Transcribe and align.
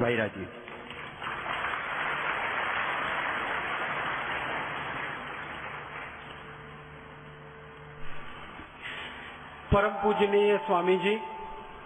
वायरा 0.00 0.26
जी 0.26 0.44
परम 9.72 9.90
पूजनीय 10.02 10.56
स्वामी 10.58 10.96
जी 10.96 11.16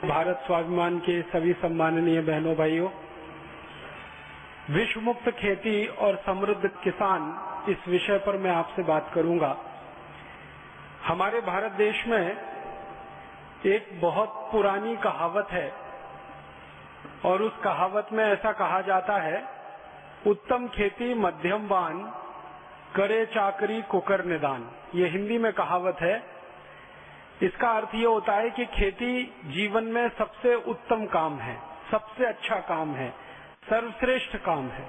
भारत 0.05 0.43
स्वाभिमान 0.47 0.99
के 0.99 1.21
सभी 1.23 1.53
सम्माननीय 1.53 2.21
बहनों, 2.21 2.55
भाइयों 2.57 2.89
विश्व 4.71 5.01
मुक्त 5.01 5.29
खेती 5.31 5.87
और 5.87 6.17
समृद्ध 6.27 6.71
किसान 6.85 7.23
इस 7.71 7.89
विषय 7.89 8.19
पर 8.19 8.37
मैं 8.37 8.51
आपसे 8.51 8.83
बात 8.83 9.11
करूँगा। 9.15 9.57
हमारे 11.05 11.41
भारत 11.41 11.73
देश 11.73 12.07
में 12.07 12.37
एक 13.67 13.89
बहुत 14.01 14.49
पुरानी 14.53 14.97
कहावत 14.97 15.49
है 15.51 15.82
और 17.25 17.43
उस 17.43 17.53
कहावत 17.65 18.07
में 18.13 18.25
ऐसा 18.25 18.53
कहा 18.53 18.81
जाता 18.81 19.17
है, 19.17 19.49
उत्तम 20.27 20.69
खेती 20.69 21.15
मध्यम 21.15 21.69
बान 21.69 22.13
करे 22.97 23.27
चाकरी 23.27 23.83
कुकर 23.83 24.25
निदान. 24.25 24.71
ये 24.95 25.09
हिंदी 25.09 25.39
में 25.39 25.53
कहावत 25.53 25.97
है। 26.01 26.23
इसका 27.43 27.71
अर्थ 27.71 27.89
ये 27.95 28.07
होता 28.07 28.33
है 28.33 28.51
कि 28.51 28.67
खेती 28.67 29.35
जीवन 29.45 29.85
में 29.85 30.11
सबसे 30.19 30.55
उत्तम 30.55 31.07
काम 31.07 31.39
है, 31.39 31.61
सबसे 31.91 32.27
अच्छा 32.27 32.57
काम 32.57 32.95
है, 32.95 33.11
सर्वश्रेष्ठ 33.71 34.37
काम 34.37 34.69
है। 34.69 34.89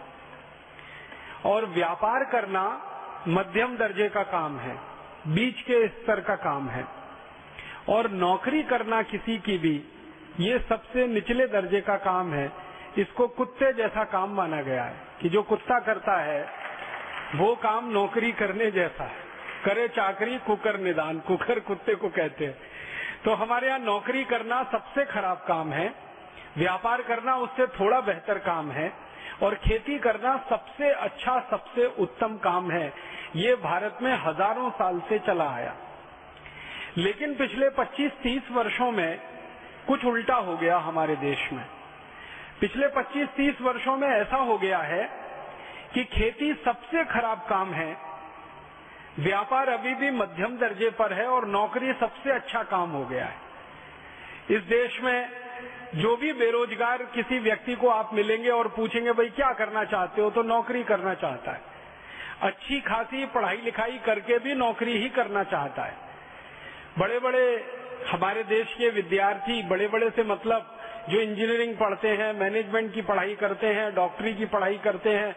और 1.46 1.66
व्यापार 1.66 2.24
करना 2.24 2.82
मध्यम 3.28 3.78
दर्जे 3.78 4.10
का 4.10 4.24
काम 4.24 4.58
है, 4.58 4.80
बीच 5.28 5.62
के 5.62 5.88
स्तर 5.88 6.22
का 6.22 6.36
काम 6.36 6.70
है। 6.70 6.88
और 7.90 8.12
नौकरी 8.12 8.64
करना 8.64 9.02
किसी 9.02 9.38
की 9.38 9.58
भी 9.58 9.84
ये 10.40 10.60
सबसे 10.60 11.08
निचले 11.08 11.48
दर्जे 11.48 11.82
का 11.82 11.96
काम 11.96 12.34
है। 12.34 12.52
इसको 12.98 13.28
कुत्ते 13.28 13.74
जैसा 13.74 14.04
काम 14.04 14.34
माना 14.34 14.62
गया 14.62 14.84
है 14.84 14.96
कि 15.22 15.30
जो 15.30 15.44
कुत्ता 15.44 15.80
करता 15.80 16.18
है, 16.22 16.48
वो 17.36 17.56
काम 17.56 17.92
नौकरी 17.92 18.32
करने 18.32 18.72
जैसा 18.72 19.04
है। 19.04 19.22
करे 19.66 19.88
चाकरी, 19.88 20.38
कुकर 20.38 20.80
निदान, 20.80 21.20
कुकर 21.20 21.60
कुत्ते 21.60 21.96
को 21.96 22.10
कहते 22.10 22.46
हैं। 22.46 22.58
तो 23.26 23.34
हमारे 23.34 23.68
यहाँ 23.68 23.80
नौकरी 23.80 24.24
करना 24.24 24.64
सबसे 24.64 25.06
खराब 25.06 25.46
काम 25.48 25.72
है, 25.72 25.94
व्यापार 26.58 27.02
करना 27.02 27.36
उससे 27.36 27.68
थोड़ा 27.68 28.02
बेहतर 28.02 28.38
काम 28.38 28.72
है, 28.72 28.94
और 29.42 29.56
खेती 29.56 30.00
करना 30.00 30.38
सबसे 30.50 30.90
अच्छा 30.92 31.40
सबसे 31.52 31.86
उत्तम 31.86 32.38
काम 32.38 32.72
है। 32.72 32.94
ये 33.36 33.56
भारत 33.56 33.98
में 34.02 34.14
हज़ारों 34.14 34.70
साल 34.70 35.00
से 35.00 35.20
चला 35.20 35.50
आया। 35.50 35.76
लेकिन 36.98 37.36
पिछले 37.36 37.70
25-30 37.70 38.52
वर्षों 38.52 38.92
में 38.92 39.20
कुछ 39.88 40.06
उल्टा 40.06 40.36
हो 40.36 40.58
गया 40.58 40.78
हमारे 40.78 41.16
देश 41.16 41.50
में। 41.54 41.66
पिछले 42.62 42.88
25-30 42.88 43.62
वर्षों 43.62 43.98
में 43.98 44.08
ऐसा 44.08 44.36
हो 44.36 44.58
गया 44.58 44.78
है 44.78 45.10
कि 45.94 46.04
खेती 46.04 46.54
सबसे 46.54 47.06
खराब 47.06 47.46
काम 47.50 47.74
है। 47.74 47.98
व्यापार 49.20 49.70
अभी 49.70 49.96
भी 49.96 50.12
मध्यम 50.12 50.58
दर्जे 50.58 50.90
पर 50.90 51.14
है 51.14 51.28
और 51.28 51.48
नौकरी 51.48 51.94
सबसे 51.94 52.32
अच्छा 52.32 52.64
काम 52.64 52.90
हो 52.90 53.06
गया 53.06 53.26
है। 53.26 53.36
इस 54.50 54.62
देश 54.62 55.02
में 55.02 55.32
जो 55.96 56.18
भी 56.18 56.34
बेरोजगार 56.34 57.04
किसी 57.04 57.40
व्यक्ति 57.40 57.76
को 57.76 57.90
आप 57.90 58.14
मिलेंगे 58.14 58.50
और 58.50 58.68
पूछेंगे, 58.68 59.12
भाई, 59.12 59.30
क्या 59.30 59.54
करना 59.54 59.84
चाहते 59.84 60.22
हो? 60.22 60.30
तो 60.30 60.44
नौकरी 60.44 60.84
करना 60.84 61.14
चाहता 61.14 61.52
है। 61.52 61.62
अच्छी 62.42 62.82
खासी 62.82 63.26
पढ़ाई 63.26 63.58
लिखाई 63.58 64.00
करके 64.06 64.40
भी 64.40 64.56
नौकरी 64.56 64.98
ही 64.98 65.10
करना 65.10 65.44
चाहता 65.44 65.84
है। 65.84 65.98
बड़े 67.00 67.20
बड़े 67.20 67.74
हमारे 68.08 68.44
देश 68.44 68.74
के 68.74 68.90
विद्यार्थी 68.92 69.62
बड़े 69.64 69.88
बड़े 69.88 70.10
से 70.10 70.24
मतलब 70.24 70.70
जो 71.10 71.20
इंजीनियरिंग 71.22 71.76
पढ़ते 71.78 72.10
हैं 72.10 72.34
मैनेजमेंट 72.34 72.94
की 72.94 73.02
पढ़ाई 73.02 73.36
करते 73.36 73.68
हैं 73.68 73.94
डॉक्टरी 73.96 74.34
की 74.34 74.46
पढ़ाई 74.46 74.78
करते 74.84 75.10
हैं 75.10 75.36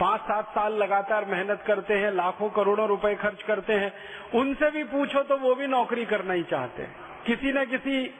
पाँच 0.00 0.20
सात 0.20 0.48
साल 0.50 0.74
लगातार 0.74 1.24
मेहनत 1.24 1.62
करते 1.66 1.94
हैं, 1.94 2.10
लाखों 2.12 2.48
करोड़ों 2.50 2.86
रुपए 2.88 3.14
खर्च 3.14 3.42
करते 3.42 3.72
हैं, 3.72 3.92
उनसे 4.34 4.70
भी 4.70 4.82
पूछो 4.86 5.22
तो 5.22 5.36
वो 5.38 5.54
भी 5.54 5.66
नौकरी 5.66 6.04
करना 6.04 6.32
ही 6.32 6.42
चाहते 6.42 6.82
हैं। 6.82 6.96
किसी 7.26 7.52
न 7.52 7.64
किसी 7.64 8.10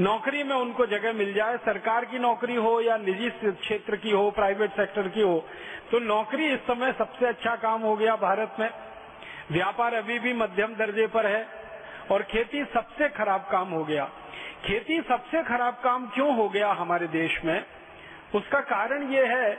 नौकरी 0.00 0.42
में 0.42 0.54
उनको 0.56 0.86
जगह 0.86 1.12
मिल 1.12 1.32
जाए, 1.34 1.56
सरकार 1.56 2.04
की 2.04 2.18
नौकरी 2.18 2.54
हो 2.56 2.80
या 2.80 2.96
निजी 2.96 3.30
क्षेत्र 3.30 3.96
की 3.96 4.10
हो 4.10 4.30
प्राइवेट 4.30 4.70
सेक्टर 4.70 5.08
की 5.08 5.20
हो 5.20 5.44
तो 5.90 5.98
नौकरी 6.00 6.46
इस 6.48 6.60
समय 6.60 6.92
सबसे 6.92 7.26
अच्छा 7.26 7.54
काम 7.56 7.82
हो 7.82 7.96
गया 7.96 8.14
भारत 8.18 8.56
में। 8.60 8.68
व्यापार 9.50 9.94
अभी 9.94 10.18
भी 10.18 10.32
मध्यम 10.34 10.74
दर्जे 10.76 11.06
पर 11.06 11.26
है। 11.26 11.42
और 12.10 12.22
खेती 12.22 12.64
सबसे 12.64 13.08
खराब 13.08 13.48
काम 13.52 13.68
हो 13.68 13.84
गया। 13.84 14.10
खेती 14.64 15.00
सबसे 15.00 15.42
खराब 15.42 15.74
काम 15.74 16.06
क्यों 16.06 16.36
हो 16.36 16.48
गया 16.48 16.72
हमारे 16.72 17.06
देश 17.06 17.44
में? 17.44 17.64
उसका 18.34 18.60
कारण 18.60 19.12
ये 19.12 19.26
है 19.26 19.58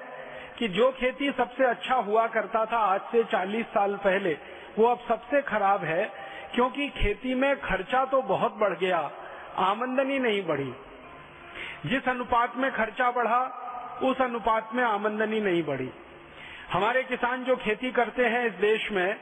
कि 0.57 0.67
जो 0.67 0.91
खेती 0.91 1.31
सबसे 1.31 1.65
अच्छा 1.65 1.95
हुआ 1.95 2.27
करता 2.27 2.65
था 2.65 2.77
आज 2.77 3.01
से 3.01 3.23
40 3.23 3.65
साल 3.65 3.95
पहले, 3.95 4.37
वो 4.79 4.87
अब 4.87 4.99
सबसे 5.07 5.41
खराब 5.41 5.83
है, 5.83 6.11
क्योंकि 6.55 6.89
खेती 6.89 7.33
में 7.35 7.59
खर्चा 7.59 8.05
तो 8.05 8.21
बहुत 8.21 8.53
बढ़ 8.55 8.77
गया, 8.77 9.11
आमंदनी 9.57 10.19
नहीं 10.19 10.45
बढ़ी। 10.45 10.73
जिस 11.85 12.09
अनुपात 12.09 12.55
में 12.55 12.71
खर्चा 12.71 13.11
बढ़ा, 13.11 13.59
उस 14.03 14.21
अनुपात 14.21 14.69
में 14.73 14.83
आमंदनी 14.83 15.39
नहीं 15.39 15.63
बढ़ी। 15.63 15.89
हमारे 16.71 17.03
किसान 17.03 17.43
जो 17.43 17.55
खेती 17.55 17.91
करते 17.91 18.25
हैं 18.25 18.45
इस 18.45 18.53
देश 18.53 18.91
में, 18.91 19.15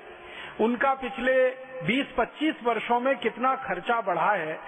उनका 0.61 0.93
पिछले 0.93 1.49
20-25 1.81 2.63
वर्षों 2.63 2.99
में 2.99 3.15
कितना 3.17 3.55
खर्चा 3.63 3.99
बढ़ा 4.01 4.31
है, 4.31 4.59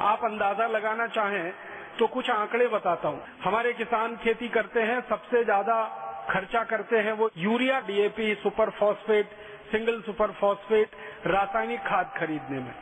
आप 0.00 0.24
अंदाज़ा 0.24 0.66
लगाना 0.68 1.06
चाहें 1.08 1.52
तो 1.98 2.06
कुछ 2.06 2.30
आंकड़े 2.30 2.66
बताता 2.68 3.08
हूँ। 3.08 3.22
हमारे 3.44 3.72
किसान 3.72 4.16
खेती 4.16 4.48
करते 4.48 4.82
हैं, 4.82 5.00
सबसे 5.08 5.44
ज़्यादा 5.44 5.82
खर्चा 6.30 6.62
करते 6.64 6.98
हैं 6.98 7.12
वो 7.12 7.30
urea 7.38 7.80
DAP 7.80 8.34
super 8.34 8.70
phosphate, 8.70 9.30
single 9.72 10.00
super 10.00 10.30
phosphate, 10.30 10.90
रासायनिक 11.26 11.80
खाद 11.80 12.12
खरीदने 12.16 12.58
में। 12.58 12.74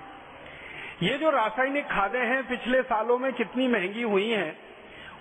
ये 1.02 1.16
जो 1.18 1.30
रासायनिक 1.30 1.84
खादें 1.84 2.20
हैं, 2.20 2.42
पिछले 2.48 2.82
सालों 2.82 3.18
में 3.18 3.32
कितनी 3.32 3.68
महँगी 3.68 4.02
हुई 4.02 4.28
हैं? 4.28 4.56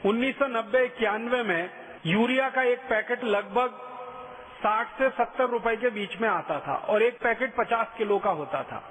1990 0.06 0.84
इक्यानवे 0.86 1.44
में 1.44 1.70
यूरिया 2.06 2.50
का 2.50 2.64
एक 2.64 2.80
पैकेट 2.80 3.24
लगभग 3.26 3.80
60 4.62 4.98
से 4.98 5.10
70 5.18 5.50
रुपए 5.50 5.76
के 5.76 5.90
बीच 5.90 6.20
में 6.22 6.28
आता 6.30 6.60
था 6.60 6.76
और 6.90 7.04
एक 7.04 7.20
पैकेट 7.20 7.56
50 7.56 7.98
किलो 7.98 8.18
का 8.20 8.32
होता 8.32 8.64
था। 8.64 8.82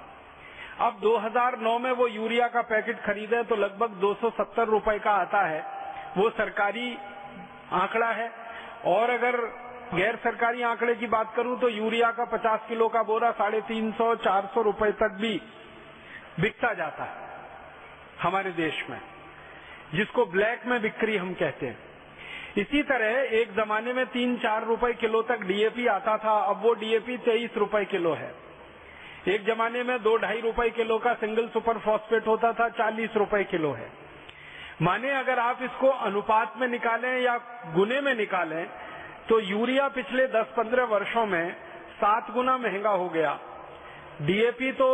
अब 0.79 0.99
2009 1.01 1.77
में 1.79 1.91
वो 1.91 2.07
यूरिया 2.07 2.47
का 2.47 2.61
पैकेट 2.61 3.01
खरीदे 3.01 3.43
तो 3.43 3.55
लगभग 3.55 3.99
270 4.01 4.67
रुपए 4.67 4.97
का 4.99 5.11
आता 5.13 5.41
है। 5.43 5.63
वो 6.17 6.29
सरकारी 6.29 6.97
आंकड़ा 7.73 8.11
है 8.11 8.31
और 8.87 9.09
अगर 9.09 9.37
गैर 9.93 10.15
सरकारी 10.15 10.61
आंकड़े 10.61 10.95
की 10.95 11.07
बात 11.07 11.33
करूँ 11.35 11.59
तो 11.59 11.69
यूरिया 11.69 12.11
का 12.11 12.25
50 12.27 12.67
किलो 12.67 12.87
का 12.87 13.03
बोरा 13.03 13.31
साढ़े 13.31 13.61
तीन 13.61 13.91
सौ, 13.91 14.15
चार 14.15 14.49
सौ 14.53 14.61
रुपये 14.61 14.91
तक 14.91 15.17
भी 15.21 15.41
बिकता 16.39 16.73
जाता 16.73 17.03
है 17.03 17.27
हमारे 18.21 18.51
देश 18.51 18.83
में, 18.89 18.99
जिसको 19.93 20.25
ब्लैक 20.27 20.65
में 20.65 20.81
बिक्री 20.81 21.17
हम 21.17 21.33
कहते 21.33 21.65
हैं। 21.65 21.88
इसी 22.57 22.81
तरह 22.83 23.35
एक 23.37 23.53
जमाने 23.55 23.93
में 23.93 24.05
तीन 24.05 24.37
चार 24.37 24.65
रुपए 24.65 24.93
किलो 24.93 25.21
तक 25.21 25.41
डीएपी 25.41 25.85
आता 25.87 26.17
था, 26.17 26.37
अब 26.39 26.61
वो 26.63 26.73
डीएपी 26.73 27.17
तेईस 27.17 27.57
रुपए 27.57 27.83
किलो 27.85 28.13
है। 28.13 28.33
एक 29.27 29.45
जमाने 29.45 29.83
में 29.83 30.01
दो 30.03 30.15
ढाई 30.17 30.41
रुपए 30.41 30.69
किलो 30.69 30.97
का 30.97 31.13
सिंगल 31.13 31.47
सुपर 31.47 31.77
फॉस्फेट 31.77 32.27
होता 32.27 32.51
था, 32.53 32.69
चालीस 32.69 33.15
रुपए 33.15 33.43
किलो 33.43 33.71
है। 33.71 33.89
माने 34.81 35.11
अगर 35.11 35.39
आप 35.39 35.59
इसको 35.63 35.87
अनुपात 35.87 36.53
में 36.57 36.67
निकालें 36.67 37.21
या 37.21 37.37
गुने 37.75 38.01
में 38.01 38.13
निकालें 38.15 38.65
तो 39.29 39.39
यूरिया 39.39 39.87
पिछले 39.87 40.27
10-15 40.27 40.83
वर्षों 40.83 41.25
में 41.25 41.51
सात 41.93 42.31
गुना 42.31 42.57
महँगा 42.57 42.89
हो 42.91 43.09
गया। 43.09 43.37
डीएपी 44.21 44.71
तो 44.71 44.89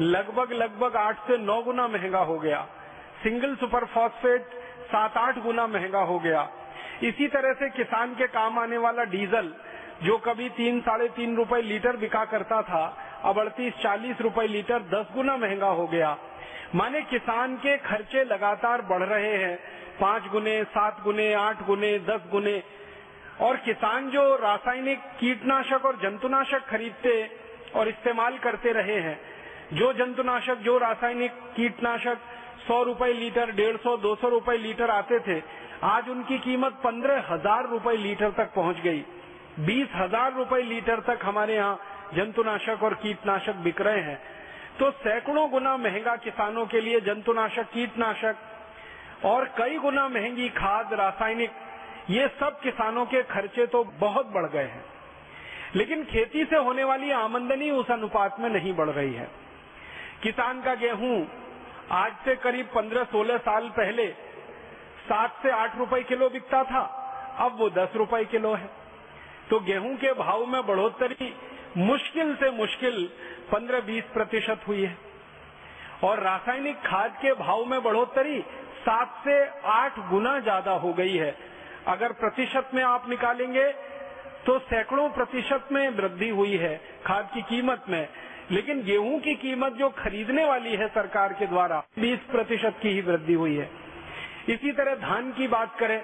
लगभग 0.00 0.52
लगभग 0.52 0.96
आठ 0.96 1.26
से 1.26 1.36
नौ 1.38 1.62
गुना 1.62 1.86
महँगा 1.88 2.20
हो 2.20 2.38
गया। 2.38 2.66
सिंगल 3.22 3.54
सुपर 3.56 3.84
फॉस्फेट 3.84 4.50
सात 4.86 5.16
आठ 5.16 5.38
गुना 5.38 5.66
महँगा 5.66 6.00
हो 6.00 6.18
गया। 6.18 6.48
इसी 7.02 7.28
तरह 7.28 7.52
से 7.52 7.70
किसान 7.70 8.14
के 8.14 8.26
काम 8.26 8.58
आने 8.58 8.78
वाला 8.78 9.04
डीजल, 9.04 9.54
जो 10.02 10.18
कभी 10.18 10.48
तीन, 10.48 10.80
साढ़े 10.80 11.08
तीन 11.08 11.36
रुपए 11.36 11.62
लीटर 11.62 11.96
बिका 11.96 12.24
करता 12.24 12.62
था, 12.62 13.04
अब 13.24 13.38
अड़तीस, 13.38 13.74
चालीस 13.74 14.20
रुपए 14.20 14.46
लीटर 14.46 14.78
दस 14.78 15.14
गुना 15.14 15.36
महँगा 15.36 15.66
हो 15.66 15.86
गया। 15.86 16.18
माने 16.74 17.02
किसान 17.02 17.56
के 17.56 17.76
खर्चे 17.76 18.24
लगातार 18.24 18.82
बढ़ 18.82 19.02
रहे 19.02 19.36
हैं। 19.36 19.58
पाँच 20.00 20.26
गुने, 20.26 20.64
सात 20.64 21.02
गुने, 21.02 21.34
आठ 21.34 21.66
गुने, 21.66 21.98
दस 21.98 22.20
गुने। 22.30 22.62
और 23.40 23.56
किसान 23.56 24.10
जो 24.10 24.36
रासायनिक 24.36 24.98
कीटनाशक 24.98 25.86
और 25.86 25.96
जंतुनाशक 25.96 26.66
खरीदते 26.66 27.30
और 27.74 27.88
इस्तेमाल 27.88 28.38
करते 28.38 28.72
रहे 28.72 29.00
हैं, 29.00 29.20
जो 29.72 29.92
जंतुनाशक, 29.92 30.56
जो 30.56 30.78
रासायनिक 30.78 31.32
कीटनाशक 31.56 32.18
सौ 32.68 32.82
रुपये 32.82 33.12
लीटर, 33.12 33.50
डेढ़ 33.50 33.76
सौ, 33.76 33.96
दो 33.96 34.14
सौ 34.14 34.28
रुपये 34.28 34.58
लीटर 34.58 34.90
आते 34.90 35.18
थे 35.18 35.67
आज 35.84 36.08
उनकी 36.08 36.38
कीमत 36.38 36.80
पंद्रह 36.84 37.24
हज़ार 37.28 37.68
रुपये 37.68 37.96
लीटर 37.96 38.30
तक 38.30 38.52
पहुँच 38.54 38.80
गई। 38.80 39.04
बीस 39.60 39.88
हज़ार 39.94 40.32
रुपये 40.34 40.62
लीटर 40.62 41.00
तक 41.00 41.18
हमारे 41.24 41.54
यहाँ 41.54 42.10
जंतुनाशक 42.14 42.82
और 42.82 42.94
कीटनाशक 42.94 43.56
बिक 43.64 43.80
रहे 43.80 44.00
हैं। 44.00 44.18
तो 44.78 44.90
सैकड़ों 44.90 45.48
गुना 45.50 45.76
महँगा 45.76 46.16
किसानों 46.16 46.66
के 46.66 46.80
लिए 46.80 47.00
जंतुनाशक, 47.00 47.70
कीटनाशक 47.70 49.24
और 49.24 49.44
कई 49.58 49.78
गुना 49.78 50.08
महँगी 50.08 50.48
खाद, 50.48 50.92
रासायनिक, 50.94 51.50
ये 52.10 52.28
सब 52.40 52.60
किसानों 52.60 53.06
के 53.06 53.22
खर्चे 53.24 53.66
तो 53.66 53.84
बहुत 54.00 54.26
बढ़ 54.26 54.46
गए 54.46 54.64
हैं। 54.64 54.84
लेकिन 55.74 56.04
खेती 56.04 56.44
से 56.44 56.56
होने 56.56 56.84
वाली 56.84 57.10
आमदनी 57.14 57.70
उस 57.70 57.90
अनुपात 57.90 58.40
में 58.40 58.48
नहीं 58.50 58.74
बढ़ 58.74 58.90
रही 58.90 59.14
है। 59.14 59.28
किसान 60.22 60.62
का 60.62 60.74
गेहूँ 60.76 61.26
आज 61.92 62.12
से 62.24 62.34
करीब 62.36 62.68
15-16 62.68 63.38
साल 63.38 63.68
पहले 63.68 64.06
सात 65.08 65.38
से 65.42 65.50
आठ 65.52 65.78
रुपए 65.78 66.02
किलो 66.04 66.28
बिकता 66.30 66.62
था, 66.64 66.80
अब 67.40 67.56
वो 67.58 67.68
दस 67.72 67.96
रुपए 67.96 68.24
किलो 68.26 68.52
है। 68.54 68.70
तो 69.50 69.60
गेहूँ 69.62 69.94
के 69.96 70.12
भाव 70.14 70.46
में 70.46 70.60
बढ़ोतरी 70.66 71.32
मुश्किल 71.78 72.34
से 72.34 72.50
मुश्किल 72.52 73.08
15-20 73.52 74.12
प्रतिशत 74.12 74.60
हुई 74.68 74.82
है। 74.82 74.96
और 76.04 76.22
रासायनिक 76.22 76.76
खाद 76.82 77.16
के 77.22 77.32
भाव 77.34 77.64
में 77.64 77.82
बढ़ोतरी 77.82 78.40
सात 78.80 79.20
से 79.24 79.44
आठ 79.68 79.98
गुना 80.10 80.38
ज़्यादा 80.40 80.72
हो 80.74 80.92
गई 80.92 81.16
है। 81.16 81.34
अगर 81.86 82.12
प्रतिशत 82.14 82.70
में 82.74 82.82
आप 82.84 83.08
निकालेंगे 83.08 83.66
तो 84.46 84.58
सैकड़ों 84.60 85.08
प्रतिशत 85.10 85.68
में 85.72 85.88
वृद्धि 85.96 86.28
हुई 86.30 86.56
है 86.56 86.76
खाद 87.06 87.30
की 87.34 87.42
कीमत 87.44 87.84
में। 87.88 88.08
लेकिन 88.50 88.82
गेहूँ 88.82 89.18
की 89.20 89.34
कीमत 89.36 89.72
जो 89.72 89.88
खरीदने 89.96 90.44
वाली 90.44 90.74
है 90.76 90.86
सरकार 90.90 91.32
के 91.32 91.46
द्वारा 91.46 91.82
20 91.98 92.18
प्रतिशत 92.30 92.78
की 92.82 92.88
ही 92.88 93.00
वृद्धि 93.00 93.34
हुई 93.34 93.56
है। 93.56 93.70
इसी 94.48 94.72
तरह 94.72 94.94
धान 94.94 95.32
की 95.32 95.48
बात 95.48 95.78
करें, 95.78 96.02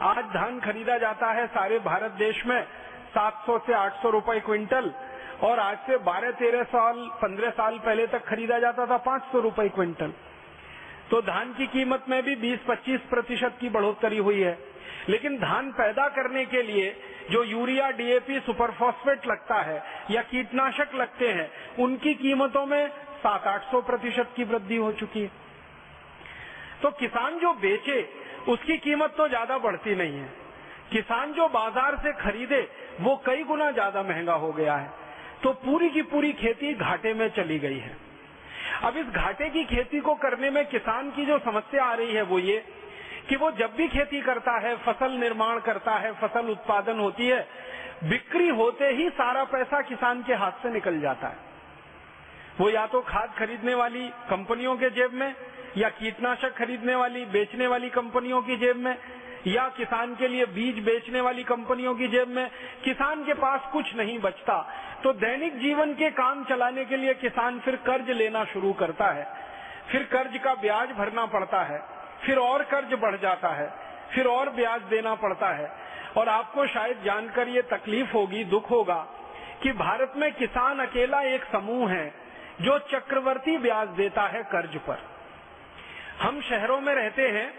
आज 0.00 0.24
धान 0.24 0.60
खरीदा 0.60 0.98
जाता 0.98 1.30
है 1.32 1.46
सारे 1.46 1.78
भारत 1.78 2.10
देश 2.10 2.46
में 2.46 2.62
700 3.14 3.58
से 3.58 3.72
800 3.72 4.10
रुपए 4.10 4.40
क्विंटल 4.40 4.92
और 5.42 5.58
आज 5.58 5.76
से 5.78 5.96
12-13 5.98 6.62
साल 6.62 7.10
15 7.22 7.50
साल 7.50 7.78
पहले 7.78 8.06
तक 8.06 8.24
खरीदा 8.24 8.58
जाता 8.58 8.86
था 8.86 8.96
500 8.96 9.40
रुपए 9.40 9.68
क्विंटल। 9.68 10.12
तो 11.10 11.20
धान 11.22 11.52
की 11.54 11.66
कीमत 11.66 12.04
में 12.08 12.22
भी 12.22 12.36
20-25 12.36 13.00
प्रतिशत 13.00 13.56
की 13.60 13.68
बढ़ोतरी 13.68 14.18
हुई 14.18 14.40
है। 14.40 14.58
लेकिन 15.08 15.36
धान 15.36 15.70
पैदा 15.72 16.08
करने 16.08 16.44
के 16.44 16.62
लिए 16.62 16.90
जो 17.30 17.44
यूरिया, 17.44 17.90
डीएपी, 17.90 18.40
सुपरफॉस्फेट 18.40 19.26
लगता 19.26 19.62
है 19.62 19.82
या 20.10 20.22
कीटनाशक 20.22 20.94
लगते 20.94 21.28
हैं, 21.28 21.50
उनकी 21.78 22.14
कीमतों 22.14 22.66
में 22.66 22.88
सात 23.18 23.46
आठ 23.46 23.62
सौ 23.62 23.80
प्रतिशत 23.82 24.32
की 24.36 24.44
वृद्धि 24.44 24.76
हो 24.76 24.92
चुकी 24.92 25.20
है। 25.20 25.43
तो 26.84 26.90
किसान 26.92 27.38
जो 27.38 27.52
बेचे, 27.56 28.00
उसकी 28.48 28.76
कीमत 28.78 29.14
तो 29.16 29.28
ज़्यादा 29.28 29.56
बढ़ती 29.58 29.94
नहीं 29.96 30.18
है। 30.18 30.28
किसान 30.90 31.32
जो 31.32 31.48
बाज़ार 31.48 31.96
से 31.96 32.12
खरीदे, 32.14 32.60
वो 33.00 33.14
कई 33.26 33.44
गुना 33.44 33.70
ज़्यादा 33.70 34.02
महँगा 34.02 34.34
हो 34.34 34.52
गया 34.52 34.74
है। 34.76 34.90
तो 35.42 35.52
पूरी 35.60 35.88
की 35.90 36.02
पूरी 36.02 36.32
खेती 36.32 36.72
घाटे 36.74 37.12
में 37.14 37.28
चली 37.28 37.58
गई 37.58 37.78
है। 37.78 37.96
अब 38.82 38.96
इस 38.96 39.06
घाटे 39.06 39.48
की 39.50 39.64
खेती 39.64 40.00
को 40.00 40.14
करने 40.14 40.50
में 40.50 40.64
किसान 40.66 41.10
की 41.10 41.24
जो 41.26 41.38
समस्या 41.38 41.84
आ 41.84 41.94
रही 41.94 42.12
है 42.12 42.22
वो 42.22 42.38
ये 42.38 42.58
कि 43.28 43.36
वो 43.36 43.50
जब 43.52 43.74
भी 43.76 43.88
खेती 43.88 44.20
करता 44.20 44.58
है, 44.58 44.76
फ़सल 44.76 45.12
निर्माण 45.12 45.60
करता 45.60 45.92
है, 45.92 46.12
फ़सल 46.12 46.50
उत्पादन 46.50 46.98
होती 46.98 47.26
है, 47.28 47.40
बिक्री 48.04 48.48
होते 48.50 48.88
ही 48.92 49.08
सारा 49.12 49.44
पैसा 49.46 49.80
किसान 49.82 50.22
के 50.22 50.34
हाथ 50.34 50.62
से 50.62 50.70
निकल 50.70 51.00
जाता 51.00 51.28
है। 51.28 51.52
वो 52.60 52.70
या 52.70 52.86
तो 52.86 53.00
खाद 53.00 53.34
खरीदने 53.38 53.74
वाली 53.74 54.08
कंपनियों 54.30 54.76
के 54.76 54.90
जेब 54.90 55.12
में 55.12 55.34
या 55.76 55.88
कीटनाशक 55.88 56.56
खरीदने 56.56 56.94
वाली, 56.94 57.24
बेचने 57.24 57.66
वाली 57.66 57.90
कंपनियों 57.90 58.42
की 58.42 58.56
जेब 58.56 58.76
में, 58.76 58.98
या 59.46 59.68
किसान 59.68 60.14
के 60.14 60.28
लिए 60.28 60.46
बीज 60.46 60.84
बेचने 60.84 61.20
वाली 61.20 61.44
कंपनियों 61.44 61.94
की 61.94 62.08
जेब 62.08 62.28
में, 62.28 62.50
किसान 62.84 63.24
के 63.24 63.34
पास 63.34 63.60
कुछ 63.72 63.96
नहीं 63.96 64.18
बचता। 64.18 64.74
तो 65.04 65.12
दैनिक 65.12 65.58
जीवन 65.58 65.94
के 65.94 66.10
काम 66.10 66.44
चलाने 66.44 66.84
के 66.84 66.96
लिए 66.96 67.14
किसान 67.14 67.60
फिर 67.60 67.76
कर्ज 67.76 68.10
लेना 68.10 68.44
शुरू 68.44 68.72
करता 68.72 69.06
है। 69.06 69.36
फिर 69.92 70.02
कर्ज 70.02 70.38
का 70.38 70.54
ब्याज 70.54 70.90
भरना 70.90 71.26
पड़ता 71.26 71.62
है। 71.62 71.82
फिर 72.26 72.38
और 72.38 72.62
कर्ज 72.62 72.94
बढ़ 72.94 73.16
जाता 73.16 73.48
है। 73.48 73.72
फिर 74.14 74.26
और 74.26 74.50
ब्याज 74.50 74.82
देना 74.82 75.14
पड़ता 75.14 75.48
है। 75.48 75.72
और 76.16 76.28
आपको 76.28 76.66
शायद 76.66 77.02
जानकर 77.04 77.48
ये 77.48 77.62
तकलीफ़ 77.62 78.12
होगी, 78.12 78.44
दुख 78.44 78.70
होगा, 78.70 79.06
कि 79.62 79.72
भारत 79.72 80.12
में 80.16 80.32
किसान 80.32 80.78
अकेला 80.78 81.20
एक 81.22 81.44
समूह 81.44 81.90
है, 81.90 82.14
जो 82.60 82.78
चक्रवर्ती 82.78 83.58
ब्याज 83.58 83.88
देता 83.88 84.22
है 84.22 84.42
कर्ज 84.42 84.76
पर। 84.76 85.13
हम 86.20 86.40
शहरों 86.40 86.80
में 86.80 86.94
रहते 86.94 87.28
हैं 87.28 87.54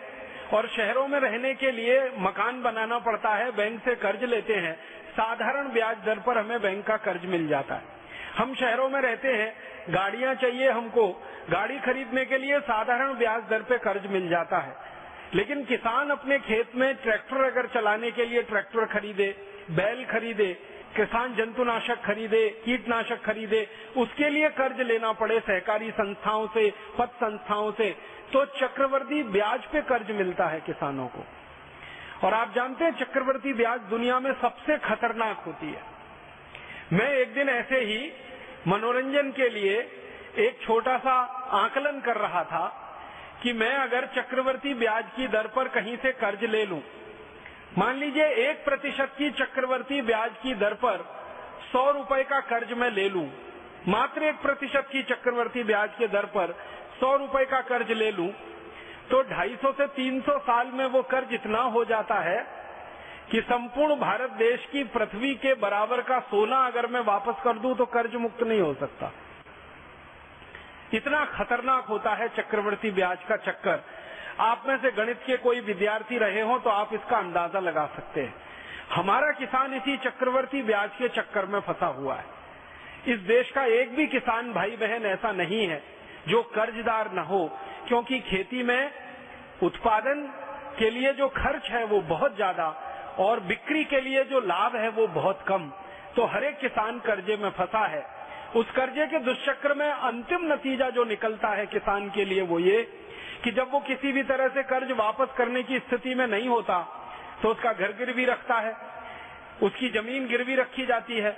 और 0.54 0.68
शहरों 0.68 1.07
में 1.07 1.19
रहने 1.19 1.54
के 1.54 1.72
लिए 1.72 2.12
मकान 2.18 2.62
बनाना 2.62 3.00
पड़ता 3.00 3.30
है, 3.30 3.52
बैंक 3.52 3.81
से 3.81 3.96
कर्ज 3.96 4.24
लेते 4.24 4.56
हैं। 4.56 4.74
साधारण 5.12 5.69
ब्याज 5.69 5.98
दर 6.06 6.19
पर 6.19 6.38
हमें 6.38 6.62
बैंक 6.62 6.86
का 6.86 6.98
कर्ज 6.98 7.25
मिल 7.25 7.48
जाता 7.48 7.75
है। 7.75 7.84
हम 8.38 8.56
शहरों 8.56 8.90
में 8.90 9.02
रहते 9.02 9.28
हैं, 9.28 9.56
गाड़ियाँ 9.90 10.36
चाहिए 10.36 10.69
हमको, 10.69 11.07
गाड़ी 11.50 11.80
खरीदने 11.80 12.25
के 12.25 12.38
लिए 12.38 12.60
साधारण 12.60 13.13
ब्याज 13.13 13.44
दर 13.50 13.62
पे 13.62 13.78
कर्ज 13.78 14.06
मिल 14.06 14.30
जाता 14.30 14.58
है। 14.58 14.75
लेकिन 15.34 15.66
किसान 15.66 16.10
अपने 16.10 16.40
खेत 16.40 16.75
में 16.75 16.96
ट्रैक्टर 16.96 17.44
अगर 17.44 17.68
चलाने 17.68 18.12
के 18.12 18.25
लिए 18.25 18.42
ट्रैक्टर 18.42 18.86
खरीदे, 18.86 19.36
बैल 19.72 20.06
खरीदे, 20.06 20.75
किसान 20.96 21.36
जंतुनाशक 21.36 22.01
खरीदे, 22.01 22.50
कीटनाशक 22.66 23.22
खरीदे, 23.22 23.68
उसके 23.98 24.30
लिए 24.30 24.50
कर्ज 24.50 24.81
लेना 24.81 25.12
पड़े 25.12 25.40
सहकारी 25.40 25.92
संस्थाओं 25.92 26.48
से 26.48 26.74
पद 26.98 27.08
संस्थाओं 27.08 27.72
से। 27.72 27.96
तो 28.33 28.45
चक्रवर्ती 28.56 29.22
ब्याज 29.31 29.66
पे 29.66 29.81
कर्ज 29.83 30.12
मिलता 30.12 30.48
है 30.48 30.60
किसानों 30.62 31.07
को। 31.07 31.25
और 32.24 32.33
आप 32.33 32.54
जानते 32.56 32.86
हैं 32.86 32.92
चक्रवर्ती 33.00 33.54
ब्याज 33.54 33.80
दुनिया 33.89 34.19
में 34.19 34.31
सबसे 34.42 34.77
खतरनाक 34.80 35.44
होती 35.45 35.68
है। 35.68 35.81
मैं 36.94 37.12
एक 37.12 37.33
दिन 37.33 37.50
ऐसे 37.50 37.80
ही 37.81 38.12
मनोरंजन 38.68 39.31
के 39.31 39.50
लिए 39.50 39.77
एक 40.39 40.60
छोटा 40.62 40.98
सा 40.98 41.13
आकलन 41.56 42.00
कर 42.01 42.18
रहा 42.18 42.44
था 42.44 42.66
कि 43.44 43.54
मैं 43.54 43.74
अगर 43.74 44.06
चक्रवर्ती 44.16 44.74
ब्याज 44.74 45.06
की 45.16 45.27
दर 45.27 45.48
पर 45.48 45.68
कहीं 45.69 45.95
से 45.98 46.12
कर्ज 46.13 46.44
ले 46.45 46.66
लूँ, 46.66 46.81
मान 47.77 47.95
लीजिए 47.95 48.27
एक 48.42 48.63
प्रतिशत 48.66 49.13
की 49.18 49.30
चक्रवर्ती 49.33 50.01
ब्याज 50.01 50.31
की 50.44 50.54
दर 50.56 50.74
पर 50.75 51.04
सौ 51.72 51.89
रुपए 51.92 52.24
का 52.24 52.39
कर्ज 52.48 52.72
मैं 52.74 52.89
ले 52.92 53.07
लूँ, 53.10 53.27
मात्र 53.88 54.24
एक 54.24 54.42
प्रतिशत 54.42 54.88
की 54.92 55.04
चक्रवर्ती 55.06 55.63
ब्याज 55.63 55.89
के 55.98 56.07
दर 56.10 56.25
पर 56.31 56.56
सौ 57.00 57.16
रुपए 57.16 57.46
का 57.46 57.62
कर्ज 57.64 57.92
ले 57.94 58.12
लूँ 58.12 58.30
तो 59.10 59.24
250 59.26 59.74
से 59.74 59.88
300 59.96 60.38
साल 60.42 60.68
में 60.74 60.86
वो 60.88 61.02
कर्ज 61.10 61.34
इतना 61.34 61.60
हो 61.74 61.84
जाता 61.86 62.20
है 62.20 62.38
कि 63.32 63.42
संपूर्ण 63.42 63.96
भारत 63.96 64.32
देश 64.40 64.66
की 64.72 64.84
पृथ्वी 64.94 65.34
के 65.36 65.54
बराबर 65.62 66.02
का 66.02 66.20
सोना 66.26 66.58
अगर 66.68 66.88
मैं 66.88 67.02
वापस 67.06 67.44
कर 67.44 67.60
दूँ 67.60 67.76
तो 67.76 67.86
कर्ज 67.94 68.16
मुक्त 68.16 68.44
नहीं 68.44 68.62
हो 68.62 68.74
सकता। 68.74 69.12
इतना 70.94 71.24
खतरनाक 71.28 71.86
होता 71.86 72.14
है 72.14 72.28
चक्रवर्ती 72.30 72.92
ब्याज 72.92 73.24
का 73.30 73.36
चक्कर। 73.44 73.84
आप 74.40 74.64
में 74.68 74.78
से 74.78 74.92
गणित 74.92 75.22
के 75.26 75.38
कोई 75.38 75.60
विद्यार्थी 75.62 76.18
रहे 76.18 76.42
हो 76.42 76.58
तो 76.60 76.70
आप 76.70 76.94
इसका 76.94 77.18
अंदाज़ा 77.18 77.60
लगा 77.60 77.86
सकते 77.96 78.22
हैं। 78.22 78.34
हमारा 78.92 79.32
किसान 79.32 79.74
इसी 79.74 79.98
चक्रवर्ती 80.00 80.62
ब्याज 80.64 80.90
के 80.98 81.10
चक्कर 81.12 81.46
में 81.46 81.60
फंसा 81.60 81.88
हुआ 81.96 82.16
है। 82.16 83.14
इस 83.14 83.20
देश 83.28 83.52
का 83.52 83.64
एक 83.74 83.96
भी 83.96 84.06
किसान 84.08 84.54
भाई 84.54 84.75
बहन 84.78 85.06
ऐसा 85.08 85.32
नहीं 85.34 85.68
है। 85.68 85.82
जो 86.27 86.41
कर्जदार 86.55 87.12
न 87.13 87.20
हो, 87.25 87.46
क्योंकि 87.88 88.20
खेती 88.22 88.63
में 88.63 88.91
उत्पादन 89.63 90.22
के 90.79 90.89
लिए 90.89 91.13
जो 91.13 91.27
खर्च 91.32 91.70
है 91.72 91.84
वो 91.86 92.00
बहुत 92.08 92.36
ज़्यादा 92.36 92.67
और 93.20 93.39
बिक्री 93.46 93.84
के 93.86 94.01
लिए 94.01 94.24
जो 94.25 94.39
लाभ 94.41 94.75
है 94.75 94.89
वो 94.91 95.08
बहुत 95.10 95.44
कम। 95.48 95.72
तो 96.15 96.25
हर 96.25 96.44
एक 96.44 96.60
किसान 96.60 97.00
कर्जे 97.00 97.36
में 97.38 97.50
फंसा 97.51 97.86
है। 97.88 98.05
उस 98.55 98.72
कर्जे 98.72 99.05
के 99.08 99.20
दुष्चक्र 99.22 99.74
में 99.74 99.89
अंतिम 99.89 100.46
नतीजा 100.46 100.89
जो 100.89 101.03
निकलता 101.05 101.50
है 101.50 101.65
किसान 101.67 102.10
के 102.10 102.25
लिए 102.25 102.41
वो 102.44 102.60
ये 102.62 102.82
कि 103.44 103.51
जब 103.51 103.72
वो 103.72 103.79
किसी 103.88 104.12
भी 104.12 104.24
तरह 104.25 104.48
से 104.50 104.63
कर्ज 104.65 104.91
वापस 104.98 105.34
करने 105.38 105.63
की 105.63 105.79
स्थिति 105.79 106.15
में 106.15 106.25
नहीं 106.27 106.48
होता 106.50 106.79
तो 107.41 107.50
उसका 107.50 107.74
घर 107.74 107.91
गिरवी 107.94 108.25
रखता 108.25 108.60
है। 108.60 108.75
उसकी 109.63 109.89
ज़मीन 109.91 110.27
गिरवी 110.27 110.55
रखी 110.55 110.86
जाती 110.86 111.20
है। 111.20 111.38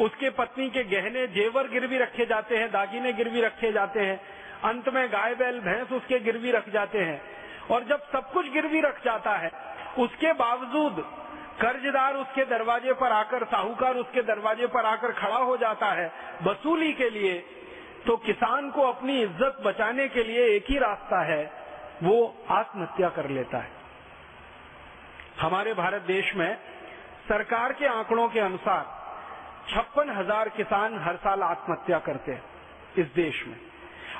उसके 0.00 0.30
पत्नी 0.32 0.68
के 0.70 0.82
गहने 0.86 1.26
जेवर 1.28 1.68
गिरवी 1.68 1.98
रखे 1.98 2.26
जाते 2.26 2.56
हैं, 2.56 2.70
दागिने 2.70 3.12
गिरवी 3.12 3.40
रखे 3.40 3.72
जाते 3.72 4.00
हैं। 4.00 4.20
अंत 4.64 4.88
में 4.88 5.08
गाय, 5.12 5.34
बैल, 5.34 5.60
भैंस 5.60 5.92
उसके 5.92 6.18
गिरवी 6.20 6.50
रख 6.52 6.68
जाते 6.70 6.98
हैं। 7.00 7.20
और 7.70 7.84
जब 7.84 8.02
सब 8.12 8.30
कुछ 8.32 8.50
गिरवी 8.52 8.80
रख 8.80 9.04
जाता 9.04 9.36
है, 9.36 9.50
उसके 9.98 10.32
बावजूद 10.34 11.04
कर्जदार 11.60 12.14
उसके 12.14 12.44
दरवाजे 12.46 12.92
पर 12.94 13.12
आकर, 13.12 13.44
साहूकार 13.46 13.96
उसके 13.96 14.22
दरवाजे 14.24 14.66
पर 14.68 14.84
आकर 14.86 15.12
खड़ा 15.14 15.36
हो 15.36 15.56
जाता 15.56 15.86
है 15.92 16.10
वसूली 16.42 16.92
के 16.92 17.08
लिए 17.10 17.38
तो 18.06 18.16
किसान 18.18 18.70
को 18.70 18.82
अपनी 18.82 19.20
इज़्ज़त 19.22 19.56
बचाने 19.62 20.08
के 20.08 20.22
लिए 20.24 20.44
एक 20.48 20.64
ही 20.70 20.78
रास्ता 20.78 21.22
है, 21.24 21.44
वो 22.02 22.46
आत्महत्या 22.50 23.08
कर 23.08 23.28
लेता 23.30 23.58
है। 23.58 23.70
हमारे 25.40 25.72
भारत 25.74 26.02
देश 26.02 26.34
में 26.36 26.56
सरकार 27.28 27.72
के 27.72 27.86
आंकड़ों 27.88 28.28
के 28.28 28.40
अनुसार 28.40 28.94
छप्पन 29.68 30.10
हज़ार 30.10 30.48
किसान 30.48 30.98
हर 30.98 31.16
साल 31.16 31.42
आत्महत्या 31.42 31.98
करते 31.98 32.32
हैं 32.32 32.42
इस 32.98 33.06
देश 33.14 33.44
में। 33.46 33.56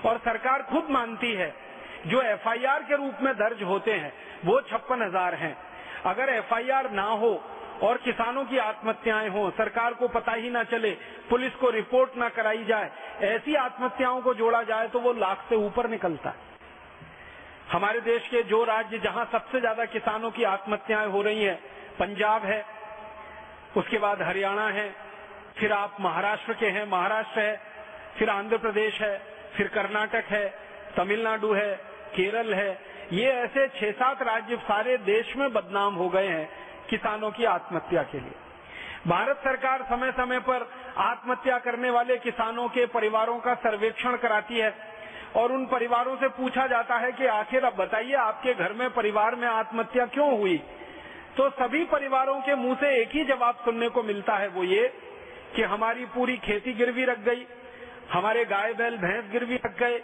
और 0.04 0.18
सरकार 0.18 0.62
खुद 0.62 0.90
मानती 0.90 1.32
है, 1.32 1.54
जो 2.06 2.22
एफआईआर 2.22 2.82
के 2.82 2.96
रूप 2.96 3.22
में 3.22 3.32
दर्ज 3.34 3.62
होते 3.62 3.92
हैं, 3.92 4.12
वो 4.44 4.60
छप्पन 4.62 5.02
हज़ार 5.02 5.34
है। 5.34 5.56
अगर 6.06 6.28
एफआईआर 6.30 6.90
ना 6.92 7.02
हो 7.02 7.30
और 7.82 7.96
किसानों 7.98 8.44
की 8.44 8.58
आत्महत्याएँ 8.58 9.28
हो, 9.28 9.50
सरकार 9.50 9.94
को 9.94 10.08
पता 10.08 10.32
ही 10.32 10.50
ना 10.50 10.62
चले, 10.64 10.90
पुलिस 11.30 11.54
को 11.54 11.70
रिपोर्ट 11.70 12.16
ना 12.16 12.28
कराई 12.30 12.64
जाए, 12.64 12.90
ऐसी 13.24 13.54
आत्महत्याओं 13.56 14.20
को 14.20 14.34
जोड़ा 14.34 14.62
जाए 14.64 14.88
तो 14.88 15.00
वो 15.00 15.12
लाख 15.14 15.46
से 15.48 15.56
ऊपर 15.56 15.88
निकलता 15.90 16.30
है। 16.30 16.44
हमारे 17.72 18.00
देश 18.02 18.28
के 18.28 18.42
जो 18.44 18.62
राज्य 18.64 18.98
जहाँ 18.98 19.24
सबसे 19.32 19.60
ज़्यादा 19.60 19.84
किसानों 19.86 20.30
की 20.30 20.44
आत्महत्याएँ 20.46 21.08
हो 21.08 21.22
रही 21.22 21.42
हैं, 21.44 21.58
पंजाब 21.98 22.44
है, 22.44 22.64
उसके 23.76 23.98
बाद 23.98 24.22
हरियाणा 24.22 24.68
है 24.70 24.88
फिर 25.56 25.72
आप 25.72 25.96
महाराष्ट्र 26.00 26.52
के 26.52 26.66
हैं, 26.66 26.86
महाराष्ट्र 26.86 27.40
है, 27.40 27.60
फिर 28.18 28.30
आंध्र 28.30 28.58
प्रदेश 28.58 29.00
है, 29.00 29.22
फिर 29.56 29.68
कर्नाटक 29.68 30.24
है, 30.28 30.54
तमिलनाडु 30.96 31.52
है, 31.52 31.74
केरल 32.16 32.54
है। 32.54 32.78
ये 33.12 33.30
ऐसे 33.32 33.68
छह 33.68 33.90
सात 33.90 34.22
राज्य 34.22 34.56
सारे 34.56 34.96
देश 34.96 35.36
में 35.36 35.52
बदनाम 35.52 35.94
हो 35.94 36.08
गए 36.08 36.26
हैं 36.26 36.48
किसानों 36.90 37.30
की 37.30 37.44
आत्महत्या 37.44 38.02
के 38.02 38.20
लिए। 38.20 38.34
भारत 39.06 39.36
सरकार 39.36 39.82
समय 39.82 40.12
समय 40.12 40.38
पर 40.38 40.70
आत्महत्या 40.96 41.58
करने 41.58 41.90
वाले 41.90 42.16
किसानों 42.16 42.68
के 42.68 42.86
परिवारों 42.86 43.38
का 43.38 43.54
सर्वेक्षण 43.54 44.16
कराती 44.16 44.58
है 44.58 44.74
और 45.36 45.52
उन 45.52 45.66
परिवारों 45.66 46.16
से 46.16 46.28
पूछा 46.28 46.66
जाता 46.66 46.96
है 46.96 47.12
कि 47.12 47.26
आखिर 47.26 47.64
अब 47.64 47.76
बताइए 47.76 48.14
आपके 48.14 48.54
घर 48.54 48.72
में 48.72 48.90
परिवार 48.90 49.34
में 49.34 49.48
आत्महत्या 49.48 50.06
क्यों 50.06 50.38
हुई? 50.38 50.58
तो 51.36 51.50
सभी 51.50 51.84
परिवारों 51.84 52.40
के 52.40 52.54
मुँह 52.54 52.74
से 52.74 53.02
एक 53.02 53.10
ही 53.10 53.24
जवाब 53.24 53.54
सुनने 53.54 53.88
को 53.88 54.02
मिलता 54.02 54.36
है, 54.36 54.48
वो 54.48 54.64
ये 54.64 54.92
कि 55.54 55.62
हमारी 55.62 56.04
पूरी 56.04 56.36
खेती 56.36 56.72
गिरवी 56.72 57.04
रख 57.04 57.18
गई, 57.18 57.46
हमारे 58.12 58.44
गाय, 58.44 58.72
बैल, 58.72 58.96
भैंस 58.96 59.24
गिरवी 59.32 59.56
रख 59.56 59.78
गए, 59.78 60.02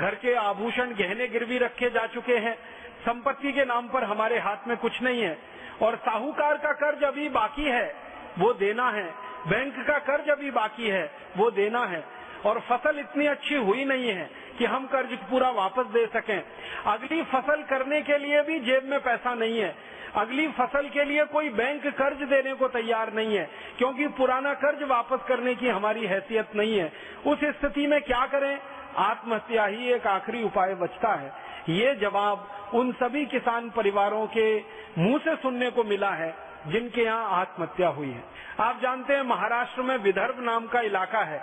घर 0.00 0.14
के 0.14 0.34
आभूषण, 0.34 0.94
गहने 0.94 1.28
गिरवी 1.28 1.58
रखे 1.58 1.90
जा 1.90 2.06
चुके 2.06 2.36
हैं, 2.36 2.54
संपत्ति 3.00 3.52
के 3.52 3.64
नाम 3.64 3.88
पर 3.88 4.04
हमारे 4.04 4.38
हाथ 4.38 4.56
में 4.68 4.76
कुछ 4.76 5.02
नहीं 5.02 5.22
है। 5.22 5.38
और 5.82 5.96
साहूकार 5.96 6.56
का 6.56 6.72
कर्ज 6.72 7.04
अभी 7.04 7.28
बाकी 7.28 7.64
है, 7.64 7.94
वो 8.38 8.52
देना 8.52 8.90
है। 8.90 9.14
बैंक 9.48 9.86
का 9.86 9.98
कर्ज 9.98 10.28
अभी 10.28 10.50
बाकी 10.50 10.88
है, 10.88 11.12
वो 11.36 11.50
देना 11.50 11.86
है। 11.86 12.04
और 12.46 12.60
फ़सल 12.60 12.98
इतनी 12.98 13.26
अच्छी 13.26 13.54
हुई 13.54 13.84
नहीं 13.84 14.08
है 14.08 14.30
कि 14.58 14.64
हम 14.64 14.86
कर्ज 14.86 15.16
पूरा 15.30 15.50
वापस 15.50 15.86
दे 15.86 16.06
सकें। 16.06 16.42
अगली 16.86 17.22
फ़सल 17.22 17.62
करने 17.62 18.00
के 18.02 18.18
लिए 18.18 18.42
भी 18.42 18.58
जेब 18.60 18.84
में 18.84 19.00
पैसा 19.00 19.34
नहीं 19.34 19.58
है। 19.58 19.74
अगली 20.16 20.46
फ़सल 20.48 20.88
के 20.88 21.04
लिए 21.04 21.24
कोई 21.24 21.48
बैंक 21.50 21.86
कर्ज 21.86 22.22
देने 22.28 22.54
को 22.54 22.68
तैयार 22.68 23.12
नहीं 23.12 23.36
है, 23.36 23.48
क्योंकि 23.78 24.06
पुराना 24.08 24.52
कर्ज 24.54 24.82
वापस 24.82 25.24
करने 25.28 25.54
की 25.54 25.68
हमारी 25.68 26.06
हैसियत 26.06 26.56
नहीं 26.56 26.78
है। 26.78 26.92
उस 27.26 27.44
स्थिति 27.50 27.86
में 27.86 28.00
क्या 28.02 28.26
करें? 28.26 28.58
आत्महत्या 28.96 29.64
ही 29.64 29.92
एक 29.92 30.06
आखिरी 30.06 30.42
उपाय 30.42 30.74
बचता 30.74 31.14
है। 31.14 31.32
ये 31.68 31.94
जवाब 31.94 32.48
उन 32.74 32.92
सभी 32.92 33.24
किसान 33.26 33.70
परिवारों 33.70 34.26
के 34.26 34.58
मुँह 34.98 35.18
से 35.18 35.36
सुनने 35.36 35.70
को 35.70 35.84
मिला 35.84 36.10
है, 36.10 36.34
जिनके 36.66 37.02
यहाँ 37.02 37.28
आत्महत्या 37.30 37.88
हुई 37.88 38.10
है। 38.10 38.22
आप 38.60 38.80
जानते 38.82 39.14
हैं, 39.14 39.22
महाराष्ट्र 39.22 39.82
में 39.82 39.96
विदर्भ 39.96 40.40
नाम 40.40 40.66
का 40.66 40.80
इलाका 40.80 41.22
है। 41.22 41.40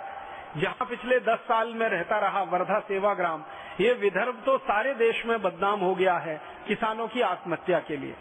जहाँ 0.56 0.86
पिछले 0.86 1.18
दस 1.20 1.38
साल 1.38 1.72
में 1.74 1.88
रहता 1.88 2.18
रहा 2.18 2.42
वर्धा 2.42 2.78
सेवाग्राम 2.78 3.42
ये 3.80 3.92
विदर्भ 3.92 4.42
तो 4.46 4.56
सारे 4.58 4.94
देश 4.94 5.24
में 5.26 5.40
बदनाम 5.42 5.80
हो 5.80 5.94
गया 5.94 6.16
है 6.18 6.40
किसानों 6.68 7.06
की 7.08 7.20
आत्महत्या 7.20 7.78
के 7.78 7.96
लिए। 7.96 8.14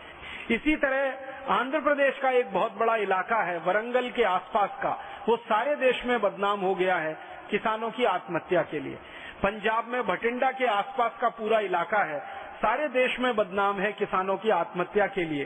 इसी 0.51 0.75
तरह 0.75 1.53
आंध्र 1.53 1.79
प्रदेश 1.79 2.19
का 2.19 2.29
एक 2.29 2.51
बहुत 2.53 2.77
बड़ा 2.77 2.95
इलाका 2.95 3.41
है, 3.43 3.57
वरंगल 3.59 4.09
के 4.09 4.24
आसपास 4.24 4.77
का, 4.83 4.89
वो 5.29 5.38
सारे 5.38 5.75
देश 5.75 6.03
में 6.05 6.19
बदनाम 6.21 6.59
हो 6.59 6.74
गया 6.75 6.95
है 6.95 7.13
किसानों 7.51 7.89
की 7.91 8.05
आत्महत्या 8.05 8.62
के 8.62 8.79
लिए। 8.79 8.98
पंजाब 9.43 9.88
में 9.88 10.01
भटिंडा 10.07 10.51
के 10.51 10.65
आसपास 10.65 11.17
का 11.21 11.29
पूरा 11.29 11.59
इलाका 11.59 12.03
है, 12.03 12.19
सारे 12.57 12.88
देश 12.89 13.19
में 13.19 13.36
बदनाम 13.36 13.79
है 13.79 13.91
किसानों 13.93 14.38
की 14.38 14.50
आत्महत्या 14.50 15.07
के 15.07 15.25
लिए। 15.25 15.45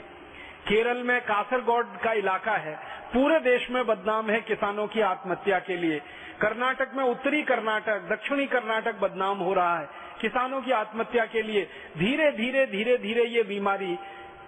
केरल 0.67 1.03
में 1.03 1.19
कासरगोड 1.21 1.97
का 1.97 2.13
इलाका 2.13 2.55
है, 2.57 2.75
पूरे 3.13 3.39
देश 3.39 3.69
में 3.71 3.85
बदनाम 3.85 4.29
है 4.29 4.39
किसानों 4.41 4.87
की 4.87 5.01
आत्महत्या 5.01 5.59
के 5.59 5.77
लिए। 5.77 6.01
कर्नाटक 6.41 6.91
में 6.95 7.03
उत्तरी 7.03 7.41
कर्नाटक, 7.43 8.07
दक्षिणी 8.09 8.45
कर्नाटक 8.45 8.99
बदनाम 8.99 9.37
हो 9.37 9.53
रहा 9.53 9.77
है। 9.79 9.87
किसानों 10.21 10.61
की 10.61 10.71
आत्महत्या 10.71 11.25
के 11.25 11.41
लिए 11.41 11.63
धीरे 11.97 12.31
धीरे 12.31 12.65
धीरे 12.65 12.97
धीरे 12.97 13.23
ये 13.25 13.43
बीमारी 13.43 13.97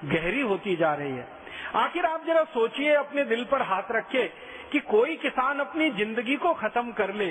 गहरी 0.06 0.42
होती 0.42 0.76
जा 0.76 0.94
रही 0.94 1.12
है। 1.12 1.28
आखिर 1.76 2.06
आप 2.06 2.26
जरा 2.28 2.44
सोचिए, 2.44 2.94
अपने 2.94 3.24
दिल 3.26 3.44
पर 3.44 3.62
हाथ 3.62 3.92
रखे 3.92 4.24
कि 4.72 4.80
कोई 4.80 5.16
किसान 5.16 5.60
अपनी 5.60 5.90
ज़िंदगी 5.90 6.36
को 6.36 6.54
खत्म 6.54 6.92
कर 6.92 7.14
ले। 7.14 7.30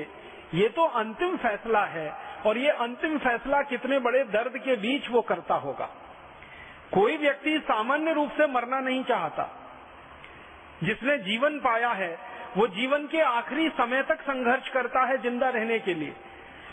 ये 0.55 0.69
तो 0.69 0.85
अंतिम 0.85 1.37
फैसला 1.37 1.85
है 1.85 2.09
और 2.47 2.59
ये 2.59 2.71
अंतिम 2.71 3.19
फैसला 3.19 3.63
कितने 3.63 3.99
बड़े 3.99 4.23
दर्द 4.25 4.59
के 4.59 4.77
बीच 4.77 5.11
वो 5.11 5.23
करता 5.23 5.55
होगा। 5.55 5.89
कोई 6.93 7.17
व्यक्ति 7.17 7.59
सामान्य 7.59 8.13
रूप 8.13 8.31
से 8.31 8.47
मरना 8.47 8.81
नहीं 8.81 9.03
चाहता। 9.05 9.49
जिसने 10.83 11.17
जीवन 11.19 11.59
पाया 11.59 11.89
है 11.89 12.17
वो 12.57 12.67
जीवन 12.67 13.07
के 13.07 13.21
आखिरी 13.21 13.69
समय 13.69 14.03
तक 14.03 14.21
संघर्ष 14.21 14.69
करता 14.69 15.05
है 15.05 15.19
ज़िंदा 15.19 15.49
रहने 15.49 15.79
के 15.79 15.95
लिए। 15.95 16.15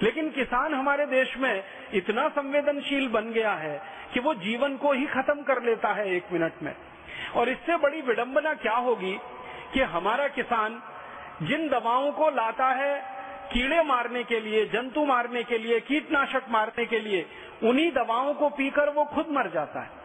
लेकिन 0.03 0.29
किसान 0.29 0.73
हमारे 0.73 1.05
देश 1.05 1.37
में 1.37 1.63
इतना 1.93 2.27
संवेदनशील 2.29 3.07
बन 3.07 3.31
गया 3.31 3.53
है 3.53 3.81
कि 4.13 4.19
वो 4.19 4.33
जीवन 4.33 4.77
को 4.77 4.91
ही 4.91 5.05
खत्म 5.05 5.41
कर 5.41 5.61
लेता 5.63 5.93
है 5.93 6.15
एक 6.15 6.31
मिनट 6.31 6.63
में। 6.63 6.75
और 7.35 7.49
इससे 7.49 7.77
बड़ी 7.77 8.01
विडंबना 8.01 8.53
क्या 8.53 8.75
होगी 8.75 9.17
कि 9.73 9.81
हमारा 9.81 10.27
किसान 10.27 10.81
जिन 11.41 11.67
दवाओं 11.69 12.11
को 12.11 12.29
लाता 12.29 12.67
है, 12.67 12.99
कीड़े 13.53 13.83
मारने 13.83 14.23
के 14.23 14.39
लिए, 14.39 14.65
जंतु 14.65 15.05
मारने 15.05 15.43
के 15.43 15.57
लिए, 15.57 15.79
कीटनाशक 15.79 16.43
मारने 16.49 16.85
के 16.85 16.99
लिए, 16.99 17.25
उन्हीं 17.63 17.91
दवाओं 17.91 18.33
को 18.33 18.49
पीकर 18.49 18.89
वो 18.89 19.05
खुद 19.05 19.27
मर 19.29 19.49
जाता 19.49 19.81
है। 19.81 20.00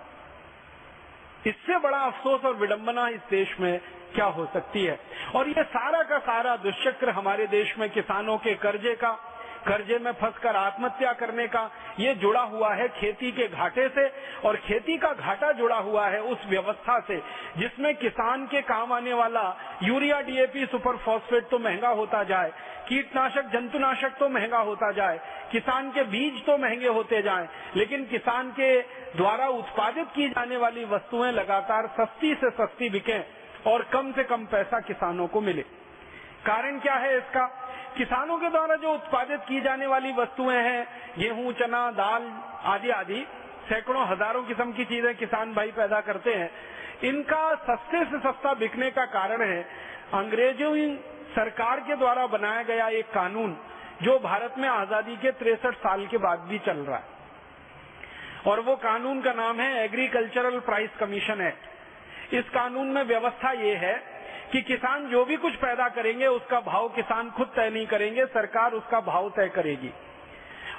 इससे 1.46 1.78
बड़ा 1.78 1.98
अफसोस 1.98 2.44
और 2.44 2.54
विडंबना 2.54 3.08
इस 3.08 3.20
देश 3.30 3.56
में 3.60 3.80
क्या 4.14 4.24
हो 4.24 4.46
सकती 4.46 4.84
है? 4.84 4.98
और 5.34 5.48
ये 5.48 5.62
सारा 5.62 6.02
का 6.02 6.18
सारा 6.18 6.56
दुष्चक्र 6.56 7.10
हमारे 7.10 7.46
देश 7.46 7.74
में 7.78 7.90
किसानों 7.90 8.38
के 8.38 8.54
कर्जे 8.54 8.94
का, 8.94 9.10
कर्जे 9.66 9.98
में 9.98 10.12
फंसकर 10.12 10.56
आत्महत्या 10.56 11.12
करने 11.12 11.46
का, 11.46 11.70
ये 12.00 12.14
जुड़ा 12.14 12.40
हुआ 12.40 12.74
है 12.74 12.88
खेती 12.88 13.30
के 13.32 13.48
घाटे 13.48 13.88
से, 13.88 14.06
और 14.44 14.56
खेती 14.56 14.96
का 14.96 15.12
घाटा 15.12 15.52
जुड़ा 15.52 15.76
हुआ 15.76 16.06
है 16.08 16.20
उस 16.22 16.46
व्यवस्था 16.46 16.98
से, 17.00 17.22
जिसमें 17.56 17.94
किसान 17.96 18.46
के 18.46 18.60
काम 18.62 18.92
आने 18.92 19.12
वाला 19.12 19.56
यूरिया, 19.82 20.20
डीएपी, 20.20 20.66
सुपर 20.66 20.96
फॉस्फेट 20.96 21.48
तो 21.48 21.58
महँगा 21.58 21.88
होता 21.88 22.22
जाए, 22.24 22.52
कीटनाशक, 22.88 23.50
जंतुनाशक 23.52 24.16
तो 24.18 24.28
महँगा 24.28 24.58
होता 24.58 24.92
जाए, 24.92 25.20
किसान 25.52 25.90
के 25.90 26.02
बीज 26.02 26.44
तो 26.46 26.58
महँगे 26.58 26.88
होते 26.88 27.22
जाएँ, 27.22 27.48
लेकिन 27.76 28.04
किसान 28.04 28.50
के 28.50 28.80
द्वारा 29.16 29.46
उत्पादित 29.48 30.06
की 30.06 30.28
जाने 30.28 30.56
वाली 30.56 30.84
वस्तुएँ 30.84 31.32
लगातार 31.32 31.86
सस्ती 32.00 32.34
से 32.34 32.50
सस्ती 32.50 32.90
बिके 32.90 33.18
और 33.70 33.82
कम 33.92 34.12
से 34.12 34.24
कम 34.24 34.44
पैसा 34.44 34.80
किसानों 34.80 35.26
को 35.26 35.40
मिले। 35.40 35.62
कारण 36.46 36.78
क्या 36.78 36.94
है 36.94 37.16
इसका? 37.18 37.46
किसानों 37.96 38.38
के 38.38 38.50
द्वारा 38.50 38.76
जो 38.76 38.92
उत्पादित 38.94 39.40
की 39.40 39.60
जाने 39.60 39.86
वाली 39.86 40.12
वस्तुएँ 40.12 40.56
हैं, 40.56 40.86
गेहूँ, 41.18 41.52
चना, 41.52 41.90
दाल 41.90 42.30
आदि 42.64 42.90
आदि, 42.90 43.26
सैकड़ों 43.68 44.06
हज़ारों 44.06 44.42
किस्म 44.42 44.72
की 44.72 44.84
चीज़ें 44.84 45.14
किसान 45.14 45.54
भाई 45.54 45.72
पैदा 45.72 46.00
करते 46.00 46.34
हैं। 46.34 46.50
इनका 47.04 47.54
सस्ते 47.54 48.04
से 48.04 48.18
सस्ता 48.18 48.54
बिकने 48.54 48.90
का 48.90 49.04
कारण 49.06 49.42
है, 49.42 49.62
अंग्रेज़ों 50.14 50.76
सरकार 51.34 51.80
के 51.80 51.96
द्वारा 51.96 52.26
बनाया 52.26 52.62
गया 52.62 52.88
एक 52.88 53.06
कानून, 53.06 53.56
जो 54.02 54.18
भारत 54.18 54.54
में 54.58 54.68
आज़ादी 54.68 55.16
के 55.16 55.32
तिरसठ 55.32 55.74
साल 55.76 56.06
के 56.06 56.18
बाद 56.18 56.40
भी 56.40 56.58
चल 56.58 56.76
रहा 56.76 56.96
है। 56.96 57.15
और 58.46 58.60
वो 58.60 58.74
कानून 58.76 59.20
का 59.20 59.32
नाम 59.32 59.60
है 59.60 59.84
एग्रीकल्चरल 59.84 60.58
प्राइस 60.60 60.90
कमीशन 61.00 61.40
एक्ट 61.42 62.34
इस 62.34 62.48
कानून 62.50 62.86
में 62.86 63.02
व्यवस्था 63.04 63.52
ये 63.54 63.74
है 63.76 63.94
कि 64.52 64.60
किसान 64.62 65.06
जो 65.08 65.24
भी 65.24 65.36
कुछ 65.36 65.54
पैदा 65.56 65.88
करेंगे, 65.88 66.26
उसका 66.26 66.60
भाव 66.60 66.88
किसान 66.88 67.30
खुद 67.30 67.46
तय 67.56 67.70
नहीं 67.70 67.86
करेंगे, 67.86 68.24
सरकार 68.26 68.72
उसका 68.72 69.00
भाव 69.02 69.28
तय 69.30 69.48
करेगी। 69.48 69.92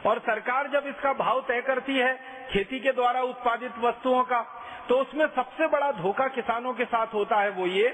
और 0.06 0.20
सरकार 0.20 0.68
जब 0.68 0.88
इसका 0.88 1.14
भाव 1.16 1.42
तय 1.48 1.62
करती 1.62 1.98
है, 1.98 2.14
खेती 2.52 2.80
के 2.80 2.92
द्वारा 2.92 3.22
उत्पादित 3.24 3.78
वस्तुओं 3.80 4.24
का 4.24 4.46
तो 4.90 4.96
उसमें 4.96 5.26
सबसे 5.28 5.68
बड़ा 5.68 5.92
धोखा 5.94 6.28
किसानों 6.30 6.74
के 6.74 6.86
साथ 6.86 7.14
होता 7.14 7.40
है 7.42 7.50
वो 7.50 7.66
ये 7.68 7.90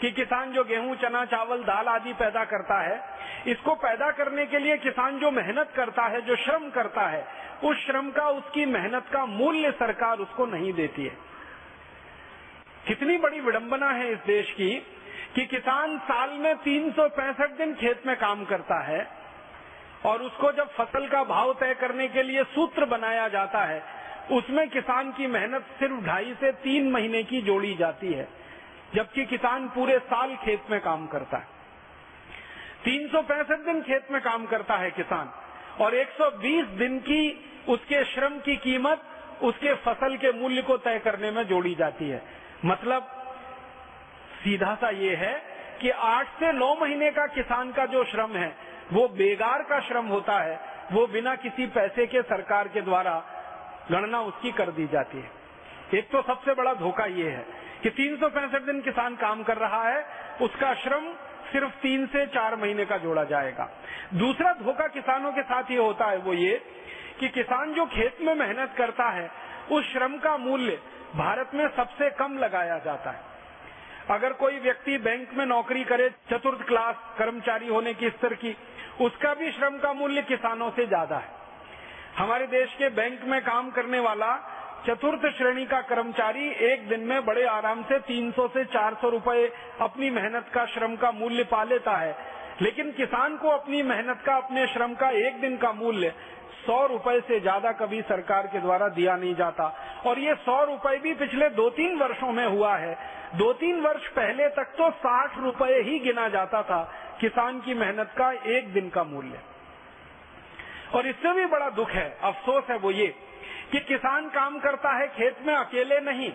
कि 0.00 0.10
किसान 0.12 0.52
जो 0.52 0.62
गेहूँ, 0.64 0.94
चना, 0.96 1.24
चावल, 1.24 1.62
दाल 1.62 1.88
आदि 1.88 2.12
पैदा 2.14 2.44
करता 2.44 2.80
है, 2.80 3.00
इसको 3.46 3.74
पैदा 3.76 4.10
करने 4.10 4.46
के 4.46 4.58
लिए 4.58 4.76
किसान 4.78 5.18
जो 5.18 5.30
मेहनत 5.30 5.72
करता 5.76 6.02
है, 6.04 6.20
जो 6.20 6.36
श्रम 6.36 6.68
करता 6.70 7.06
है 7.06 7.24
उस 7.64 7.84
श्रम 7.86 8.10
का, 8.10 8.28
उसकी 8.28 8.66
मेहनत 8.66 9.06
का 9.12 9.24
मूल्य 9.26 9.70
सरकार 9.70 10.18
उसको 10.18 10.46
नहीं 10.46 10.72
देती 10.72 11.04
है। 11.04 11.16
कितनी 12.86 13.16
बड़ी 13.18 13.40
विडंबना 13.40 13.90
है 13.90 14.12
इस 14.12 14.18
देश 14.18 14.50
की 14.50 14.70
कि 15.34 15.46
किसान 15.46 15.98
साल 15.98 16.30
में 16.30 16.56
तीन 16.56 16.90
सौ 16.92 17.08
पैंसठ 17.08 17.56
दिन 17.58 17.74
खेत 17.74 18.06
में 18.06 18.16
काम 18.16 18.44
करता 18.44 18.80
है 18.80 19.06
और 20.06 20.22
उसको 20.22 20.52
जब 20.52 20.70
फ़सल 20.70 21.06
का 21.08 21.22
भाव 21.24 21.52
तय 21.52 21.74
करने 21.74 22.08
के 22.08 22.22
लिए 22.22 22.44
सूत्र 22.44 22.84
बनाया 22.84 23.28
जाता 23.28 23.64
है, 23.64 23.82
उसमें 24.30 24.68
किसान 24.68 25.12
की 25.12 25.26
मेहनत 25.26 25.66
सिर्फ़ 25.78 26.04
ढाई 26.04 26.34
से 26.40 26.52
तीन 26.52 26.90
महीने 26.90 27.22
की 27.22 27.40
जोड़ी 27.42 27.74
जाती 27.74 28.12
है, 28.12 28.28
जबकि 28.94 29.24
किसान 29.26 29.68
पूरे 29.68 29.98
साल 29.98 30.34
खेत 30.36 30.70
में 30.70 30.80
काम 30.80 31.06
करता 31.06 31.36
है। 31.36 31.46
तीन 32.84 33.08
सौ 33.08 33.22
पैंसठ 33.22 33.64
दिन 33.64 33.82
खेत 33.82 34.10
में 34.10 34.20
काम 34.22 34.46
करता 34.46 34.76
है 34.76 34.90
किसान 34.90 35.32
और 35.80 35.94
120 35.94 36.64
दिन 36.78 36.98
की 36.98 37.48
उसके 37.68 38.04
श्रम 38.04 38.38
की 38.38 38.56
कीमत 38.56 39.02
उसके 39.42 39.74
फ़सल 39.74 40.16
के 40.16 40.32
मूल्य 40.32 40.62
को 40.62 40.76
तय 40.76 40.98
करने 40.98 41.30
में 41.30 41.42
जोड़ी 41.44 41.74
जाती 41.74 42.08
है। 42.08 42.22
मतलब 42.64 43.02
सीधा 44.44 44.74
सा 44.74 44.90
ये 44.90 45.14
है 45.14 45.32
कि 45.80 45.90
आठ 45.90 46.26
से 46.26 46.52
नौ 46.52 46.74
महीने 46.74 47.10
का 47.10 47.26
किसान 47.26 47.72
का 47.72 47.86
जो 47.86 48.04
श्रम 48.04 48.30
है, 48.30 48.56
वो 48.92 49.08
बेगार 49.08 49.62
का 49.62 49.80
श्रम 49.80 50.06
होता 50.06 50.38
है, 50.38 50.60
वो 50.92 51.06
बिना 51.06 51.34
किसी 51.36 51.66
पैसे 51.66 52.06
के 52.06 52.22
सरकार 52.22 52.68
के 52.68 52.80
द्वारा 52.80 53.14
गणना 53.90 54.20
उसकी 54.20 54.52
कर 54.52 54.70
दी 54.70 54.86
जाती 54.86 55.18
है। 55.18 55.30
एक 55.94 56.10
तो 56.10 56.22
सबसे 56.22 56.54
बड़ा 56.54 56.74
धोखा 56.74 57.04
ये 57.04 57.30
है 57.30 57.46
कि 57.82 57.90
तीन 57.90 58.16
सौ 58.16 58.28
पैंसठ 58.28 58.62
दिन 58.62 58.80
किसान 58.80 59.16
काम 59.16 59.42
कर 59.42 59.56
रहा 59.56 59.82
है, 59.88 60.06
उसका 60.40 60.74
श्रम 60.74 61.12
सिर्फ़ 61.52 61.72
तीन 61.72 62.06
से 62.06 62.26
चार 62.26 62.56
महीने 62.56 62.84
का 62.84 62.96
जोड़ा 62.96 63.24
जाएगा। 63.24 63.68
दूसरा 64.14 64.52
धोखा 64.52 64.86
किसानों 64.86 65.32
के 65.32 65.42
साथ 65.42 65.70
ये 65.70 65.78
होता 65.78 66.04
है, 66.04 66.16
वो 66.16 66.32
ये 66.32 66.62
कि 67.22 67.28
किसान 67.28 67.72
जो 67.74 67.84
खेत 67.86 68.16
में 68.20 68.34
मेहनत 68.34 68.74
करता 68.78 69.04
है, 69.10 69.30
उस 69.70 69.92
श्रम 69.92 70.16
का 70.18 70.36
मूल्य 70.36 70.78
भारत 71.16 71.50
में 71.54 71.68
सबसे 71.68 72.10
कम 72.10 72.38
लगाया 72.38 72.78
जाता 72.78 73.10
है। 73.10 73.20
अगर 74.10 74.32
कोई 74.32 74.58
व्यक्ति 74.58 74.96
बैंक 74.98 75.34
में 75.34 75.44
नौकरी 75.46 75.84
करे, 75.84 76.08
चतुर्थ 76.30 76.66
क्लास 76.66 76.96
कर्मचारी 77.18 77.68
होने 77.68 77.92
की 77.94 78.10
स्तर 78.10 78.34
की, 78.34 78.56
उसका 79.00 79.34
भी 79.34 79.50
श्रम 79.52 79.78
का 79.78 79.92
मूल्य 79.92 80.22
किसानों 80.22 80.70
से 80.70 80.86
ज़्यादा 80.86 81.16
है। 81.16 81.30
हमारे 82.16 82.46
देश 82.46 82.74
के 82.74 82.88
बैंक 82.88 83.24
में 83.24 83.40
काम 83.42 83.70
करने 83.70 84.00
वाला 84.00 84.34
चतुर्थ 84.86 85.30
श्रेणी 85.36 85.66
का 85.66 85.80
कर्मचारी 85.80 86.48
एक 86.64 86.88
दिन 86.88 87.00
में 87.00 87.24
बड़े 87.24 87.44
आराम 87.46 87.82
से 87.82 87.98
300 88.00 88.48
से 88.48 88.64
400 88.64 89.10
रुपए 89.10 89.46
अपनी 89.80 90.10
मेहनत 90.10 90.50
का 90.54 90.66
श्रम 90.66 90.96
का 90.96 91.10
मूल्य 91.12 91.44
पा 91.44 91.64
लेता 91.64 91.96
है। 91.96 92.16
लेकिन 92.62 92.90
किसान 92.92 93.36
को 93.36 93.48
अपनी 93.48 93.82
मेहनत 93.82 94.22
का, 94.26 94.36
अपने 94.36 94.66
श्रम 94.66 94.94
का 94.94 95.10
एक 95.10 95.40
दिन 95.40 95.56
का 95.56 95.72
मूल्य 95.72 96.14
सौ 96.62 96.84
रुपए 96.86 97.20
से 97.20 97.38
ज़्यादा 97.40 97.72
कभी 97.74 98.00
सरकार 98.04 98.46
के 98.46 98.60
द्वारा 98.60 98.88
दिया 98.90 99.16
नहीं 99.16 99.34
जाता। 99.34 99.64
और 100.06 100.18
ये 100.18 100.34
सौ 100.40 100.62
रुपए 100.64 100.96
भी 100.98 101.14
पिछले 101.16 101.48
दो 101.50 101.68
तीन 101.72 101.96
वर्षों 101.98 102.32
में 102.32 102.46
हुआ 102.46 102.76
है। 102.76 102.96
दो 103.36 103.52
तीन 103.54 103.80
वर्ष 103.80 104.06
पहले 104.12 104.48
तक 104.50 104.74
तो 104.78 104.90
साठ 104.98 105.38
रुपए 105.38 105.80
ही 105.80 105.98
गिना 105.98 106.28
जाता 106.28 106.62
था। 106.62 106.82
किसान 107.20 107.60
की 107.60 107.74
मेहनत 107.74 108.14
का 108.18 108.30
एक 108.50 108.72
दिन 108.72 108.88
का 108.90 109.04
मूल्य। 109.04 109.40
और 110.94 111.06
इससे 111.06 111.32
भी 111.32 111.46
बड़ा 111.48 111.68
दुख 111.72 111.90
है, 111.90 112.08
अफसोस 112.22 112.70
है 112.70 112.76
वो 112.78 112.90
ये, 112.90 113.06
कि 113.72 113.80
किसान 113.80 114.28
काम 114.30 114.58
करता 114.60 114.90
है 114.92 115.06
खेत 115.08 115.36
में 115.46 115.54
अकेले 115.54 116.00
नहीं, 116.02 116.30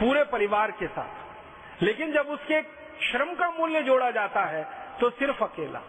पूरे 0.00 0.24
परिवार 0.26 0.70
के 0.72 0.86
साथ। 0.88 1.82
लेकिन 1.82 2.12
जब 2.12 2.28
उसके 2.30 2.60
श्रम 3.02 3.34
का 3.34 3.50
मूल्य 3.50 3.82
जोड़ा 3.82 4.10
जाता 4.12 4.44
है 4.46 4.62
तो 5.00 5.10
सिर्फ़ 5.10 5.42
अकेला। 5.44 5.82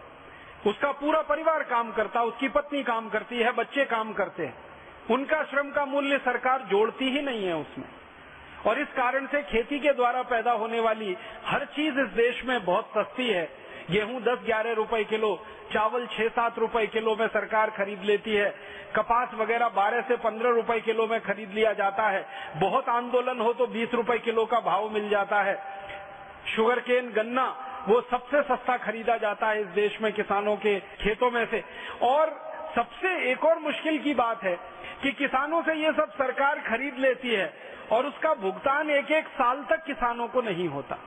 उसका 0.66 0.92
पूरा 0.92 1.22
परिवार 1.22 1.62
काम 1.62 1.92
करता, 1.92 2.22
उसकी 2.22 2.48
पत्नी 2.48 2.82
काम 2.82 3.08
करती 3.08 3.38
है, 3.38 3.52
बच्चे 3.52 3.84
काम 3.84 4.12
करते 4.12 4.46
हैं। 4.46 4.54
उनका 5.10 5.42
श्रम 5.42 5.70
का 5.70 5.84
मूल्य 5.84 6.18
सरकार 6.18 6.60
जोड़ती 6.60 7.10
ही 7.10 7.22
नहीं 7.22 7.46
है 7.46 7.56
उसमें। 7.56 7.84
और 8.66 8.78
इस 8.78 8.88
कारण 8.88 9.26
से 9.26 9.42
खेती 9.42 9.80
के 9.80 9.92
द्वारा 9.92 10.22
पैदा 10.22 10.52
होने 10.52 10.80
वाली 10.80 11.16
हर 11.44 11.64
चीज़ 11.64 12.00
इस 12.00 12.06
देश 12.06 12.44
में 12.44 12.64
बहुत 12.64 12.90
सस्ती 12.98 13.28
है। 13.28 13.48
गेहूँ 13.90 14.22
दस 14.22 14.38
ग्यारह 14.44 14.72
रुपए 14.72 15.04
किलो, 15.04 15.46
चावल 15.72 16.06
छह 16.06 16.28
सात 16.28 16.58
रुपए 16.58 16.86
किलो 16.86 17.16
में 17.16 17.26
सरकार 17.28 17.70
खरीद 17.70 18.02
लेती 18.02 18.34
है। 18.34 18.54
कपास 18.96 19.34
वगैरह 19.34 19.68
बारह 19.68 20.00
से 20.00 20.16
पंद्रह 20.16 20.50
रुपए 20.50 20.80
किलो 20.80 21.06
में 21.06 21.20
खरीद 21.20 21.50
लिया 21.50 21.72
जाता 21.72 22.02
है। 22.02 22.26
बहुत 22.56 22.88
आंदोलन 22.88 23.40
हो 23.40 23.52
तो 23.52 23.66
बीस 23.66 23.94
रुपए 23.94 24.18
किलो 24.18 24.46
का 24.46 24.60
भाव 24.60 24.90
मिल 24.90 25.08
जाता 25.08 25.42
है। 25.42 25.62
शुगर 26.56 26.80
केन, 26.80 27.12
गन्ना 27.12 27.68
वो 27.88 28.00
सबसे 28.00 28.42
सस्ता 28.42 28.76
खरीदा 28.76 29.16
जाता 29.16 29.48
है 29.48 29.60
इस 29.60 29.66
देश 29.66 30.00
में 30.00 30.12
किसानों 30.12 30.56
के 30.56 30.80
खेतों 30.80 31.30
में 31.30 31.46
से। 31.46 31.64
और 32.02 32.52
सबसे 32.76 33.30
एक 33.32 33.44
और 33.44 33.58
मुश्किल 33.58 33.98
की 33.98 34.14
बात 34.14 34.44
है 34.44 34.58
कि 35.02 35.12
किसानों 35.12 35.62
से 35.62 35.74
ये 35.74 35.92
सब 35.92 36.12
सरकार 36.12 36.58
खरीद 36.58 36.98
लेती 36.98 37.30
है 37.30 37.52
और 37.92 38.06
उसका 38.06 38.34
भुगतान 38.34 38.90
एक 38.90 39.10
एक 39.10 39.26
साल 39.26 39.66
तक 39.70 39.84
किसानों 39.84 40.28
को 40.28 40.42
नहीं 40.42 40.68
होता। 40.68 40.98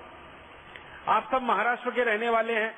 आप 1.07 1.27
सब 1.31 1.41
महाराष्ट्र 1.41 1.91
के 1.91 2.03
रहने 2.03 2.29
वाले 2.29 2.53
हैं। 2.53 2.75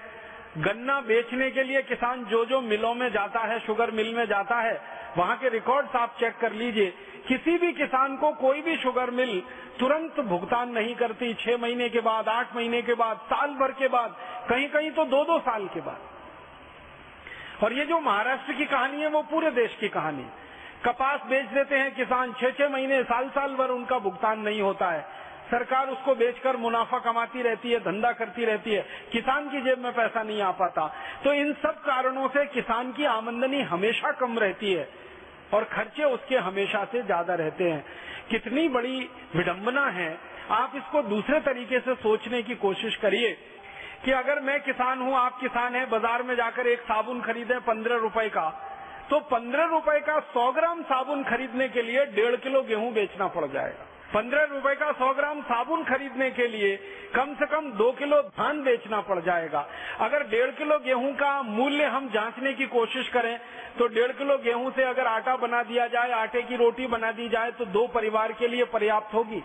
गन्ना 0.57 1.01
बेचने 1.01 1.51
के 1.51 1.63
लिए 1.63 1.81
किसान 1.81 2.25
जो 2.25 2.45
जो 2.45 2.61
मिलों 2.61 2.93
में 2.93 3.11
जाता 3.11 3.39
है, 3.39 3.59
शुगर 3.59 3.91
मिल 3.91 4.15
में 4.15 4.25
जाता 4.25 4.55
है, 4.55 4.81
वहाँ 5.17 5.37
के 5.37 5.49
रिकॉर्ड्स 5.49 5.95
आप 5.95 6.17
चेक 6.19 6.37
कर 6.37 6.51
लीजिए। 6.51 6.93
किसी 7.27 7.57
भी 7.57 7.73
किसान 7.73 8.17
को 8.17 8.31
कोई 8.31 8.61
भी 8.61 8.77
शुगर 8.77 9.09
मिल, 9.09 9.43
तुरंत 9.79 10.19
भुगतान 10.19 10.69
नहीं 10.69 10.95
करती। 10.95 11.33
छह 11.33 11.57
महीने 11.57 11.89
के 11.89 11.99
बाद, 11.99 12.27
आठ 12.27 12.55
महीने 12.55 12.81
के 12.81 12.93
बाद, 12.93 13.17
साल 13.17 13.49
भर 13.49 13.71
के 13.71 13.87
बाद 13.87 14.15
कहीं 14.49 14.69
कहीं 14.69 14.91
तो 14.91 15.05
दो 15.05 15.23
दो 15.23 15.39
साल 15.39 15.67
के 15.67 15.81
बाद। 15.81 15.99
और 17.63 17.73
ये 17.73 17.85
जो 17.85 17.99
महाराष्ट्र 17.99 18.53
की 18.53 18.65
कहानी 18.65 19.01
है, 19.01 19.07
वो 19.07 19.21
पूरे 19.21 19.51
देश 19.51 19.77
की 19.79 19.89
कहानी 19.89 20.25
कपास 20.85 21.19
बेच 21.29 21.45
देते 21.45 21.75
हैं 21.75 21.95
किसान 21.95 22.33
छह 22.33 22.49
छह 22.49 22.69
महीने 22.69 23.03
साल 23.03 23.29
साल 23.29 23.55
भर 23.55 23.69
उनका 23.69 23.99
भुगतान 23.99 24.39
नहीं 24.39 24.61
होता 24.61 24.89
है। 24.89 25.01
सरकार 25.51 25.87
उसको 25.87 26.15
बेचकर 26.15 26.57
मुनाफा 26.57 26.99
कमाती 26.99 27.41
रहती 27.41 27.71
है, 27.71 27.79
धंधा 27.79 28.11
करती 28.11 28.45
रहती 28.45 28.73
है। 28.73 28.85
किसान 29.11 29.49
की 29.49 29.61
जेब 29.61 29.79
में 29.79 29.93
पैसा 29.93 30.23
नहीं 30.23 30.41
आ 30.41 30.51
पाता। 30.51 30.93
तो 31.23 31.33
इन 31.33 31.53
सब 31.53 31.81
कारणों 31.81 32.27
से 32.27 32.45
किसान 32.45 32.91
की 32.91 33.05
आमदनी 33.05 33.61
हमेशा 33.61 34.11
कम 34.11 34.39
रहती 34.39 34.73
है। 34.73 35.06
और 35.53 35.63
खर्चे 35.65 36.03
उसके 36.05 36.37
हमेशा 36.37 36.83
से 36.85 37.01
ज़्यादा 37.03 37.35
रहते 37.35 37.63
हैं। 37.63 37.83
कितनी 38.29 38.67
बड़ी 38.69 38.99
विडंबना 39.35 39.85
है। 39.89 40.17
आप 40.51 40.73
इसको 40.75 41.01
दूसरे 41.05 41.39
तरीके 41.41 41.79
से 41.79 41.95
सोचने 41.97 42.41
की 42.43 42.55
कोशिश 42.57 42.95
करिए 42.95 43.31
कि 44.05 44.11
अगर 44.13 44.39
मैं 44.41 44.59
किसान 44.61 45.01
हूँ, 45.01 45.15
आप 45.15 45.39
किसान 45.41 45.75
हैं, 45.75 45.89
बाज़ार 45.89 46.23
में 46.23 46.35
जाकर 46.35 46.67
एक 46.67 46.81
साबुन 46.83 47.21
खरीदे 47.21 47.59
पंद्रह 47.67 47.97
रुपए 47.97 48.29
का 48.29 48.49
तो 49.09 49.19
पंद्रह 49.27 49.65
रुपए 49.65 49.99
का 49.99 50.19
सौ 50.29 50.51
ग्राम 50.51 50.81
साबुन 50.83 51.23
खरीदने 51.23 51.67
के 51.69 51.81
लिए 51.81 52.05
डेढ़ 52.07 52.35
किलो 52.37 52.61
गेहूँ 52.63 52.91
बेचना 52.93 53.27
पड़ 53.29 53.45
जाएगा। 53.47 53.85
पंद्रह 54.17 54.43
रुपए 54.43 54.73
का 54.75 54.91
सौ 54.93 55.13
ग्राम 55.13 55.41
साबुन 55.43 55.83
खरीदने 55.83 56.29
के 56.31 56.47
लिए 56.47 56.75
कम 57.15 57.33
से 57.33 57.45
कम 57.45 57.65
दो 57.73 57.91
किलो 57.91 58.21
धान 58.37 58.61
बेचना 58.63 59.01
पड़ 59.01 59.19
जाएगा। 59.19 59.59
अगर 59.99 60.23
डेढ़ 60.27 60.51
किलो 60.51 60.77
गेहूँ 60.79 61.11
का 61.15 61.41
मूल्य 61.43 61.85
हम 61.87 62.07
जांचने 62.09 62.53
की 62.53 62.65
कोशिश 62.67 63.09
करें 63.09 63.37
तो 63.77 63.87
डेढ़ 63.89 64.11
किलो 64.13 64.37
गेहूँ 64.37 64.71
से 64.71 64.83
अगर 64.83 65.07
आटा 65.07 65.35
बना 65.37 65.61
दिया 65.63 65.87
जाए, 65.87 66.11
आटे 66.13 66.41
की 66.41 66.55
रोटी 66.55 66.87
बना 66.87 67.11
दी 67.11 67.29
जाए 67.29 67.51
तो 67.51 67.65
दो 67.67 67.85
परिवार 67.93 68.31
के 68.31 68.47
लिए 68.47 68.63
पर्याप्त 68.73 69.13
होगी। 69.13 69.43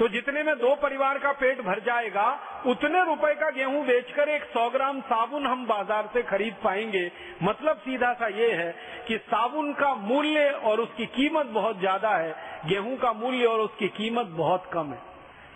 तो 0.00 0.06
जितने 0.08 0.42
में 0.42 0.54
दो 0.58 0.74
परिवार 0.74 1.18
का 1.18 1.30
पेट 1.32 1.60
भर 1.60 1.80
जाएगा, 1.80 2.26
उतने 2.66 3.04
रुपए 3.04 3.34
का 3.34 3.48
गेहूँ 3.50 3.84
बेचकर 3.86 4.28
एक 4.28 4.44
सौ 4.44 4.68
ग्राम 4.70 5.00
साबुन 5.02 5.46
हम 5.46 5.66
बाज़ार 5.66 6.08
से 6.14 6.22
खरीद 6.22 6.54
पाएँगे। 6.64 7.10
मतलब 7.42 7.78
सीधा 7.78 8.12
सा 8.12 8.28
ये 8.36 8.50
है 8.52 8.70
कि 9.08 9.18
साबुन 9.26 9.72
का 9.72 9.94
मूल्य 9.96 10.48
और 10.64 10.80
उसकी 10.80 11.06
कीमत 11.08 11.46
बहुत 11.52 11.78
ज़्यादा 11.80 12.14
है। 12.16 12.34
गेहूँ 12.66 12.96
का 12.96 13.12
मूल्य 13.12 13.46
और 13.46 13.60
उसकी 13.60 13.88
कीमत 13.90 14.32
बहुत 14.36 14.70
कम 14.72 14.92
है। 14.92 14.98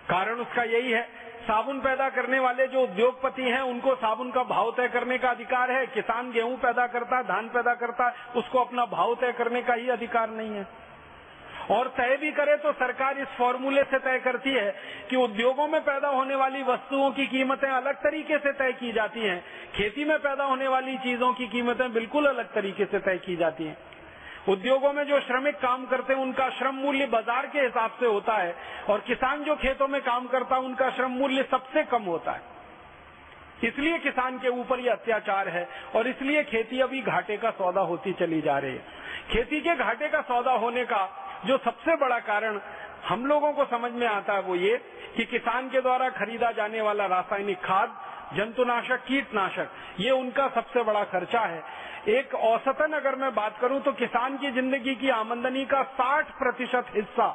कारण 0.08 0.40
उसका 0.40 0.62
यही 0.64 0.92
है, 0.92 1.02
साबुन 1.44 1.80
पैदा 1.80 2.08
करने 2.10 2.38
वाले 2.40 2.66
जो 2.66 2.82
उद्योगपति 2.82 3.42
हैं, 3.42 3.60
उनको 3.62 3.94
साबुन 3.96 4.30
का 4.30 4.42
भाव 4.44 4.70
तय 4.70 4.88
करने 4.88 5.18
का 5.18 5.30
अधिकार 5.30 5.70
है। 5.70 5.86
किसान 5.88 6.30
गेहूँ 6.32 6.56
पैदा 6.58 6.86
करता 6.88 7.16
है 7.16 7.24
धान 7.24 7.48
पैदा 7.48 7.74
करता 7.76 8.06
है 8.06 8.32
उसको 8.36 8.58
अपना 8.60 8.86
भाव 8.92 9.14
तय 9.14 9.32
करने 9.32 9.62
का 9.62 9.74
ही 9.74 9.88
अधिकार 9.90 10.30
नहीं 10.32 10.50
है। 10.50 10.66
और 11.70 11.88
तय 11.88 12.16
भी 12.16 12.30
करे 12.32 12.56
तो 12.56 12.72
सरकार 12.72 13.18
इस 13.18 13.28
फॉर्मूले 13.36 13.82
से 13.82 13.98
तय 13.98 14.18
करती 14.18 14.50
है 14.50 14.74
कि 15.10 15.16
उद्योगों 15.16 15.66
में 15.68 15.80
पैदा 15.80 16.08
होने 16.08 16.34
वाली 16.34 16.62
वस्तुओं 16.62 17.10
की 17.10 17.26
कीमतें 17.26 17.68
अलग 17.68 18.02
तरीके 18.02 18.38
से 18.38 18.52
तय 18.52 18.72
की 18.72 18.92
जाती 18.92 19.20
हैं। 19.20 19.40
खेती 19.76 20.04
में 20.04 20.18
पैदा 20.18 20.44
होने 20.44 20.68
वाली 20.68 20.96
चीज़ों 20.98 21.32
की 21.32 21.46
कीमतें 21.48 21.92
बिल्कुल 21.92 22.26
अलग 22.26 22.52
तरीके 22.54 22.84
से 22.84 22.98
तय 23.00 23.18
की 23.18 23.36
जाती 23.36 23.64
हैं। 23.64 23.76
उद्योगों 24.48 24.92
में 24.92 25.04
जो 25.04 25.20
श्रमिक 25.20 25.54
काम 25.56 25.86
करते 25.86 26.12
हैं, 26.12 26.20
उनका 26.20 26.48
श्रम 26.50 26.74
मूल्य 26.76 27.06
बाज़ार 27.06 27.46
के 27.46 27.60
हिसाब 27.60 27.90
से 28.00 28.06
होता 28.06 28.36
है 28.36 28.54
और 28.88 29.00
किसान 29.06 29.44
जो 29.44 29.54
खेतों 29.56 29.88
में 29.88 30.00
काम 30.02 30.26
करता 30.26 30.56
है, 30.56 30.62
उनका 30.62 30.90
श्रम 30.90 31.10
मूल्य 31.12 31.42
सबसे 31.50 31.84
कम 31.84 32.02
होता 32.04 32.32
है। 32.32 32.52
इसलिए 33.64 33.98
किसान 33.98 34.38
के 34.38 34.48
ऊपर 34.50 34.80
ये 34.80 34.88
अत्याचार 34.90 35.48
है 35.48 35.68
और 35.96 36.08
इसलिए 36.08 36.42
खेती 36.44 36.80
अभी 36.80 37.00
घाटे 37.02 37.36
का 37.36 37.50
सौदा 37.50 37.80
होती 37.82 38.12
चली 38.12 38.40
जा 38.40 38.58
रही 38.58 38.72
है। 38.72 39.02
खेती 39.30 39.60
के 39.60 39.74
घाटे 39.76 40.08
का 40.08 40.20
सौदा 40.22 40.52
होने 40.54 40.84
का 40.84 41.04
जो 41.46 41.58
सबसे 41.58 41.96
बड़ा 41.96 42.18
कारण 42.22 42.60
हम 43.08 43.26
लोगों 43.26 43.52
को 43.52 43.64
समझ 43.66 43.90
में 43.92 44.06
आता 44.06 44.32
है 44.32 44.40
वो 44.40 44.54
ये 44.56 44.76
कि 45.16 45.24
किसान 45.24 45.68
के 45.68 45.80
द्वारा 45.80 46.08
खरीदा 46.10 46.50
जाने 46.52 46.80
वाला 46.80 47.06
रासायनिक 47.06 47.58
खाद, 47.64 47.96
जंतुनाशक, 48.34 49.04
कीटनाशक, 49.04 49.68
ये 50.00 50.10
उनका 50.10 50.48
सबसे 50.48 50.82
बड़ा 50.82 51.04
खर्चा 51.04 51.40
है। 51.40 51.62
एक 52.08 52.34
औसतन 52.34 52.92
अगर 52.92 53.16
मैं 53.16 53.34
बात 53.34 53.58
करूँ 53.60 53.80
तो 53.80 53.92
किसान 53.92 54.36
की 54.38 54.50
ज़िंदगी 54.50 54.94
की 54.94 55.10
आमदनी 55.10 55.64
का 55.64 55.82
60 55.96 56.30
प्रतिशत 56.38 56.86
हिस्सा 56.94 57.28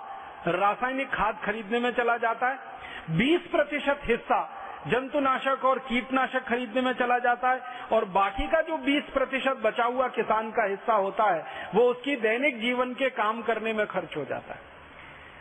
रासायनिक 0.48 1.10
खाद 1.10 1.38
खरीदने 1.46 1.80
में 1.80 1.92
चला 1.92 2.18
जाता 2.18 2.48
है। 2.48 3.18
20 3.18 3.48
प्रतिशत 3.52 4.02
हिस्सा 4.04 4.42
जंतुनाशक 4.88 5.66
और 5.66 5.80
कीटनाशक 5.80 6.46
खरीदने 6.48 6.82
में 6.82 6.94
चला 6.94 7.20
जाता 7.20 7.50
है 7.50 7.62
और 7.92 8.06
बाकी 8.06 8.48
का 8.48 8.62
जो 8.62 8.78
20 8.78 9.02
प्रतिशत 9.02 9.62
बचा 9.64 9.84
हुआ 9.84 10.08
किसान 10.08 10.52
का 10.52 10.64
हिस्सा 10.64 10.94
होता 10.94 11.24
है, 11.24 11.70
वो 11.76 11.82
उसकी 11.82 12.16
दैनिक 12.16 12.62
जीवन 12.62 12.94
के 12.94 13.10
काम 13.10 13.42
करने 13.42 13.74
में 13.74 13.88
खर्च 13.88 14.18
हो 14.18 14.26
जाता 14.26 14.54
है। 14.54 14.79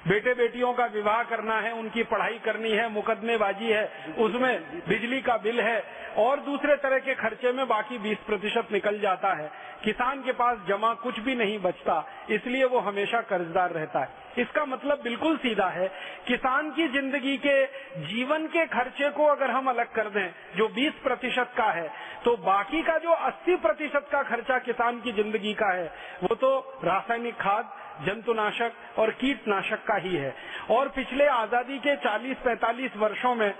बेटे 0.09 0.35
बेटियों 0.35 0.73
का 0.73 0.85
विवाह 0.89 1.23
करना 1.25 1.59
है, 1.61 1.73
उनकी 1.75 2.03
पढ़ाई 2.05 2.39
करनी 2.45 2.71
है, 2.71 2.89
मुकदमेबाजी 2.91 3.67
है, 3.67 3.85
उसमें 4.19 4.83
बिजली 4.89 5.21
का 5.21 5.37
बिल 5.39 5.61
है, 5.61 5.83
और 6.19 6.41
दूसरे 6.41 6.77
तरह 6.77 6.99
के 6.99 7.15
खर्चे 7.15 7.53
में 7.53 7.67
बाकी 7.69 7.99
20 8.01 8.25
प्रतिशत 8.27 8.69
निकल 8.73 8.99
जाता 9.01 9.33
है। 9.33 9.51
किसान 9.85 10.23
के 10.23 10.33
पास 10.33 10.59
जमा 10.69 10.93
कुछ 11.03 11.19
भी 11.21 11.35
नहीं 11.35 11.59
बचता, 11.59 12.05
इसलिए 12.31 12.65
वो 12.67 12.79
हमेशा 12.81 13.21
कर्जदार 13.25 13.73
रहता 13.73 14.01
है। 14.01 14.27
इसका 14.39 14.65
मतलब 14.67 15.01
बिल्कुल 15.03 15.37
सीधा 15.37 15.69
है, 15.69 15.89
किसान 16.27 16.71
की 16.71 16.87
ज़िंदगी 16.89 17.37
के 17.37 17.65
जीवन 18.07 18.47
के 18.47 18.67
खर्चे 18.69 19.11
को 19.11 19.27
अगर 19.27 19.51
हम 19.51 19.69
अलग 19.71 19.93
कर 19.93 20.09
दें, 20.11 20.29
जो 20.57 20.69
20 20.71 21.03
प्रतिशत 21.03 21.53
का 21.57 21.71
है 21.73 21.89
तो 22.25 22.37
बाकी 22.39 22.83
का 22.83 22.97
जो 22.99 23.13
80 23.27 23.57
प्रतिशत 23.59 24.07
का 24.13 24.23
खर्चा 24.25 24.59
किसान 24.61 25.01
की 25.01 25.13
ज़िंदगी 25.13 25.53
का 25.55 25.73
है, 25.73 25.85
वो 26.23 26.35
तो 26.37 26.59
रासायनिक 26.85 27.35
खाद 27.37 27.71
जंतुनाशक 28.01 28.99
और 28.99 29.11
कीटनाशक 29.11 29.85
का 29.85 29.97
ही 29.97 30.15
है। 30.15 30.35
और 30.71 30.89
पिछले 30.89 31.27
आज़ादी 31.27 31.79
के 31.79 31.97
40-45 31.99 32.97
वर्षों 32.97 33.35
में, 33.35 33.51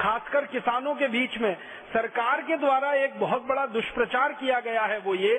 खासकर 0.00 0.44
किसानों 0.46 0.94
के 0.94 1.08
बीच 1.08 1.38
में, 1.38 1.54
सरकार 1.92 2.42
के 2.42 2.56
द्वारा 2.56 2.92
एक 2.94 3.18
बहुत 3.20 3.42
बड़ा 3.42 3.66
दुष्प्रचार 3.68 4.32
किया 4.32 4.60
गया 4.60 4.82
है 4.84 4.98
वो 4.98 5.14
ये 5.14 5.36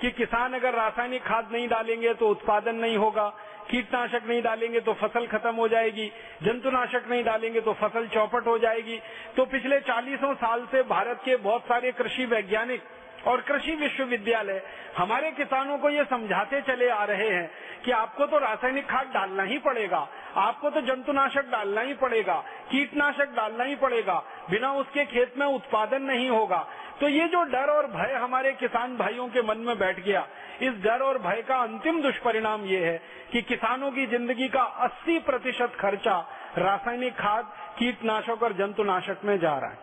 कि 0.00 0.10
किसान 0.10 0.54
अगर 0.54 0.74
रासायनिक 0.74 1.22
खाद 1.22 1.48
नहीं 1.52 1.68
डालेंगे 1.68 2.14
तो 2.14 2.28
उत्पादन 2.28 2.74
नहीं 2.76 2.96
होगा। 2.96 3.32
कीटनाशक 3.70 4.22
नहीं 4.26 4.42
डालेंगे 4.42 4.80
तो 4.80 4.92
फ़सल 4.94 5.26
खत्म 5.28 5.54
हो 5.54 5.68
जाएगी, 5.68 6.06
जंतुनाशक 6.42 7.04
नहीं 7.10 7.24
डालेंगे 7.24 7.60
तो 7.60 7.72
फ़सल 7.74 8.06
चौपट 8.08 8.46
हो 8.46 8.58
जाएगी। 8.58 9.00
तो 9.36 9.44
पिछले 9.46 9.80
चालीसों 9.82 10.34
साल 10.36 10.66
से 10.72 10.82
भारत 10.88 11.20
के 11.24 11.36
बहुत 11.38 11.62
सारे 11.64 11.92
कृषि 11.92 12.26
वैज्ञानिक 12.26 12.82
और 13.26 13.40
कृषि 13.40 13.74
विश्वविद्यालय 13.76 14.62
हमारे 14.96 15.30
किसानों 15.32 15.76
को 15.78 15.88
ये 15.90 16.04
समझाते 16.04 16.60
चले 16.62 16.88
आ 16.90 17.02
रहे 17.04 17.28
हैं 17.28 17.50
कि 17.84 17.90
आपको 17.92 18.26
तो 18.26 18.38
रासायनिक 18.38 18.86
खाद 18.86 19.10
डालना 19.14 19.42
ही 19.42 19.58
पड़ेगा, 19.58 20.06
आपको 20.36 20.70
तो 20.70 20.80
जंतुनाशक 20.82 21.50
डालना 21.50 21.80
ही 21.80 21.94
पड़ेगा, 21.94 22.34
कीटनाशक 22.70 23.34
डालना 23.36 23.64
ही 23.64 23.74
पड़ेगा, 23.76 24.14
बिना 24.50 24.72
उसके 24.74 25.04
खेत 25.06 25.38
में 25.38 25.46
उत्पादन 25.46 26.02
नहीं 26.02 26.28
होगा। 26.30 26.66
तो 27.00 27.08
ये 27.08 27.26
जो 27.28 27.42
डर 27.42 27.70
और 27.70 27.86
भय 27.86 28.14
हमारे 28.14 28.52
किसान 28.52 28.96
भाइयों 28.96 29.28
के 29.28 29.42
मन 29.42 29.58
में 29.58 29.78
बैठ 29.78 30.00
गया, 30.00 30.26
इस 30.62 30.72
डर 30.82 31.02
और 31.02 31.18
भय 31.18 31.42
का 31.42 31.56
अंतिम 31.58 32.00
दुष्परिणाम 32.02 32.64
ये 32.64 32.84
है 32.84 33.00
कि 33.32 33.42
किसानों 33.42 33.90
की 33.90 34.06
ज़िंदगी 34.06 34.48
का 34.48 34.62
80 34.84 35.18
प्रतिशत 35.18 35.72
खर्चा 35.80 36.18
रासायनिक 36.58 37.14
खाद, 37.14 37.52
कीटनाशक 37.78 38.42
और 38.42 38.52
जंतुनाशक 38.52 39.24
में 39.24 39.38
जा 39.38 39.56
रहा 39.58 39.70
है। 39.70 39.78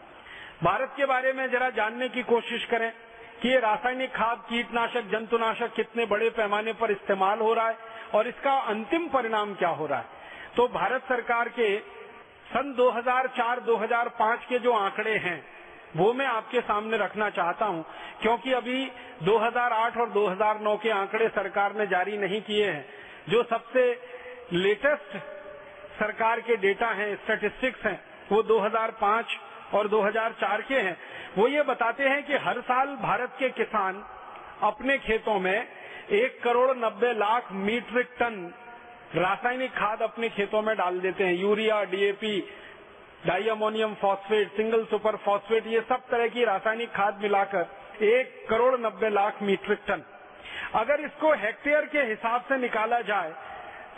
भारत 0.63 0.93
के 0.97 1.05
बारे 1.05 1.33
में 1.33 1.49
जरा 1.51 1.69
जानने 1.71 2.09
की 2.09 2.23
कोशिश 2.25 2.65
करें 2.65 2.91
कि 3.41 3.49
ये 3.49 3.59
रासायनिक 3.59 4.11
खाद, 4.11 4.45
कीटनाशक, 4.49 5.09
जंतुनाशक 5.09 5.73
कितने 5.73 6.05
बड़े 6.05 6.29
पैमाने 6.29 6.73
पर 6.73 6.91
इस्तेमाल 6.91 7.39
हो 7.39 7.53
रहा 7.53 7.67
है 7.67 7.77
और 8.13 8.27
इसका 8.27 8.57
अंतिम 8.69 9.07
परिणाम 9.09 9.53
क्या 9.55 9.69
हो 9.71 9.85
रहा 9.85 9.99
है। 9.99 10.05
तो 10.55 10.67
भारत 10.69 11.03
सरकार 11.09 11.49
के 11.49 11.77
सन 12.47 12.73
2004-2005 12.73 14.45
के 14.45 14.59
जो 14.59 14.73
आंकड़े 14.75 15.17
हैं 15.19 15.56
वो 15.95 16.13
मैं 16.13 16.25
आपके 16.25 16.61
सामने 16.61 16.97
रखना 16.97 17.29
चाहता 17.29 17.65
हूँ, 17.65 17.85
क्योंकि 18.21 18.53
अभी 18.53 18.85
2008 19.23 19.97
और 19.97 20.09
2009 20.09 20.77
के 20.77 20.89
आंकड़े 20.89 21.27
सरकार 21.27 21.75
ने 21.75 21.87
जारी 21.87 22.17
नहीं 22.17 22.41
किए 22.41 22.69
हैं। 22.69 22.85
जो 23.29 23.43
सबसे 23.43 23.91
लेटेस्ट 24.53 25.17
सरकार 25.99 26.41
के 26.41 26.55
डेटा 26.55 26.87
हैं 26.87 27.15
स्टेटिस्टिक्स 27.15 27.85
हैं, 27.85 27.99
वो 28.31 28.43
2005 28.43 29.25
और 29.73 29.87
2004 29.87 30.61
के 30.61 30.75
हैं। 30.75 30.97
वो 31.37 31.47
ये 31.47 31.63
बताते 31.63 32.03
हैं 32.03 32.25
कि 32.25 32.33
हर 32.33 32.61
साल 32.61 32.87
भारत 32.87 33.35
के 33.39 33.49
किसान 33.49 34.03
अपने 34.61 34.97
खेतों 34.97 35.39
में 35.39 35.67
एक 36.11 36.43
करोड़ 36.43 36.77
नब्बे 36.77 37.13
लाख 37.13 37.51
मीट्रिक 37.51 38.15
टन 38.19 38.53
रासायनिक 39.15 39.71
खाद 39.71 40.01
अपने 40.01 40.29
खेतों 40.29 40.61
में 40.61 40.75
डाल 40.77 40.99
देते 40.99 41.23
हैं। 41.23 41.33
Urea, 41.33 41.83
DAP 41.83 42.39
diammonium 43.23 43.93
phosphate, 43.93 44.51
single 44.51 44.83
super 44.85 45.15
phosphate, 45.17 45.67
ये 45.67 45.81
सब 45.81 46.07
तरह 46.09 46.27
की 46.27 46.43
रासायनिक 46.45 46.89
खाद 46.91 47.19
मिलाकर 47.21 48.03
एक 48.05 48.45
करोड़ 48.49 48.79
नब्बे 48.79 49.09
लाख 49.09 49.41
मीट्रिक 49.41 49.79
टन। 49.87 50.03
अगर 50.75 51.01
इसको 51.01 51.33
हेक्टेयर 51.35 51.85
के 51.85 52.01
हिसाब 52.03 52.41
से 52.41 52.57
निकाला 52.57 52.99
जाए 53.03 53.33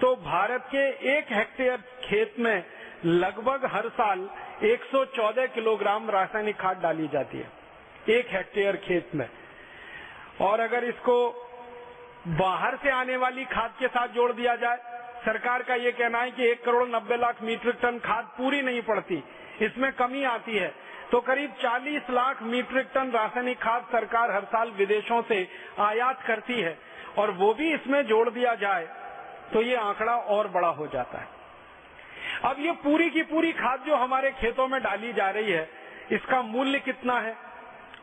तो 0.01 0.15
भारत 0.17 0.67
के 0.71 0.87
एक 1.11 1.31
हेक्टेयर 1.31 1.77
खेत 2.03 2.35
में 2.39 2.63
लगभग 3.05 3.65
हर 3.71 3.87
साल 3.91 4.29
114 4.65 5.47
किलोग्राम 5.47 6.09
रासायनिक 6.09 6.55
खाद 6.55 6.77
डाली 6.77 7.07
जाती 7.07 7.37
है, 7.37 7.49
एक 8.09 8.27
हेक्टेयर 8.31 8.75
खेत 8.77 9.15
में। 9.15 9.27
और 10.41 10.59
अगर 10.59 10.83
इसको 10.83 11.17
बाहर 12.29 12.75
से 12.75 12.89
आने 12.91 13.17
वाली 13.17 13.45
खाद 13.47 13.73
के 13.79 13.87
साथ 13.87 14.07
जोड़ 14.09 14.31
दिया 14.33 14.55
जाए 14.55 14.77
सरकार 15.19 15.63
का 15.63 15.75
ये 15.75 15.91
कहना 15.91 16.19
है 16.19 16.31
कि 16.31 16.45
एक 16.45 16.63
करोड़ 16.65 16.87
नब्बे 16.89 17.17
लाख 17.17 17.41
मीट्रिक 17.43 17.75
टन 17.81 17.97
खाद 17.99 18.31
पूरी 18.37 18.61
नहीं 18.61 18.81
पड़ती। 18.81 19.23
इसमें 19.61 19.91
कमी 19.93 20.23
आती 20.25 20.57
है। 20.57 20.73
तो 21.11 21.19
करीब 21.21 21.53
40 21.61 22.09
लाख 22.09 22.41
मीट्रिक 22.43 22.87
टन 22.93 23.11
रासायनिक 23.11 23.57
खाद 23.59 23.85
सरकार 23.91 24.31
हर 24.31 24.43
साल 24.45 24.71
विदेशों 24.71 25.21
से 25.21 25.47
आयात 25.79 26.23
करती 26.23 26.59
है। 26.61 26.77
और 27.17 27.31
वो 27.31 27.53
भी 27.53 27.73
इसमें 27.73 28.01
जोड़ 28.07 28.29
दिया 28.29 28.53
जाए 28.55 28.87
तो 29.53 29.61
ये 29.61 29.75
आंकड़ा 29.75 30.15
और 30.29 30.47
बड़ा 30.47 30.67
हो 30.69 30.87
जाता 30.87 31.19
है। 31.19 31.27
अब 32.45 32.59
ये 32.59 32.71
पूरी 32.83 33.09
की 33.09 33.21
पूरी 33.25 33.51
खाद 33.53 33.83
जो 33.87 33.95
हमारे 33.95 34.31
खेतों 34.31 34.67
में 34.67 34.81
डाली 34.83 35.13
जा 35.13 35.29
रही 35.29 35.51
है, 35.51 35.69
इसका 36.11 36.41
मूल्य 36.41 36.79
कितना 36.79 37.19
है? 37.19 37.35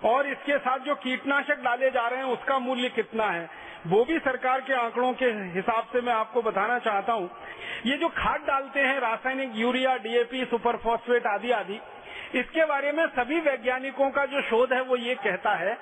और 0.05 0.27
इसके 0.27 0.59
साथ 0.59 0.79
जो 0.79 0.95
कीटनाशक 0.95 1.63
डाले 1.63 1.91
जा 1.91 2.07
रहे 2.09 2.19
हैं, 2.19 2.27
उसका 2.27 2.59
मूल्य 2.59 2.89
कितना 2.89 3.25
है? 3.25 3.49
वो 3.87 4.05
भी 4.05 4.19
सरकार 4.19 4.61
के 4.61 4.75
आंकड़ों 4.75 5.13
के 5.13 5.27
हिसाब 5.55 5.89
से 5.93 6.01
मैं 6.01 6.13
आपको 6.13 6.43
बताना 6.43 6.79
चाहता 6.79 7.13
हूँ। 7.13 7.31
ये 7.87 7.97
जो 7.97 8.09
खाद 8.09 8.41
डालते 8.41 8.81
हैं, 8.81 8.99
रासायनिक 9.01 9.53
यूरिया 9.57 9.97
डीएपी 9.97 10.45
सुपर 10.45 10.77
फॉस्फेट 10.77 11.27
आदि 11.27 11.51
आदि, 11.53 11.81
इसके 12.35 12.65
बारे 12.65 12.93
में 12.93 13.07
सभी 13.09 13.41
वैज्ञानिकों 13.41 14.11
का 14.11 14.25
जो 14.27 14.41
शोध 14.43 14.73
है, 14.73 14.81
वो 14.83 14.97
ये 14.97 15.15
कहता 15.15 15.55
है 15.55 15.79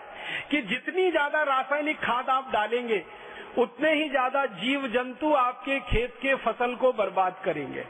कि 0.51 0.61
जितनी 0.63 1.11
ज़्यादा 1.11 1.43
रासायनिक 1.43 2.01
खाद 2.01 2.29
आप 2.29 2.51
डालेंगे, 2.53 3.03
उतने 3.59 3.93
ही 3.93 4.09
ज़्यादा 4.09 4.45
जीव 4.55 4.87
जंतु 4.89 5.33
आपके 5.35 5.79
खेत 5.83 6.15
के 6.23 6.35
फ़सल 6.37 6.75
को 6.75 6.93
बर्बाद 6.93 7.41
करेंगे। 7.45 7.85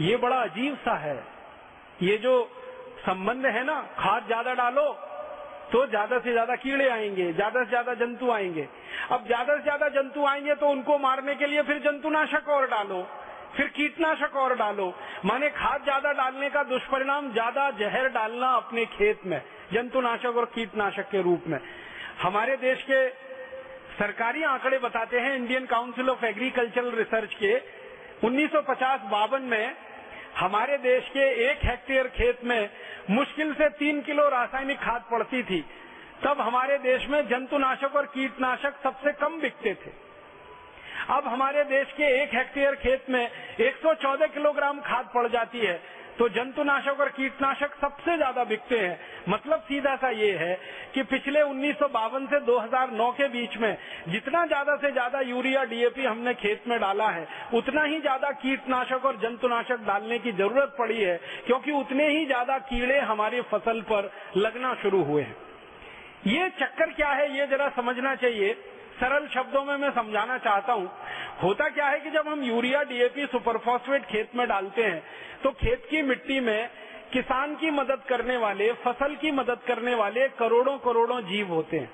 ये 0.00 0.16
बड़ा 0.16 0.36
अजीब 0.36 0.76
सा 0.76 0.96
है। 0.96 1.18
ये 2.02 2.16
जो 2.18 2.32
संबंध 3.00 3.46
है 3.46 3.64
ना? 3.64 3.80
खाद 3.98 4.26
ज़्यादा 4.26 4.54
डालो 4.54 4.88
तो 5.72 5.86
ज़्यादा 5.86 6.18
से 6.18 6.32
ज़्यादा 6.32 6.54
कीड़े 6.56 6.88
आएँगे, 6.88 7.32
ज़्यादा 7.32 7.62
से 7.62 7.68
ज़्यादा 7.68 7.94
जंतु 7.96 8.30
आएँगे। 8.30 8.66
अब 9.10 9.26
ज़्यादा 9.26 9.56
से 9.56 9.62
ज़्यादा 9.62 9.88
जंतु 9.90 10.24
आएँगे 10.26 10.54
तो 10.54 10.68
उनको 10.68 10.98
मारने 10.98 11.34
के 11.34 11.46
लिए 11.46 11.62
फिर 11.62 11.78
जंतुनाशक 11.80 12.48
और 12.48 12.66
डालो, 12.66 13.02
फिर 13.56 13.66
कीटनाशक 13.68 14.36
और 14.36 14.54
डालो। 14.56 14.92
माने 15.24 15.48
खाद 15.50 15.82
ज़्यादा 15.84 16.12
डालने 16.14 16.48
का 16.50 16.62
दुष्परिणाम 16.64 17.30
ज़्यादा 17.32 17.70
जहर 17.78 18.08
डालना 18.10 18.52
अपने 18.56 18.84
खेत 18.88 19.26
में, 19.26 19.40
जंतुनाशक 19.72 20.36
और 20.36 20.44
कीटनाशक 20.54 21.08
के 21.10 21.22
रूप 21.22 21.44
में। 21.46 21.58
हमारे 22.22 22.56
देश 22.58 22.82
के 22.82 23.08
सरकारी 23.98 24.42
आंकड़े 24.44 24.78
बताते 24.78 25.20
हैं, 25.20 25.34
Indian 25.36 25.66
council 25.66 26.10
of 26.10 26.24
agricultural 26.26 26.90
research 26.92 27.34
के, 27.34 27.56
उन्नीस 28.26 28.54
बावन 29.10 29.42
में 29.44 29.74
हमारे 30.38 30.78
देश 30.78 31.08
के 31.08 31.50
एक 31.50 31.58
हेक्टेयर 31.64 32.08
खेत 32.08 32.44
में 32.44 32.70
मुश्किल 33.10 33.54
से 33.54 33.68
तीन 33.68 34.00
किलो 34.00 34.28
रासायनिक 34.28 34.78
खाद 34.78 35.04
पड़ती 35.10 35.42
थी। 35.42 35.64
तब 36.24 36.40
हमारे 36.40 36.78
देश 36.78 37.06
में 37.06 37.28
जंतुनाशक 37.28 37.96
और 37.96 38.06
कीटनाशक 38.06 38.74
सबसे 38.82 39.12
कम 39.12 39.40
बिकते 39.40 39.74
थे। 39.74 39.90
अब 41.10 41.28
हमारे 41.28 41.64
देश 41.64 41.92
के 41.92 42.22
एक 42.22 42.34
हेक्टेयर 42.34 42.74
खेत 42.74 43.10
में 43.10 43.30
114 43.60 44.26
किलोग्राम 44.26 44.80
खाद 44.80 45.10
पड़ 45.14 45.28
जाती 45.28 45.58
है। 45.58 45.97
तो 46.18 46.28
जंतुनाशक 46.30 47.00
और 47.00 47.08
कीटनाशक 47.08 47.74
सबसे 47.80 48.16
ज़्यादा 48.16 48.44
बिकते 48.44 48.78
हैं। 48.78 48.98
मतलब 49.28 49.60
सीधा 49.62 49.94
सा 49.96 50.08
ये 50.10 50.30
है 50.36 50.54
कि 50.94 51.02
पिछले 51.04 51.42
उन्नीस 51.42 51.74
सौ 51.76 51.88
बावन 51.88 52.26
से 52.26 52.40
2009 52.40 53.10
के 53.12 53.28
बीच 53.28 53.56
में 53.56 53.76
जितना 54.08 54.44
ज़्यादा 54.46 54.76
से 54.76 54.90
ज़्यादा 54.92 55.20
यूरिया 55.22 55.64
डीएपी 55.64 56.04
हमने 56.04 56.34
खेत 56.36 56.68
में 56.68 56.78
डाला 56.80 57.08
है, 57.08 57.26
उतना 57.54 57.82
ही 57.84 58.00
ज़्यादा 58.00 58.30
कीटनाशक 58.38 59.04
और 59.04 59.16
जंतुनाशक 59.18 59.84
डालने 59.86 60.18
की 60.18 60.32
ज़रूरत 60.32 60.74
पड़ी 60.78 61.00
है, 61.00 61.16
क्योंकि 61.46 61.72
उतने 61.72 62.08
ही 62.08 62.24
ज़्यादा 62.26 62.58
कीड़े 62.66 62.98
हमारी 63.02 63.40
फ़सल 63.50 63.80
पर 63.82 64.10
लगना 64.38 64.74
शुरू 64.82 65.02
हुए 65.04 65.22
हैं। 65.22 65.36
ये 66.28 66.48
चक्कर 66.50 66.90
क्या 66.92 67.08
है, 67.10 67.30
ये 67.38 67.46
जरा 67.46 67.68
समझना 67.72 68.14
चाहिए 68.16 68.56
सरल 69.00 69.26
शब्दों 69.28 69.64
में 69.64 69.76
मैं 69.76 69.90
समझाना 69.92 70.38
चाहता 70.40 70.72
हूँ। 70.72 70.90
होता 71.42 71.68
क्या 71.68 71.86
है 71.86 72.00
कि 72.00 72.10
जब 72.10 72.28
हम 72.28 72.42
यूरिया 72.44 72.82
डीएपी 72.84 73.26
सुपरफॉस्फेट 73.26 74.04
खेत 74.06 74.34
में 74.36 74.46
डालते 74.48 74.84
हैं 74.84 75.02
तो 75.42 75.50
खेत 75.56 75.86
की 75.90 76.02
मिट्टी 76.02 76.40
में 76.40 76.68
किसान 77.12 77.54
की 77.56 77.70
मदद 77.70 78.02
करने 78.08 78.36
वाले, 78.36 78.72
फ़सल 78.74 79.14
की 79.16 79.30
मदद 79.32 79.60
करने 79.66 79.94
वाले 79.94 80.28
करोड़ों 80.38 80.76
करोड़ों 80.78 81.20
जीव 81.22 81.48
होते 81.48 81.78
हैं। 81.78 81.90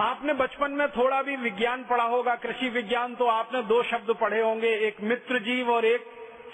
आपने 0.00 0.32
बचपन 0.34 0.70
में 0.70 0.88
थोड़ा 0.90 1.20
भी 1.22 1.36
विज्ञान 1.38 1.84
पढ़ा 1.84 2.04
होगा, 2.04 2.34
कृषि 2.36 2.68
विज्ञान 2.70 3.14
तो 3.14 3.26
आपने 3.26 3.62
दो 3.64 3.82
शब्द 3.82 4.14
पढ़े 4.16 4.40
होंगे, 4.40 4.74
एक 4.78 5.00
मित्र 5.02 5.38
जीव 5.40 5.70
और 5.70 5.84
एक 5.84 6.06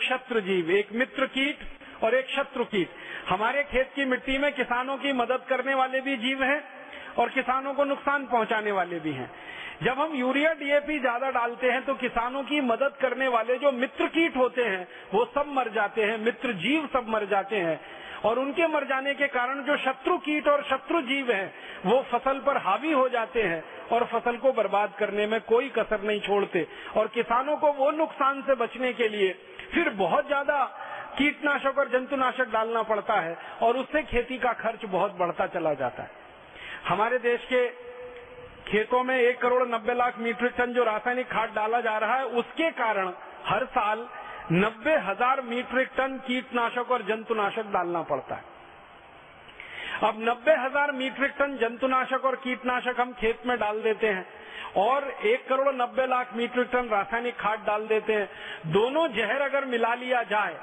शत्रु 0.02 0.40
जीव, 0.40 0.70
एक 0.70 0.92
मित्र 0.94 1.26
कीट 1.28 1.58
और 2.02 2.14
एक 2.14 2.28
शत्रु 2.30 2.64
कीट। 2.66 2.90
हमारे 3.28 3.62
खेत 3.64 3.90
की 3.96 4.04
मिट्टी 4.04 4.38
में 4.38 4.52
किसानों 4.52 4.96
की 4.96 5.12
मदद 5.14 5.44
करने 5.48 5.74
वाले 5.74 6.00
भी 6.00 6.16
जीव 6.18 6.42
हैं 6.44 6.60
और 7.18 7.28
किसानों 7.30 7.74
को 7.74 7.84
नुकसान 7.84 8.26
पहुँचाने 8.26 8.72
वाले 8.72 8.98
भी 9.00 9.12
हैं। 9.12 9.30
जब 9.82 10.00
हम 10.00 10.14
यूरिया 10.14 10.52
डीएपी 10.54 10.98
ज़्यादा 10.98 11.30
डालते 11.30 11.70
हैं 11.70 11.84
तो 11.84 11.94
किसानों 11.96 12.42
की 12.42 12.60
मदद 12.62 12.96
करने 13.00 13.28
वाले 13.28 13.56
जो 13.58 13.72
मित्र 13.72 14.06
कीट 14.08 14.36
होते 14.36 14.64
हैं, 14.64 14.86
वो 15.14 15.24
सब 15.26 15.46
मर 15.48 15.68
जाते 15.70 16.02
हैं, 16.02 16.18
मित्र 16.18 16.52
जीव 16.54 16.88
सब 16.92 17.08
मर 17.08 17.26
जाते 17.26 17.56
हैं। 17.58 17.80
और 18.24 18.38
उनके 18.38 18.66
मर 18.66 18.84
जाने 18.84 19.14
के 19.14 19.26
कारण 19.28 19.62
जो 19.62 19.76
शत्रु 19.76 20.16
कीट 20.18 20.48
और 20.48 20.62
शत्रु 20.62 21.00
जीव 21.02 21.30
हैं, 21.32 21.52
वो 21.86 22.00
फ़सल 22.10 22.38
पर 22.38 22.56
हावी 22.58 22.92
हो 22.92 23.08
जाते 23.08 23.42
हैं 23.42 23.62
और 23.92 24.04
फ़सल 24.04 24.36
को 24.36 24.52
बर्बाद 24.52 24.94
करने 24.98 25.26
में 25.26 25.40
कोई 25.40 25.68
कसर 25.68 26.02
नहीं 26.02 26.20
छोड़ते। 26.20 26.66
और 26.96 27.08
किसानों 27.08 27.56
को 27.56 27.72
वो 27.74 27.90
नुकसान 27.92 28.42
से 28.42 28.54
बचने 28.54 28.92
के 28.92 29.08
लिए 29.08 29.32
फिर 29.72 29.90
बहुत 29.96 30.26
ज़्यादा 30.26 30.64
कीटनाशक 31.18 31.78
और 31.78 31.88
जंतुनाशक 31.88 32.52
डालना 32.52 32.82
पड़ता 32.84 33.20
है 33.20 33.36
और 33.62 33.76
उससे 33.76 34.02
खेती 34.04 34.38
का 34.38 34.52
खर्च 34.58 34.84
बहुत 34.86 35.16
बढ़ता 35.18 35.46
चला 35.48 35.74
जाता 35.74 36.02
है। 36.02 36.20
हमारे 36.84 37.18
देश 37.20 37.44
के 37.46 37.66
खेतों 38.64 39.02
में 39.04 39.16
एक 39.16 39.40
करोड़ 39.40 39.66
नब्बे 39.68 39.94
लाख 39.94 40.18
मीट्रिक 40.18 40.52
टन 40.56 40.72
जो 40.72 40.84
रासायनिक 40.84 41.26
खाद 41.28 41.50
डाला 41.54 41.80
जा 41.80 41.96
रहा 41.98 42.16
है, 42.16 42.24
उसके 42.24 42.70
कारण 42.72 43.12
हर 43.46 43.64
साल 43.66 44.08
नब्बे 44.52 44.94
हज़ार 45.00 45.40
मीट्रिक 45.44 45.88
टन 45.96 46.16
कीटनाशक 46.26 46.90
और 46.90 47.02
जंतुनाशक 47.02 47.72
डालना 47.72 48.02
पड़ता 48.04 48.34
है। 48.34 48.50
अब 50.02 50.18
नब्बे 50.20 50.52
हज़ार 50.56 50.92
मीट्रिक 50.92 51.34
टन 51.38 51.56
जंतुनाशक 51.58 52.24
और 52.24 52.36
कीटनाशक 52.36 53.00
हम 53.00 53.12
खेत 53.12 53.46
में 53.46 53.58
डाल 53.58 53.80
देते 53.82 54.06
हैं 54.08 54.26
और 54.78 55.10
एक 55.26 55.46
करोड़ 55.48 55.74
नब्बे 55.74 56.06
लाख 56.06 56.34
मीट्रिक 56.36 56.68
टन 56.72 56.88
रासायनिक 56.88 57.36
खाद 57.36 57.64
डाल 57.66 57.86
देते 57.86 58.12
हैं। 58.12 58.72
दोनों 58.72 59.06
जहर 59.14 59.40
अगर 59.42 59.64
मिला 59.66 59.94
लिया 59.96 60.22
जाए 60.30 60.54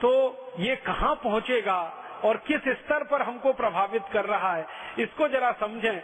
तो 0.00 0.12
ये 0.58 0.76
कहाँ 0.86 1.14
पहुंचेगा? 1.14 1.80
और 2.24 2.36
किस 2.36 2.68
स्तर 2.68 3.04
पर 3.04 3.22
हमको 3.22 3.52
प्रभावित 3.52 4.02
कर 4.12 4.24
रहा 4.24 4.54
है, 4.54 4.66
इसको 4.98 5.28
जरा 5.28 5.52
समझें। 5.52 6.02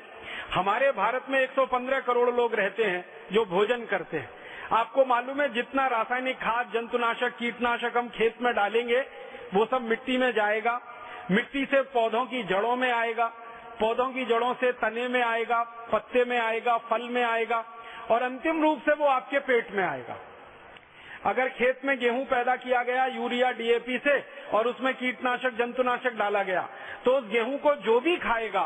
हमारे 0.55 0.93
भारत 0.93 1.25
में 1.29 1.41
115 1.41 2.01
करोड़ 2.01 2.31
लोग 2.31 2.55
रहते 2.55 2.85
हैं 2.85 3.05
जो 3.33 3.45
भोजन 3.45 3.85
करते 3.85 4.17
हैं। 4.17 4.31
आपको 4.73 5.05
मालूम 5.05 5.41
है, 5.41 5.53
जितना 5.53 5.87
रासायनिक 5.87 6.37
खाद, 6.37 6.71
जंतुनाशक, 6.75 7.37
कीटनाशक 7.37 7.93
हम 7.97 8.09
खेत 8.09 8.43
में 8.43 8.55
डालेंगे, 8.55 9.01
वो 9.55 9.67
सब 9.67 9.83
मिट्टी 9.83 10.19
में 10.19 10.33
जाएगा। 10.33 10.81
मिट्टी 11.31 11.65
से 11.65 11.83
पौधों 11.83 12.25
की 12.27 12.43
जड़ों 12.43 12.77
में 12.77 12.93
आएगा, 12.93 13.27
पौधों 13.81 14.13
की 14.13 14.25
जड़ों 14.25 14.55
से 14.55 14.73
तने 14.73 15.09
में 15.09 15.23
आएगा, 15.23 15.63
पत्ते 15.93 16.25
में 16.25 16.39
आएगा, 16.39 16.79
फल 16.79 17.03
में 17.03 17.25
आएगा, 17.25 17.65
और 18.11 18.23
अंतिम 18.23 18.63
रूप 18.63 18.81
से 18.81 18.93
वो 18.93 19.07
आपके 19.07 19.39
पेट 19.39 19.71
में 19.71 19.85
आएगा। 19.85 20.17
अगर 21.25 21.49
खेत 21.49 21.85
में 21.85 21.99
गेहूँ 21.99 22.25
पैदा 22.25 22.57
किया 22.57 22.83
गया 22.83 23.07
यूरिया 23.07 23.51
डीएपी 23.53 23.99
से 23.99 24.19
और 24.53 24.67
उसमें 24.67 24.93
कीटनाशक, 24.95 25.57
जंतुनाशक 25.59 26.17
डाला 26.17 26.43
गया 26.43 26.69
तो 27.05 27.17
उस 27.19 27.29
गेहूँ 27.29 27.59
को 27.59 27.75
जो 27.77 28.01
भी 28.01 28.17
खाएगा, 28.17 28.63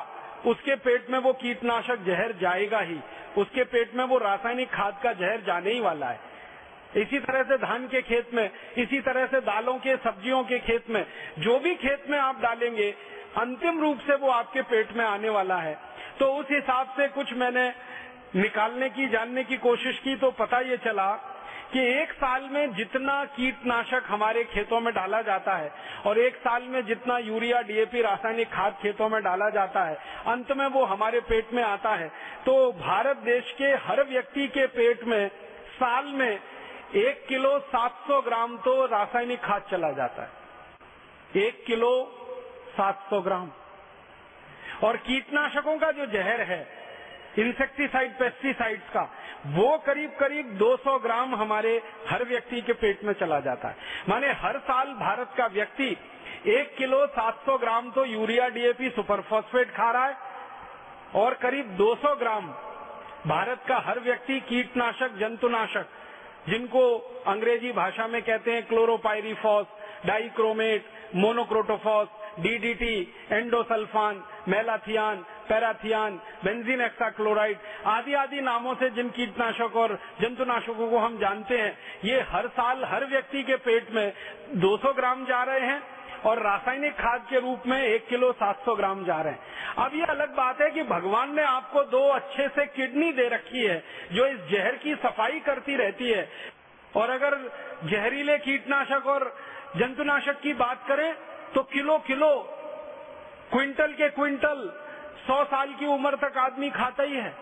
उसके 0.46 0.74
पेट 0.76 1.10
में 1.10 1.18
वो 1.18 1.32
कीटनाशक 1.32 2.04
जहर 2.06 2.32
जाएगा 2.32 2.80
ही। 2.80 2.98
उसके 3.36 3.64
पेट 3.64 3.94
में 3.94 4.04
वो 4.04 4.18
रासायनिक 4.18 4.70
खाद 4.70 5.00
का 5.02 5.12
जहर 5.12 5.40
जाने 5.40 5.72
ही 5.72 5.80
वाला 5.80 6.06
है। 6.06 6.30
इसी 6.96 7.18
तरह 7.18 7.42
से 7.42 7.56
धान 7.58 7.86
के 7.88 8.00
खेत 8.02 8.34
में, 8.34 8.50
इसी 8.78 9.00
तरह 9.00 9.26
से 9.26 9.40
दालों 9.40 9.76
के, 9.78 9.96
सब्जियों 9.96 10.42
के 10.44 10.58
खेत 10.58 10.90
में, 10.90 11.04
जो 11.38 11.58
भी 11.58 11.74
खेत 11.74 12.04
में 12.10 12.18
आप 12.18 12.40
डालेंगे, 12.40 12.90
अंतिम 13.38 13.80
रूप 13.80 13.98
से 13.98 14.14
वो 14.14 14.30
आपके 14.30 14.62
पेट 14.62 14.92
में 14.92 15.04
आने 15.04 15.28
वाला 15.28 15.56
है। 15.56 15.78
तो 16.18 16.32
उस 16.34 16.46
हिसाब 16.50 16.94
से 16.96 17.08
कुछ 17.08 17.32
मैंने 17.34 17.68
निकालने 18.36 18.88
की, 18.90 19.08
जानने 19.08 19.44
की 19.44 19.56
कोशिश 19.58 19.98
की 19.98 20.16
तो 20.16 20.30
पता 20.30 20.60
ये 20.60 20.76
चला 20.76 21.10
कि 21.72 21.80
एक 22.00 22.12
साल 22.12 22.42
में 22.42 22.74
जितना 22.74 23.24
कीटनाशक 23.24 24.02
हमारे 24.06 24.44
खेतों 24.44 24.80
में 24.80 24.92
डाला 24.94 25.20
जाता 25.22 25.54
है 25.54 25.72
और 26.06 26.18
एक 26.18 26.36
साल 26.36 26.62
में 26.62 26.84
जितना 26.86 27.18
यूरिया, 27.18 27.60
डीएपी, 27.62 28.02
रासायनिक 28.02 28.52
खाद 28.52 28.76
खेतों 28.82 29.08
में 29.08 29.22
डाला 29.22 29.48
जाता 29.50 29.84
है, 29.84 29.94
अंत 30.26 30.52
में 30.52 30.66
वो 30.66 30.84
हमारे 30.84 31.20
पेट 31.20 31.52
में 31.52 31.62
आता 31.62 31.94
है। 31.94 32.08
तो 32.46 32.72
भारत 32.72 33.16
देश 33.16 33.54
के 33.58 33.64
हर 33.64 34.02
व्यक्ति 34.04 34.48
के 34.48 34.66
पेट 34.66 35.04
में 35.04 35.28
साल 35.74 36.04
में 36.04 36.40
एक 36.94 37.26
किलो 37.26 37.58
700 37.58 38.20
ग्राम 38.20 38.56
तो 38.56 38.86
रासायनिक 38.86 39.42
खाद 39.42 39.62
चला 39.70 39.90
जाता 39.90 40.22
है। 40.22 40.30
एक 41.42 41.64
किलो 41.66 41.92
700 42.76 43.20
ग्राम। 43.20 43.50
और 44.84 44.96
कीटनाशकों 44.96 45.78
का 45.78 45.90
जो 45.90 46.06
जहर 46.06 46.40
है 46.40 46.66
इंसेक्टिसाइड 47.38 48.18
पेस्टिसाइड्स 48.18 48.88
का 48.88 49.02
वो 49.46 49.76
करीब 49.78 50.10
करीब 50.10 50.58
200 50.58 50.98
ग्राम 51.02 51.34
हमारे 51.34 51.70
हर 52.08 52.24
व्यक्ति 52.24 52.60
के 52.60 52.72
पेट 52.72 53.04
में 53.04 53.12
चला 53.12 53.38
जाता 53.40 53.68
है। 53.68 53.76
माने 54.08 54.32
हर 54.40 54.58
साल 54.58 54.92
भारत 54.94 55.30
का 55.38 55.46
व्यक्ति 55.46 55.96
एक 56.48 56.74
किलो 56.76 57.06
700 57.08 57.58
ग्राम 57.60 57.90
तो 57.90 58.04
यूरिया 58.04 58.48
डीएपी 58.48 58.90
सुपरफॉस्फेट 58.90 59.70
खा 59.70 59.90
रहा 59.90 60.06
है 60.06 60.16
और 61.14 61.34
करीब 61.34 61.76
200 61.78 62.14
ग्राम 62.18 62.46
भारत 63.26 63.64
का 63.68 63.76
हर 63.78 64.00
व्यक्ति 64.00 64.38
कीटनाशक, 64.40 65.18
जंतुनाशक, 65.18 65.86
जिनको 66.48 66.82
अंग्रेज़ी 67.26 67.72
भाषा 67.72 68.06
में 68.06 68.22
कहते 68.22 68.52
हैं 68.52 68.66
chlorpyrifos 68.66 69.66
dichromate, 70.06 70.84
monocrotophos, 71.14 72.08
DDT, 72.40 72.96
endosulfan, 73.32 74.22
malathion 74.48 75.24
parathion, 75.48 76.20
benzene 76.44 76.80
hexachloride 76.80 77.58
आदि 77.86 78.14
आदि 78.14 78.40
नामों 78.40 78.74
से 78.74 78.90
जिन 78.90 79.08
कीटनाशक 79.10 79.76
और 79.76 79.98
जंतुनाशकों 80.20 80.90
को 80.90 80.98
हम 80.98 81.18
जानते 81.18 81.58
हैं, 81.58 81.76
ये 82.04 82.20
हर 82.28 82.48
साल 82.50 82.84
हर 82.84 83.06
व्यक्ति 83.06 83.42
के 83.42 83.56
पेट 83.58 83.90
में 83.90 84.12
200 84.56 84.92
ग्राम 84.92 85.24
जा 85.26 85.42
रहे 85.42 85.66
हैं 85.66 85.82
और 86.24 86.42
रासायनिक 86.42 86.92
खाद 86.94 87.26
के 87.30 87.40
रूप 87.40 87.62
में 87.66 87.80
एक 87.82 88.06
किलो 88.08 88.32
700 88.34 88.74
ग्राम 88.76 89.04
जा 89.04 89.20
रहे 89.20 89.32
हैं। 89.32 89.84
अब 89.84 89.94
ये 89.94 90.04
अलग 90.06 90.34
बात 90.36 90.60
है 90.60 90.70
कि 90.70 90.82
भगवान 90.84 91.34
ने 91.36 91.42
आपको 91.44 91.82
दो 91.90 92.06
अच्छे 92.10 92.48
से 92.48 92.66
किडनी 92.66 93.12
दे 93.12 93.28
रखी 93.28 93.64
है, 93.64 93.82
जो 94.12 94.26
इस 94.26 94.38
जहर 94.50 94.76
की 94.76 94.94
सफ़ाई 94.96 95.40
करती 95.40 95.76
रहती 95.76 96.10
है। 96.10 96.28
और 96.94 97.10
अगर 97.10 97.38
जहरीले 97.84 98.38
कीटनाशक 98.38 99.06
और 99.06 99.34
जंतुनाशक 99.76 100.40
की 100.40 100.52
बात 100.54 100.84
करें 100.88 101.12
तो 101.54 101.62
किलो 101.64 101.96
किलो 101.98 102.28
क्विंटल 103.50 103.92
के 103.92 104.08
क्विंटल 104.10 104.58
सौ 105.22 105.42
साल 105.44 105.72
की 105.72 105.86
उम्र 105.88 106.16
तक 106.18 106.36
आदमी 106.38 106.70
खाता 106.70 107.02
ही 107.02 107.16
है। 107.16 107.34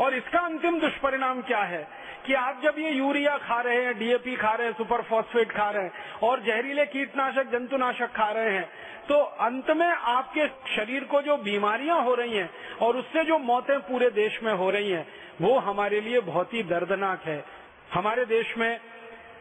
और 0.00 0.14
इसका 0.14 0.38
अंतिम 0.40 0.78
दुष्परिणाम 0.80 1.40
क्या 1.42 1.62
है 1.64 1.86
कि 2.26 2.34
आप 2.34 2.60
जब 2.62 2.78
ये 2.78 2.90
यूरिया 2.90 3.36
खा 3.38 3.60
रहे 3.60 3.84
हैं 3.84 3.98
डीएपी 3.98 4.36
खा 4.36 4.52
रहे 4.52 4.66
हैं, 4.66 4.74
सुपर 4.74 5.02
फॉस्फेट 5.02 5.50
खा 5.52 5.70
रहे 5.70 5.84
हैं, 5.84 5.92
और 6.22 6.42
जहरीले 6.42 6.86
कीटनाशक, 6.86 7.50
जंतुनाशक 7.52 8.12
खा 8.12 8.30
रहे 8.30 8.50
हैं 8.50 8.68
तो 9.02 9.14
अंत 9.18 9.70
में 9.70 9.86
आपके 9.86 10.46
शरीर 10.70 11.04
को 11.04 11.20
जो 11.22 11.36
बीमारियाँ 11.38 12.00
हो 12.04 12.14
रही 12.14 12.36
हैं 12.36 12.50
और 12.78 12.96
उससे 12.96 13.24
जो 13.24 13.38
मौतें 13.40 13.78
पूरे 13.80 14.10
देश 14.12 14.38
में 14.42 14.52
हो 14.52 14.70
रही 14.70 14.90
हैं, 14.90 15.06
वो 15.40 15.58
हमारे 15.60 16.00
लिए 16.00 16.20
बहुत 16.22 16.54
ही 16.54 16.62
दर्दनाक 16.64 17.24
है। 17.24 17.44
हमारे 17.92 18.24
देश 18.26 18.54
में 18.58 18.78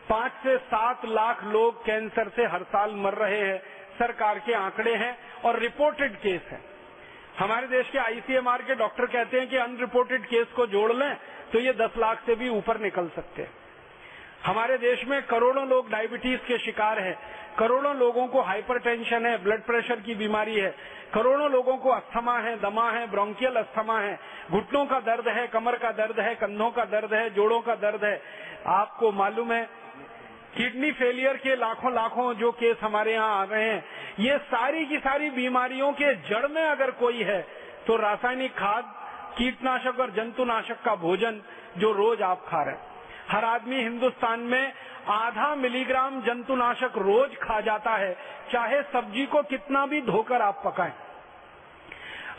पाँच 0.09 0.31
से 0.43 0.57
सात 0.57 1.05
लाख 1.07 1.43
लोग 1.45 1.85
कैंसर 1.85 2.29
से 2.29 2.45
हर 2.45 2.63
साल 2.65 2.95
मर 2.95 3.13
रहे 3.15 3.39
हैं, 3.39 3.59
सरकार 3.99 4.39
के 4.39 4.53
आंकड़े 4.55 4.95
हैं 4.95 5.17
और 5.45 5.59
रिपोर्टेड 5.59 6.15
केस 6.17 6.49
है। 6.51 6.59
हमारे 7.39 7.67
देश 7.67 7.89
के 7.89 7.97
आईसीएमआर 7.97 8.61
के 8.61 8.75
डॉक्टर 8.75 9.05
कहते 9.05 9.39
हैं 9.39 9.49
कि 9.49 9.57
अनरिपोर्टेड 9.57 10.25
केस 10.25 10.47
को 10.47 10.65
जोड़ 10.67 10.91
लें 10.93 11.15
तो 11.53 11.59
ये 11.59 11.73
दस 11.73 11.97
लाख 11.97 12.23
से 12.25 12.35
भी 12.35 12.49
ऊपर 12.49 12.79
निकल 12.79 13.07
सकते 13.07 13.41
हैं। 13.41 13.49
हमारे 14.45 14.77
देश 14.77 15.05
में 15.05 15.21
करोड़ों 15.23 15.67
लोग 15.67 15.89
डायबिटीज़ 15.89 16.39
के 16.39 16.57
शिकार 16.57 16.99
हैं। 16.99 17.17
करोड़ों 17.59 17.95
लोगों 17.95 18.27
को 18.27 18.41
हाइपरटेंशन 18.41 19.25
है 19.25 19.37
ब्लड 19.43 19.61
प्रेशर 19.61 19.99
की 19.99 20.15
बीमारी 20.15 20.59
है। 20.59 20.75
करोड़ों 21.13 21.49
लोगों 21.51 21.77
को 21.77 21.89
अस्थमा 21.89 22.37
है, 22.39 22.55
दमा 22.61 22.89
है 22.91 23.09
ब्रोंकियल 23.11 23.55
अस्थमा 23.55 23.99
है। 23.99 24.19
घुटनों 24.51 24.85
का 24.85 24.99
दर्द 24.99 25.27
है, 25.27 25.47
कमर 25.47 25.77
का 25.77 25.91
दर्द 25.91 26.19
है, 26.19 26.35
कंधों 26.35 26.69
का 26.71 26.85
दर्द 26.85 27.13
है, 27.13 27.29
जोड़ों 27.29 27.61
का 27.61 27.75
दर्द 27.75 28.05
है। 28.05 28.21
आपको 28.67 29.11
मालूम 29.11 29.51
है 29.51 29.69
किडनी 30.51 30.91
फेलियर 30.91 31.37
के 31.37 31.55
लाखों 31.55 31.93
लाखों 31.93 32.33
जो 32.33 32.51
केस 32.53 32.77
हमारे 32.81 33.13
यहाँ 33.13 33.39
आ 33.39 33.43
रहे 33.43 33.63
हैं, 33.63 33.83
ये 34.19 34.37
सारी 34.37 34.85
की 34.85 34.97
सारी 34.99 35.29
बीमारियों 35.31 35.91
के 35.93 36.13
जड़ 36.29 36.47
में 36.47 36.63
अगर 36.63 36.91
कोई 36.99 37.23
है 37.23 37.41
तो 37.87 37.95
रासायनिक 37.97 38.51
खाद, 38.53 38.93
कीटनाशक 39.37 39.99
और 39.99 40.11
जंतुनाशक 40.11 40.81
का 40.85 40.95
भोजन 40.97 41.41
जो 41.77 41.91
रोज 41.93 42.21
आप 42.21 42.45
खा 42.47 42.61
रहे 42.63 42.75
हैं। 42.75 42.89
हर 43.29 43.45
आदमी 43.45 43.75
हिंदुस्तान 43.75 44.39
में 44.41 44.73
आधा 45.09 45.53
मिलीग्राम 45.55 46.21
जंतुनाशक 46.21 46.97
रोज 46.97 47.35
खा 47.37 47.59
जाता 47.61 47.95
है, 47.95 48.15
चाहे 48.51 48.81
सब्ज़ी 48.83 49.25
को 49.25 49.41
कितना 49.45 49.85
भी 49.85 50.01
धोकर 50.01 50.41
आप 50.41 50.61
पकाएँ। 50.65 50.93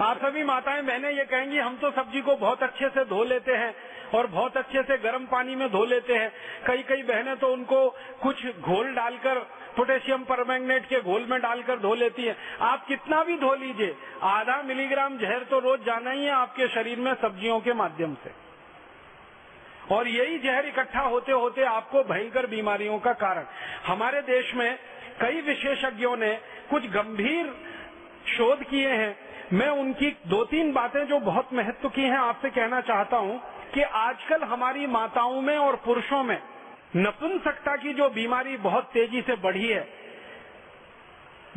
आप 0.00 0.18
सभी 0.18 0.44
माताएँ, 0.44 0.82
बहनें, 0.82 1.10
ये 1.10 1.24
कहेंगी, 1.24 1.58
हम 1.58 1.76
तो 1.76 1.90
सब्ज़ी 1.92 2.20
को 2.20 2.36
बहुत 2.36 2.62
अच्छे 2.62 2.88
से 2.88 3.04
धो 3.04 3.24
लेते 3.24 3.52
हैं 3.54 3.74
और 4.14 4.26
बहुत 4.26 4.56
अच्छे 4.56 4.82
से 4.82 4.96
गर्म 4.98 5.26
पानी 5.26 5.54
में 5.54 5.68
धो 5.70 5.84
लेते 5.84 6.14
हैं। 6.14 6.30
कई 6.66 6.82
कई 6.82 7.02
बहनें 7.04 7.36
तो 7.36 7.48
उनको 7.48 7.88
कुछ 8.22 8.46
घोल 8.48 8.92
डालकर, 8.94 9.38
पोटेशियम 9.76 10.24
परमैंगनेट 10.24 10.86
के 10.86 11.00
घोल 11.00 11.26
में 11.26 11.40
डालकर 11.40 11.78
धो 11.78 11.94
लेती 11.94 12.24
है। 12.24 12.36
आप 12.62 12.86
कितना 12.86 13.22
भी 13.24 13.36
धो 13.38 13.54
लीजिए, 13.54 13.94
आधा 14.22 14.60
मिलीग्राम 14.62 15.18
जहर 15.18 15.44
तो 15.50 15.58
रोज 15.60 15.84
जाना 15.86 16.10
ही 16.10 16.24
है 16.24 16.32
आपके 16.32 16.68
शरीर 16.68 16.98
में 16.98 17.14
सब्जियों 17.14 17.60
के 17.60 17.72
माध्यम 17.74 18.14
से। 18.14 18.30
और 19.90 20.08
यही 20.08 20.38
जहर 20.38 20.66
इकट्ठा 20.66 21.00
होते 21.00 21.32
होते 21.32 21.64
आपको 21.64 22.02
भयंकर 22.04 22.46
बीमारियों 22.46 22.98
का 22.98 23.12
कारण। 23.12 23.46
हमारे 23.86 24.20
देश 24.22 24.54
में 24.54 24.78
कई 25.20 25.40
विशेषज्ञों 25.40 26.16
ने 26.16 26.34
कुछ 26.70 26.86
गंभीर 26.90 27.52
शोध 28.28 28.62
किए 28.62 28.88
हैं। 28.88 29.16
मैं 29.52 29.68
उनकी 29.68 30.10
दो 30.26 30.44
तीन 30.44 30.72
बातें 30.72 31.04
जो 31.06 31.18
बहुत 31.20 31.52
महत्व 31.52 31.88
की 31.88 32.02
हैं, 32.02 32.18
आपसे 32.18 32.50
कहना 32.50 32.80
चाहता 32.80 33.16
हूँ। 33.16 33.40
कि 33.74 33.82
आजकल 33.82 34.42
हमारी 34.42 34.86
माताओं 34.86 35.40
में 35.40 35.56
और 35.58 35.76
पुरुषों 35.76 36.22
में 36.22 36.38
नपुंसकता 36.96 37.76
की 37.76 37.92
जो 37.94 38.08
बीमारी 38.08 38.56
बहुत 38.56 38.84
तेज़ी 38.84 39.20
से 39.22 39.36
बढ़ी 39.36 39.68
है, 39.68 39.86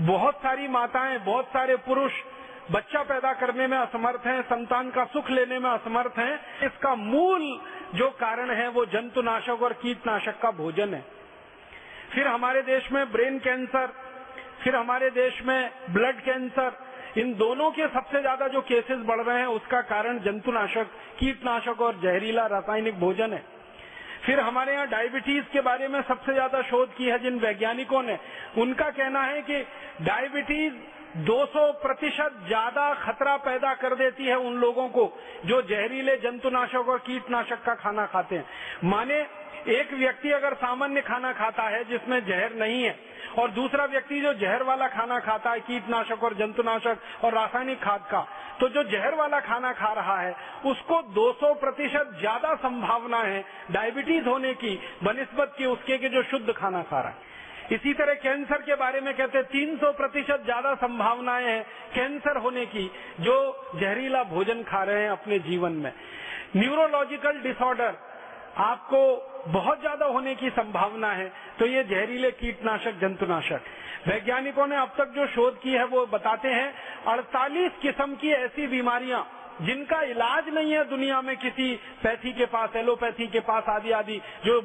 बहुत 0.02 0.36
सारी 0.36 0.68
माताएँ, 0.68 1.18
बहुत 1.18 1.46
सारे 1.46 1.76
पुरुष 1.78 2.12
बच्चा 2.72 3.02
पैदा 3.04 3.34
करने 3.34 3.68
में 3.68 3.78
असमर्थ 3.78 4.26
हैं, 4.28 4.42
संतान 4.42 4.90
का 4.92 5.04
सुख 5.06 5.30
लेने 5.30 5.60
में 5.60 5.70
असमर्थ 5.70 6.18
हैं, 6.20 6.40
इसका 6.66 6.96
मूल 6.96 7.60
जो 7.96 8.10
कारण 8.10 8.52
है 8.52 8.68
वो 8.68 8.86
जंतुनाशक 8.86 9.62
और 9.62 9.74
कीटनाशक 9.74 10.40
का 10.42 10.52
भोजन 10.52 10.94
है। 10.94 11.04
फिर 12.14 12.28
हमारे 12.28 12.62
देश 12.62 12.92
में 12.92 13.12
ब्रेन 13.12 13.40
कैंसर, 13.40 13.94
फिर 14.64 14.76
हमारे 14.76 15.10
देश 15.10 15.42
में 15.42 15.72
ब्लड 15.90 16.20
कैंसर 16.22 16.70
इन 17.18 17.34
दोनों 17.36 17.70
के 17.72 17.88
सबसे 17.88 18.22
ज़्यादा 18.22 18.48
जो 18.48 18.62
केसेस 18.62 19.00
बढ़ 19.06 19.22
रहे 19.22 19.40
हैं, 19.40 19.48
उसका 19.50 19.82
कारण 19.84 20.20
जंतुनाशक, 20.20 20.88
कीटनाशक 21.20 21.82
और 21.82 22.00
जहरीला 22.02 22.46
रासायनिक 22.48 23.00
भोजन 23.00 23.34
है। 23.34 23.44
फिर 24.26 24.40
हमारे 24.40 24.74
यहाँ 24.74 24.88
डायबिटीज़ 24.88 25.46
के 25.46 25.62
बारे 25.62 25.88
में 25.88 26.02
सबसे 26.02 26.34
ज़्यादा 26.34 26.62
शोध 26.64 26.94
की 26.96 27.06
है 27.06 27.20
जिन 27.20 27.40
वैज्ञानिकों 27.40 28.02
ने, 28.04 28.18
उनका 28.58 28.90
कहना 28.92 29.24
है 29.24 29.42
कि 29.42 29.62
डायबिटीज़ 30.02 30.74
200 31.26 31.72
प्रतिशत 31.82 32.40
ज़्यादा 32.48 32.94
खतरा 32.96 33.36
पैदा 33.40 33.74
कर 33.74 33.96
देती 33.96 34.26
है 34.26 34.38
उन 34.40 34.58
लोगों 34.58 34.88
को 34.90 35.12
जो 35.46 35.62
जहरीले 35.62 36.16
जंतुनाशक 36.18 36.90
और 36.90 36.98
कीटनाशक 37.00 37.64
का 37.64 37.76
खाना 37.76 38.06
खाते 38.06 38.36
हैं। 38.36 38.46
माने 38.86 39.26
एक 39.72 39.94
व्यक्ति 39.94 40.32
अगर 40.32 40.54
सामान्य 40.56 41.02
खाना 41.02 41.32
खाता 41.34 41.64
है 41.70 41.84
जिसमें 41.84 42.20
जहर 42.26 42.56
नहीं 42.56 42.84
है 42.84 42.96
और 43.38 43.52
दूसरा 43.52 43.86
व्यक्ति 43.86 44.20
जो 44.22 44.34
जहर 44.36 44.64
वाला 44.64 44.88
खाना 44.88 45.20
खाता 45.20 45.52
है, 45.52 45.60
कीटनाशक 45.60 46.24
और 46.24 46.34
जंतुनाशक 46.34 47.24
और 47.24 47.34
रासायनिक 47.34 47.82
खाद 47.84 48.08
का 48.12 48.26
तो 48.60 48.68
जो 48.70 48.84
जहर 48.86 49.16
वाला 49.16 49.40
खाना 49.40 49.72
खा 49.74 49.92
रहा 49.94 50.20
है, 50.22 50.36
उसको 50.66 51.02
200 51.14 51.54
प्रतिशत 51.54 52.12
ज़्यादा 52.20 52.54
संभावना 52.56 53.18
है 53.18 53.44
डायबिटीज़ 53.72 54.26
होने 54.26 54.54
की, 54.54 54.80
बनस्बत 55.04 55.54
की 55.58 55.66
उसके 55.66 55.98
के 55.98 56.10
जो 56.10 56.24
शुद्ध 56.24 56.54
खाना 56.54 56.84
खा 56.84 57.00
रहा 57.00 57.10
है। 57.10 57.34
इसी 57.72 57.94
तरह 57.94 58.14
कैंसर 58.14 58.62
के 58.62 58.76
बारे 58.76 59.02
में 59.02 59.14
कहते 59.14 59.38
हैं 59.38 59.46
300 59.48 59.92
प्रतिशत 59.92 60.42
ज़्यादा 60.44 60.74
संभावनाएँ 60.78 61.46
हैं 61.46 61.64
कैंसर 61.96 62.38
होने 62.38 62.66
की, 62.66 62.90
जो 63.20 63.36
जहरीला 63.76 64.24
भोजन 64.26 64.64
खा 64.64 64.84
रहे 64.84 65.02
हैं 65.02 65.10
अपने 65.10 65.40
जीवन 65.42 65.72
में। 65.76 65.92
न्यूरोलॉजिकल 66.56 67.42
डिसऑर्डर 67.42 67.98
आपको 68.58 69.00
बहुत 69.48 69.80
ज़्यादा 69.80 70.06
होने 70.06 70.36
की 70.36 70.50
संभावना 70.50 71.12
है। 71.12 71.32
तो 71.60 71.66
ये 71.66 71.84
जहरीले 71.84 72.32
कीटनाशक, 72.32 73.00
जंतुनाशक। 73.00 73.62
वैज्ञानिकों 74.08 74.68
ने 74.68 74.76
अब 74.76 74.94
तक 74.98 75.14
जो 75.16 75.28
शोध 75.28 75.60
की 75.62 75.72
है 75.72 75.86
वो 75.86 76.06
बताते 76.06 76.48
हैं 76.48 76.74
48 77.08 77.80
किस्म 77.82 78.16
की 78.16 78.32
ऐसी 78.32 78.68
बीमारियाँ, 78.68 79.26
जिनका 79.62 80.02
इलाज 80.02 80.50
नहीं 80.50 80.72
है 80.72 80.84
दुनिया 80.90 81.22
में 81.22 81.36
किसी 81.38 81.74
पैथी 82.04 82.32
के 82.32 82.46
पास, 82.46 82.76
एलोपैथी 82.76 83.28
के 83.28 83.40
पास, 83.40 83.64
आदि 83.70 83.92
आदि, 83.92 84.22
जो 84.46 84.62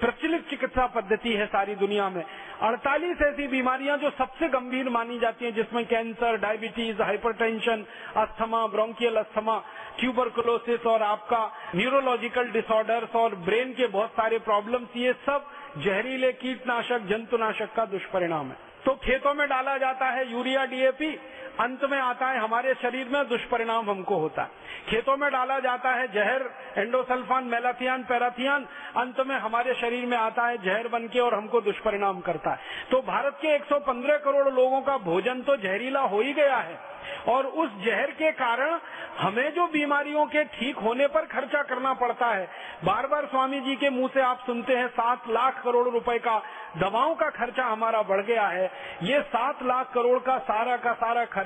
प्रचलित 0.00 0.48
चिकित्सा 0.50 0.86
पद्धति 0.86 1.32
है 1.32 1.46
सारी 1.46 1.74
दुनिया 1.74 2.08
में। 2.08 2.24
48 2.62 3.22
ऐसी 3.22 3.46
बीमारियाँ 3.46 3.98
जो 3.98 4.10
सबसे 4.10 4.48
गंभीर 4.48 4.88
मानी 4.88 5.18
जाती 5.18 5.44
हैं, 5.44 5.54
जिसमें 5.54 5.86
cancer, 5.86 6.36
diabetes, 6.36 7.02
hypertension, 7.02 7.84
asthma, 8.16 8.66
bronchial 8.66 9.16
asthma, 9.16 9.64
tuberculosis 10.00 10.86
और 10.86 11.02
आपका 11.02 11.52
न्यूरोलॉजिकल 11.76 12.48
डिसऑर्डर्स 12.48 13.14
और 13.14 13.34
ब्रेन 13.34 13.74
के 13.74 13.86
बहुत 13.86 14.10
सारे 14.10 14.38
प्रॉब्लम्स, 14.38 14.88
ये 14.96 15.12
सब 15.12 15.50
जहरीले 15.78 16.32
कीटनाशक, 16.32 16.98
जंतुनाशक 16.98 17.74
का 17.74 17.84
दुष्परिणाम 17.84 18.48
है। 18.48 18.56
तो 18.84 18.94
खेतों 18.94 19.34
में 19.34 19.48
डाला 19.48 19.78
जाता 19.78 20.06
है 20.06 20.32
यूरिया, 20.32 20.64
डीएपी 20.64 21.18
अंत 21.60 21.84
में 21.84 21.98
आता 21.98 22.26
है, 22.26 22.38
हमारे 22.38 22.74
शरीर 22.74 23.08
में 23.08 23.28
दुष्परिणाम 23.28 23.90
हमको 23.90 24.16
होता 24.16 24.42
है। 24.42 24.48
खेतों 24.88 25.16
में 25.16 25.30
डाला 25.30 25.58
जाता 25.58 25.90
है 25.90 26.12
जहर, 26.12 26.50
एंडोसल्फान, 26.76 27.44
मेलाथियान, 27.44 28.02
पैराथियान, 28.02 28.66
अंत 28.96 29.20
में 29.20 29.36
हमारे 29.36 29.74
शरीर 29.74 30.06
में 30.06 30.16
आता 30.16 30.46
है 30.46 30.58
जहर 30.58 30.88
बन 30.88 31.08
के 31.08 31.20
और 31.20 31.34
हमको 31.34 31.60
दुष्परिणाम 31.60 32.20
करता 32.20 32.50
है। 32.50 32.58
तो 32.90 33.02
भारत 33.02 33.38
के 33.42 33.48
115 33.48 34.16
करोड़ 34.16 34.48
लोगों 34.48 34.80
का 34.80 34.96
भोजन 34.98 35.42
तो 35.42 35.56
जहरीला 35.56 36.00
हो 36.00 36.20
ही 36.20 36.32
गया 36.32 36.56
है। 36.56 36.94
और 37.28 37.46
उस 37.46 37.70
जहर 37.84 38.10
के 38.10 38.32
कारण 38.32 38.78
हमें 39.18 39.54
जो 39.54 39.66
बीमारियों 39.66 40.26
के 40.26 40.44
ठीक 40.44 40.76
होने 40.76 41.06
पर 41.06 41.20
खर्चा 41.20 41.62
करना 41.62 41.94
पड़ता 41.94 42.26
है 42.26 42.48
बार 42.84 43.06
बार 43.06 43.26
स्वामी 43.26 43.60
जी 43.60 43.76
के 43.76 43.90
मुँह 43.90 44.08
से 44.14 44.20
आप 44.20 44.38
सुनते 44.38 44.76
हैं, 44.76 44.88
सात 44.88 45.28
लाख 45.28 45.62
करोड़ 45.62 45.88
रुपए 45.88 46.18
का 46.18 46.42
दवाओं 46.78 47.14
का 47.14 47.30
खर्चा 47.30 47.64
हमारा 47.64 48.02
बढ़ 48.02 48.20
गया 48.20 48.46
है। 48.46 48.70
ये 49.02 49.20
सात 49.20 49.62
लाख 49.62 49.92
करोड़ 49.94 50.18
का 50.18 50.38
सारा 50.38 50.76
का 50.76 50.92
सारा 50.92 51.24
खर्चा 51.24 51.43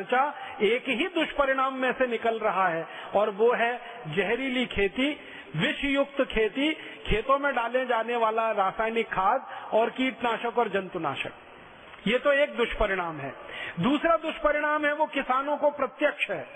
एक 0.63 0.89
ही 0.89 1.07
दुष्परिणाम 1.07 1.75
में 1.75 1.93
से 1.93 2.07
निकल 2.07 2.39
रहा 2.39 2.69
है। 2.69 2.87
और 3.15 3.31
वो 3.31 3.53
है 3.53 3.81
जहरीली 4.09 4.67
खेती, 4.67 5.11
विषयुक्त 5.57 6.25
खेती, 6.25 6.73
खेतों 7.07 7.39
में 7.39 7.55
डाले 7.55 7.87
जाने 7.87 8.17
वाला 8.17 8.51
रासायनिक 8.53 9.07
खाद 9.07 9.47
और 9.73 9.91
कीटनाशक 9.91 10.59
और 10.59 10.69
जंतुनाशक। 10.69 11.33
ये 12.07 12.19
तो 12.19 12.33
एक 12.33 12.57
दुष्परिणाम 12.57 13.19
है। 13.19 13.35
दूसरा 13.81 14.17
दुष्परिणाम 14.17 14.87
है 14.87 14.95
वो 14.95 15.07
किसानों 15.07 15.57
को 15.57 15.71
प्रत्यक्ष 15.71 16.31
है। 16.31 16.47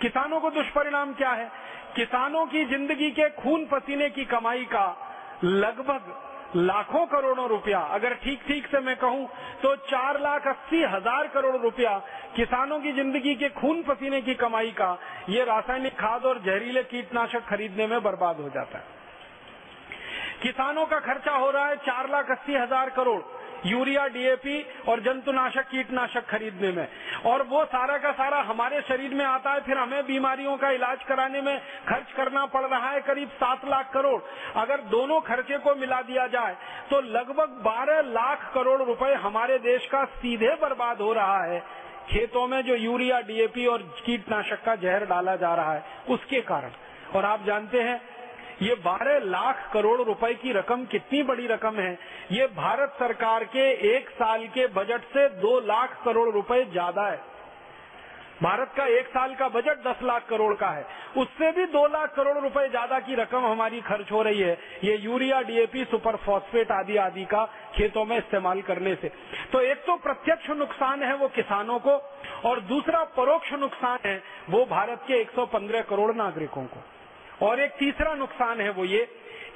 किसानों 0.00 0.40
को 0.40 0.50
दुष्परिणाम 0.50 1.14
क्या 1.14 1.30
है? 1.30 1.50
किसानों 1.96 2.46
की 2.46 2.64
ज़िंदगी 2.64 3.10
के 3.10 3.28
खून 3.30 3.66
पसीने 3.66 4.10
की 4.10 4.24
कमाई 4.24 4.64
का 4.64 5.12
लगभग 5.44 6.25
लाखों 6.56 7.04
करोड़ों 7.06 7.48
रुपया। 7.48 7.78
अगर 7.94 8.14
ठीक 8.14 8.42
ठीक 8.48 8.66
से 8.66 8.80
मैं 8.80 8.96
कहूँ 8.96 9.26
तो 9.62 9.74
चार 9.86 10.20
लाख 10.20 10.46
अस्सी 10.46 10.82
हज़ार 10.84 11.26
करोड़ 11.28 11.56
रुपया 11.56 11.98
किसानों 12.36 12.78
की 12.80 12.92
ज़िंदगी 12.92 13.34
के 13.34 13.48
खून 13.52 13.82
पसीने 13.82 14.20
की 14.22 14.34
कमाई 14.36 14.70
का 14.72 14.90
ये 15.28 15.44
रासायनिक 15.44 15.94
खाद 15.94 16.24
और 16.24 16.42
जहरीले 16.42 16.82
कीटनाशक 16.84 17.46
खरीदने 17.48 17.86
में 17.86 18.02
बर्बाद 18.02 18.40
हो 18.40 18.48
जाता 18.48 18.78
है। 18.78 18.94
किसानों 20.42 20.86
का 20.86 20.98
खर्चा 21.02 21.32
हो 21.34 21.50
रहा 21.50 21.66
है 21.66 21.76
चार 21.82 22.10
लाख 22.10 22.30
अस्सी 22.30 22.54
हज़ार 22.54 22.90
करोड़। 22.90 23.20
यूरिया 23.66 24.06
डीएपी 24.06 24.64
और 24.88 25.00
जंतुनाशक, 25.00 25.68
कीटनाशक 25.68 26.26
खरीदने 26.26 26.70
में। 26.72 26.86
और 27.26 27.42
वो 27.42 27.64
सारा 27.66 27.96
का 27.98 28.12
सारा 28.12 28.40
हमारे 28.42 28.80
शरीर 28.80 29.14
में 29.14 29.24
आता 29.24 29.52
है, 29.52 29.60
फिर 29.60 29.78
हमें 29.78 30.06
बीमारियों 30.06 30.56
का 30.56 30.70
इलाज 30.70 31.04
कराने 31.04 31.40
में 31.40 31.58
खर्च 31.88 32.12
करना 32.12 32.44
पड़ 32.46 32.64
रहा 32.64 32.90
है 32.90 33.00
करीब 33.02 33.28
सात 33.34 33.64
लाख 33.64 33.92
करोड़। 33.92 34.20
अगर 34.56 34.80
दोनों 34.90 35.20
खर्चे 35.22 35.58
को 35.58 35.74
मिला 35.74 36.00
दिया 36.02 36.26
जाए 36.28 36.56
तो 36.90 37.00
लगभग 37.08 37.60
बारह 37.64 38.00
लाख 38.02 38.50
करोड़ 38.54 38.82
रुपए 38.82 39.12
हमारे 39.16 39.58
देश 39.60 39.86
का 39.86 40.04
सीधे 40.16 40.54
बर्बाद 40.56 41.00
हो 41.00 41.12
रहा 41.12 41.42
है। 41.44 41.58
खेतों 42.08 42.46
में 42.46 42.60
जो 42.62 42.74
यूरिया 42.76 43.20
डीएपी 43.20 43.66
और 43.66 43.82
कीटनाशक 44.04 44.62
का 44.64 44.74
जहर 44.76 45.04
डाला 45.06 45.34
जा 45.36 45.54
रहा 45.54 45.72
है, 45.72 45.84
उसके 46.08 46.40
कारण। 46.42 46.70
और 47.14 47.24
आप 47.24 47.44
जानते 47.44 47.80
हैं 47.80 48.00
ये 48.62 48.74
12 48.82 49.24
लाख 49.24 49.70
करोड़ 49.72 50.00
रुपए 50.02 50.32
की 50.34 50.52
रकम 50.52 50.84
कितनी 50.86 51.22
बड़ी 51.24 51.46
रकम 51.46 51.78
है? 51.78 51.92
ये 52.32 52.46
भारत 52.56 52.94
सरकार 52.98 53.44
के 53.46 53.70
एक 53.88 54.10
साल 54.12 54.46
के 54.48 54.66
बजट 54.74 55.02
से 55.12 55.28
दो 55.40 55.58
लाख 55.62 56.02
करोड़ 56.04 56.28
रुपए 56.30 56.64
ज़्यादा 56.64 57.08
है। 57.08 57.20
भारत 58.42 58.72
का 58.76 58.84
एक 58.94 59.06
साल 59.08 59.34
का 59.34 59.48
बजट 59.48 59.78
दस 59.82 60.02
लाख 60.02 60.26
करोड़ 60.28 60.54
का 60.54 60.70
है। 60.70 60.84
उससे 61.16 61.50
भी 61.52 61.64
दो 61.66 61.86
लाख 61.88 62.14
करोड़ 62.14 62.36
रुपए 62.38 62.68
ज़्यादा 62.68 62.98
की 63.00 63.14
रकम 63.14 63.46
हमारी 63.46 63.80
खर्च 63.80 64.10
हो 64.12 64.22
रही 64.22 64.40
है। 64.40 64.58
ये 64.84 64.96
यूरिया 64.96 65.40
डीएपी 65.42 65.84
सुपर 65.84 66.16
फॉस्फेट 66.16 66.72
आदि 66.72 66.96
आदि 66.96 67.24
का 67.24 67.44
खेतों 67.74 68.04
में 68.04 68.16
इस्तेमाल 68.18 68.60
करने 68.62 68.94
से। 68.94 69.12
तो 69.52 69.60
एक 69.62 69.84
तो 69.86 69.96
प्रत्यक्ष 69.98 70.50
नुकसान 70.56 71.02
है 71.02 71.14
वो 71.16 71.28
किसानों 71.30 71.78
को, 71.78 71.96
और 72.44 72.60
दूसरा 72.66 73.04
परोक्ष 73.16 73.52
नुकसान 73.54 73.98
है 74.06 74.20
वो 74.50 74.64
भारत 74.66 75.04
के 75.08 75.20
115 75.20 75.82
करोड़ 75.82 76.14
नागरिकों 76.14 76.64
को। 76.64 76.80
और 77.42 77.60
एक 77.60 77.72
तीसरा 77.78 78.14
नुकसान 78.16 78.60
है 78.60 78.70
वो 78.70 78.84
ये 78.86 79.04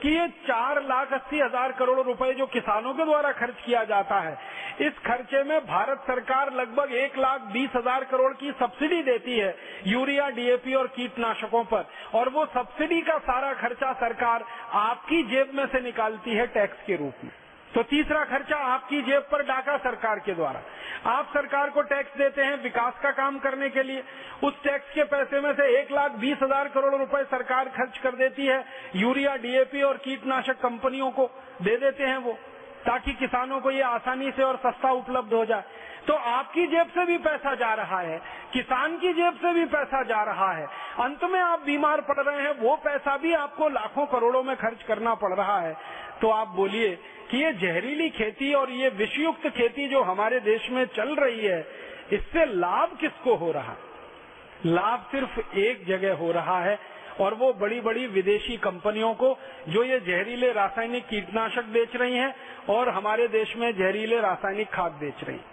कि 0.03 0.09
ये 0.09 0.27
चार 0.45 0.83
लाख 0.83 1.13
अस्सी 1.13 1.39
हज़ार 1.39 1.73
करोड़ 1.73 2.01
रुपए 2.01 2.33
जो 2.35 2.47
किसानों 2.49 2.93
के 2.95 3.05
द्वारा 3.05 3.33
खर्च 3.33 3.55
किया 3.65 3.83
जाता 3.85 4.21
है, 4.21 4.37
इस 4.81 4.99
खर्चे 5.07 5.43
में 5.45 5.59
भारत 5.67 6.05
सरकार 6.07 6.53
लगभग 6.55 6.93
एक 6.95 7.19
लाख 7.19 7.41
बीस 7.53 7.71
हज़ार 7.77 8.05
करोड़ 8.05 8.33
की 8.35 8.53
सब्सिडी 8.53 9.03
देती 9.03 9.39
है 9.39 9.55
यूरिया, 9.87 10.29
डीएपी 10.31 10.75
और 10.75 10.87
कीटनाशकों 10.97 11.65
पर। 11.65 11.85
और 12.15 12.29
वो 12.29 12.47
सब्सिडी 12.55 13.01
का 13.01 13.19
सारा 13.21 13.53
खर्चा 13.61 13.93
सरकार 14.01 14.45
आपकी 14.79 15.23
जेब 15.31 15.53
में 15.55 15.67
से 15.67 15.81
निकालती 15.81 16.35
है 16.35 16.47
टैक्स 16.49 16.87
के 16.87 16.97
रूप 16.97 17.25
में। 17.25 17.31
तो 17.75 17.83
तीसरा 17.83 18.25
खर्चा 18.25 18.57
आपकी 18.67 19.01
जेब 19.03 19.23
पर 19.23 19.43
डाका 19.43 19.77
सरकार 19.79 20.19
के 20.19 20.35
द्वारा। 20.35 20.61
आप 21.11 21.29
सरकार 21.35 21.71
को 21.71 21.83
टैक्स 21.83 22.17
देते 22.19 22.43
हैं 22.43 22.57
विकास 22.63 22.95
का 23.03 23.11
काम 23.13 23.39
करने 23.39 23.69
के 23.71 23.83
लिए। 23.83 24.03
उस 24.45 24.63
टैक्स 24.63 24.93
के 24.95 25.05
पैसे 25.07 25.41
में 25.41 25.53
से 25.53 25.67
एक 25.79 25.93
लाख 25.93 26.13
बीस 26.21 26.39
हज़ार 26.43 26.69
करोड़ 26.69 26.95
रुपए 26.95 27.23
सरकार 27.27 27.69
खर्च 27.69 27.99
कर 27.99 28.17
देती 28.17 28.47
है। 28.47 28.65
यूरिया, 28.97 29.37
डीएपी 29.37 29.83
और 29.83 29.97
कीटनाशक 29.99 30.61
कंपनियों 30.63 31.11
को 31.11 31.31
दे 31.63 31.77
देते 31.77 32.05
हैं 32.05 32.17
वो, 32.17 32.33
ताकि 32.87 33.13
किसानों 33.15 33.61
को 33.61 33.71
ये 33.71 33.83
आसानी 33.83 34.31
से 34.31 34.43
और 34.43 34.57
सस्ता 34.57 34.91
उपलब्ध 34.93 35.35
हो 35.35 35.45
जाए। 35.45 35.65
तो 36.07 36.15
आपकी 36.15 36.67
जेब 36.67 36.89
से 36.89 37.05
भी 37.07 37.17
पैसा 37.19 37.55
जा 37.55 37.73
रहा 37.75 38.01
है, 38.01 38.19
किसान 38.53 38.97
की 38.99 39.13
जेब 39.13 39.35
से 39.35 39.53
भी 39.53 39.65
पैसा 39.67 40.03
जा 40.03 40.23
रहा 40.23 40.51
है। 40.53 40.67
अंत 41.01 41.25
में 41.25 41.41
आप 41.41 41.63
बीमार 41.63 42.01
पड़ 42.01 42.19
रहे 42.19 42.43
हैं, 42.43 42.53
वो 42.53 42.77
पैसा 42.85 43.17
भी 43.17 43.35
आपको 43.35 43.69
लाखों 43.69 44.07
करोड़ों 44.09 44.43
में 44.43 44.57
खर्च 44.57 44.83
करना 44.83 45.15
पड़ 45.15 45.33
रहा 45.35 45.59
है। 45.61 45.77
तो 46.21 46.31
आप 46.31 46.49
बोलिए 46.49 46.99
कि 47.31 47.39
ये 47.39 47.53
जहरीली 47.53 48.09
खेती 48.11 48.53
और 48.55 48.71
ये 48.71 48.89
विषयुक्त 48.89 49.49
खेती 49.49 49.89
जो 49.89 50.03
हमारे 50.03 50.41
देश 50.41 50.71
में 50.71 50.85
चल 50.87 51.15
रही 51.15 51.41
है, 51.41 51.61
इससे 52.13 52.45
लाभ 52.45 52.97
किसको 53.01 53.35
हो 53.35 53.53
रहा? 53.53 53.77
लाभ 54.67 55.07
सिर्फ़ 55.11 55.59
एक 55.59 55.85
जगह 55.87 56.15
हो 56.15 56.33
रहा 56.33 56.61
है 56.61 56.79
और 57.21 57.35
वो 57.35 57.53
बड़ी 57.53 57.81
बड़ी 57.81 58.07
विदेशी 58.07 58.57
कंपनियों 58.57 59.15
को, 59.15 59.39
जो 59.69 59.85
ये 59.85 60.01
जहरीले 60.01 60.53
रासायनिक 60.53 61.07
कीटनाशक 61.09 61.65
बेच 61.65 61.97
रही 61.97 62.17
हैं 62.17 62.35
और 62.71 62.89
हमारे 62.89 63.29
देश 63.29 63.57
में 63.57 63.73
जहरीले 63.77 64.21
रासायनिक 64.21 64.71
खाद 64.71 64.93
बेच 64.93 65.25
रही 65.25 65.37
हैं। 65.37 65.45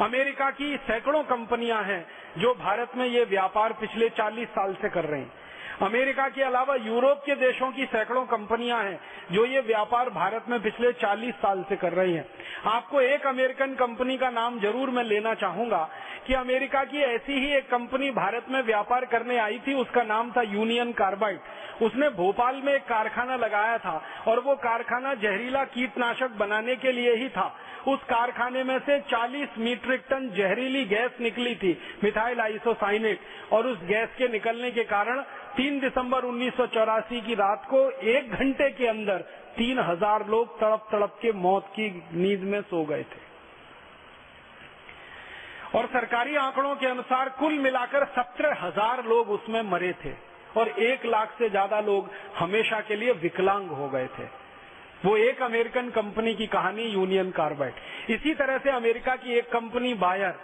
अमेरिका 0.00 0.50
की 0.50 0.76
सैकड़ों 0.76 1.22
कंपनियाँ 1.22 1.82
हैं 1.84 2.06
जो 2.38 2.54
भारत 2.54 2.92
में 2.96 3.06
ये 3.06 3.24
व्यापार 3.24 3.72
पिछले 3.72 4.08
40 4.08 4.48
साल 4.48 4.74
से 4.74 4.88
कर 4.88 5.04
रही 5.04 5.20
हैं। 5.20 5.41
अमेरिका 5.82 6.28
के 6.28 6.42
अलावा 6.42 6.74
यूरोप 6.76 7.22
के 7.26 7.34
देशों 7.34 7.70
की 7.72 7.84
सैकड़ों 7.84 8.24
कंपनियाँ 8.26 8.82
हैं, 8.84 8.98
जो 9.32 9.44
ये 9.46 9.60
व्यापार 9.60 10.10
भारत 10.10 10.44
में 10.48 10.58
पिछले 10.62 10.92
40 10.94 11.32
साल 11.36 11.64
से 11.68 11.76
कर 11.76 11.92
रही 11.92 12.12
हैं। 12.14 12.24
आपको 12.66 13.00
एक 13.00 13.26
अमेरिकन 13.26 13.74
कंपनी 13.74 14.16
का 14.18 14.30
नाम 14.30 14.60
ज़रूर 14.60 14.90
मैं 14.90 15.04
लेना 15.04 15.34
चाहूँगा 15.34 15.88
कि 16.26 16.34
अमेरिका 16.34 16.84
की 16.84 17.02
ऐसी 17.04 17.38
ही 17.38 17.50
एक 17.56 17.66
कंपनी 17.70 18.10
भारत 18.10 18.46
में 18.48 18.60
व्यापार 18.62 19.04
करने 19.04 19.38
आई 19.38 19.58
थी, 19.58 19.74
उसका 19.74 20.02
नाम 20.04 20.30
था 20.30 20.42
यूनियन 20.42 20.92
कार्बाइड 20.92 21.40
उसने 21.82 22.08
भोपाल 22.10 22.60
में 22.64 22.72
एक 22.74 22.82
कारखाना 22.82 23.36
लगाया 23.36 23.78
था 23.78 24.00
और 24.28 24.40
वो 24.40 24.54
कारखाना 24.54 25.14
जहरीला 25.14 25.64
कीटनाशक 25.64 26.36
बनाने 26.38 26.76
के 26.76 26.92
लिए 26.92 27.14
ही 27.14 27.28
था 27.28 27.54
उस 27.88 28.02
कारखाने 28.04 28.62
में 28.64 28.78
से 28.80 28.98
40 29.08 29.58
मीट्रिक 29.58 30.04
टन 30.10 30.28
जहरीली 30.30 30.84
गैस 30.86 31.20
निकली 31.20 31.54
थी, 31.54 31.72
मिथाइल 32.04 32.40
आइसोसाइनेट। 32.40 33.20
और 33.52 33.66
उस 33.66 33.78
गैस 33.84 34.08
के 34.18 34.28
निकलने 34.28 34.70
के 34.70 34.84
कारण 34.86 35.22
3 35.56 35.80
दिसंबर 35.80 36.24
उन्नीस 36.24 36.52
सौ 36.56 36.66
चौरासी 36.68 37.20
की 37.20 37.34
रात 37.34 37.66
को 37.70 37.80
एक 37.90 38.32
घंटे 38.32 38.70
के 38.70 38.86
अंदर 38.88 39.24
तीन 39.56 39.78
हज़ार 39.80 40.26
लोग 40.28 40.58
तड़प 40.60 40.86
तड़प 40.92 41.18
के 41.22 41.32
मौत 41.38 41.66
की 41.70 41.88
नींद 42.14 42.42
में 42.44 42.60
सो 42.62 42.84
गए 42.84 43.02
थे। 43.04 43.20
और 45.78 45.86
सरकारी 45.88 46.36
आंकड़ों 46.36 46.74
के 46.76 46.86
अनुसार 46.86 47.28
कुल 47.38 47.58
मिलाकर 47.58 48.04
सत्रह 48.16 48.56
हज़ार 48.60 49.04
लोग 49.04 49.30
उसमें 49.30 49.62
मरे 49.62 49.92
थे 50.04 50.12
और 50.56 50.68
एक 50.68 51.06
लाख 51.06 51.34
से 51.38 51.48
ज़्यादा 51.50 51.80
लोग 51.80 52.10
हमेशा 52.38 52.80
के 52.80 52.96
लिए 52.96 53.12
विकलांग 53.20 53.68
हो 53.70 53.88
गए 53.88 54.06
थे। 54.18 54.26
वो 55.04 55.16
एक 55.16 55.42
अमेरिकन 55.42 55.88
कंपनी 55.90 56.34
की 56.34 56.46
कहानी, 56.46 56.82
यूनियन 56.82 57.30
कार्बाइड। 57.30 58.10
इसी 58.10 58.34
तरह 58.34 58.58
से 58.58 58.70
अमेरिका 58.70 59.16
की 59.16 59.34
एक 59.34 59.50
कंपनी, 59.52 59.94
बायर। 59.94 60.34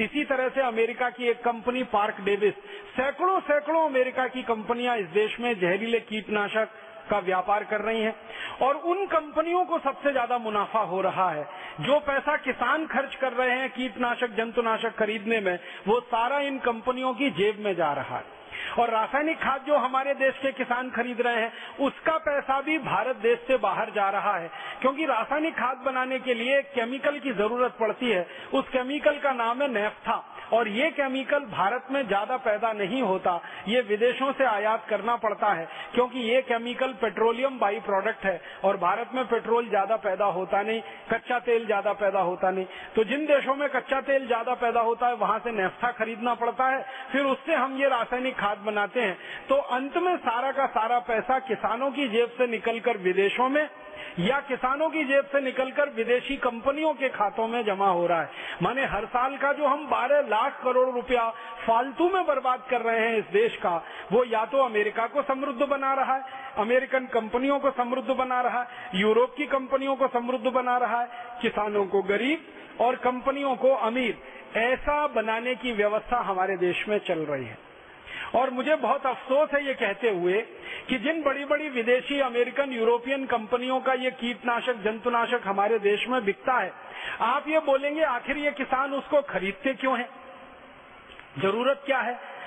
इसी 0.00 0.24
तरह 0.24 0.48
से 0.48 0.60
अमेरिका 0.60 1.10
की 1.10 1.28
एक 1.28 1.42
कंपनी, 1.42 1.82
पार्क 1.82 2.20
डेविस। 2.20 2.54
सैकड़ों 2.96 3.40
सैकड़ों 3.40 3.84
अमेरिका 3.88 4.26
की 4.26 4.42
कंपनियाँ 4.42 4.96
इस 4.96 5.06
देश 5.06 5.40
में 5.40 5.60
जहरीले 5.60 6.00
कीटनाशक 6.00 6.68
का 7.10 7.18
व्यापार 7.18 7.64
कर 7.64 7.80
रही 7.80 8.00
हैं। 8.02 8.14
और 8.62 8.76
उन 8.76 9.06
कंपनियों 9.06 9.64
को 9.64 9.78
सबसे 9.78 10.12
ज़्यादा 10.12 10.38
मुनाफा 10.38 10.80
हो 10.80 11.00
रहा 11.00 11.30
है। 11.30 11.44
जो 11.80 11.98
पैसा 12.00 12.36
किसान 12.36 12.86
खर्च 12.86 13.14
कर 13.14 13.32
रहे 13.32 13.50
हैं, 13.50 13.70
कीटनाशक, 13.70 14.34
जंतुनाशक 14.36 14.96
खरीदने 14.96 15.40
में, 15.40 15.58
वो 15.88 16.00
सारा 16.00 16.40
इन 16.40 16.58
कंपनियों 16.58 17.14
की 17.14 17.30
जेब 17.30 17.58
में 17.58 17.74
जा 17.74 17.92
रहा 17.92 18.16
है। 18.16 18.37
और 18.78 18.90
रासायनिक 18.90 19.38
खाद 19.38 19.64
जो 19.66 19.76
हमारे 19.76 20.14
देश 20.14 20.38
के 20.38 20.52
किसान 20.54 20.90
खरीद 20.90 21.20
रहे 21.20 21.40
हैं, 21.40 21.52
उसका 21.80 22.16
पैसा 22.20 22.60
भी 22.60 22.78
भारत 22.78 23.16
देश 23.18 23.38
से 23.46 23.56
बाहर 23.58 23.90
जा 23.90 24.08
रहा 24.10 24.36
है। 24.36 24.50
क्योंकि 24.80 25.06
रासायनिक 25.06 25.54
खाद 25.54 25.82
बनाने 25.86 26.18
के 26.18 26.34
लिए 26.34 26.60
केमिकल 26.74 27.18
की 27.18 27.32
ज़रूरत 27.32 27.76
पड़ती 27.80 28.10
है। 28.10 28.26
उस 28.54 28.68
केमिकल 28.68 29.18
का 29.18 29.32
नाम 29.32 29.62
है 29.62 29.68
नेफ्था 29.72 30.24
और 30.52 30.68
ये 30.68 30.90
केमिकल 30.90 31.44
भारत 31.46 31.86
में 31.90 32.06
ज़्यादा 32.06 32.36
पैदा 32.36 32.72
नहीं 32.72 33.02
होता। 33.02 33.40
ये 33.68 33.80
विदेशों 33.80 34.32
से 34.32 34.44
आयात 34.44 34.86
करना 34.88 35.16
पड़ता 35.16 35.52
है। 35.52 35.66
क्योंकि 35.94 36.20
ये 36.20 36.40
केमिकल 36.42 36.92
पेट्रोलियम 36.92 37.58
बाई 37.58 37.80
प्रोडक्ट 37.80 38.24
है। 38.24 38.40
और 38.64 38.76
भारत 38.76 39.10
में 39.14 39.24
पेट्रोल 39.24 39.68
ज़्यादा 39.68 39.96
पैदा 39.98 40.24
होता 40.26 40.62
नहीं। 40.62 40.80
कच्चा 41.10 41.38
तेल 41.38 41.66
ज़्यादा 41.66 41.92
पैदा 41.94 42.20
होता 42.20 42.50
नहीं। 42.50 42.66
तो 42.96 43.04
जिन 43.04 43.26
देशों 43.26 43.54
में 43.54 43.68
कच्चा 43.68 44.00
तेल 44.00 44.26
ज़्यादा 44.26 44.54
पैदा 44.54 44.80
होता 44.80 45.06
है, 45.06 45.14
वहाँ 45.14 45.38
से 45.38 45.52
नेफ्था 45.52 45.90
खरीदना 45.90 46.34
पड़ता 46.34 46.68
है। 46.68 46.84
फिर 47.12 47.24
उससे 47.24 47.54
हम 47.54 47.76
ये 47.76 47.88
रासायनिक 47.88 48.38
खाद 48.38 48.57
बनाते 48.58 49.00
हैं। 49.00 49.18
तो 49.48 49.54
अंत 49.54 49.96
में 49.96 50.16
सारा 50.16 50.52
का 50.52 50.66
सारा 50.66 50.98
पैसा 50.98 51.38
किसानों 51.38 51.90
की 51.90 52.08
जेब 52.08 52.28
से 52.28 52.46
निकलकर 52.46 52.96
विदेशों 52.96 53.48
में 53.48 53.68
या 54.18 54.38
किसानों 54.40 54.88
की 54.88 55.04
जेब 55.04 55.24
से 55.24 55.40
निकलकर 55.40 55.90
विदेशी 55.90 56.36
कंपनियों 56.36 56.94
के 56.94 57.08
खातों 57.08 57.48
में 57.48 57.64
जमा 57.64 57.88
हो 57.88 58.06
रहा 58.06 58.20
है। 58.22 58.30
माने 58.62 58.84
हर 58.84 59.04
साल 59.04 59.36
का 59.36 59.52
जो 59.52 59.66
हम 59.66 59.86
12 59.86 60.20
लाख 60.20 60.60
करोड़ 60.64 60.88
रुपया 60.94 61.28
फालतू 61.66 62.08
में 62.08 62.26
बर्बाद 62.26 62.62
कर 62.70 62.80
रहे 62.80 63.00
हैं 63.00 63.18
इस 63.18 63.24
देश 63.24 63.56
का, 63.56 63.84
वो 64.12 64.24
या 64.24 64.44
तो 64.44 64.58
अमेरिका 64.58 65.06
को 65.06 65.22
समृद्ध 65.22 65.62
बना 65.62 65.94
रहा 65.94 66.14
है, 66.14 66.22
अमेरिकन 66.58 67.06
कंपनियों 67.06 67.58
को 67.58 67.70
समृद्ध 67.70 68.10
बना 68.10 68.40
रहा 68.40 68.60
है, 68.60 69.00
यूरोप 69.00 69.34
की 69.36 69.46
कंपनियों 69.46 69.96
को 69.96 70.08
समृद्ध 70.08 70.46
बना 70.46 70.76
रहा 70.78 71.00
है, 71.00 71.08
किसानों 71.42 71.86
को 71.86 72.02
गरीब 72.02 72.44
और 72.80 72.96
कंपनियों 72.96 73.56
को 73.56 73.74
अमीर, 73.74 74.18
ऐसा 74.56 75.06
बनाने 75.06 75.54
की 75.54 75.72
व्यवस्था 75.72 76.18
हमारे 76.18 76.56
देश 76.56 76.88
में 76.88 76.98
चल 76.98 77.18
रही 77.18 77.44
है। 77.44 77.67
और 78.34 78.50
मुझे 78.50 78.76
बहुत 78.76 79.06
अफसोस 79.06 79.48
है 79.54 79.66
ये 79.66 79.74
कहते 79.74 80.10
हुए 80.10 80.40
कि 80.88 80.98
जिन 80.98 81.22
बड़ी 81.22 81.44
बड़ी 81.44 81.68
विदेशी, 81.68 82.20
अमेरिकन, 82.20 82.72
यूरोपियन 82.72 83.26
कंपनियों 83.26 83.80
का 83.80 83.92
ये 83.92 84.10
कीटनाशक, 84.10 84.74
जंतुनाशक 84.74 85.40
हमारे 85.44 85.78
देश 85.78 86.08
में 86.08 86.24
बिकता 86.24 86.58
है, 86.58 86.72
आप 87.20 87.48
ये 87.48 87.58
बोलेंगे, 87.58 88.02
आखिर 88.02 88.36
ये 88.36 88.50
किसान 88.50 88.92
उसको 88.92 89.22
खरीदते 89.22 89.74
क्यों 89.74 89.98
है? 89.98 90.08
ज़रूरत 91.38 91.82
क्या 91.86 91.98
है? 91.98 92.37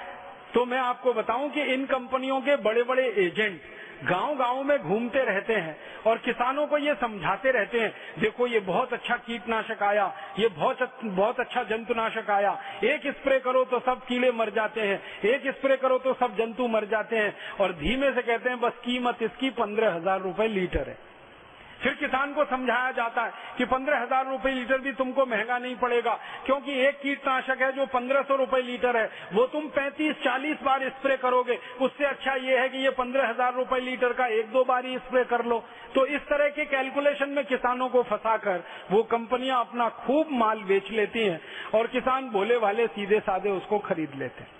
तो 0.53 0.65
मैं 0.65 0.79
आपको 0.79 1.13
बताऊँ 1.13 1.49
कि 1.49 1.61
इन 1.73 1.85
कंपनियों 1.85 2.39
के 2.41 2.55
बड़े 2.63 2.83
बड़े 2.83 3.07
एजेंट 3.19 3.61
गाँव 4.03 4.35
गाँव 4.35 4.63
में 4.63 4.77
घूमते 4.79 5.23
रहते 5.25 5.53
हैं 5.55 5.75
और 6.07 6.17
किसानों 6.17 6.65
को 6.67 6.77
ये 6.77 6.93
समझाते 6.95 7.51
रहते 7.51 7.79
हैं, 7.79 7.91
देखो 8.19 8.47
ये 8.47 8.59
बहुत 8.59 8.93
अच्छा 8.93 9.15
कीटनाशक 9.17 9.83
आया, 9.83 10.05
ये 10.39 10.47
बहुत 10.49 10.77
बहुत 11.03 11.39
अच्छा 11.39 11.63
जंतुनाशक 11.63 12.29
आया, 12.29 12.57
एक 12.83 13.07
स्प्रे 13.11 13.39
करो 13.39 13.63
तो 13.65 13.79
सब 13.79 14.05
कीड़े 14.05 14.31
मर 14.31 14.49
जाते 14.49 14.81
हैं, 14.81 15.01
एक 15.25 15.47
स्प्रे 15.49 15.77
करो 15.77 15.97
तो 15.99 16.13
सब 16.13 16.35
जंतु 16.37 16.67
मर 16.67 16.85
जाते 16.85 17.17
हैं, 17.17 17.35
और 17.59 17.73
धीमे 17.73 18.11
से 18.11 18.21
कहते 18.21 18.49
हैं 18.49 18.59
बस 18.61 18.81
कीमत 18.85 19.21
इसकी 19.21 19.49
पंद्रह 19.59 19.93
हज़ार 19.93 20.21
रुपये 20.21 20.47
लीटर 20.47 20.89
है। 20.89 20.97
फिर 21.81 21.93
किसान 21.95 22.33
को 22.33 22.45
समझाया 22.45 22.91
जाता 22.93 23.23
है 23.23 23.31
कि 23.57 23.65
पंद्रह 23.67 23.99
हज़ार 23.99 24.27
रुपये 24.27 24.53
लीटर 24.53 24.77
भी 24.79 24.91
तुमको 24.93 25.25
महँगा 25.25 25.57
नहीं 25.57 25.75
पड़ेगा, 25.77 26.13
क्योंकि 26.45 26.79
एक 26.79 26.99
कीटनाशक 27.01 27.61
है 27.61 27.71
जो 27.71 27.85
पंद्रह 27.87 28.21
सौ 28.21 28.35
रुपये 28.35 28.61
लीटर 28.63 28.97
है। 28.97 29.09
वो 29.33 29.45
तुम 29.47 29.67
पैंतीस, 29.71 30.15
चालीस 30.23 30.61
बार 30.63 30.87
स्प्रे 30.89 31.17
करोगे। 31.17 31.59
उससे 31.81 32.05
अच्छा 32.05 32.35
ये 32.35 32.59
है 32.59 32.69
कि 32.69 32.77
ये 32.77 32.89
पंद्रह 32.93 33.29
हज़ार 33.29 33.53
रुपये 33.55 33.79
लीटर 33.81 34.13
का 34.13 34.27
एक 34.29 34.51
दो 34.51 34.63
बार 34.65 34.85
ही 34.85 34.97
स्प्रे 34.99 35.23
कर 35.25 35.45
लो। 35.45 35.63
तो 35.95 36.05
इस 36.07 36.21
तरह 36.23 36.49
के 36.51 36.65
कैलकुलेशन 36.67 37.29
में 37.29 37.43
किसानों 37.45 37.89
को 37.89 38.03
फंसाकर 38.05 38.63
वो 38.91 39.03
कंपनियाँ 39.11 39.59
अपना 39.59 39.89
खूब 39.97 40.31
माल 40.33 40.63
बेच 40.63 40.91
लेती 40.91 41.25
हैं 41.25 41.39
और 41.73 41.87
किसान 41.89 42.29
भोले 42.29 42.59
भाले 42.59 42.87
सीधे 42.89 43.19
साधे 43.21 43.49
उसको 43.51 43.79
खरीद 43.81 44.15
लेते 44.15 44.43
हैं। 44.43 44.59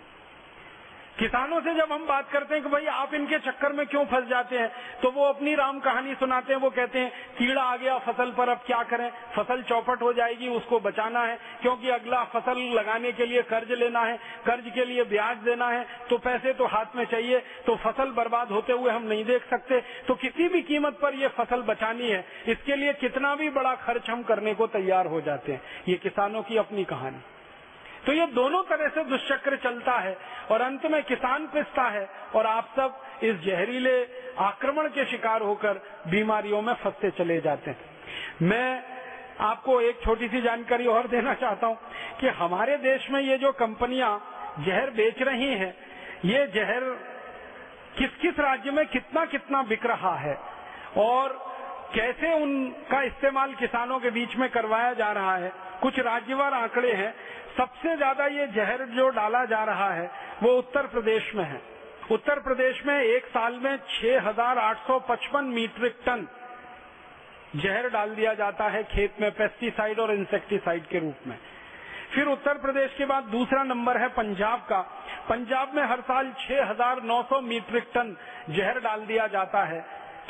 किसानों 1.22 1.60
से 1.62 1.74
जब 1.76 1.92
हम 1.92 2.06
बात 2.08 2.30
करते 2.30 2.54
हैं 2.54 2.64
कि 2.64 2.70
भाई 2.70 2.86
आप 2.92 3.14
इनके 3.14 3.38
चक्कर 3.42 3.74
में 3.74 3.86
क्यों 3.88 4.04
फंस 4.06 4.28
जाते 4.28 4.58
हैं 4.58 4.70
तो 5.02 5.10
वो 5.12 5.24
अपनी 5.24 5.54
राम 5.56 5.80
कहानी 5.80 6.14
सुनाते 6.16 6.54
हैं, 6.54 6.60
वो 6.60 6.70
कहते 6.70 7.00
हैं, 7.00 7.12
कीड़ा 7.38 7.62
आ 7.64 7.76
गया 7.78 7.98
फ़सल 8.00 8.32
पर, 8.32 8.50
अब 8.50 8.62
क्या 8.66 8.82
करें? 8.84 9.10
फ़सल 9.36 9.62
चौपट 9.64 10.02
हो 10.02 10.12
जाएगी, 10.14 10.48
उसको 10.50 10.80
बचाना 10.80 11.24
है, 11.24 11.38
क्योंकि 11.62 11.90
अगला 11.90 12.24
फ़सल 12.26 12.62
लगाने 12.74 13.12
के 13.12 13.26
लिए 13.26 13.42
कर्ज 13.44 13.72
लेना 13.74 14.02
है, 14.02 14.18
कर्ज 14.46 14.72
के 14.76 14.86
लिए 14.86 15.04
ब्याज 15.06 15.38
देना 15.40 15.68
है 15.70 15.86
तो 16.10 16.18
पैसे 16.20 16.54
तो 16.54 16.66
हाथ 16.68 16.96
में 16.96 17.06
चाहिए 17.06 17.40
तो 17.66 17.76
फ़सल 17.78 18.12
बर्बाद 18.14 18.52
होते 18.52 18.74
हुए 18.74 18.92
हम 18.92 19.04
नहीं 19.04 19.26
देख 19.26 19.46
सकते 19.50 19.82
तो 20.08 20.16
किसी 20.16 20.48
भी 20.50 20.62
कीमत 20.64 20.98
पर 21.02 21.16
ये 21.16 21.28
फ़सल 21.38 21.62
बचानी 21.64 22.10
है, 22.10 22.26
इसके 22.48 22.76
लिए 22.76 22.94
कितना 22.96 23.36
भी 23.36 23.50
बड़ा 23.52 23.76
खर्च 23.84 24.10
हम 24.10 24.24
करने 24.24 24.54
को 24.54 24.68
तैयार 24.70 25.06
हो 25.06 25.22
जाते 25.22 25.52
हैं। 25.52 25.62
ये 25.88 25.96
किसानों 25.98 26.42
की 26.44 26.58
अपनी 26.58 26.84
कहानी। 26.86 27.22
तो 28.06 28.14
ये 28.14 28.26
दोनों 28.28 28.64
तरह 28.64 28.88
से 28.88 29.04
दुष्चक्र 29.04 29.56
चलता 29.56 29.98
है 30.00 30.18
और 30.52 30.62
अंत 30.62 30.86
में 30.86 31.02
किसान 31.04 31.46
पिसता 31.48 31.84
है 31.90 32.08
और 32.36 32.46
आप 32.46 32.74
सब 32.76 33.02
इस 33.24 33.36
जहरीले 33.36 33.96
आक्रमण 34.40 34.88
के 34.88 35.06
शिकार 35.06 35.42
होकर 35.42 35.82
बीमारियों 36.08 36.62
में 36.62 36.74
फंसते 36.74 37.12
चले 37.12 37.40
जाते 37.42 37.72
हैं। 37.72 38.48
मैं 38.48 38.84
आपको 39.40 39.80
एक 39.82 40.00
छोटी 40.06 40.28
सी 40.28 40.42
जानकारी 40.42 40.88
और 40.88 41.08
देना 41.08 41.34
चाहता 41.34 41.68
हूँ 41.68 41.78
कि 42.20 42.28
हमारे 42.40 42.78
देश 42.78 43.10
में 43.12 43.22
ये 43.22 43.38
जो 43.38 43.52
कंपनियाँ 43.52 44.12
जहर 44.60 44.90
बेच 44.92 45.22
रही 45.22 45.54
हैं, 45.54 45.74
ये 46.26 46.46
जहर 46.48 46.84
किस 47.98 48.16
किस 48.16 48.40
राज्य 48.40 48.72
में 48.72 48.86
कितना 48.86 49.26
कितना 49.26 49.62
बिक 49.64 49.86
रहा 49.86 50.16
है 50.16 50.38
और 50.98 51.40
कैसे 51.96 52.34
उनका 52.34 53.02
इस्तेमाल 53.04 53.54
किसानों 53.54 54.00
के 54.00 54.10
बीच 54.10 54.36
में 54.38 54.50
करवाया 54.50 54.94
जा 54.94 55.12
रहा 55.12 55.36
है। 55.38 55.52
कुछ 55.82 56.00
राज्यवार 56.00 56.54
आंकड़े 56.54 56.92
हैं 56.92 57.14
सबसे 57.62 57.96
ज़्यादा 57.96 58.26
ये 58.26 58.46
जहर 58.48 58.84
जो 58.90 59.08
डाला 59.10 59.44
जा 59.46 59.64
रहा 59.64 59.90
है 59.94 60.10
वो 60.44 60.52
उत्तर 60.58 60.88
प्रदेश 60.88 61.32
में 61.36 61.44
है। 61.44 61.62
उत्तर 62.12 62.40
प्रदेश 62.40 62.82
में 62.86 62.94
एक 62.94 63.26
साल 63.26 63.54
में 63.56 63.78
6,855 63.90 65.44
मीट्रिक 65.50 66.00
टन 66.06 66.26
जहर 67.56 67.90
डाल 67.90 68.16
दिया 68.16 68.34
जाता 68.34 68.68
है 68.68 68.84
खेत 68.86 69.22
में 69.22 69.30
पेस्टिसाइड 69.32 70.00
और 70.00 70.14
इंसेक्टिसाइड 70.14 70.88
के 70.88 71.00
रूप 71.00 71.28
में। 71.28 71.38
फिर 72.14 72.28
उत्तर 72.28 72.58
प्रदेश 72.58 72.96
के 72.98 73.06
बाद 73.06 73.24
दूसरा 73.32 73.64
नंबर 73.64 73.98
है 73.98 74.08
पंजाब 74.10 74.66
का। 74.70 74.82
पंजाब 75.30 75.76
में 75.76 75.84
हर 75.84 76.02
साल 76.02 76.34
6,900 76.40 77.42
मीट्रिक 77.44 77.92
टन 77.94 78.16
जहर 78.50 78.80
डाल 78.80 79.06
दिया 79.06 79.28
जाता 79.30 79.64
है 79.64 79.80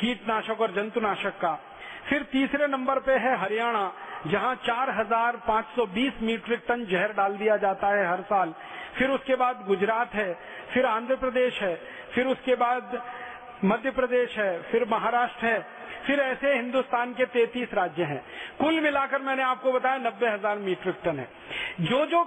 कीटनाशक 0.00 0.60
और 0.60 0.72
जंतुनाशक 0.72 1.38
का। 1.40 1.58
फिर 2.02 2.22
तीसरे 2.32 2.66
नंबर 2.68 2.98
पे 3.00 3.12
है 3.18 3.36
हरियाणा 3.38 3.90
जहाँ 4.26 4.54
4,520 4.64 6.22
मीट्रिक 6.22 6.62
टन 6.68 6.84
जहर 6.86 7.12
डाल 7.12 7.36
दिया 7.36 7.56
जाता 7.58 7.88
है 7.88 8.06
हर 8.08 8.20
साल। 8.24 8.54
फिर 8.98 9.10
उसके 9.10 9.36
बाद 9.36 9.64
गुजरात 9.66 10.14
है 10.14 10.32
फिर 10.72 10.86
आंध्र 10.86 11.16
प्रदेश 11.16 11.60
है 11.62 11.74
फिर 12.14 12.26
उसके 12.26 12.54
बाद 12.56 13.00
मध्य 13.64 13.90
प्रदेश 13.92 14.36
है 14.38 14.62
फिर 14.62 14.84
महाराष्ट्र 14.90 15.46
है 15.46 15.60
फिर 16.06 16.20
ऐसे 16.20 16.54
हिंदुस्तान 16.54 17.12
के 17.14 17.26
33 17.28 17.74
राज्य 17.74 18.04
हैं। 18.04 18.22
कुल 18.60 18.80
मिलाकर 18.80 19.22
मैंने 19.22 19.42
आपको 19.42 19.72
बताया 19.72 19.98
नब्बे 20.00 20.28
हज़ार 20.28 20.58
मीट्रिक 20.60 20.96
टन 21.04 21.18
है। 21.18 21.28
जो 21.82 22.04
जो 22.06 22.22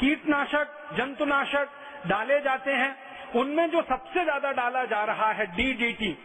कीटनाशक 0.00 0.68
जंतुनाशक 0.96 1.68
डाले 2.06 2.40
जाते 2.40 2.72
हैं 2.72 2.96
उनमें 3.36 3.70
जो 3.70 3.82
सबसे 3.82 4.24
ज़्यादा 4.24 4.52
डाला 4.52 4.84
जा 4.84 5.04
रहा 5.04 5.30
है 5.32 5.46
डीडीटी 5.56 6.16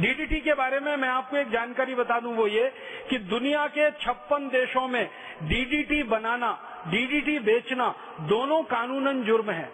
डीडीटी 0.00 0.40
के 0.40 0.54
बारे 0.54 0.78
में 0.80 0.96
मैं 0.96 1.08
आपको 1.08 1.36
एक 1.36 1.50
जानकारी 1.50 1.94
बता 1.94 2.18
दूँ 2.20 2.34
वो 2.34 2.46
ये 2.46 2.68
कि 3.10 3.18
दुनिया 3.18 3.66
के 3.66 3.90
छप्पन 4.00 4.48
देशों 4.48 4.86
में 4.88 5.04
डीडीटी 5.42 6.02
बनाना 6.02 6.50
डीडीटी 6.90 7.38
बेचना 7.38 7.88
दोनों 8.28 8.62
कानूनन 8.62 9.22
जुर्म 9.22 9.50
है। 9.50 9.68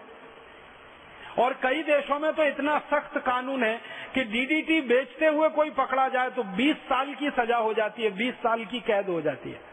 और 1.39 1.53
कई 1.63 1.83
देशों 1.83 2.19
में 2.19 2.31
तो 2.33 2.43
इतना 2.43 2.77
सख्त 2.87 3.17
कानून 3.17 3.63
है 3.63 3.75
कि 4.13 4.23
डीडीटी 4.23 4.81
बेचते 4.81 5.27
हुए 5.27 5.49
कोई 5.49 5.69
पकड़ा 5.69 6.07
जाए 6.07 6.29
तो 6.29 6.43
20 6.57 6.75
साल 6.85 7.13
की 7.13 7.29
सजा 7.29 7.57
हो 7.57 7.73
जाती 7.73 8.03
है 8.03 8.09
20 8.17 8.33
साल 8.39 8.65
की 8.65 8.79
कैद 8.79 9.09
हो 9.09 9.21
जाती 9.21 9.49
है। 9.49 9.67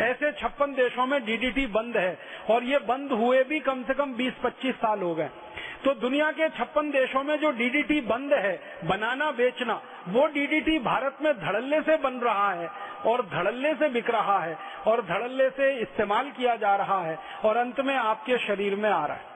ऐसे 0.00 0.32
छप्पन 0.32 0.72
देशों 0.74 1.06
में 1.06 1.24
डीडीटी 1.24 1.66
बंद 1.68 1.96
है 1.96 2.18
और 2.50 2.64
ये 2.64 2.78
बंद 2.78 3.12
हुए 3.12 3.42
भी 3.44 3.60
कम 3.60 3.82
से 3.82 3.94
कम 3.94 4.14
20-25 4.14 4.74
साल 4.76 5.02
हो 5.02 5.14
गए। 5.14 5.28
तो 5.84 5.94
दुनिया 5.96 6.30
के 6.32 6.48
छप्पन 6.50 6.90
देशों 6.90 7.22
में 7.22 7.36
जो 7.40 7.50
डीडीटी 7.52 8.00
बंद 8.02 8.32
है, 8.34 8.54
बनाना, 8.84 9.30
बेचना, 9.32 9.80
वो 10.08 10.26
डीडीटी 10.28 10.78
भारत 10.80 11.18
में 11.22 11.32
धड़ल्ले 11.36 11.80
से 11.80 11.96
बन 11.98 12.20
रहा 12.20 12.52
है 12.52 12.68
और 13.06 13.22
धड़ल्ले 13.28 13.74
से 13.74 13.88
बिक 13.90 14.10
रहा 14.10 14.38
है 14.38 14.56
और 14.86 15.02
धड़ल्ले 15.06 15.48
से 15.50 15.72
इस्तेमाल 15.80 16.30
किया 16.30 16.56
जा 16.56 16.74
रहा 16.76 17.00
है 17.02 17.18
और 17.44 17.56
अंत 17.56 17.80
में 17.80 17.94
आपके 17.96 18.38
शरीर 18.38 18.76
में 18.76 18.90
आ 18.90 19.04
रहा 19.06 19.16
है। 19.16 19.30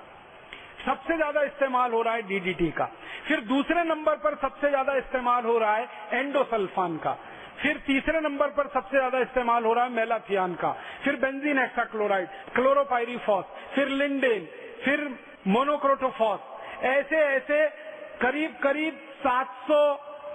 सबसे 0.86 1.16
ज़्यादा 1.16 1.42
इस्तेमाल 1.42 1.92
हो 1.92 2.02
रहा 2.02 2.14
है 2.14 2.22
डीडीटी 2.22 2.70
का। 2.70 2.84
फिर 3.28 3.40
दूसरे 3.44 3.82
नंबर 3.84 4.16
पर 4.16 4.34
सबसे 4.42 4.68
ज़्यादा 4.68 4.94
इस्तेमाल 4.96 5.44
हो 5.44 5.58
रहा 5.58 5.74
है 5.74 5.88
एंडोसल्फान 6.12 6.96
का। 6.96 7.16
फिर 7.58 7.82
तीसरे 7.86 8.20
नंबर 8.20 8.48
पर 8.48 8.66
सबसे 8.70 8.96
ज़्यादा 8.96 9.18
इस्तेमाल 9.20 9.64
हो 9.64 9.72
रहा 9.72 9.84
है 9.84 9.90
मेलाथियान 9.92 10.54
का। 10.54 10.72
फिर 11.04 11.16
बेंजीन 11.16 11.58
एक्साक्लोराइड 11.58 12.28
क्लोरोपायरीफॉस 12.54 13.44
फिर 13.74 13.88
लिंडेन, 13.90 14.48
फिर 14.84 15.08
मोनोक्रोटोफॉस 15.46 16.84
ऐसे 16.84 17.16
ऐसे 17.26 17.66
करीब 18.20 18.56
करीब 18.62 18.98
सात 19.18 19.54
सौ 19.68 19.78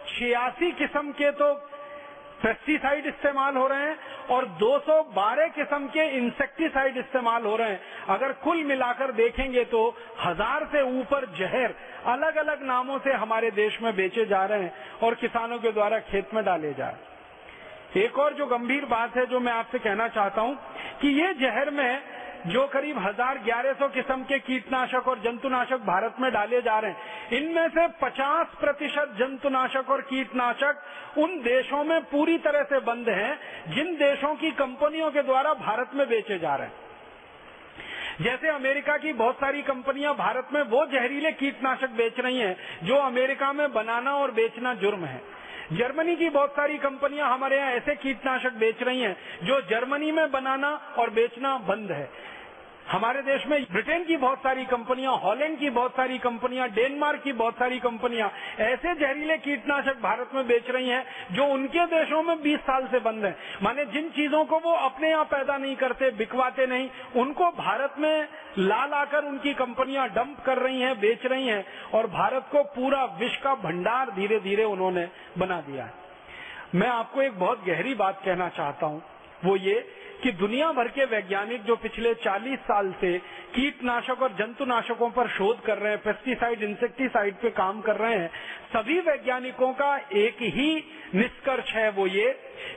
छियासी 0.08 0.72
किस्म 0.74 1.12
के 1.14 1.32
तो 1.34 1.54
पेस्टिसाइड 2.42 3.06
इस्तेमाल 3.06 3.56
हो 3.56 3.66
रहे 3.68 3.80
हैं 3.80 3.98
और 4.30 4.46
212 4.62 5.50
किस्म 5.56 5.88
के 5.88 6.06
इंसेक्टिसाइड 6.18 6.98
इस्तेमाल 6.98 7.44
हो 7.46 7.56
रहे 7.56 7.70
हैं। 7.70 7.82
अगर 8.10 8.32
कुल 8.44 8.64
मिलाकर 8.64 9.12
देखेंगे 9.12 9.64
तो 9.66 9.82
हज़ार 10.20 10.66
से 10.72 10.82
ऊपर 11.00 11.26
जहर 11.38 11.76
अलग 12.08 12.36
अलग 12.38 12.64
नामों 12.68 12.98
से 13.00 13.14
हमारे 13.16 13.52
देश 13.52 13.78
में 13.82 13.96
बेचे 13.96 14.26
जा 14.26 14.44
रहे 14.46 14.64
हैं 14.64 14.74
और 15.04 15.16
किसानों 15.16 15.60
के 15.60 15.72
द्वारा 15.72 16.00
खेत 16.10 16.34
में 16.34 16.44
डाले 16.46 16.74
जा 16.74 16.88
रहे 16.88 16.96
हैं। 16.96 18.04
एक 18.04 18.18
और 18.20 18.34
जो 18.34 18.46
गंभीर 18.48 18.86
बात 18.88 19.16
है 19.18 19.26
जो 19.26 19.40
मैं 19.40 19.54
आपसे 19.54 19.80
कहना 19.80 20.08
चाहता 20.10 20.42
हूँ 20.42 20.58
कि 21.02 21.08
ये 21.22 21.34
जहर 21.36 21.70
में 21.70 22.02
जो 22.48 22.66
करीब 22.68 22.98
हज़ार 22.98 23.38
ग्यारह 23.38 23.74
सौ 23.74 23.88
किस्म 23.90 24.24
के 24.24 24.38
कीटनाशक 24.40 25.08
और 25.08 25.20
जंतुनाशक 25.20 25.82
भारत 25.86 26.16
में 26.20 26.32
डाले 26.32 26.62
जा 26.62 26.78
रहे 26.80 26.92
हैं। 26.92 27.40
इनमें 27.40 27.68
से 27.70 27.88
50 28.00 28.56
प्रतिशत 28.60 29.16
जंतुनाशक 29.20 29.90
और 29.90 30.02
कीटनाशक 30.02 31.18
उन 31.18 31.38
देशों 31.42 31.84
में 31.84 32.02
पूरी 32.04 32.38
तरह 32.38 32.64
से 32.64 32.80
बंद 32.82 33.10
हैं, 33.10 33.38
जिन 33.68 33.96
देशों 33.96 34.36
की 34.36 34.52
कंपनियों 34.52 35.12
के 35.12 35.24
द्वारा 35.24 35.54
भारत 35.56 35.92
में 35.96 36.08
बेचे 36.10 36.38
जा 36.40 36.56
रहे 36.56 36.68
हैं। 36.68 36.90
जैसे 38.22 38.48
अमेरिका 38.48 38.98
की 38.98 39.14
बहुत 39.14 39.36
सारी 39.36 39.62
कंपनियाँ 39.62 40.14
भारत 40.16 40.48
में 40.54 40.62
वो 40.64 40.86
जहरीले 40.86 41.32
कीटनाशक 41.34 41.90
बेच 41.90 42.20
रही 42.20 42.40
हैं, 42.40 42.56
जो 42.84 42.96
अमेरिका 42.96 43.52
में 43.54 43.72
बनाना 43.74 44.16
और 44.16 44.32
बेचना 44.32 44.74
जुर्म 44.74 45.06
है। 45.06 45.22
जर्मनी 45.74 46.16
की 46.16 46.30
बहुत 46.30 46.52
सारी 46.52 46.78
कंपनियाँ 46.78 47.30
हमारे 47.30 47.58
यहाँ 47.58 47.72
ऐसे 47.72 47.96
कीटनाशक 47.96 48.54
बेच 48.54 48.82
रही 48.84 49.00
हैं, 49.00 49.16
जो 49.44 49.60
जर्मनी 49.62 50.12
में 50.12 50.32
बनाना 50.32 50.70
और 50.98 51.10
बेचना 51.10 51.58
बंद 51.68 51.92
है। 51.92 52.10
हमारे 52.88 53.22
देश 53.22 53.46
में 53.48 53.64
ब्रिटेन 53.72 54.04
की 54.04 54.16
बहुत 54.18 54.40
सारी 54.40 54.66
कंपनियाँ, 54.66 55.16
हॉलैंड 55.18 55.58
की 55.60 55.70
बहुत 55.70 55.92
सारी 55.92 56.18
कंपनियाँ, 56.18 56.68
डेनमार्क 56.70 57.22
की 57.24 57.34
बहुत 57.34 57.56
सारी 57.56 57.80
कंपनियाँ, 57.80 58.30
ऐसे 58.60 58.94
जहरीले 58.96 59.38
कीटनाशक 59.38 60.02
भारत 60.02 60.30
में 60.36 60.48
बेच 60.48 60.70
रही 60.70 60.90
हैं, 60.90 61.04
जो 61.32 61.46
उनके 61.46 61.86
देशों 61.86 62.22
में 62.24 62.42
20 62.42 62.60
साल 62.60 62.88
से 62.88 63.00
बंद 63.00 63.26
है। 63.26 63.36
माने 63.64 63.86
जिन 63.86 64.10
चीज़ों 64.10 64.44
को 64.46 64.60
वो 64.60 64.72
अपने 64.72 65.10
यहाँ 65.10 65.26
पैदा 65.26 65.58
नहीं 65.58 65.76
करते, 65.76 66.12
बिकवाते 66.12 66.68
नहीं, 66.68 66.90
उनको 67.16 67.50
भारत 67.54 67.96
में 68.00 68.28
ला 68.58 68.86
लाकर 68.86 69.26
उनकी 69.26 69.54
कंपनियाँ 69.54 70.08
डंप 70.10 70.44
कर 70.46 70.58
रही 70.58 70.82
हैं, 70.82 71.00
बेच 71.00 71.26
रही 71.26 71.48
हैं, 71.48 71.66
और 71.94 72.08
भारत 72.10 72.50
को 72.52 72.64
पूरा 72.76 73.04
विश्व 73.20 73.44
का 73.44 73.56
भंडार 73.62 74.12
धीरे 74.12 74.40
धीरे 74.40 74.64
उन्होंने 74.64 75.08
बना 75.38 75.62
दिया 75.62 75.86
है। 75.86 76.00
मैं 76.76 76.88
आपको 76.90 77.22
एक 77.22 77.40
बहुत 77.40 77.66
गहरी 77.66 77.94
बात 77.96 78.22
कहना 78.26 78.50
चाहता 78.50 78.86
हूँ, 78.86 79.02
वो 79.46 79.56
ये 79.58 79.80
कि 80.24 80.32
दुनिया 80.32 80.72
भर 80.72 80.88
के 80.88 81.06
वैज्ञानिक 81.06 81.64
जो 81.64 81.76
पिछले 81.76 82.14
40 82.16 82.60
साल 82.62 82.92
से 83.02 83.18
कीटनाशक 83.56 84.22
और 84.22 84.34
जंतुनाशकों 84.34 85.10
पर 85.10 85.28
शोध 85.28 85.62
कर 85.62 85.78
रहे 85.78 85.92
हैं 85.92 86.02
पेस्टिसाइड 86.02 86.64
इंसेक्टिसाइड 86.64 87.36
पे 87.36 87.50
काम 87.50 87.82
कर 87.82 87.96
रहे 87.96 88.18
हैं, 88.18 88.30
सभी 88.74 89.00
वैज्ञानिकों 89.00 89.74
का 89.74 89.96
एक 90.14 90.42
ही 90.42 90.84
निष्कर्ष 91.16 91.74
है 91.74 91.90
वो 91.92 92.08
ये 92.08 92.30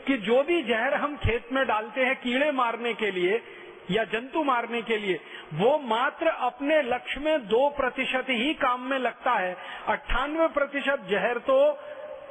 कि 0.06 0.16
जो 0.18 0.42
भी 0.42 0.62
जहर 0.62 0.94
हम 0.94 1.16
खेत 1.16 1.52
में 1.52 1.66
डालते 1.66 2.04
हैं 2.04 2.16
कीड़े 2.16 2.50
मारने 2.52 2.94
के 2.94 3.10
लिए 3.10 3.42
या 3.90 4.04
जंतु 4.04 4.42
मारने 4.44 4.82
के 4.82 4.96
लिए, 4.96 5.20
वो 5.54 5.78
मात्र 5.78 6.26
अपने 6.26 6.82
लक्ष्य 6.82 7.20
में 7.20 7.46
दो 7.46 7.68
प्रतिशत 7.70 8.26
ही 8.30 8.54
काम 8.54 8.80
में 8.80 8.98
लगता 8.98 9.32
है। 9.32 9.56
अट्ठानवे 9.86 10.46
प्रतिशत 10.48 11.06
जहर 11.10 11.38
तो 11.38 11.56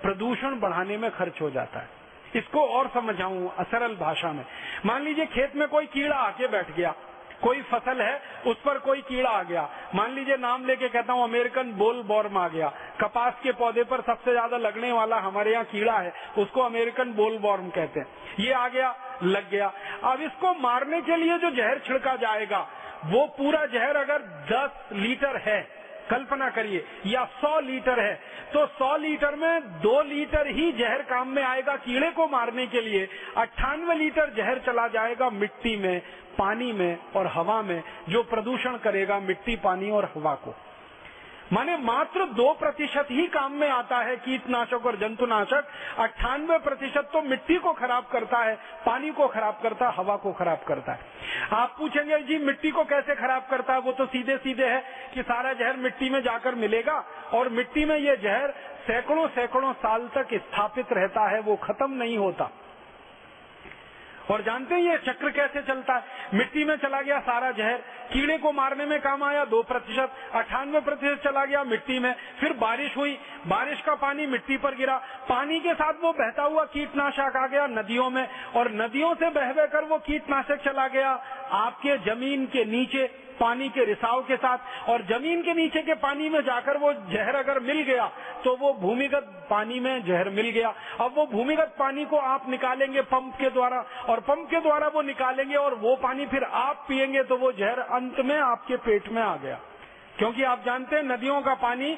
प्रदूषण 0.02 0.60
बढ़ाने 0.60 0.98
में 0.98 1.10
खर्च 1.12 1.42
हो 1.42 1.50
जाता 1.50 1.80
है। 1.80 2.03
इसको 2.36 2.66
और 2.68 2.88
समझाऊं 2.90 3.48
सरल 3.64 3.96
भाषा 3.96 4.32
में? 4.32 4.46
मान 4.86 5.02
लीजिए 5.02 5.26
खेत 5.28 5.56
में 5.56 5.68
कोई 5.68 5.86
कीड़ा 5.88 6.16
आके 6.18 6.48
बैठ 6.48 6.72
गया, 6.72 6.94
कोई 7.44 7.62
फ़सल 7.64 8.02
है, 8.02 8.22
उस 8.48 8.58
पर 8.58 8.78
कोई 8.80 9.02
कीड़ा 9.02 9.30
आ 9.30 9.42
गया। 9.44 9.68
मान 9.96 10.12
लीजिए 10.12 10.38
नाम 10.38 10.66
लेके 10.66 10.88
कहता 10.90 11.14
हूँ, 11.14 11.24
अमेरिकन 11.24 11.72
बोल 11.74 12.02
बॉर्म 12.04 12.38
आ 12.38 12.48
गया। 12.48 12.72
कपास 13.02 13.40
के 13.44 13.52
पौधे 13.54 13.84
पर 13.84 14.02
सबसे 14.02 14.32
ज़्यादा 14.32 14.58
लगने 14.60 14.92
वाला 14.92 15.18
हमारे 15.20 15.52
यहाँ 15.52 15.66
कीड़ा 15.66 15.98
है, 15.98 16.14
उसको 16.38 16.62
अमेरिकन 16.62 17.14
बोल 17.14 17.38
बॉर्म 17.40 17.70
कहते 17.70 18.00
हैं। 18.00 18.08
ये 18.40 18.54
आ 18.54 18.68
गया, 18.70 18.96
लग 19.24 19.50
गया। 19.50 19.72
अब 20.04 20.22
इसको 20.22 20.54
मारने 20.62 21.02
के 21.02 21.16
लिए 21.16 21.38
जो 21.38 21.52
जहर 21.52 21.80
छिड़का 21.80 22.16
जाएगा, 22.18 22.68
वो 23.06 23.26
पूरा 23.38 23.66
जहर 23.68 23.96
अगर 23.98 24.22
10 24.50 24.94
लीटर 24.94 25.38
है 25.46 25.62
कल्पना 26.10 26.50
करिए, 26.50 26.84
या 27.06 27.24
100 27.36 27.60
लीटर 27.62 28.00
है 28.00 28.14
तो 28.54 28.66
100 28.70 28.96
लीटर 28.98 29.36
में 29.36 29.62
दो 29.82 30.02
लीटर 30.04 30.48
ही 30.50 30.72
जहर 30.72 31.02
काम 31.04 31.28
में 31.28 31.44
आएगा 31.44 31.76
कीड़े 31.78 32.10
को 32.12 32.28
मारने 32.28 32.66
के 32.68 32.82
लिए। 32.82 33.08
अट्ठानवे 33.38 33.96
लीटर 33.96 34.34
जहर 34.34 34.60
चला 34.66 34.88
जाएगा 34.88 35.30
मिट्टी 35.30 35.76
में, 35.78 36.02
पानी 36.38 36.72
में 36.74 36.98
और 37.16 37.28
हवा 37.28 37.62
में, 37.62 37.82
जो 38.10 38.24
प्रदूषण 38.24 38.78
करेगा 38.78 39.20
मिट्टी, 39.20 39.56
पानी 39.56 39.90
और 39.90 40.12
हवा 40.16 40.34
को। 40.36 40.56
माने 41.54 41.78
मात्र 41.78 42.26
दो 42.26 42.54
प्रतिशत 42.54 43.08
ही 43.12 43.28
काम 43.28 43.52
में 43.52 43.70
आता 43.70 43.98
है 43.98 44.16
कीटनाशक 44.16 44.86
और 44.86 44.96
जंतुनाशक। 44.96 45.68
अट्ठानवे 45.98 46.58
प्रतिशत 46.58 47.10
तो 47.14 47.22
मिट्टी 47.22 47.58
को 47.58 47.74
खराब 47.74 48.06
करता 48.12 48.38
है, 48.38 48.56
पानी 48.86 49.12
को 49.12 49.28
खराब 49.28 49.60
करता 49.64 49.88
है, 49.88 49.96
हवा 49.96 50.16
को 50.16 50.32
खराब 50.32 50.62
करता 50.68 50.92
है। 50.92 51.00
आप 51.52 51.76
पूछेंगे, 51.78 52.20
जी, 52.20 52.38
मिट्टी 52.38 52.72
को 52.72 52.84
कैसे 52.84 53.16
खराब 53.16 53.48
करता 53.52 53.74
है? 53.74 53.80
वो 53.80 53.92
तो 53.92 54.06
सीधे 54.06 54.38
सीधे 54.38 54.66
है 54.66 54.84
कि 55.14 55.22
सारा 55.22 55.54
जहर 55.54 55.78
मिट्टी 55.78 56.10
में 56.10 56.22
जाकर 56.22 56.56
मिलेगा 56.56 57.04
और 57.34 57.50
मिट्टी 57.50 57.86
में 57.86 57.98
ये 57.98 58.18
जहर 58.18 58.54
सैकड़ों 58.88 59.28
सैकड़ों 59.28 59.74
साल 59.74 60.10
तक 60.16 60.28
स्थापित 60.34 60.86
रहता 60.92 61.30
है, 61.30 61.40
वो 61.40 61.56
खत्म 61.56 61.92
नहीं 61.92 62.18
होता। 62.18 62.50
और 64.32 64.42
जानते 64.42 64.76
हैं 64.76 64.82
ये 64.82 64.98
चक्र 64.98 65.30
कैसे 65.30 65.62
चलता 65.62 65.94
है? 65.94 66.04
मिट्टी 66.34 66.64
में 66.64 66.76
चला 66.76 67.02
गया 67.02 67.20
सारा 67.20 67.52
जहर, 67.52 67.78
कीड़े 68.14 68.38
को 68.38 68.52
मारने 68.52 68.86
में 68.86 69.00
काम 69.02 69.24
आया, 69.24 69.46
दो 69.46 69.64
प्रतिशत, 69.64 70.12
अठानवे 70.34 70.80
प्रतिशत 70.80 71.22
चला 71.24 71.46
गया 71.46 71.64
मिट्टी 71.64 72.00
में। 72.00 72.16
फिर 72.40 72.54
बारिश 72.54 72.98
हुई, 72.98 73.20
बारिश 73.48 73.82
का 73.82 73.96
पानी 73.96 74.26
मिट्टी 74.26 74.58
पर 74.58 74.76
गिरा। 74.76 74.98
पानी 75.30 75.60
के 75.60 75.74
साथ 75.74 75.94
वो 76.02 76.14
बहता 76.14 76.44
हुआ 76.44 76.64
कीटनाशक 76.66 77.38
आ 77.38 77.48
गया 77.48 77.68
नदियों 77.68 78.10
में, 78.10 78.30
और 78.56 78.72
नदियों 78.72 79.16
से 79.16 79.30
बह 79.30 79.54
बहकर 79.54 79.84
वो 79.84 79.98
कीटनाशक 79.98 80.64
चला 80.66 80.88
गया। 80.88 81.12
आपके 81.52 81.98
ज़मीन 81.98 82.46
के 82.46 82.66
नीचे 82.66 83.23
पानी 83.40 83.70
के 83.70 83.86
रिसाव 83.86 84.22
के 84.24 84.36
साथ 84.38 84.90
और 84.90 85.02
ज़मीन 85.06 85.42
के 85.42 85.54
नीचे 85.54 85.82
के 85.82 85.94
पानी 86.00 86.30
में 86.30 86.40
जाकर 86.42 86.78
वो 86.78 86.94
जहर 87.12 87.36
अगर 87.36 87.60
मिल 87.60 87.82
गया 87.84 88.06
तो 88.44 88.56
वो 88.56 88.74
भूमिगत 88.74 89.48
पानी 89.50 89.80
में 89.80 90.04
जहर 90.06 90.30
मिल 90.30 90.50
गया। 90.50 90.74
अब 91.00 91.14
वो 91.16 91.26
भूमिगत 91.28 91.76
पानी 91.80 92.06
को 92.06 92.18
आप 92.18 92.50
निकालेंगे 92.50 93.02
पंप 93.12 93.36
के 93.36 93.50
द्वारा 93.50 93.80
और 94.10 94.20
पंप 94.22 94.50
के 94.50 94.60
द्वारा 94.60 94.88
वो 94.88 95.02
निकालेंगे 95.02 95.56
और 95.56 95.74
वो 95.76 95.96
पानी 95.96 96.26
फिर 96.26 96.44
आप 96.44 96.86
पिएँगे 96.88 97.24
तो 97.24 97.38
वो 97.38 97.52
जहर 97.52 97.80
अंत 97.80 98.20
में 98.20 98.38
आपके 98.38 98.78
पेट 98.80 99.10
में 99.10 99.22
आ 99.22 99.36
गया। 99.36 99.60
क्योंकि 100.18 100.44
आप 100.44 100.64
जानते 100.66 100.96
हैं, 100.96 101.04
नदियों 101.04 101.42
का 101.42 101.54
पानी 101.54 101.98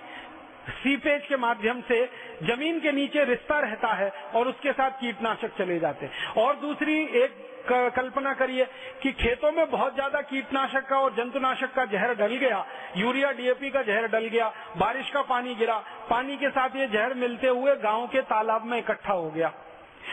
सीपेज 0.75 1.25
के 1.25 1.37
माध्यम 1.37 1.81
से 1.81 2.05
ज़मीन 2.43 2.79
के 2.79 2.91
नीचे 2.91 3.23
रिश्ता 3.23 3.59
रहता 3.59 3.87
है 3.87 4.09
और 4.35 4.47
उसके 4.47 4.71
साथ 4.71 4.91
कीटनाशक 4.91 5.57
चले 5.57 5.79
जाते 5.79 6.05
हैं। 6.05 6.33
और 6.37 6.55
दूसरी 6.55 6.97
एक 7.15 7.35
कल्पना 7.67 8.33
करिए 8.33 8.65
कि 9.03 9.11
खेतों 9.13 9.51
में 9.51 9.69
बहुत 9.71 9.93
ज़्यादा 9.95 10.21
कीटनाशक 10.23 10.87
का 10.87 10.99
और 10.99 11.13
जंतुनाशक 11.15 11.73
का 11.73 11.85
जहर 11.87 12.13
डल 12.15 12.35
गया, 12.37 12.65
यूरिया 12.97 13.31
डीएपी 13.31 13.69
का 13.69 13.81
जहर 13.81 14.07
डल 14.09 14.27
गया, 14.27 14.51
बारिश 14.77 15.09
का 15.09 15.21
पानी 15.23 15.55
गिरा, 15.55 15.77
पानी 16.09 16.37
के 16.37 16.49
साथ 16.49 16.75
ये 16.75 16.87
जहर 16.87 17.13
मिलते 17.15 17.47
हुए 17.49 17.75
गाँव 17.77 18.07
के 18.07 18.21
तालाब 18.23 18.65
में 18.65 18.77
इकट्ठा 18.79 19.13
हो 19.13 19.29
गया। 19.29 19.53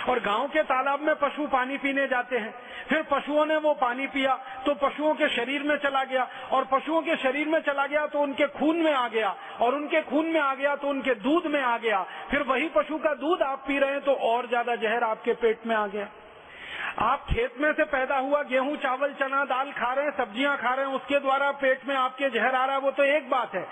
और 0.09 0.21
गाँव 0.21 0.47
के 0.49 0.63
तालाब 0.63 1.01
में 1.01 1.15
पशु 1.15 1.47
पानी 1.47 1.77
पीने 1.79 2.07
जाते 2.09 2.39
हैं। 2.39 2.55
फिर 2.89 3.03
पशुओं 3.03 3.45
ने 3.47 3.57
वो 3.57 3.73
पानी 3.75 4.07
पिया 4.07 4.35
तो 4.67 4.75
पशुओं 4.77 5.13
के 5.15 5.29
शरीर 5.29 5.63
में 5.63 5.77
चला 5.77 6.03
गया। 6.05 6.27
और 6.53 6.65
पशुओं 6.65 7.03
के 7.03 7.17
शरीर 7.17 7.49
में 7.49 7.59
चला 7.61 7.87
गया 7.87 8.07
तो 8.07 8.21
उनके 8.21 8.47
खून 8.49 8.77
में 8.77 8.93
आ 8.93 9.07
गया। 9.09 9.35
और 9.61 9.75
उनके 9.75 10.01
खून 10.03 10.27
में 10.27 10.41
आ 10.41 10.55
गया 10.55 10.75
तो 10.77 10.89
उनके 10.89 11.15
दूध 11.17 11.47
में 11.47 11.61
आ 11.63 11.77
गया। 11.79 12.03
फिर 12.31 12.43
वही 12.43 12.69
पशु 12.69 12.99
का 12.99 13.15
दूध 13.15 13.43
आप 13.43 13.65
पी 13.69 13.79
रहे 13.79 13.91
हैं 13.91 14.01
तो 14.01 14.13
और 14.25 14.49
ज़्यादा 14.49 14.77
जहर 14.77 15.05
आपके 15.05 15.33
पेट 15.35 15.67
में 15.67 15.77
आ 15.77 15.87
गया। 15.87 16.09
आप 16.99 17.27
खेत 17.31 17.55
में 17.61 17.73
से 17.73 17.85
पैदा 17.85 18.17
हुआ 18.17 18.43
गेहूँ, 18.43 18.77
चावल, 18.77 19.13
चना, 19.13 19.45
दाल 19.45 19.73
खा 19.73 19.93
रहे 19.93 20.05
हैं, 20.05 20.13
सब्ज़ियाँ 20.13 20.57
खा 20.57 20.75
रहे 20.75 20.87
हैं, 20.87 20.95
उसके 20.95 21.21
द्वारा 21.21 21.51
पेट 21.51 21.81
में 21.89 21.97
आपके 21.97 22.31
जहर 22.31 22.55
आ 22.55 22.65
रहा 22.65 22.77
है, 22.77 22.81
वो 22.81 22.91
तो 22.91 23.03
एक 23.03 23.31
बात 23.31 23.55
है। 23.55 23.67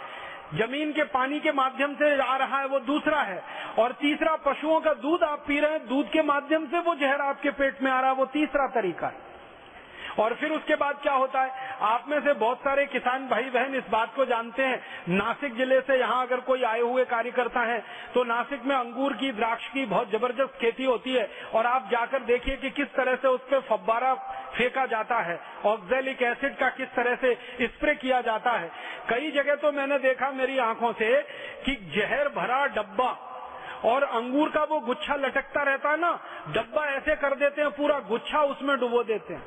ज़मीन 0.54 0.92
के 0.92 1.02
पानी 1.02 1.40
के 1.40 1.52
माध्यम 1.52 1.94
से 1.94 2.22
आ 2.22 2.36
रहा 2.36 2.58
है, 2.58 2.66
वो 2.66 2.80
दूसरा 2.80 3.20
है। 3.20 3.42
और 3.78 3.92
तीसरा, 3.92 4.36
पशुओं 4.36 4.80
का 4.80 4.94
दूध 4.94 5.22
आप 5.22 5.44
पी 5.46 5.60
रहे 5.60 5.70
हैं, 5.70 5.88
दूध 5.88 6.10
के 6.10 6.22
माध्यम 6.22 6.66
से 6.66 6.78
वो 6.78 6.94
जहर 6.94 7.20
आपके 7.20 7.50
पेट 7.50 7.82
में 7.82 7.90
आ 7.90 8.00
रहा 8.00 8.10
है, 8.10 8.16
वो 8.16 8.26
तीसरा 8.26 8.66
तरीका 8.66 9.06
है। 9.06 9.29
और 10.18 10.34
फिर 10.34 10.50
उसके 10.50 10.76
बाद 10.76 10.98
क्या 11.02 11.12
होता 11.14 11.42
है? 11.42 11.68
आप 11.82 12.04
में 12.08 12.18
से 12.20 12.32
बहुत 12.34 12.58
सारे 12.60 12.86
किसान 12.86 13.28
भाई 13.28 13.50
बहन 13.50 13.74
इस 13.74 13.88
बात 13.90 14.14
को 14.16 14.24
जानते 14.26 14.62
हैं। 14.62 14.80
नासिक 15.10 15.54
ज़िले 15.56 15.80
से 15.80 15.98
यहाँ 15.98 16.26
अगर 16.26 16.40
कोई 16.42 16.62
आए 16.64 16.80
हुए 16.80 17.04
कार्यकर्ता 17.06 17.60
है 17.62 17.78
तो 18.14 18.24
नासिक 18.24 18.64
में 18.64 18.74
अंगूर 18.76 19.12
की, 19.12 19.30
द्राक्ष 19.32 19.68
की 19.68 19.84
बहुत 19.86 20.10
ज़बरदस्त 20.10 20.58
खेती 20.60 20.84
होती 20.84 21.14
है 21.14 21.28
और 21.54 21.66
आप 21.66 21.88
जाकर 21.90 22.22
देखिए 22.24 22.56
कि 22.56 22.70
किस 22.72 22.94
तरह 22.94 23.16
से 23.16 23.28
उस 23.28 23.40
पर 23.50 23.60
फब्बारा 23.68 24.14
फेंका 24.50 24.86
जाता 24.86 25.18
है 25.20 25.38
ऑक्जेलिक 25.66 26.22
एसिड 26.22 26.56
का 26.56 26.68
किस 26.70 26.88
तरह 26.88 27.14
से 27.16 27.34
स्प्रे 27.62 27.94
किया 27.96 28.20
जाता 28.22 28.50
है। 28.52 28.70
कई 29.08 29.30
जगह 29.32 29.54
तो 29.56 29.72
मैंने 29.72 29.98
देखा 29.98 30.30
मेरी 30.32 30.58
आँखों 30.60 30.92
से 30.92 31.20
कि 31.64 31.74
जहर 31.94 32.28
भरा 32.30 32.64
डब्बा 32.72 33.10
और 33.84 34.02
अंगूर 34.04 34.48
का 34.48 34.62
वो 34.64 34.80
गुच्छा 34.80 35.14
लटकता 35.16 35.62
रहता 35.62 35.90
है 35.90 36.00
ना, 36.00 36.12
डब्बा 36.48 36.84
ऐसे 36.86 37.14
कर 37.16 37.34
देते 37.36 37.62
हैं, 37.62 37.70
पूरा 37.70 37.98
गुच्छा 38.08 38.42
उसमें 38.44 38.76
डुबो 38.78 39.02
देते 39.04 39.34
हैं। 39.34 39.42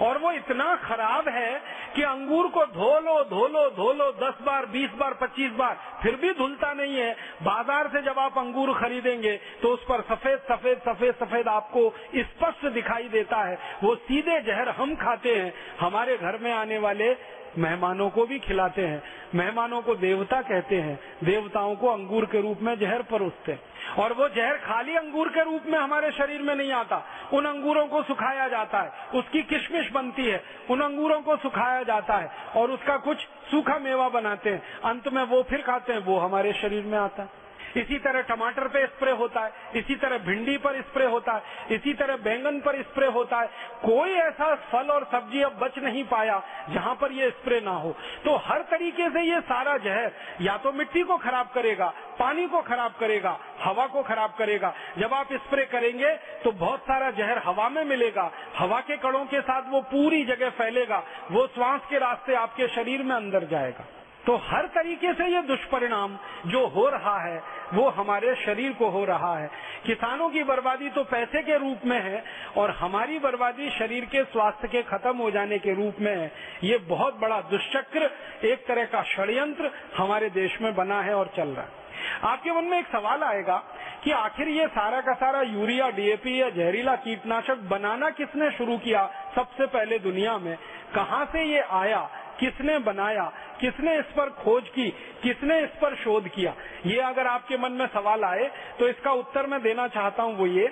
और 0.00 0.18
वो 0.18 0.30
इतना 0.32 0.74
खराब 0.78 1.28
है 1.28 1.60
कि 1.94 2.02
अंगूर 2.02 2.48
को 2.48 2.64
धो 2.68 2.98
लो 3.00 3.22
धो 3.24 3.46
लो 3.48 3.68
धो 3.70 3.92
लो, 3.92 4.10
दस 4.12 4.42
बार, 4.42 4.66
बीस 4.66 4.90
बार, 4.90 5.14
पच्चीस 5.20 5.52
बार, 5.52 5.78
फिर 6.02 6.16
भी 6.16 6.32
धुलता 6.34 6.72
नहीं 6.72 6.96
है। 6.96 7.12
बाज़ार 7.42 7.88
से 7.88 8.02
जब 8.02 8.18
आप 8.18 8.38
अंगूर 8.38 8.72
खरीदेंगे 8.74 9.36
तो 9.62 9.68
उस 9.68 9.84
पर 9.84 10.00
सफ़ेद 10.08 10.38
सफ़ेद 10.48 10.78
सफ़ेद 10.78 11.14
सफ़ेद 11.16 11.48
आपको 11.48 11.88
स्पष्ट 12.16 12.66
दिखाई 12.68 13.08
देता 13.08 13.42
है। 13.42 13.58
वो 13.82 13.94
सीधे 13.96 14.40
जहर 14.42 14.68
हम 14.70 14.94
खाते 14.96 15.34
हैं। 15.34 15.52
हमारे 15.80 16.16
घर 16.18 16.38
में 16.38 16.52
आने 16.52 16.78
वाले 16.78 17.12
मेहमानों 17.58 18.10
को 18.10 18.26
भी 18.26 18.38
खिलाते 18.38 18.86
हैं। 18.86 19.02
मेहमानों 19.34 19.82
को 19.82 19.94
देवता 19.94 20.42
कहते 20.42 20.76
हैं। 20.76 21.00
देवताओं 21.24 21.76
को 21.76 21.88
अंगूर 21.88 22.24
के 22.24 22.40
रूप 22.40 22.58
में 22.62 22.78
जहर 22.78 23.02
परोसते 23.02 23.52
हैं। 23.52 23.60
और 23.98 24.12
वो 24.12 24.28
जहर 24.28 24.56
खाली 24.56 24.96
अंगूर 24.96 25.28
के 25.28 25.44
रूप 25.44 25.62
में 25.66 25.78
हमारे 25.78 26.12
शरीर 26.12 26.42
में 26.42 26.54
नहीं 26.54 26.72
आता। 26.72 27.02
उन 27.32 27.44
अंगूरों 27.44 27.86
को 27.86 28.02
सुखाया 28.02 28.48
जाता 28.48 28.80
है। 28.80 28.92
उसकी 29.14 29.42
किशमिश 29.42 29.90
बनती 29.90 30.24
है। 30.24 30.44
उन 30.70 30.80
अंगूरों 30.80 31.20
को 31.20 31.36
सुखाया 31.36 31.82
जाता 31.82 32.16
है। 32.16 32.30
और 32.56 32.70
उसका 32.70 32.96
कुछ 32.96 33.18
सूखा 33.50 33.78
मेवा 33.78 34.08
बनाते 34.08 34.50
हैं। 34.50 34.62
अंत 34.84 35.08
में 35.08 35.22
वो 35.22 35.42
फिर 35.42 35.62
खाते 35.62 35.92
हैं। 35.92 36.00
वो 36.00 36.18
हमारे 36.18 36.52
शरीर 36.52 36.84
में 36.84 36.98
आता 36.98 37.22
है। 37.22 37.47
इसी 37.76 37.98
तरह 37.98 38.22
टमाटर 38.24 38.68
पे 38.68 38.84
स्प्रे 38.86 39.12
होता 39.12 39.40
है, 39.40 39.52
इसी 39.76 39.94
तरह 39.96 40.18
भिंडी 40.20 40.56
पर 40.58 40.80
स्प्रे 40.82 41.06
होता 41.06 41.32
है, 41.32 41.42
इसी 41.70 41.94
तरह 41.94 42.16
बैंगन 42.18 42.60
पर 42.60 42.82
स्प्रे 42.82 43.06
होता 43.08 43.40
है। 43.40 43.46
कोई 43.84 44.12
ऐसा 44.12 44.54
फल 44.70 44.90
और 44.90 45.04
सब्ज़ी 45.12 45.42
अब 45.42 45.58
बच 45.58 45.78
नहीं 45.78 46.04
पाया 46.06 46.42
जहाँ 46.70 46.94
पर 46.94 47.12
ये 47.12 47.30
स्प्रे 47.30 47.60
ना 47.60 47.70
हो। 47.72 47.94
तो 48.24 48.36
हर 48.38 48.62
तरीके 48.70 49.08
से 49.10 49.22
ये 49.22 49.40
सारा 49.42 49.76
जहर 49.78 50.12
या 50.40 50.56
तो 50.58 50.72
मिट्टी 50.72 51.02
को 51.02 51.16
खराब 51.18 51.50
करेगा, 51.54 51.92
पानी 52.18 52.46
को 52.46 52.62
खराब 52.62 52.94
करेगा, 53.00 53.38
हवा 53.60 53.86
को 53.86 54.02
खराब 54.02 54.34
करेगा। 54.38 54.72
जब 54.98 55.14
आप 55.14 55.32
स्प्रे 55.34 55.64
करेंगे 55.66 56.14
तो 56.44 56.52
बहुत 56.54 56.80
सारा 56.82 57.10
जहर 57.12 57.38
हवा 57.44 57.68
में 57.68 57.84
मिलेगा, 57.84 58.30
हवा 58.56 58.80
के 58.80 58.96
कणों 58.98 59.24
के 59.26 59.40
साथ 59.42 59.70
वो 59.70 59.80
पूरी 59.90 60.24
जगह 60.24 60.50
फैलेगा, 60.52 61.02
वो 61.30 61.46
श्वास 61.48 61.80
के 61.90 61.98
रास्ते 61.98 62.34
आपके 62.36 62.68
शरीर 62.70 63.02
में 63.02 63.14
अंदर 63.16 63.44
जाएगा। 63.46 63.84
तो 64.26 64.36
हर 64.36 64.66
तरीके 64.66 65.12
से 65.14 65.26
ये 65.26 65.42
दुष्परिणाम 65.42 66.18
जो 66.46 66.66
हो 66.66 66.88
रहा 66.88 67.18
है, 67.18 67.42
वो 67.74 67.88
हमारे 67.88 68.34
शरीर 68.34 68.72
को 68.72 68.88
हो 68.88 69.04
रहा 69.04 69.38
है। 69.38 69.50
किसानों 69.86 70.28
की 70.30 70.42
बर्बादी 70.42 70.88
तो 70.88 71.04
पैसे 71.04 71.42
के 71.42 71.58
रूप 71.58 71.80
में 71.84 72.00
है 72.00 72.24
और 72.56 72.70
हमारी 72.70 73.18
बर्बादी 73.18 73.70
शरीर 73.70 74.04
के 74.04 74.24
स्वास्थ्य 74.24 74.68
के 74.68 74.82
खत्म 74.82 75.16
हो 75.16 75.30
जाने 75.30 75.58
के 75.58 75.74
रूप 75.74 75.96
में 76.00 76.16
है। 76.16 76.32
ये 76.64 76.78
बहुत 76.78 77.18
बड़ा 77.18 77.40
दुष्चक्र, 77.40 78.10
एक 78.44 78.66
तरह 78.66 78.84
का 78.84 79.02
षड्यंत्र 79.02 79.70
हमारे 79.96 80.30
देश 80.30 80.60
में 80.62 80.74
बना 80.74 81.02
है 81.02 81.14
और 81.14 81.32
चल 81.36 81.48
रहा 81.48 81.64
है। 81.64 81.88
आपके 82.24 82.50
मन 82.50 82.64
में 82.64 82.78
एक 82.78 82.86
सवाल 82.86 83.22
आएगा 83.22 83.56
कि 84.04 84.10
आखिर 84.10 84.48
ये 84.48 84.66
सारा 84.66 85.00
का 85.00 85.14
सारा 85.14 85.42
यूरिया 85.42 85.90
डीएपी 85.90 86.42
या 86.42 86.50
जहरीला 86.50 86.96
कीटनाशक 86.96 87.56
बनाना 87.56 88.10
किसने 88.10 88.50
शुरू 88.50 88.78
किया 88.78 89.10
सबसे 89.36 89.66
पहले 89.66 89.98
दुनिया 89.98 90.38
में? 90.38 90.58
कहाँ 90.94 91.24
से 91.26 91.42
ये 91.42 91.60
आया? 91.60 92.10
किसने 92.40 92.78
बनाया, 92.78 93.24
किसने 93.60 93.98
इस 93.98 94.12
पर 94.16 94.30
खोज 94.34 94.68
की, 94.68 94.88
किसने 95.22 95.60
इस 95.60 95.70
पर 95.82 95.94
शोध 95.96 96.28
किया? 96.28 96.54
ये 96.86 96.98
अगर 97.00 97.26
आपके 97.26 97.56
मन 97.58 97.72
में 97.72 97.86
सवाल 97.86 98.24
आए 98.24 98.50
तो 98.78 98.88
इसका 98.88 99.12
उत्तर 99.12 99.46
मैं 99.46 99.62
देना 99.62 99.86
चाहता 99.88 100.22
हूँ 100.22 100.36
वो 100.36 100.46
ये, 100.46 100.66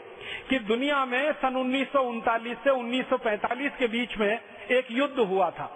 कि 0.50 0.58
दुनिया 0.58 1.04
में 1.04 1.32
सन 1.32 1.56
उन्नीस 1.56 1.88
से 2.58 2.70
1945 2.70 3.76
के 3.78 3.86
बीच 3.88 4.16
में 4.18 4.38
एक 4.70 4.86
युद्ध 4.90 5.18
हुआ 5.20 5.50
था। 5.50 5.70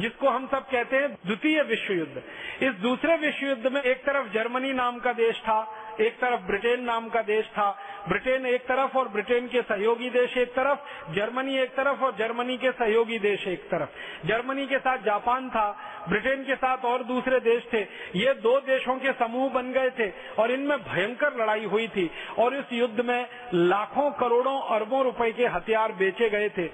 जिसको 0.00 0.28
हम 0.28 0.46
सब 0.46 0.68
कहते 0.68 0.96
हैं 0.96 1.12
द्वितीय 1.26 1.62
विश्व 1.62 1.92
युद्ध 1.92 2.22
इस 2.62 2.74
दूसरे 2.74 3.16
विश्व 3.16 3.46
युद्ध 3.46 3.72
में 3.72 3.82
एक 3.82 4.04
तरफ़ 4.04 4.32
जर्मनी 4.32 4.72
नाम 4.72 4.98
का 4.98 5.12
देश 5.12 5.40
था, 5.40 5.60
एक 6.00 6.16
तरफ़ 6.16 6.40
ब्रिटेन 6.40 6.82
नाम 6.82 7.08
का 7.08 7.22
देश 7.22 7.46
था। 7.46 7.70
ब्रिटेन 8.08 8.46
एक 8.46 8.62
तरफ़ 8.62 8.96
और 8.98 9.08
ब्रिटेन 9.08 9.48
के 9.48 9.62
सहयोगी 9.62 10.10
देश 10.10 10.36
एक 10.36 10.48
तरफ़, 10.48 10.78
जर्मनी 11.12 11.58
एक 11.58 11.70
तरफ़ 11.70 12.04
और 12.04 12.16
जर्मनी 12.16 12.56
के 12.56 12.70
सहयोगी 12.72 13.18
देश 13.18 13.46
एक 13.48 13.62
तरफ़। 13.62 14.26
जर्मनी 14.26 14.66
के 14.66 14.78
साथ 14.78 14.98
जापान 14.98 15.50
था, 15.50 15.68
ब्रिटेन 16.08 16.44
के 16.44 16.54
साथ 16.54 16.84
और 16.84 17.02
दूसरे 17.02 17.40
देश 17.40 17.66
थे। 17.72 17.80
ये 18.18 18.34
दो 18.34 18.60
देशों 18.60 18.96
के 18.96 19.12
समूह 19.12 19.50
बन 19.50 19.72
गए 19.72 19.90
थे 19.90 20.10
और 20.38 20.50
इनमें 20.50 20.78
भयंकर 20.78 21.36
लड़ाई 21.36 21.64
हुई 21.64 21.88
थी 21.88 22.10
और 22.38 22.54
इस 22.54 22.72
युद्ध 22.72 23.00
में 23.00 23.26
लाखों 23.54 24.10
करोड़ों 24.10 24.60
अरबों 24.60 25.04
रुपए 25.04 25.32
के 25.32 25.46
हथियार 25.46 25.92
बेचे 25.92 26.30
गए 26.30 26.48
थे। 26.48 26.64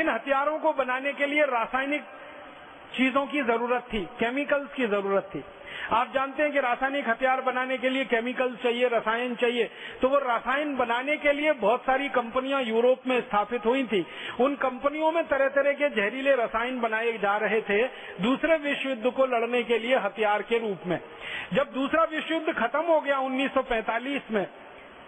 इन 0.00 0.08
हथियारों 0.08 0.58
को 0.58 0.72
बनाने 0.72 1.12
के 1.12 1.26
लिए 1.26 1.42
रासायनिक 1.42 2.04
चीज़ों 2.96 3.26
की 3.26 3.42
ज़रूरत 3.42 3.86
थी 3.92 4.04
केमिकल्स 4.20 4.74
की 4.74 4.86
ज़रूरत 4.86 5.30
थी। 5.34 5.44
आप 5.92 6.10
जानते 6.14 6.42
हैं 6.42 6.52
कि 6.52 6.60
रासायनिक 6.60 7.08
हथियार 7.08 7.40
बनाने 7.40 7.76
के 7.78 7.88
लिए 7.88 8.04
केमिकल्स 8.04 8.62
चाहिए, 8.62 8.88
रसायन 8.88 9.34
चाहिए। 9.34 9.70
तो 10.02 10.08
वो 10.08 10.18
रसायन 10.18 10.76
बनाने 10.76 11.16
के 11.16 11.32
लिए 11.32 11.52
बहुत 11.52 11.82
सारी 11.82 12.08
कंपनियाँ 12.08 12.62
यूरोप 12.62 13.06
में 13.06 13.20
स्थापित 13.20 13.66
हुई 13.66 13.84
थी। 13.84 14.04
उन 14.40 14.54
कंपनियों 14.54 15.12
में 15.12 15.22
तरह 15.28 15.48
तरह 15.48 15.72
के 15.72 15.88
जहरीले 15.90 16.34
रसायन 16.34 16.80
बनाए 16.80 17.12
जा 17.18 17.36
रहे 17.36 17.60
थे, 17.60 17.82
दूसरे 18.20 18.56
विश्व 18.58 18.88
युद्ध 18.88 19.10
को 19.10 19.26
लड़ने 19.26 19.62
के 19.62 19.78
लिए 19.78 19.96
हथियार 19.96 20.42
के 20.42 20.58
रूप 20.58 20.86
में। 20.86 20.98
जब 21.52 21.72
दूसरा 21.72 22.04
विश्व 22.04 22.34
युद्ध 22.34 22.52
खत्म 22.52 22.82
हो 22.82 23.00
गया 23.00 23.18
1945 23.18 24.30
में 24.30 24.46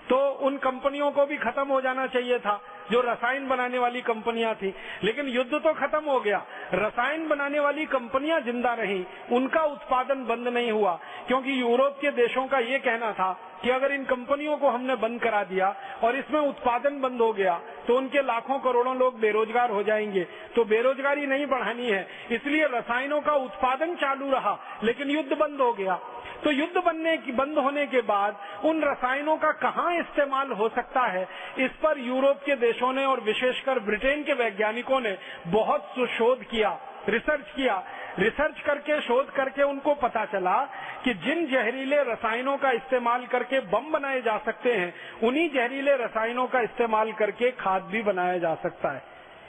तो 0.08 0.16
उन 0.40 0.56
कंपनियों 0.56 1.10
को 1.10 1.26
भी 1.26 1.36
खत्म 1.36 1.66
हो 1.68 1.80
जाना 1.80 2.06
चाहिए 2.06 2.38
था, 2.38 2.60
जो 2.90 3.00
रसायन 3.00 3.48
बनाने 3.48 3.78
वाली 3.78 4.00
कंपनियाँ 4.00 4.54
थी। 4.54 4.74
लेकिन 5.04 5.28
युद्ध 5.28 5.52
तो 5.54 5.72
खत्म 5.74 6.04
हो 6.04 6.18
गया। 6.20 6.42
रसायन 6.74 7.28
बनाने 7.28 7.60
वाली 7.60 7.84
कंपनियाँ 7.86 8.40
ज़िंदा 8.40 8.72
रही, 8.74 9.04
उनका 9.32 9.62
उत्पादन 9.64 10.24
बंद 10.24 10.48
नहीं 10.48 10.70
हुआ। 10.72 10.98
क्योंकि 11.28 11.60
यूरोप 11.60 11.98
के 12.00 12.10
देशों 12.12 12.46
का 12.46 12.58
ये 12.58 12.78
कहना 12.78 13.12
था 13.12 13.32
कि 13.62 13.70
अगर 13.70 13.92
इन 13.92 14.04
कंपनियों 14.04 14.56
को 14.56 14.68
हमने 14.68 14.94
बंद 14.96 15.20
करा 15.22 15.42
दिया 15.44 15.74
और 16.04 16.16
इसमें 16.16 16.40
उत्पादन 16.40 17.00
बंद 17.00 17.20
हो 17.20 17.32
गया 17.32 17.60
तो 17.88 17.96
उनके 17.96 18.22
लाखों 18.22 18.58
करोड़ों 18.58 18.96
लोग 18.96 19.18
बेरोजगार 19.20 19.70
हो 19.70 19.82
जाएँगे। 19.82 20.26
तो 20.56 20.64
बेरोजगारी 20.64 21.26
नहीं 21.26 21.46
बढ़ानी 21.46 21.86
है, 21.86 22.06
इसलिए 22.30 22.66
रसायनों 22.66 23.20
का 23.20 23.32
उत्पादन 23.34 23.94
चालू 23.96 24.30
रहा, 24.30 24.58
लेकिन 24.84 25.10
युद्ध 25.10 25.32
बंद 25.32 25.60
हो 25.60 25.72
गया। 25.72 25.98
तो 26.44 26.50
युद्ध 26.50 26.82
बनने 26.84 27.16
की, 27.16 27.32
बंद 27.32 27.58
होने 27.58 27.86
के 27.86 28.00
बाद 28.00 28.36
उन 28.64 28.82
रसायनों 28.82 29.36
का 29.36 29.52
कहाँ 29.52 29.98
इस्तेमाल 29.98 30.52
हो 30.52 30.68
सकता 30.68 31.00
है? 31.00 31.28
इस 31.58 31.70
पर 31.70 31.98
यूरोप 31.98 32.40
के 32.46 32.56
देशों 32.56 32.92
ने 32.92 33.04
और 33.04 33.20
विशेषकर 33.20 33.78
ब्रिटेन 33.78 34.24
के 34.24 34.32
वैज्ञानिकों 34.32 35.00
ने 35.00 35.18
बहुत 35.46 35.84
सुशोध 35.94 36.44
किया, 36.44 36.78
रिसर्च 37.08 37.44
किया। 37.56 37.82
रिसर्च 38.18 38.60
करके, 38.60 39.00
शोध 39.00 39.30
करके 39.30 39.62
उनको 39.62 39.94
पता 39.94 40.24
चला 40.24 40.68
कि 41.04 41.14
जिन 41.14 41.46
जहरीले 41.46 42.02
रसायनों 42.02 42.56
का 42.56 42.70
इस्तेमाल 42.70 43.26
करके 43.26 43.60
बम 43.60 43.90
बनाए 43.90 44.22
जा 44.22 44.38
सकते 44.38 44.72
हैं, 44.72 44.94
उन्हीं 45.22 45.50
जहरीले 45.50 45.96
रसायनों 45.96 46.46
का 46.46 46.60
इस्तेमाल 46.60 47.12
करके 47.12 47.50
खाद 47.50 47.82
भी 47.82 48.02
बनाया 48.02 48.38
जा 48.38 48.54
सकता 48.54 48.90
है। 48.90 49.02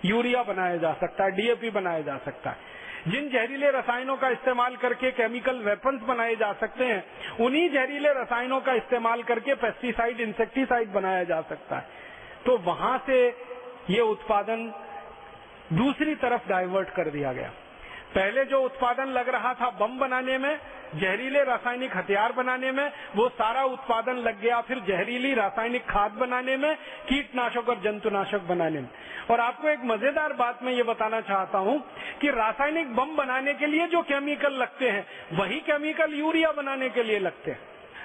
यूरिया 0.06 0.44
बनाया 0.44 0.78
जा 0.78 0.94
सकता 0.94 1.24
है, 1.24 1.32
डीएपी 1.32 1.70
बनाया 1.70 2.02
जा 2.02 2.18
सकता 2.18 2.50
है। 2.50 2.81
जिन 3.08 3.30
जहरीले 3.30 3.72
रसायनों 3.72 4.18
का 4.18 4.30
इस्तेमाल 4.30 4.76
करके 4.76 5.12
केमिकल 5.12 5.56
वेपन्स 5.56 6.02
बनाए 6.02 6.36
जा 6.36 6.54
सकते 6.54 6.86
हैं, 6.86 7.06
उन्हीं 7.40 7.70
जहरीले 7.70 8.10
रसायनों 8.10 8.62
का 8.62 8.74
इस्तेमाल 8.74 9.24
करके 9.24 9.56
पेस्टिसाइड 9.56 10.20
इंसेक्टिसाइड 10.20 10.92
बनाया 10.94 11.24
जा 11.24 11.42
सकता 11.42 11.76
है। 11.76 11.88
तो 12.46 12.58
वहाँ 12.58 13.04
से 13.06 13.28
ये 13.90 14.00
उत्पादन 14.00 14.74
दूसरी 15.74 16.16
तरफ़ 16.16 16.50
डाइवर्ट 16.50 16.90
कर 16.90 17.10
दिया 17.10 17.34
गया। 17.34 17.52
पहले 18.16 18.46
जो 18.46 18.62
उत्पादन 18.62 19.06
लग 19.06 19.30
रहा 19.30 19.54
था 19.54 19.70
बम 19.70 19.98
बनाने 20.00 20.38
में, 20.38 20.60
जहरीले 20.96 21.44
रासायनिक 21.44 21.98
हथियार 21.98 22.32
बनाने 22.32 22.72
में, 22.72 22.92
वो 23.16 23.30
सारा 23.30 23.64
उत्पादन 23.64 24.16
लग 24.16 24.42
गया 24.42 24.62
फिर 24.62 24.80
जहरीली 24.80 25.34
रासायनिक 25.34 25.86
खाद 25.90 26.12
बनाने 26.12 26.58
में, 26.58 26.76
कीटनाशक 27.10 27.70
और 27.70 27.80
जंतुनाशक 27.80 28.42
बनाने 28.42 28.80
में। 28.80 28.90
और 29.32 29.40
आपको 29.40 29.70
एक 29.70 29.80
मज़ेदार 29.86 30.34
बात 30.34 30.64
मैं 30.64 30.74
ये 30.74 30.84
बताना 30.84 31.22
चाहता 31.22 31.58
हूँ 31.58 31.80
कि 32.22 32.30
रासायनिक 32.30 32.96
बम 32.96 33.16
बनाने 33.16 33.54
के 33.54 33.66
लिए 33.66 33.88
जो 33.88 34.02
केमिकल 34.02 34.54
लगते 34.54 34.90
हैं, 34.90 35.06
वही 35.34 35.60
केमिकल 35.60 36.14
यूरिया 36.14 36.52
बनाने 36.52 36.90
के 36.90 37.04
लिए 37.04 37.20
लगते 37.20 37.52
हैं। 37.52 37.60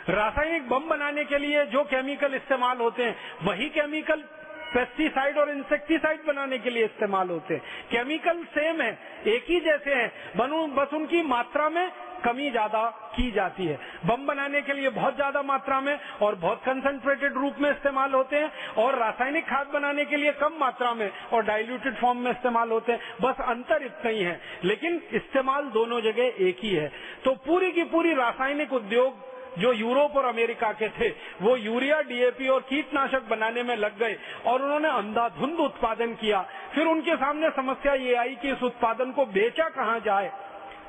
रासायनिक 0.09 0.69
बम 0.69 0.89
बनाने 0.89 1.25
के 1.25 1.39
लिए 1.39 1.65
जो 1.67 1.85
केमिकल 1.85 2.35
इस्तेमाल 2.35 2.79
होते 2.79 3.05
हैं, 3.05 3.17
वही 3.43 3.69
केमिकल 3.69 4.23
पेस्टिसाइड 4.67 5.39
और 5.39 5.51
इंसेक्टिसाइड 5.51 6.25
बनाने 6.27 6.59
के 6.59 6.71
लिए 6.71 6.85
इस्तेमाल 6.85 7.31
होते 7.31 7.55
हैं। 7.55 7.63
केमिकल 7.91 8.43
सेम 8.51 8.81
है, 8.81 8.99
एक 9.27 9.45
ही 9.49 9.61
जैसे 9.61 9.95
हैं, 9.95 10.11
बनू, 10.37 10.67
बस 10.75 10.95
उनकी 10.95 11.23
मात्रा 11.25 11.69
में 11.71 11.91
कमी 12.25 12.51
ज़्यादा 12.51 12.83
की 13.17 13.31
जाती 13.31 13.67
है। 13.67 13.79
बम 14.07 14.27
बनाने 14.27 14.61
के 14.63 14.73
लिए 14.73 14.91
बहुत 14.91 15.15
ज़्यादा 15.17 15.43
मात्रा 15.43 15.81
में 15.81 15.99
और 16.23 16.35
बहुत 16.37 16.63
कंसंट्रेटेड 16.65 17.35
रूप 17.35 17.59
में 17.61 17.71
इस्तेमाल 17.71 18.13
होते 18.13 18.37
हैं 18.37 18.51
और 18.77 18.99
रासायनिक 18.99 19.45
खाद 19.45 19.67
बनाने 19.67 20.05
के 20.05 20.17
लिए 20.17 20.33
कम 20.33 20.57
मात्रा 20.61 20.93
में 20.95 21.11
और 21.33 21.45
डाइल्यूटेड 21.45 21.97
फॉर्म 21.97 22.19
में 22.19 22.31
इस्तेमाल 22.31 22.71
होते 22.71 22.93
हैं। 22.93 23.01
बस 23.23 23.41
अंतर 23.47 23.85
इतना 23.85 24.11
ही 24.11 24.23
है, 24.23 24.41
लेकिन 24.65 25.01
इस्तेमाल 25.13 25.65
दोनों 25.71 26.01
जगह 26.01 26.45
एक 26.49 26.59
ही 26.63 26.71
है। 26.71 26.91
तो 27.25 27.35
पूरी 27.47 27.73
की 27.73 27.85
पूरी 27.87 28.15
रासायनिक 28.15 28.73
उद्योग 28.73 29.26
जो 29.59 29.73
यूरोप 29.73 30.17
और 30.17 30.25
अमेरिका 30.25 30.73
के 30.73 30.89
थे, 30.91 31.09
वो 31.43 31.57
यूरिया 31.57 32.01
डीएपी 32.03 32.49
और 32.49 32.61
कीटनाशक 32.61 33.29
बनाने 33.31 33.63
में 33.63 33.77
लग 33.77 33.99
गए 33.99 34.17
और 34.47 34.63
उन्होंने 34.63 34.89
अंधाधुंध 34.89 35.61
उत्पादन 35.61 36.15
किया। 36.15 36.45
फिर 36.75 36.87
उनके 36.87 37.17
सामने 37.17 37.51
समस्या 37.53 37.95
ये 37.95 38.15
आई 38.15 38.35
कि 38.35 38.51
इस 38.53 38.63
उत्पादन 38.63 39.13
को 39.13 39.27
बेचा 39.29 39.69
कहाँ 39.69 40.01
जाए। 40.01 40.33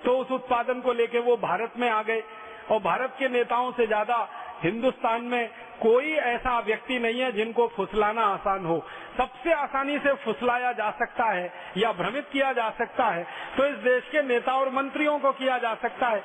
तो 0.06 0.18
उस 0.18 0.32
उत्पादन 0.32 0.82
को 0.82 0.94
लेके 0.94 1.20
वो 1.20 1.38
भारत 1.38 1.74
में 1.78 1.90
आ 1.90 2.02
गए 2.02 2.24
और 2.72 2.80
भारत 2.82 3.16
के 3.20 3.30
नेताओं 3.30 3.72
से 3.72 3.88
ज़्यादा 3.88 4.28
हिंदुस्तान 4.64 5.24
में 5.24 5.50
कोई 5.82 6.12
ऐसा 6.12 6.60
व्यक्ति 6.60 6.98
नहीं 7.00 7.20
है 7.22 7.32
जिनको 7.32 7.68
फुसलाना 7.68 8.22
आसान 8.26 8.66
हो। 8.66 8.78
सबसे 9.18 9.54
आसानी 9.54 9.98
से 10.00 10.14
फुसलाया 10.16 10.72
जा 10.72 10.90
सकता 10.92 11.26
है 11.26 11.52
या 11.78 11.92
भ्रमित 11.94 12.28
किया 12.32 12.52
जा 12.54 12.70
सकता 12.70 13.06
है। 13.06 13.24
तो 13.58 13.66
इस 13.66 13.76
देश 13.84 14.10
के 14.12 14.22
नेता 14.24 14.54
और 14.54 14.72
मंत्रियों 14.74 15.18
को 15.20 15.32
किया 15.32 15.58
जा 15.58 15.74
सकता 15.76 16.08
है। 16.08 16.24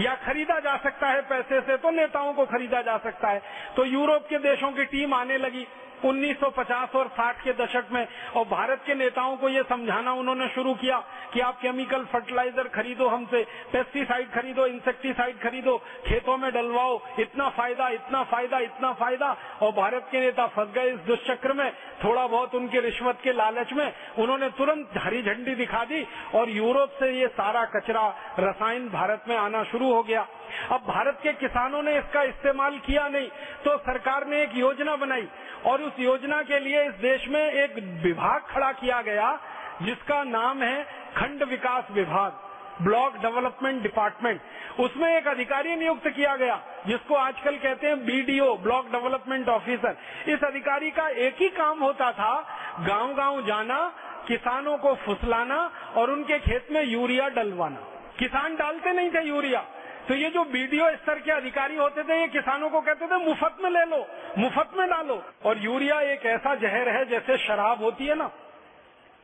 या 0.00 0.14
खरीदा 0.14 0.58
जा 0.60 0.76
सकता 0.76 1.06
है 1.06 1.22
पैसे 1.22 1.60
से 1.60 1.76
तो 1.76 1.90
नेताओं 1.90 2.32
को 2.34 2.46
खरीदा 2.46 2.82
जा 2.82 2.98
सकता 2.98 3.28
है। 3.28 3.42
तो 3.76 3.84
यूरोप 3.84 4.26
के 4.28 4.38
देशों 4.38 4.72
की 4.72 4.84
टीम 4.84 5.14
आने 5.14 5.38
लगी। 5.38 5.66
1950 6.04 6.94
और 6.96 7.08
60 7.16 7.42
के 7.44 7.52
दशक 7.54 7.88
में, 7.92 8.06
और 8.36 8.44
भारत 8.46 8.82
के 8.86 8.94
नेताओं 8.94 9.36
को 9.36 9.48
ये 9.48 9.62
समझाना 9.62 10.12
उन्होंने 10.14 10.48
शुरू 10.48 10.74
किया 10.74 10.98
कि 11.32 11.40
आप 11.40 11.60
केमिकल 11.60 12.04
फर्टिलाइज़र 12.04 12.68
खरीदो 12.68 13.08
हमसे 13.08 13.42
पेस्टिसाइड 13.72 14.30
खरीदो 14.32 14.66
इंसेक्टिसाइड 14.66 15.38
खरीदो, 15.40 15.76
खेतों 16.06 16.36
में 16.36 16.50
डलवाओ, 16.52 17.00
इतना 17.18 17.48
फ़ायदा 17.50 17.88
इतना 17.90 18.22
फ़ायदा 18.24 18.58
इतना 18.60 18.92
फ़ायदा। 18.94 19.36
और 19.62 19.72
भारत 19.72 20.08
के 20.12 20.20
नेता 20.20 20.46
फंस 20.48 20.68
गए 20.74 20.90
इस 20.90 21.00
दुष्चक्र 21.06 21.52
में, 21.52 21.70
थोड़ा 22.04 22.26
बहुत 22.26 22.54
उनके 22.54 22.80
रिश्वत 22.80 23.18
के 23.22 23.32
लालच 23.32 23.72
में, 23.72 23.92
उन्होंने 24.18 24.48
तुरंत 24.50 24.98
हरी 24.98 25.22
झंडी 25.22 25.54
दिखा 25.54 25.84
दी, 25.84 26.04
और 26.34 26.50
यूरोप 26.50 26.90
से 26.98 27.10
ये 27.10 27.26
सारा 27.30 27.64
कचरा, 27.74 28.06
रसायन 28.38 28.88
भारत 28.90 29.24
में 29.28 29.36
आना 29.36 29.62
शुरू 29.64 29.92
हो 29.92 30.02
गया। 30.02 30.26
अब 30.70 30.80
भारत 30.86 31.18
के 31.22 31.32
किसानों 31.34 31.82
ने 31.82 31.96
इसका 31.98 32.22
इस्तेमाल 32.24 32.78
किया 32.78 33.08
नहीं 33.08 33.28
तो 33.64 33.76
सरकार 33.80 34.26
ने 34.26 34.42
एक 34.42 34.56
योजना 34.56 34.96
बनाई, 34.96 35.26
और 35.66 35.82
उस 35.82 35.91
योजना 35.98 36.42
के 36.42 36.58
लिए 36.60 36.82
इस 36.84 36.94
देश 37.00 37.28
में 37.28 37.42
एक 37.42 37.74
विभाग 38.02 38.42
खड़ा 38.50 38.72
किया 38.72 39.00
गया, 39.02 39.38
जिसका 39.82 40.22
नाम 40.24 40.62
है 40.62 40.82
खंड 41.16 41.42
विकास 41.42 41.90
विभाग, 41.90 42.32
ब्लॉक 42.82 43.16
डेवलपमेंट 43.16 43.82
डिपार्टमेंट। 43.82 44.40
उसमें 44.80 45.16
एक 45.16 45.26
अधिकारी 45.28 45.76
नियुक्त 45.76 46.08
किया 46.08 46.36
गया, 46.36 46.60
जिसको 46.86 47.14
आजकल 47.14 47.56
कहते 47.56 47.86
हैं 47.86 48.04
बीडीओ 48.04 48.56
ब्लॉक 48.56 48.90
डेवलपमेंट 48.92 49.48
ऑफिसर। 49.48 49.96
इस 50.28 50.44
अधिकारी 50.44 50.90
का 50.90 51.08
एक 51.08 51.36
ही 51.38 51.48
काम 51.48 51.82
होता 51.82 52.12
था 52.12 52.34
गाँव 52.80 53.14
गाँव 53.14 53.46
जाना, 53.46 53.92
किसानों 54.28 54.76
को 54.78 54.94
फुसलाना 54.94 55.60
और 55.96 56.10
उनके 56.10 56.38
खेत 56.38 56.68
में 56.72 56.82
यूरिया 56.84 57.28
डलवाना। 57.28 57.88
किसान 58.18 58.56
डालते 58.56 58.92
नहीं 58.92 59.10
थे 59.10 59.22
यूरिया 59.22 59.64
तो 60.08 60.14
ये 60.14 60.30
जो 60.30 60.44
बीडीओ 60.44 60.90
स्तर 60.92 61.18
के 61.18 61.30
अधिकारी 61.30 61.76
होते 61.76 62.02
थे, 62.02 62.20
ये 62.20 62.28
किसानों 62.28 62.70
को 62.70 62.80
कहते 62.80 63.06
थे, 63.06 63.24
मुफ़्त 63.24 63.62
में 63.62 63.70
ले 63.70 63.84
लो, 63.86 64.06
मुफ़्त 64.38 64.76
में 64.76 64.88
डालो। 64.88 65.22
और 65.44 65.58
यूरिया 65.58 66.00
एक 66.12 66.26
ऐसा 66.28 66.54
जहर 66.54 66.88
है, 66.88 67.04
जैसे 67.04 67.36
शराब 67.38 67.82
होती 67.82 68.06
है 68.06 68.14
ना। 68.14 68.30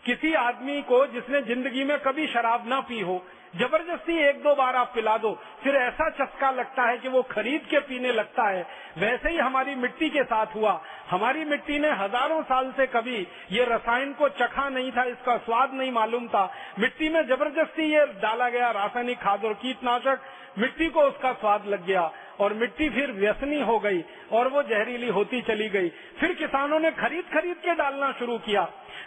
किसी 0.05 0.33
आदमी 0.35 0.81
को 0.83 1.07
जिसने 1.07 1.41
ज़िंदगी 1.43 1.85
में 1.85 1.99
कभी 1.99 2.27
शराब 2.27 2.69
ना 2.69 2.81
पी 2.81 3.01
हो, 3.01 3.23
ज़बरदस्ती 3.57 4.17
एक 4.19 4.43
दो 4.43 4.55
बार 4.55 4.77
आप 4.77 4.91
पिला 4.95 5.17
दो, 5.19 5.33
फिर 5.63 5.77
ऐसा 5.77 6.09
चस्का 6.11 6.51
लगता 6.51 6.83
है 6.83 6.99
कि 6.99 7.09
वो 7.09 7.23
खरीद 7.23 7.67
के 7.71 7.79
पीने 7.81 8.13
लगता 8.13 8.49
है। 8.49 8.67
वैसे 8.99 9.31
ही 9.31 9.37
हमारी 9.39 9.75
मिट्टी 9.75 10.09
के 10.11 10.23
साथ 10.25 10.55
हुआ। 10.55 10.81
हमारी 11.11 11.45
मिट्टी 11.45 11.79
ने 11.79 11.91
हज़ारों 11.95 12.43
साल 12.43 12.73
से 12.77 12.87
कभी 12.87 13.27
ये 13.53 13.65
रसायन 13.65 14.13
को 14.13 14.29
चखा 14.31 14.69
नहीं 14.69 14.91
था, 14.93 15.05
इसका 15.05 15.37
स्वाद 15.39 15.75
नहीं 15.75 15.93
मालूम 15.93 16.27
था। 16.29 16.51
मिट्टी 16.79 17.09
में 17.09 17.23
ज़बरदस्ती 17.27 17.93
ये 17.93 18.05
डाला 18.23 18.49
गया 18.49 18.71
रासायनिक 18.73 19.19
खाद 19.19 19.45
और 19.45 19.55
कीटनाशक। 19.55 20.21
मिट्टी 20.59 20.89
को 20.89 21.03
उसका 21.03 21.33
स्वाद 21.35 21.67
लग 21.67 21.85
गया 21.87 22.11
और 22.41 22.53
मिट्टी 22.55 22.89
फिर 22.91 23.13
व्यसनी 23.13 23.61
हो 23.63 23.79
गई 23.79 24.03
और 24.33 24.49
वो 24.49 24.63
जहरीली 24.65 25.09
होती 25.11 25.41
चली 25.43 25.69
गई। 25.69 25.89
फिर 26.21 26.33
किसानों 26.35 26.79
ने 26.81 26.91
खरीद 26.93 27.25
खरीद 27.35 27.57
के 27.57 27.75
डालना 27.75 28.13
शुरू 28.13 28.39
किया। 28.39 28.63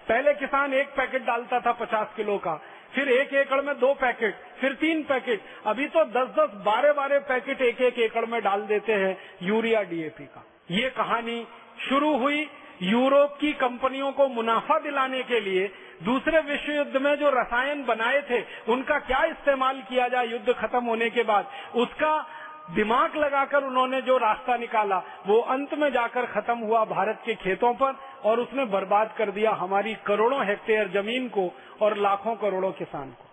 पहले 0.07 0.33
किसान 0.33 0.73
एक 0.73 0.87
पैकेट 0.87 1.25
डालता 1.25 1.59
था 1.59 1.71
पचास 1.75 2.13
किलो 2.15 2.37
का, 2.37 2.55
फिर 2.95 3.09
एक 3.09 3.33
एकड़ 3.33 3.61
में 3.61 3.73
दो 3.79 3.93
पैकेट, 3.93 4.35
फिर 4.59 4.73
तीन 4.73 5.03
पैकेट। 5.03 5.41
अभी 5.65 5.87
तो 5.87 6.03
दस 6.05 6.33
दस 6.39 6.55
बारह 6.65 6.93
बारह 6.93 7.19
पैकेट 7.27 7.61
एक 7.61 7.81
एक 7.81 7.99
एकड़ 7.99 8.25
में 8.25 8.41
डाल 8.43 8.61
देते 8.63 8.93
हैं 8.93 9.17
यूरिया 9.43 9.81
डीएपी 9.83 10.25
का। 10.25 10.45
ये 10.71 10.89
कहानी 10.89 11.45
शुरू 11.89 12.17
हुई 12.17 12.47
यूरोप 12.83 13.37
की 13.39 13.51
कंपनियों 13.53 14.11
को 14.11 14.27
मुनाफा 14.27 14.77
दिलाने 14.79 15.21
के 15.23 15.39
लिए 15.39 15.71
दूसरे 16.03 16.39
विश्व 16.39 16.71
युद्ध 16.71 16.97
में 16.97 17.15
जो 17.15 17.29
रसायन 17.29 17.85
बनाए 17.85 18.21
थे, 18.21 18.41
उनका 18.69 18.99
क्या 18.99 19.23
इस्तेमाल 19.23 19.81
किया 19.89 20.07
जाए 20.07 20.27
युद्ध 20.27 20.53
खत्म 20.53 20.83
होने 20.85 21.09
के 21.09 21.23
बाद? 21.23 21.47
उसका 21.75 22.25
दिमाग 22.71 23.15
लगाकर 23.15 23.63
उन्होंने 23.63 24.01
जो 24.01 24.17
रास्ता 24.17 24.57
निकाला, 24.57 24.97
वो 25.27 25.39
अंत 25.39 25.73
में 25.73 25.91
जाकर 25.91 26.25
खत्म 26.25 26.57
हुआ 26.57 26.85
भारत 26.85 27.21
के 27.25 27.35
खेतों 27.35 27.73
पर 27.73 27.99
और 28.25 28.39
उसने 28.39 28.65
बर्बाद 28.65 29.15
कर 29.17 29.31
दिया 29.31 29.51
हमारी 29.51 29.95
करोड़ों 30.05 30.45
हेक्टेयर 30.45 30.87
ज़मीन 30.87 31.29
को 31.29 31.51
और 31.81 31.97
लाखों 31.97 32.35
करोड़ों 32.35 32.71
किसान 32.71 33.09
को। 33.09 33.25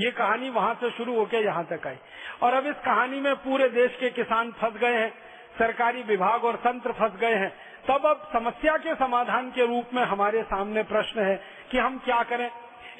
ये 0.00 0.10
कहानी 0.10 0.50
वहाँ 0.50 0.74
से 0.74 0.90
शुरू 0.90 1.14
होकर 1.14 1.36
यहाँ 1.36 1.64
तक 1.64 1.86
आई। 1.86 1.96
और 2.42 2.54
अब 2.54 2.66
इस 2.66 2.74
कहानी 2.74 3.20
में 3.20 3.34
पूरे 3.36 3.68
देश 3.68 3.96
के 4.00 4.10
किसान 4.10 4.52
फंस 4.52 4.72
गए 4.72 4.94
हैं, 4.94 5.10
सरकारी 5.58 6.02
विभाग 6.02 6.44
और 6.44 6.56
तंत्र 6.56 6.92
फंस 6.92 7.12
गए 7.20 7.34
हैं। 7.34 7.52
तब 7.88 8.06
अब 8.06 8.30
समस्या 8.32 8.76
के 8.76 8.94
समाधान 8.94 9.50
के 9.50 9.66
रूप 9.66 9.84
में 9.94 10.02
हमारे 10.02 10.42
सामने 10.42 10.82
प्रश्न 10.82 11.20
है 11.20 11.63
कि 11.74 11.78
हम 11.78 11.96
क्या 11.98 12.22
करें? 12.22 12.50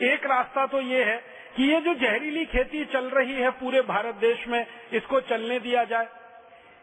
एक 0.03 0.25
रास्ता 0.27 0.67
तो 0.67 0.81
ये 0.81 1.03
है 1.05 1.17
कि 1.57 1.65
ये 1.65 1.81
जो 1.81 1.95
जहरीली 1.95 2.45
खेती 2.45 2.85
चल 2.85 3.05
रही 3.11 3.35
है 3.35 3.51
पूरे 3.51 3.81
भारत 3.81 4.15
देश 4.15 4.47
में, 4.49 4.67
इसको 4.93 5.21
चलने 5.21 5.59
दिया 5.61 5.85
जाए। 5.85 6.09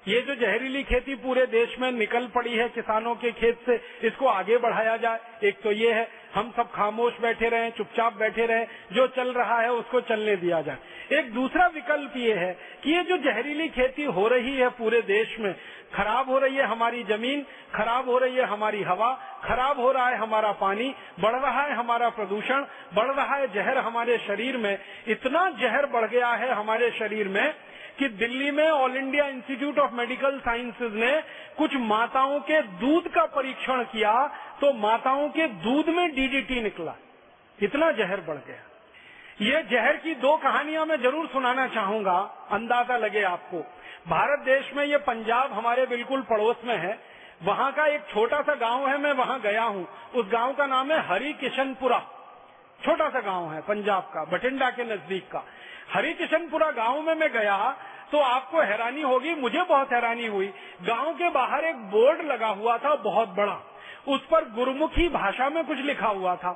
ये 0.07 0.21
जो 0.21 0.35
जहरीली 0.35 0.83
खेती 0.83 1.15
पूरे 1.15 1.45
देश 1.45 1.75
में 1.79 1.91
निकल 1.91 2.27
पड़ी 2.27 2.55
है 2.55 2.67
किसानों 2.69 3.15
के 3.15 3.31
खेत 3.31 3.59
से, 3.65 3.75
इसको 4.07 4.27
आगे 4.27 4.57
बढ़ाया 4.57 4.95
जाए। 4.97 5.19
एक 5.43 5.61
तो 5.61 5.71
ये 5.71 5.91
है, 5.93 6.07
हम 6.35 6.53
सब 6.57 6.71
खामोश 6.71 7.19
बैठे 7.21 7.49
रहे, 7.49 7.69
चुपचाप 7.71 8.17
बैठे 8.17 8.45
रहे, 8.45 8.65
जो 8.93 9.07
चल 9.07 9.33
रहा 9.33 9.59
है 9.61 9.71
उसको 9.71 10.01
चलने 10.01 10.35
दिया 10.35 10.61
जाए। 10.61 11.17
एक 11.17 11.33
दूसरा 11.33 11.67
विकल्प 11.67 12.13
ये 12.17 12.33
है 12.33 12.57
कि 12.83 12.91
ये 12.91 13.03
जो 13.03 13.17
जहरीली 13.17 13.67
खेती 13.69 14.03
हो 14.03 14.27
रही 14.27 14.55
है 14.57 14.69
पूरे 14.69 15.01
देश 15.01 15.37
में 15.39 15.53
खराब 15.93 16.29
हो 16.29 16.37
रही 16.39 16.55
है 16.55 16.65
हमारी 16.65 17.03
ज़मीन, 17.03 17.45
खराब 17.75 18.09
हो 18.09 18.17
रही 18.17 18.35
है 18.35 18.45
हमारी 18.45 18.81
हवा, 18.83 19.11
खराब 19.43 19.79
हो 19.79 19.91
रहा 19.91 20.07
है 20.09 20.17
हमारा 20.17 20.51
पानी, 20.51 20.93
बढ़ 21.19 21.35
रहा 21.35 21.61
है 21.61 21.73
हमारा 21.73 22.09
प्रदूषण, 22.09 22.65
बढ़ 22.93 23.11
रहा 23.11 23.35
है 23.35 23.47
जहर 23.53 23.77
हमारे 23.77 24.17
शरीर 24.17 24.57
में। 24.57 24.77
इतना 25.07 25.49
जहर 25.51 25.85
बढ़ 25.85 26.05
गया 26.05 26.31
है 26.33 26.51
हमारे 26.51 26.91
शरीर 26.91 27.27
में 27.27 27.53
कि 27.99 28.07
दिल्ली 28.09 28.51
में 28.51 28.69
all 28.69 28.97
India 28.97 29.25
institute 29.25 29.79
of 29.79 29.93
medical 29.93 30.39
sciences 30.39 30.93
ने 30.93 31.11
कुछ 31.57 31.75
माताओं 31.75 32.39
के 32.41 32.61
दूध 32.79 33.07
का 33.07 33.25
परीक्षण 33.35 33.83
किया 33.83 34.13
तो 34.61 34.73
माताओं 34.73 35.27
के 35.29 35.47
दूध 35.63 35.89
में 35.89 36.07
डीडीटी 36.15 36.61
निकला। 36.61 36.95
इतना 37.59 37.91
जहर 37.91 38.21
बढ़ 38.21 38.37
गया। 38.37 38.63
ये 39.41 39.61
जहर 39.63 39.97
की 39.97 40.13
दो 40.15 40.35
कहानियाँ 40.37 40.85
मैं 40.85 40.95
ज़रूर 41.01 41.27
सुनाना 41.27 41.67
चाहूँगा। 41.67 42.17
अंदाज़ा 42.51 42.97
लगे 42.97 43.21
आपको। 43.25 43.59
भारत 44.07 44.39
देश 44.39 44.69
में 44.75 44.83
ये 44.85 44.97
पंजाब 44.99 45.53
हमारे 45.53 45.85
बिल्कुल 45.85 46.21
पड़ोस 46.21 46.57
में 46.65 46.75
है। 46.77 46.97
वहाँ 47.43 47.71
का 47.71 47.85
एक 47.85 48.01
छोटा 48.05 48.41
सा 48.41 48.55
गाँव 48.55 48.87
है, 48.87 48.97
मैं 48.97 49.13
वहाँ 49.13 49.39
गया 49.41 49.63
हूँ। 49.63 49.87
उस 50.15 50.27
गाँव 50.31 50.53
का 50.53 50.65
नाम 50.67 50.91
है 50.91 50.99
हरी 51.07 51.33
किशनपुरा 51.33 51.99
छोटा 52.79 53.09
सा 53.09 53.19
गाँव 53.21 53.51
है 53.53 53.61
पंजाब 53.61 54.03
का, 54.13 54.25
बठिंडा 54.27 54.69
के 54.69 54.83
नज़दीक 54.85 55.27
का। 55.31 55.43
हरि 55.93 56.13
किशनपुरा 56.13 56.71
गाँव 56.73 57.01
में 57.01 57.13
मैं 57.15 57.31
गया 57.33 57.57
तो 58.11 58.19
आपको 58.19 58.61
हैरानी 58.61 59.01
होगी, 59.01 59.33
मुझे 59.35 59.61
बहुत 59.63 59.91
हैरानी 59.93 60.25
हुई। 60.27 60.47
गाँव 60.83 61.13
के 61.13 61.29
बाहर 61.31 61.65
एक 61.65 61.75
बोर्ड 61.91 62.21
लगा 62.23 62.47
हुआ 62.49 62.77
था, 62.77 62.95
बहुत 62.95 63.29
बड़ा। 63.29 63.59
उस 64.07 64.25
पर 64.25 64.49
गुरुमुखी 64.51 65.07
भाषा 65.09 65.49
में 65.49 65.63
कुछ 65.65 65.77
लिखा 65.79 66.07
हुआ 66.09 66.35
था। 66.35 66.51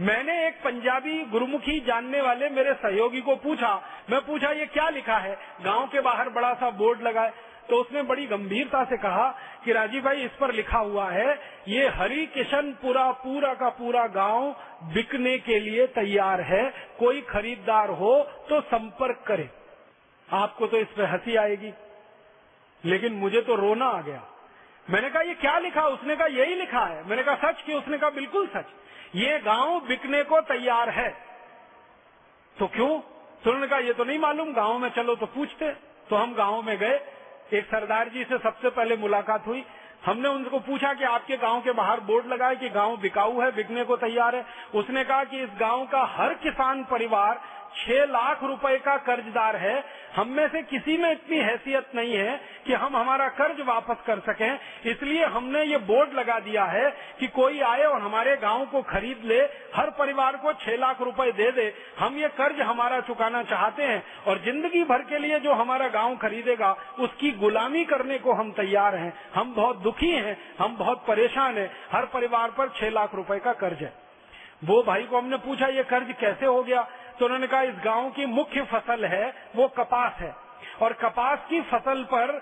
मैंने 0.00 0.48
एक 0.48 0.54
पंजाबी 0.54 1.24
गुरुमुखी 1.24 1.80
जानने 1.80 2.20
वाले 2.20 2.48
मेरे 2.48 2.74
सहयोगी 2.74 3.20
को 3.20 3.36
पूछा, 3.36 3.82
मैं 4.10 4.20
पूछा, 4.20 4.50
ये 4.50 4.66
क्या 4.66 4.88
लिखा 4.88 5.18
है? 5.18 5.38
गाँव 5.62 5.86
के 5.86 6.00
बाहर 6.00 6.28
बड़ा 6.28 6.54
सा 6.54 6.70
बोर्ड 6.70 7.02
लगा 7.02 7.22
है। 7.22 7.34
तो 7.70 7.76
उसने 7.76 8.02
बड़ी 8.02 8.26
गंभीरता 8.26 8.84
से 8.84 8.96
कहा 8.96 9.38
कि 9.64 9.72
राजीव 9.72 10.02
भाई, 10.02 10.16
इस 10.16 10.30
पर 10.30 10.52
लिखा 10.52 10.78
हुआ 10.78 11.10
है, 11.10 11.40
ये 11.68 11.88
हरि 11.88 12.26
किशन 12.26 12.72
पूरा 12.82 13.12
पूरा 13.12 13.54
का 13.54 13.68
पूरा 13.68 14.06
गाँव 14.06 14.56
बिकने 14.82 15.38
के 15.38 15.60
लिए 15.60 15.86
तैयार 15.86 16.40
है। 16.40 16.74
कोई 16.98 17.20
खरीददार 17.20 17.88
हो 17.90 18.30
तो 18.48 18.60
संपर्क 18.60 19.24
करे। 19.26 19.50
आपको 20.32 20.66
तो 20.66 20.76
इस 20.76 20.86
पर 20.86 21.04
हँसी 21.04 21.36
आएगी। 21.36 21.72
लेकिन 22.84 23.12
मुझे 23.12 23.40
तो 23.40 23.54
रोना 23.54 23.86
आ 23.86 24.02
गया। 24.02 24.22
मैंने 24.90 25.10
कहा, 25.10 25.22
ये 25.22 25.34
क्या 25.34 25.58
लिखा? 25.58 25.82
उसने 25.82 26.16
कहा, 26.16 26.26
यही 26.26 26.54
लिखा 26.54 26.86
है। 26.86 27.08
मैंने 27.08 27.22
कहा, 27.22 27.34
सच? 27.34 27.62
कि 27.62 27.74
उसने 27.74 27.98
कहा, 27.98 28.10
बिल्कुल 28.10 28.46
सच। 28.46 28.64
ये 29.14 29.38
गाँव 29.38 29.80
बिकने 29.80 30.22
को 30.22 30.40
तैयार 30.40 30.90
है। 30.90 31.16
तो 32.58 32.66
क्यों? 32.66 33.00
तो 33.44 33.50
उन्होंने 33.50 33.66
कहा, 33.66 33.78
ये 33.78 33.92
तो 33.92 34.04
नहीं 34.04 34.18
मालूम, 34.18 34.52
गाँव 34.52 34.78
में 34.78 34.88
चलो 34.88 35.14
तो 35.14 35.26
पूछते। 35.26 35.72
तो 36.10 36.16
हम 36.16 36.34
गाँव 36.34 36.62
में 36.62 36.78
गए। 36.78 37.00
एक 37.52 37.64
सरदार 37.64 38.08
जी 38.08 38.24
से 38.24 38.38
सबसे 38.38 38.70
पहले 38.70 38.96
मुलाकात 38.96 39.46
हुई। 39.46 39.64
हमने 40.06 40.28
उनको 40.28 40.58
पूछा 40.58 40.94
कि 40.94 41.04
आपके 41.04 41.36
गाँव 41.36 41.60
के 41.60 41.72
बाहर 41.72 42.00
बोर्ड 42.00 42.26
लगा 42.26 42.48
है 42.48 42.56
कि 42.56 42.68
गाँव 42.68 42.96
बिकाऊ 42.96 43.40
है, 43.40 43.52
बिकने 43.52 43.84
को 43.84 43.96
तैयार 43.96 44.36
है। 44.36 44.46
उसने 44.74 45.04
कहा 45.04 45.24
कि 45.24 45.40
इस 45.40 45.50
गाँव 45.60 45.86
का 45.86 46.04
हर 46.04 46.34
किसान 46.34 46.84
परिवार 46.84 47.40
छह 47.76 48.04
लाख 48.04 48.44
रुपए 48.44 48.78
का 48.78 48.96
कर्जदार 48.96 49.56
है। 49.56 49.84
हम 50.16 50.28
में 50.28 50.46
से 50.48 50.62
किसी 50.62 50.96
में 50.96 51.10
इतनी 51.12 51.36
हैसियत 51.38 51.90
नहीं 51.94 52.14
है 52.14 52.36
कि 52.66 52.72
हम 52.74 52.96
हमारा 52.96 53.28
कर्ज 53.30 53.60
वापस 53.60 53.96
कर 54.06 54.18
सकें। 54.20 54.58
इसलिए 54.90 55.24
हमने 55.26 55.62
ये 55.64 55.78
बोर्ड 55.86 56.12
लगा 56.12 56.38
दिया 56.40 56.64
है 56.64 56.90
कि 57.20 57.26
कोई 57.28 57.60
आए 57.62 57.82
और 57.82 58.00
हमारे 58.02 58.36
गाँव 58.36 58.64
को 58.66 58.82
खरीद 58.84 59.24
ले, 59.24 59.40
हर 59.74 59.90
परिवार 59.90 60.36
को 60.36 60.52
छह 60.54 60.76
लाख 60.76 61.02
रुपए 61.02 61.30
दे 61.32 61.50
दे। 61.50 61.72
हम 61.98 62.16
ये 62.16 62.28
कर्ज 62.28 62.60
हमारा 62.60 63.00
चुकाना 63.00 63.42
चाहते 63.42 63.82
हैं 63.82 64.02
और 64.26 64.42
ज़िंदगी 64.44 64.84
भर 64.84 65.02
के 65.02 65.18
लिए 65.18 65.40
जो 65.40 65.52
हमारा 65.52 65.88
गाँव 65.88 66.16
खरीदेगा, 66.16 66.72
उसकी 66.98 67.30
गुलामी 67.34 67.84
करने 67.84 68.18
को 68.18 68.32
हम 68.32 68.52
तैयार 68.52 68.96
हैं। 68.96 69.12
हम 69.34 69.54
बहुत 69.54 69.82
दुखी 69.82 70.10
हैं, 70.10 70.36
हम 70.58 70.76
बहुत 70.76 71.04
परेशान 71.06 71.58
हैं। 71.58 71.70
हर 71.92 72.06
परिवार 72.06 72.50
पर 72.50 72.68
छह 72.76 72.90
लाख 72.90 73.14
रुपए 73.14 73.38
का 73.38 73.52
कर्ज 73.54 73.82
है। 73.82 73.92
वो 74.64 74.82
भाई 74.82 75.02
को 75.02 75.18
हमने 75.18 75.36
पूछा, 75.36 75.66
ये 75.66 75.82
कर्ज 75.84 76.14
कैसे 76.20 76.46
हो 76.46 76.62
गया? 76.62 76.86
तो 77.18 77.24
उन्होंने 77.24 77.46
कहा 77.46 77.62
इस 77.62 77.74
गाँव 77.84 78.10
की 78.10 78.26
मुख्य 78.26 78.62
फ़सल 78.62 79.04
है, 79.04 79.34
वो 79.56 79.68
कपास 79.68 80.12
है। 80.18 80.36
और 80.82 80.92
कपास 80.92 81.38
की 81.50 81.60
फ़सल 81.60 82.04
पर 82.04 82.38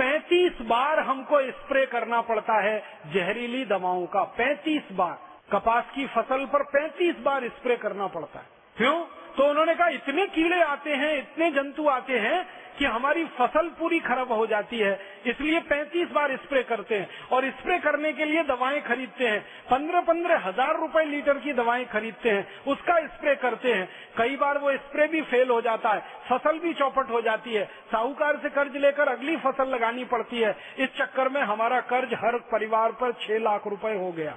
35 0.00 0.60
बार 0.60 1.00
हमको 1.00 1.40
स्प्रे 1.42 1.86
करना 1.86 2.20
पड़ता 2.20 2.60
है 2.60 2.84
जहरीली 3.06 3.64
दवाओं 3.64 4.06
का। 4.06 4.22
35 4.22 4.82
बार। 4.92 5.18
कपास 5.52 5.84
की 5.94 6.06
फ़सल 6.06 6.46
पर 6.46 6.62
35 6.62 7.16
बार 7.18 7.48
स्प्रे 7.48 7.76
करना 7.76 8.06
पड़ता 8.06 8.38
है। 8.38 8.46
क्यों? 8.76 9.04
तो 9.36 9.50
उन्होंने 9.50 9.74
कहा, 9.74 9.88
इतने 9.88 10.26
कीड़े 10.26 10.62
आते 10.62 10.94
हैं, 10.94 11.18
इतने 11.18 11.50
जंतु 11.50 11.88
आते 11.88 12.18
हैं 12.18 12.57
कि 12.78 12.84
हमारी 12.86 13.24
फ़सल 13.36 13.68
पूरी 13.78 13.98
खराब 14.00 14.32
हो 14.32 14.46
जाती 14.46 14.78
है। 14.78 14.92
इसलिए 15.26 15.60
35 15.62 16.12
बार 16.12 16.36
स्प्रे 16.36 16.62
करते 16.62 16.94
हैं 16.94 17.08
और 17.32 17.48
स्प्रे 17.50 17.78
करने 17.78 18.12
के 18.12 18.24
लिए 18.24 18.42
दवाएँ 18.44 18.80
खरीदते 18.80 19.28
हैं। 19.28 19.40
पंद्रह 19.70 20.00
पंद्रह 20.00 20.38
हज़ार 20.38 20.76
रूपए 20.76 21.04
लीटर 21.04 21.38
की 21.38 21.52
दवाएँ 21.52 21.84
खरीदते 21.84 22.30
हैं, 22.30 22.46
उसका 22.66 22.98
स्प्रे 23.06 23.34
करते 23.36 23.72
हैं। 23.72 23.88
कई 24.18 24.36
बार 24.36 24.58
वो 24.58 24.72
स्प्रे 24.78 25.06
भी 25.08 25.22
फेल 25.22 25.48
हो 25.48 25.60
जाता 25.60 25.92
है, 25.92 26.02
फ़सल 26.28 26.58
भी 26.58 26.74
चौपट 26.74 27.10
हो 27.10 27.20
जाती 27.20 27.54
है। 27.54 27.64
साहूकार 27.90 28.36
से 28.36 28.50
कर्ज 28.50 28.76
लेकर 28.76 29.08
अगली 29.08 29.36
फ़सल 29.38 29.68
लगानी 29.68 30.04
पड़ती 30.06 30.40
है। 30.40 30.56
इस 30.78 30.96
चक्कर 30.98 31.28
में 31.28 31.40
हमारा 31.42 31.80
कर्ज 31.88 32.14
हर 32.14 32.38
परिवार 32.52 32.92
पर 32.92 33.12
छह 33.20 33.38
लाख 33.40 33.66
रुपए 33.66 33.94
हो 33.94 34.12
गया। 34.12 34.36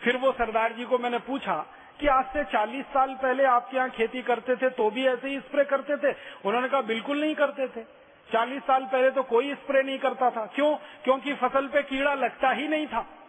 फिर 0.00 0.16
वो 0.16 0.32
सरदार 0.32 0.72
जी 0.72 0.84
को 0.84 0.98
मैंने 0.98 1.18
पूछा 1.18 1.64
कि 2.02 2.08
आज 2.08 2.24
से 2.24 2.44
40 2.44 2.84
साल 2.84 3.14
पहले 3.14 3.44
आपके 3.44 3.76
यहाँ 3.76 3.90
खेती 3.90 4.22
करते 4.22 4.56
थे 4.56 4.70
तो 4.70 4.90
भी 4.90 5.06
ऐसे 5.06 5.28
ही 5.28 5.40
स्प्रे 5.40 5.64
करते 5.64 5.96
थे? 5.96 6.16
उन्होंने 6.44 6.68
कहा, 6.68 6.80
बिल्कुल 6.80 7.20
नहीं 7.20 7.34
करते 7.34 7.68
थे। 7.68 7.84
40 8.32 8.60
साल 8.62 8.84
पहले 8.84 9.10
तो 9.10 9.22
कोई 9.22 9.54
स्प्रे 9.54 9.82
नहीं 9.82 9.98
करता 9.98 10.30
था। 10.30 10.46
क्यों? 10.46 10.76
क्योंकि 11.04 11.34
फ़सल 11.34 11.66
पे 11.66 11.82
कीड़ा 11.82 12.14
लगता 12.14 12.50
ही 12.50 12.68
नहीं 12.68 12.86
था। 12.86 13.21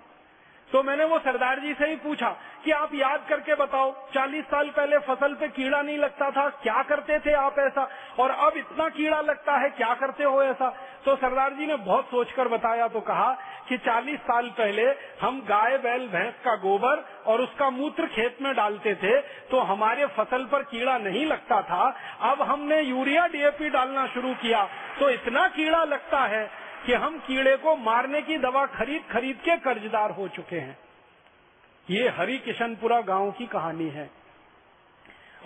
तो 0.73 0.81
मैंने 0.83 1.05
वो 1.05 1.17
सरदार 1.19 1.59
जी 1.59 1.73
से 1.73 1.87
ही 1.87 1.95
पूछा 1.95 2.29
कि 2.63 2.71
आप 2.71 2.93
याद 2.93 3.25
करके 3.29 3.55
बताओ 3.55 3.91
40 4.13 4.43
साल 4.43 4.69
पहले 4.69 4.99
फ़सल 4.99 5.33
पे 5.33 5.47
कीड़ा 5.47 5.81
नहीं 5.81 5.97
लगता 5.97 6.29
था, 6.31 6.47
क्या 6.63 6.81
करते 6.83 7.19
थे 7.19 7.33
आप 7.33 7.59
ऐसा? 7.59 7.87
और 8.19 8.29
अब 8.29 8.57
इतना 8.57 8.87
कीड़ा 8.89 9.19
लगता 9.21 9.57
है, 9.57 9.69
क्या 9.69 9.93
करते 9.93 10.23
हो 10.23 10.41
ऐसा? 10.43 10.69
तो 11.05 11.15
सरदार 11.15 11.53
जी 11.53 11.65
ने 11.65 11.75
बहुत 11.75 12.05
सोचकर 12.05 12.47
बताया 12.47 12.87
तो 12.87 12.99
कहा 13.01 13.31
कि 13.69 13.77
40 13.77 14.17
साल 14.19 14.49
पहले 14.49 14.85
हम 15.21 15.39
गाय, 15.41 15.77
बैल, 15.77 16.07
भैंस 16.07 16.33
का 16.45 16.55
गोबर 16.55 17.05
और 17.25 17.41
उसका 17.41 17.69
मूत्र 17.69 18.07
खेत 18.07 18.37
में 18.41 18.53
डालते 18.55 18.95
थे 18.95 19.19
तो 19.51 19.59
हमारे 19.65 20.05
फ़सल 20.17 20.45
पर 20.45 20.63
कीड़ा 20.63 20.97
नहीं 20.97 21.25
लगता 21.25 21.61
था। 21.61 21.83
अब 22.21 22.41
हमने 22.41 22.81
यूरिया, 22.81 23.27
डीएपी 23.27 23.69
डालना 23.69 24.07
शुरू 24.07 24.33
किया 24.33 24.67
तो 24.99 25.09
इतना 25.09 25.47
कीड़ा 25.49 25.83
लगता 25.85 26.25
है 26.25 26.43
कि 26.85 26.93
हम 26.93 27.17
कीड़े 27.19 27.55
को 27.57 27.75
मारने 27.75 28.21
की 28.21 28.37
दवा 28.37 28.65
खरीद 28.65 29.03
खरीद 29.11 29.37
के 29.37 29.57
कर्जदार 29.59 30.11
हो 30.11 30.27
चुके 30.27 30.55
हैं। 30.55 30.77
ये 31.87 32.09
हरि 32.09 32.37
किशनपुरा 32.37 32.99
गाँव 33.03 33.31
की 33.31 33.45
कहानी 33.47 33.89
है। 33.89 34.09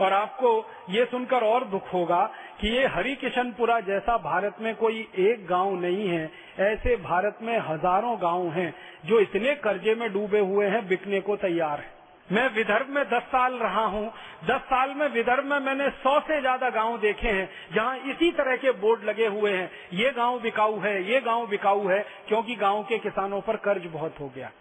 और 0.01 0.13
आपको 0.13 0.49
ये 0.89 1.05
सुनकर 1.05 1.43
और 1.43 1.63
दुख 1.65 1.93
होगा 1.93 2.23
कि 2.61 2.67
ये 2.67 2.85
हरि 2.87 3.13
किशनपुरा 3.15 3.79
जैसा 3.79 4.17
भारत 4.17 4.57
में 4.61 4.75
कोई 4.75 5.07
एक 5.19 5.45
गाँव 5.47 5.73
नहीं 5.75 6.07
है, 6.09 6.29
ऐसे 6.61 6.95
भारत 6.95 7.37
में 7.41 7.57
हज़ारों 7.59 8.15
गाँव 8.21 8.49
हैं 8.51 8.73
जो 9.05 9.19
इतने 9.19 9.55
कर्जे 9.57 9.95
में 9.95 10.11
डूबे 10.13 10.39
हुए 10.39 10.67
हैं, 10.67 10.87
बिकने 10.87 11.21
को 11.21 11.35
तैयार 11.37 11.79
हैं। 11.79 11.95
मैं 12.29 12.47
विदर्भ 12.49 12.87
में 12.89 13.03
दस 13.05 13.23
साल 13.25 13.53
रहा 13.53 13.83
हूँ। 13.85 14.07
दस 14.45 14.61
साल 14.61 14.93
में 14.93 15.07
विदर्भ 15.09 15.45
में 15.45 15.59
मैंने 15.59 15.89
सौ 15.89 16.19
से 16.19 16.39
ज़्यादा 16.41 16.69
गाँव 16.69 16.97
देखे 16.97 17.27
हैं, 17.27 17.49
जहाँ 17.73 17.97
इसी 18.05 18.31
तरह 18.31 18.55
के 18.55 18.71
बोर्ड 18.77 19.03
लगे 19.03 19.27
हुए 19.27 19.51
हैं। 19.51 19.69
ये 19.93 20.11
गाँव 20.11 20.39
बिकाऊ 20.39 20.79
है, 20.79 20.95
ये 21.03 21.21
गाँव 21.21 21.47
बिकाऊ 21.47 21.87
है, 21.87 21.99
क्योंकि 22.27 22.55
गाँव 22.55 22.83
के 22.83 22.97
किसानों 22.99 23.41
पर 23.41 23.55
कर्ज 23.57 23.85
बहुत 23.93 24.19
हो 24.19 24.31
गया। 24.35 24.51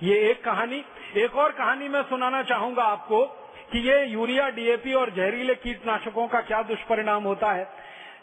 ये 0.00 0.18
एक 0.30 0.44
कहानी। 0.44 0.84
एक 1.16 1.36
और 1.36 1.52
कहानी 1.52 1.88
मैं 1.88 2.02
सुनाना 2.02 2.42
चाहूँगा 2.42 2.82
आपको 2.84 3.24
कि 3.72 3.78
ये 3.88 4.04
यूरिया 4.04 4.48
डीएपी 4.50 4.92
और 4.94 5.10
जहरीले 5.10 5.54
कीटनाशकों 5.56 6.26
का 6.28 6.40
क्या 6.40 6.62
दुष्परिणाम 6.62 7.24
होता 7.24 7.52
है। 7.52 7.68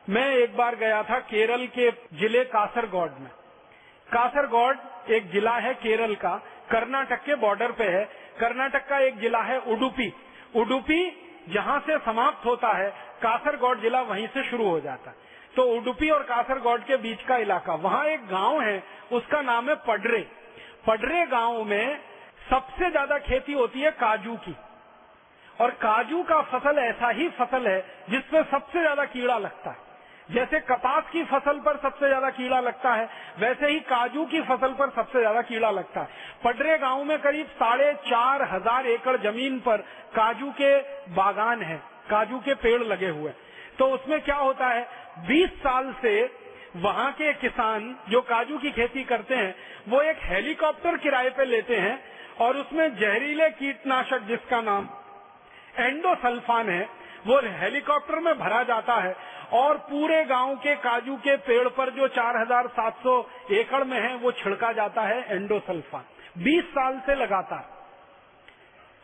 मैं 0.10 0.28
एक 0.34 0.56
बार 0.58 0.76
गया 0.76 1.02
था 1.04 1.20
केरल 1.26 1.66
के 1.68 1.90
ज़िले 2.20 2.44
कासरगौड 2.46 3.20
में। 3.20 3.30
कासरगौड 4.08 5.12
एक 5.12 5.30
जिला 5.32 5.56
है 5.58 5.74
केरल 5.74 6.16
का। 6.16 6.40
कर्नाटक 6.74 7.24
के 7.24 7.36
बॉर्डर 7.36 7.72
पे 7.72 7.84
है। 7.84 8.04
कर्नाटक 8.40 8.88
का 8.88 9.00
एक 9.00 9.20
जिला 9.20 9.42
है 9.42 9.60
उडुपी। 9.60 10.14
उडुपी 10.56 11.02
जहाँ 11.50 11.80
से 11.80 11.98
समाप्त 11.98 12.46
होता 12.46 12.72
है, 12.78 12.90
कासरगौड 13.22 13.82
जिला 13.82 14.02
वहीं 14.02 14.28
से 14.28 14.44
शुरू 14.44 14.70
हो 14.70 14.80
जाता 14.80 15.10
है। 15.10 15.16
तो 15.56 15.64
उडुपी 15.64 16.10
और 16.10 16.24
कासरगौड 16.24 16.84
के 16.84 16.98
बीच 16.98 17.24
का 17.24 17.38
इलाका, 17.38 17.74
वहाँ 17.76 18.06
एक 18.06 18.26
गाँव 18.28 18.62
है, 18.62 18.84
उसका 19.12 19.42
नाम 19.42 19.70
है 19.70 19.76
पडरे। 19.88 20.28
पडरे 20.88 21.26
गाँव 21.26 21.64
में 21.64 22.00
सबसे 22.50 22.90
ज़्यादा 22.92 23.18
खेती 23.20 23.54
होती 23.54 23.82
है 23.82 23.92
काजू 23.92 24.36
की। 24.36 24.56
और 25.62 25.72
काजू 25.72 26.24
का 26.24 26.42
फ़सल 26.42 26.80
ऐसा 26.80 27.10
ही 27.10 27.30
फ़सल 27.30 27.68
है 27.68 27.80
जिसमें 28.10 28.44
सबसे 28.44 28.80
ज़्यादा 28.80 29.06
कीड़ा 29.06 29.38
लगता 29.38 29.70
है। 29.70 29.93
जैसे 30.30 30.60
कपास 30.62 31.04
की 31.12 31.24
फ़सल 31.26 31.60
पर 31.60 31.78
सबसे 31.78 32.08
ज़्यादा 32.08 32.30
कीड़ा 32.32 32.60
लगता 32.62 32.94
है, 32.94 33.10
वैसे 33.40 33.68
ही 33.68 33.80
काजू 33.86 34.26
की 34.26 34.42
फ़सल 34.44 34.74
पर 34.74 34.90
सबसे 34.92 35.20
ज़्यादा 35.20 35.42
कीड़ा 35.44 35.72
लगता 35.72 36.02
है। 36.02 36.08
पडरे 36.44 36.78
गाँव 36.78 37.04
में 37.04 37.18
करीब 37.20 37.48
साढ़े 37.56 37.94
चार 38.04 38.44
हज़ार 38.52 38.88
एकड़ 38.88 39.18
ज़मीन 39.22 39.60
पर 39.62 39.78
काजू 40.16 40.52
के 40.52 40.78
बागान 41.16 41.62
है, 41.62 41.78
काजू 42.10 42.40
के 42.40 42.54
पेड़ 42.56 42.82
लगे 42.84 43.10
हुए 43.10 43.34
तो 43.80 43.86
उसमें 43.90 44.20
क्या 44.22 44.36
होता 44.38 44.68
है 44.68 44.88
20 45.28 45.50
साल 45.60 45.94
से 46.02 46.16
वहाँ 46.78 47.12
के 47.12 47.32
किसान 47.36 47.96
जो 48.10 48.22
काजू 48.24 48.58
की 48.58 48.72
खेती 48.72 49.04
करते 49.04 49.36
हैं, 49.36 49.56
वो 49.90 50.02
एक 50.02 50.18
हेलीकॉप्टर 50.24 50.98
किराए 50.98 51.30
पे 51.30 51.46
लेते 51.46 51.76
हैं 51.78 52.00
और 52.40 52.58
उसमें 52.58 52.96
जहरीले 52.98 53.50
कीटनाशक 53.52 54.28
जिसका 54.28 54.62
नाम 54.62 54.90
एंडोसल्फान 55.78 56.70
है, 56.70 56.88
वो 57.28 57.40
हेलीकॉप्टर 57.56 58.20
में 58.20 58.38
भरा 58.40 58.64
जाता 58.66 58.96
है 58.96 59.16
और 59.54 59.78
पूरे 59.90 60.24
गाँव 60.26 60.56
के 60.58 60.76
काजू 60.76 61.16
के 61.18 61.36
पेड़ 61.40 61.68
पर 61.70 61.90
जो 61.90 62.08
4,700 62.10 63.18
एकड़ 63.54 63.84
में 63.84 64.00
है 64.00 64.16
वो 64.16 64.32
छिड़का 64.34 64.72
जाता 64.74 65.02
है 65.02 65.26
एंडोसल्फान 65.32 66.04
20 66.44 66.70
साल 66.70 67.00
से 67.06 67.16
लगातार। 67.16 67.66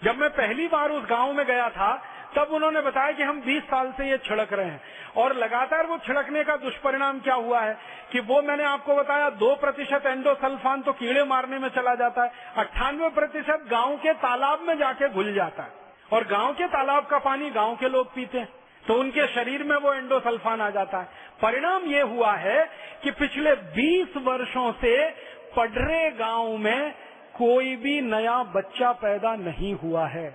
जब 0.02 0.18
मैं 0.18 0.30
पहली 0.32 0.68
बार 0.68 0.92
उस 0.92 1.04
गाँव 1.10 1.34
में 1.34 1.46
गया 1.46 1.70
था 1.70 1.92
तब 2.36 2.52
उन्होंने 2.54 2.82
बताया 2.82 3.12
कि 3.12 3.24
हम 3.24 3.42
20 3.42 3.64
साल 3.64 3.92
से 3.92 4.10
ये 4.10 4.18
छिड़क 4.18 4.54
रहे 4.54 4.66
हैं। 4.66 4.82
और 5.18 5.36
लगातार 5.36 5.86
वो 5.86 5.98
छिड़कने 5.98 6.44
का 6.44 6.56
दुष्परिणाम 6.58 7.20
क्या 7.20 7.36
हुआ 7.36 7.60
है 7.60 7.78
कि 8.12 8.20
वो 8.20 8.42
मैंने 8.42 8.64
आपको 8.64 8.96
बताया 8.96 9.30
दो 9.40 9.56
प्रतिशत 9.56 10.06
एंडोसल्फान 10.06 10.82
तो 10.82 10.94
कीड़े 10.94 11.24
मारने 11.24 11.60
में 11.60 11.68
चला 11.70 11.96
जाता 11.96 12.24
है 12.24 12.32
अट्ठानवे 12.58 13.10
प्रतिशत 13.10 13.66
गाँव 13.72 13.96
के 13.98 14.14
तालाब 14.20 14.62
में 14.62 14.78
जाके 14.78 15.10
घुल 15.10 15.34
जाता 15.34 15.64
है। 15.64 15.72
और 16.12 16.28
गाँव 16.28 16.54
के 16.54 16.68
तालाब 16.68 17.06
का 17.06 17.20
पानी 17.20 17.50
गाँव 17.50 17.76
के 17.76 17.90
लोग 17.90 18.14
पीते 18.16 18.38
हैं। 18.38 18.59
तो 18.88 18.94
उनके 18.94 19.28
शरीर 19.28 19.64
में 19.64 19.78
वो 19.78 19.94
एंडोसल्फान 19.94 20.62
आ 20.62 20.70
जाता 20.70 20.98
है। 20.98 21.06
परिणाम 21.42 21.84
ये 21.84 22.02
हुआ 22.02 22.34
है 22.34 22.70
कि 23.04 23.12
पिछले 23.12 23.56
20 23.56 24.18
वर्षों 24.18 24.72
से 24.72 25.10
पडरे 25.58 26.12
गाँव 26.12 26.58
में 26.58 26.92
कोई 27.38 27.76
भी 27.76 28.02
नया 28.02 28.44
बच्चा 28.44 28.92
पैदा 28.92 29.36
नहीं 29.36 29.74
हुआ 29.74 30.08
है। 30.08 30.30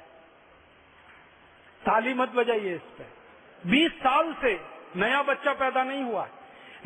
ताली 1.86 2.14
मत 2.14 2.28
बजाइए 2.28 2.74
इस 2.74 2.80
पे। 2.80 3.04
20 3.70 3.90
साल 3.90 4.34
से 4.42 4.60
नया 4.96 5.22
बच्चा 5.22 5.52
पैदा 5.52 5.84
नहीं 5.84 6.02
हुआ। 6.02 6.28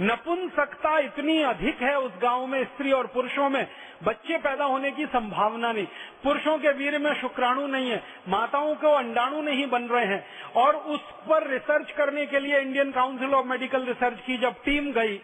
नपुंसकता 0.00 0.98
इतनी 0.98 1.42
अधिक 1.42 1.82
है 1.82 1.98
उस 1.98 2.12
गाँव 2.22 2.46
में, 2.46 2.64
स्त्री 2.64 2.92
और 2.92 3.06
पुरुषों 3.06 3.50
में 3.50 3.66
बच्चे 4.02 4.36
पैदा 4.38 4.64
होने 4.64 4.90
की 4.90 5.06
संभावना 5.06 5.72
नहीं। 5.72 5.86
पुरुषों 6.24 6.56
के 6.58 6.72
वीर 6.72 6.98
में 6.98 7.12
शुक्राणु 7.14 7.66
नहीं 7.66 7.90
है, 7.90 8.02
माताओं 8.28 8.74
को 8.74 8.88
अंडाणु 8.88 9.40
नहीं 9.42 9.66
बन 9.66 9.82
रहे 9.82 10.04
हैं। 10.04 10.24
और 10.56 10.76
उस 10.76 11.00
पर 11.28 11.46
रिसर्च 11.46 11.90
करने 11.90 12.26
के 12.26 12.40
लिए 12.40 12.60
Indian 12.60 12.92
council 12.92 13.34
of 13.34 13.46
medical 13.46 13.84
research 13.84 14.20
की 14.26 14.36
जब 14.36 14.62
टीम 14.64 14.92
गई, 14.92 15.20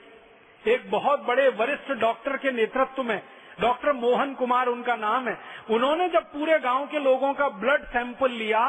एक 0.64 0.90
बहुत 0.90 1.24
बड़े 1.26 1.48
वरिष्ठ 1.50 1.92
डॉक्टर 1.92 2.36
के 2.36 2.52
नेतृत्व 2.52 3.02
में, 3.02 3.20
डॉक्टर 3.60 3.92
मोहन 3.92 4.34
कुमार 4.34 4.66
उनका 4.66 4.96
नाम 4.96 5.28
है, 5.28 5.38
उन्होंने 5.70 6.08
जब 6.08 6.32
पूरे 6.32 6.58
गाँव 6.58 6.86
के 6.86 6.98
लोगों 6.98 7.32
का 7.34 7.48
ब्लड 7.48 7.84
सैंपल 7.84 8.30
लिया 8.32 8.64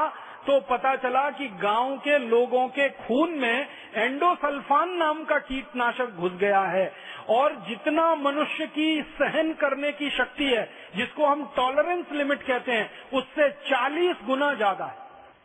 तो 0.48 0.60
पता 0.62 0.96
चला 0.96 1.30
कि 1.30 1.48
गाँव 1.62 1.96
के 1.98 2.18
लोगों 2.20 2.68
के 2.68 2.88
खून 2.98 3.32
में 3.32 3.68
एंडोसल्फान 3.96 4.90
नाम 4.90 5.24
का 5.24 5.38
कीटनाशक 5.40 6.10
घुस 6.10 6.32
गया 6.32 6.60
है। 6.62 6.86
और 7.30 7.54
जितना 7.68 8.04
मनुष्य 8.16 8.66
की 8.68 9.02
सहन 9.14 9.54
करने 9.54 9.92
की 9.92 10.10
शक्ति 10.10 10.46
है, 10.46 10.70
जिसको 10.96 11.26
हम 11.26 11.44
टॉलरेंस 11.56 12.12
लिमिट 12.12 12.44
कहते 12.44 12.72
हैं, 12.72 12.90
उससे 13.14 13.50
40 13.64 14.26
गुना 14.26 14.54
ज़्यादा 14.54 14.86
है। 14.86 15.04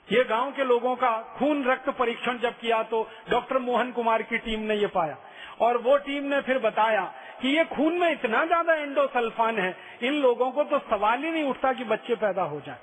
ये 0.09 0.24
गाँव 0.24 0.51
के 0.53 0.64
लोगों 0.64 0.95
का 0.97 1.11
खून 1.39 1.64
रक्त 1.64 1.89
परीक्षण 1.99 2.39
जब 2.39 2.59
किया 2.59 2.83
तो 2.85 3.03
डॉक्टर 3.31 3.59
मोहन 3.61 3.91
कुमार 3.93 4.22
की 4.22 4.39
टीम 4.39 4.61
ने 4.62 4.74
ये 4.74 4.87
पाया। 4.89 5.16
और 5.61 5.76
वो 5.78 5.97
टीम 5.99 6.24
ने 6.24 6.41
फिर 6.41 6.59
बताया 6.59 7.03
कि 7.43 7.49
ये 7.49 7.64
खून 7.66 7.99
में 7.99 8.11
इतना 8.11 8.45
ज़्यादा 8.45 8.74
एंडोसल्फान 8.74 9.59
है, 9.59 9.74
इन 10.03 10.14
लोगों 10.14 10.51
को 10.51 10.64
तो 10.64 10.78
सवाल 10.81 11.22
ही 11.24 11.31
नहीं 11.31 11.45
उठता 11.45 11.72
कि 11.72 11.85
बच्चे 11.87 12.14
पैदा 12.16 12.43
हो 12.45 12.61
जाए। 12.66 12.78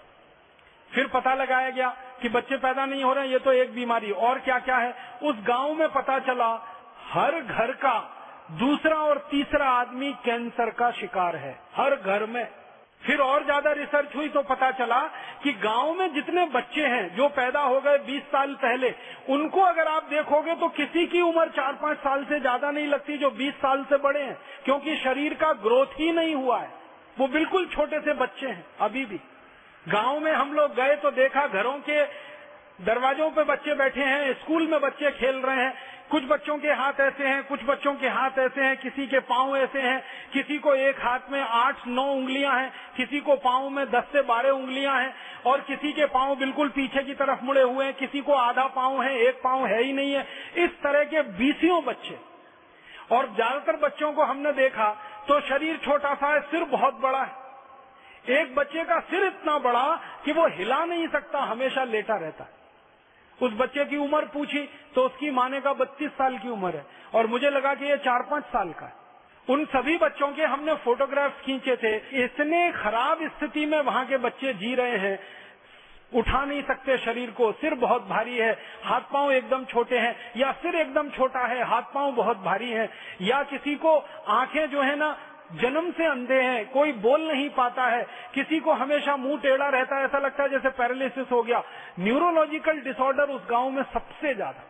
फिर 0.91 1.07
पता 1.07 1.33
लगाया 1.33 1.69
गया 1.69 1.89
कि 2.21 2.29
बच्चे 2.29 2.57
पैदा 2.57 2.85
नहीं 2.85 3.03
हो 3.03 3.13
रहे 3.13 3.27
ये 3.27 3.39
तो 3.39 3.53
एक 3.53 3.73
बीमारी। 3.75 4.11
और 4.11 4.39
क्या 4.39 4.59
क्या 4.59 4.77
है? 4.77 4.93
उस 5.23 5.35
गाँव 5.47 5.73
में 5.73 5.87
पता 5.89 6.19
चला, 6.19 6.47
हर 7.05 7.39
घर 7.41 7.71
का 7.75 7.97
दूसरा 8.49 8.95
और 8.97 9.17
तीसरा 9.31 9.65
आदमी 9.71 10.11
कैंसर 10.25 10.69
का 10.69 10.89
शिकार 10.93 11.35
है। 11.35 11.57
हर 11.75 11.95
घर 11.95 12.25
में। 12.25 12.47
फिर 13.03 13.19
और 13.19 13.43
ज़्यादा 13.45 13.71
रिसर्च 13.71 14.15
हुई 14.15 14.27
तो 14.29 14.41
पता 14.43 14.69
चला 14.71 14.99
कि 15.43 15.51
गाँव 15.55 15.93
में 15.93 16.13
जितने 16.13 16.45
बच्चे 16.45 16.85
हैं 16.85 17.15
जो 17.15 17.27
पैदा 17.29 17.61
हो 17.61 17.79
गए 17.81 17.97
20 18.05 18.21
साल 18.27 18.53
पहले, 18.55 18.93
उनको 19.29 19.61
अगर 19.61 19.87
आप 19.87 20.03
देखोगे 20.03 20.55
तो 20.55 20.67
किसी 20.69 21.05
की 21.07 21.21
उम्र 21.21 21.47
चार 21.49 21.73
पाँच 21.73 21.97
साल 21.97 22.23
से 22.23 22.39
ज़्यादा 22.39 22.71
नहीं 22.71 22.87
लगती 22.87 23.17
जो 23.17 23.29
20 23.31 23.53
साल 23.55 23.83
से 23.83 23.97
बड़े 23.97 24.21
हैं, 24.21 24.37
क्योंकि 24.65 24.95
शरीर 24.97 25.33
का 25.33 25.51
ग्रोथ 25.59 25.99
ही 25.99 26.11
नहीं 26.11 26.35
हुआ 26.35 26.59
है। 26.59 26.69
वो 27.17 27.27
बिल्कुल 27.27 27.67
छोटे 27.67 27.99
से 27.99 28.13
बच्चे 28.15 28.47
हैं, 28.47 28.65
अभी 28.79 29.05
भी। 29.05 29.19
गाँव 29.85 30.19
में 30.19 30.31
हम 30.33 30.53
लोग 30.53 30.73
गए 30.75 30.95
तो 30.95 31.11
देखा 31.13 31.45
घरों 31.47 31.77
के 31.81 32.03
दरवाजों 32.83 33.29
पे 33.31 33.43
बच्चे 33.45 33.75
बैठे 33.75 34.03
हैं, 34.03 34.33
स्कूल 34.33 34.67
में 34.67 34.79
बच्चे 34.81 35.11
खेल 35.11 35.35
रहे 35.37 35.55
हैं 35.57 35.73
कुछ 36.11 36.23
बच्चों 36.23 36.57
के 36.57 36.67
हाथ 36.67 36.99
ऐसे 36.99 37.27
हैं, 37.27 37.43
कुछ 37.43 37.59
बच्चों 37.63 37.93
के 37.95 38.07
हाथ 38.07 38.37
ऐसे 38.39 38.61
हैं, 38.61 38.77
किसी 38.77 39.07
के 39.07 39.19
पाँव 39.19 39.57
ऐसे 39.57 39.81
हैं, 39.81 40.03
किसी 40.33 40.57
को 40.57 40.75
एक 40.75 40.99
हाथ 40.99 41.19
में 41.31 41.41
आठ, 41.41 41.87
नौ 41.87 42.03
उंगलियाँ 42.03 42.55
हैं, 42.59 42.71
किसी 42.97 43.19
को 43.19 43.35
पाँव 43.35 43.69
में 43.69 43.85
दस 43.91 44.03
से 44.03 44.21
बारह 44.21 44.49
उंगलियाँ 44.49 44.99
हैं, 45.01 45.13
और 45.45 45.61
किसी 45.61 45.91
के 45.91 46.05
पाँव 46.05 46.35
बिल्कुल 46.35 46.69
पीछे 46.69 47.03
की 47.03 47.13
तरफ़ 47.13 47.43
मुड़े 47.43 47.61
हुए 47.61 47.85
हैं, 47.85 47.93
किसी 47.93 48.21
को 48.21 48.33
आधा 48.33 48.67
पाँव 48.67 49.03
है, 49.03 49.17
एक 49.19 49.41
पाँव 49.43 49.65
है 49.65 49.83
ही 49.83 49.93
नहीं 49.93 50.13
है। 50.13 50.27
इस 50.57 50.69
तरह 50.69 51.03
के 51.03 51.21
बीसियों 51.21 51.83
बच्चे। 51.83 52.17
और 53.11 53.33
ज़्यादातर 53.35 53.75
बच्चों 53.75 54.13
को 54.13 54.23
हमने 54.23 54.51
देखा 54.51 54.89
तो 55.27 55.39
शरीर 55.41 55.77
छोटा 55.77 56.13
सा 56.13 56.27
है, 56.27 56.39
सिर 56.41 56.63
बहुत 56.63 56.99
बड़ा 56.99 57.23
है। 57.23 58.39
एक 58.39 58.55
बच्चे 58.55 58.83
का 58.83 58.99
सिर 58.99 59.23
इतना 59.23 59.57
बड़ा 59.59 59.83
कि 60.25 60.31
वो 60.31 60.47
हिला 60.47 60.85
नहीं 60.85 61.07
सकता, 61.07 61.39
हमेशा 61.39 61.83
लेटा 61.83 62.15
रहता 62.15 62.43
है। 62.43 62.56
उस 63.41 63.53
बच्चे 63.53 63.85
की 63.85 63.97
उम्र 63.97 64.25
पूछी 64.25 64.69
तो 64.95 65.01
उसकी 65.01 65.31
माने 65.31 65.61
का 65.61 65.73
बत्तीस 65.73 66.11
साल 66.11 66.37
की 66.37 66.49
उम्र 66.49 66.75
है। 66.75 66.85
और 67.15 67.27
मुझे 67.27 67.49
लगा 67.49 67.73
कि 67.73 67.85
ये 67.85 67.97
चार 67.97 68.21
पाँच 68.21 68.43
साल 68.43 68.69
का 68.69 68.85
है। 68.85 68.93
उन 69.49 69.65
सभी 69.65 69.97
बच्चों 69.97 70.27
के 70.27 70.43
हमने 70.43 70.73
फोटोग्राफ 70.75 71.41
खींचे 71.41 71.75
थे। 71.75 72.23
इतने 72.23 72.71
खराब 72.71 73.27
स्थिति 73.27 73.65
में 73.65 73.79
वहाँ 73.81 74.05
के 74.05 74.17
बच्चे 74.17 74.53
जी 74.53 74.75
रहे 74.75 74.97
हैं। 74.97 75.19
उठा 76.15 76.45
नहीं 76.45 76.63
सकते 76.63 76.97
शरीर 76.97 77.31
को। 77.31 77.51
सिर 77.51 77.73
बहुत 77.73 78.07
भारी 78.07 78.37
है। 78.37 78.51
हाथ 78.83 79.01
पाँव 79.13 79.31
एकदम 79.31 79.65
छोटे 79.65 79.97
हैं। 79.97 80.15
या 80.37 80.51
सिर 80.51 80.75
एकदम 80.75 81.09
छोटा 81.09 81.39
है। 81.39 81.63
हाथ 81.63 81.81
पाँव 81.81 82.11
बहुत 82.11 82.37
भारी 82.37 82.71
है। 82.71 82.89
या 83.21 83.43
किसी 83.43 83.75
को 83.75 83.97
आँखें 84.27 84.69
जो 84.69 84.81
है 84.81 84.95
ना 84.95 85.17
जन्म 85.51 85.91
से 85.91 86.05
अंधे 86.05 86.41
हैं, 86.41 86.69
कोई 86.69 86.91
बोल 86.93 87.21
नहीं 87.23 87.49
पाता 87.49 87.83
है, 87.85 88.05
किसी 88.33 88.59
को 88.59 88.73
हमेशा 88.73 89.15
मुँह 89.17 89.39
टेढ़ा 89.41 89.67
रहता 89.69 89.97
है, 89.97 90.05
ऐसा 90.05 90.19
लगता 90.19 90.43
है 90.43 90.49
जैसे 90.49 90.69
पैरालिसिस 90.69 91.31
हो 91.31 91.41
गया। 91.43 91.63
न्यूरोलॉजिकल 91.99 92.79
डिसऑर्डर 92.81 93.29
उस 93.29 93.41
गाँव 93.49 93.69
में 93.69 93.83
सबसे 93.83 94.33
ज़्यादा। 94.33 94.63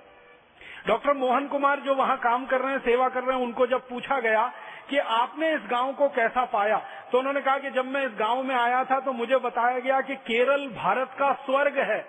डॉक्टर 0.87 1.13
मोहन 1.13 1.47
कुमार 1.47 1.79
जो 1.79 1.95
वहाँ 1.95 2.17
काम 2.17 2.45
कर 2.45 2.61
रहे 2.61 2.71
हैं, 2.71 2.79
सेवा 2.79 3.07
कर 3.09 3.23
रहे 3.23 3.37
हैं, 3.37 3.43
उनको 3.43 3.67
जब 3.67 3.87
पूछा 3.89 4.19
गया 4.19 4.51
कि 4.89 4.97
आपने 4.97 5.53
इस 5.53 5.61
गाँव 5.69 5.93
को 5.93 6.07
कैसा 6.09 6.43
पाया 6.45 6.77
तो 7.11 7.19
उन्होंने 7.19 7.41
कहा 7.41 7.57
कि 7.57 7.69
जब 7.69 7.85
मैं 7.85 8.05
इस 8.05 8.11
गाँव 8.19 8.43
में 8.43 8.55
आया 8.55 8.83
था 8.83 8.99
तो 8.99 9.13
मुझे 9.13 9.37
बताया 9.39 9.79
गया 9.79 9.99
कि 10.01 10.15
केरल 10.27 10.67
भारत 10.75 11.15
का 11.19 11.31
स्वर्ग 11.45 11.77
है। 11.79 11.99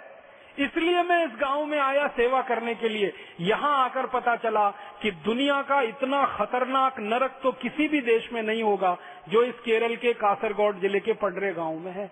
इसलिए 0.58 1.02
मैं 1.02 1.24
इस 1.24 1.32
गाँव 1.40 1.64
में 1.66 1.78
आया 1.78 2.06
सेवा 2.08 2.40
करने 2.42 2.74
के 2.74 2.88
लिए। 2.88 3.12
यहाँ 3.40 3.76
आकर 3.84 4.06
पता 4.06 4.34
चला 4.36 4.68
कि 5.02 5.10
दुनिया 5.24 5.60
का 5.62 5.80
इतना 5.82 6.24
खतरनाक 6.36 6.98
नरक 7.00 7.38
तो 7.42 7.52
किसी 7.52 7.88
भी 7.88 8.00
देश 8.00 8.28
में 8.32 8.42
नहीं 8.42 8.62
होगा 8.62 8.96
जो 9.28 9.42
इस 9.42 9.60
केरल 9.64 9.96
के 9.96 10.12
कासरगोड 10.14 10.80
ज़िले 10.80 11.00
के 11.00 11.12
पडरे 11.12 11.52
गाँव 11.52 11.78
में 11.78 11.92
है। 11.92 12.10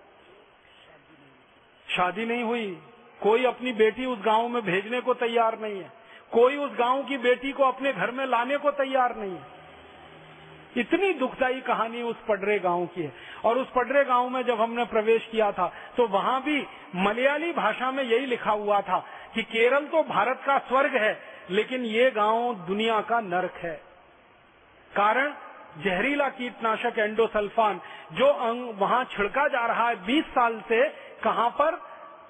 शादी 1.87 2.27
नहीं 2.27 2.43
हुई। 2.43 2.67
कोई 3.21 3.45
अपनी 3.45 3.73
बेटी 3.73 4.07
उस 4.07 4.19
गाँव 4.19 4.49
में 4.49 4.63
भेजने 4.63 5.01
को 5.01 5.15
तैयार 5.17 5.59
नहीं 5.61 5.79
है। 5.81 5.93
कोई 6.33 6.57
उस 6.57 6.71
गाँव 6.79 7.03
की 7.03 7.19
बेटी 7.19 7.53
को 7.53 7.65
अपने 7.65 7.93
घर 7.93 8.11
में 8.11 8.27
लाने 8.27 8.57
को 8.57 8.71
तैयार 8.71 9.17
नहीं 9.17 9.31
है। 9.31 9.56
इतनी 10.77 11.13
दुखदायी 11.13 11.61
कहानी 11.61 12.03
उस 12.03 12.17
पडरे 12.29 12.59
गाँव 12.59 12.87
की 12.87 13.03
है। 13.03 13.13
और 13.45 13.59
उस 13.59 13.71
पडरे 13.71 14.05
गाँव 14.05 14.29
में 14.29 14.43
जब 14.43 14.61
हमने 14.61 14.85
प्रवेश 14.85 15.29
किया 15.31 15.51
था 15.53 15.73
तो 15.97 16.07
वहाँ 16.07 16.41
भी 16.43 16.67
मलयाली 16.97 17.53
भाषा 17.53 17.91
में 17.91 18.03
यही 18.05 18.27
लिखा 18.27 18.51
हुआ 18.51 18.81
था 18.81 18.99
कि 19.35 19.43
केरल 19.43 19.87
तो 19.87 20.03
भारत 20.03 20.43
का 20.47 20.59
स्वर्ग 20.59 20.97
है, 20.97 21.19
लेकिन 21.51 21.85
ये 21.85 22.11
गाँव 22.11 22.55
दुनिया 22.67 23.01
का 23.01 23.21
नरक 23.21 23.55
है। 23.55 23.75
कारण, 24.91 25.33
जहरीला 25.79 26.29
कीटनाशक 26.29 26.99
एंडोसल्फान, 26.99 27.81
जो 28.13 28.27
अंग 28.27 28.75
वहाँ 28.79 29.05
छिड़का 29.05 29.47
जा 29.49 29.67
रहा 29.67 29.89
है 29.89 30.05
20 30.07 30.25
साल 30.25 30.61
से, 30.69 30.89
कहाँ 31.25 31.49
पर? 31.51 31.75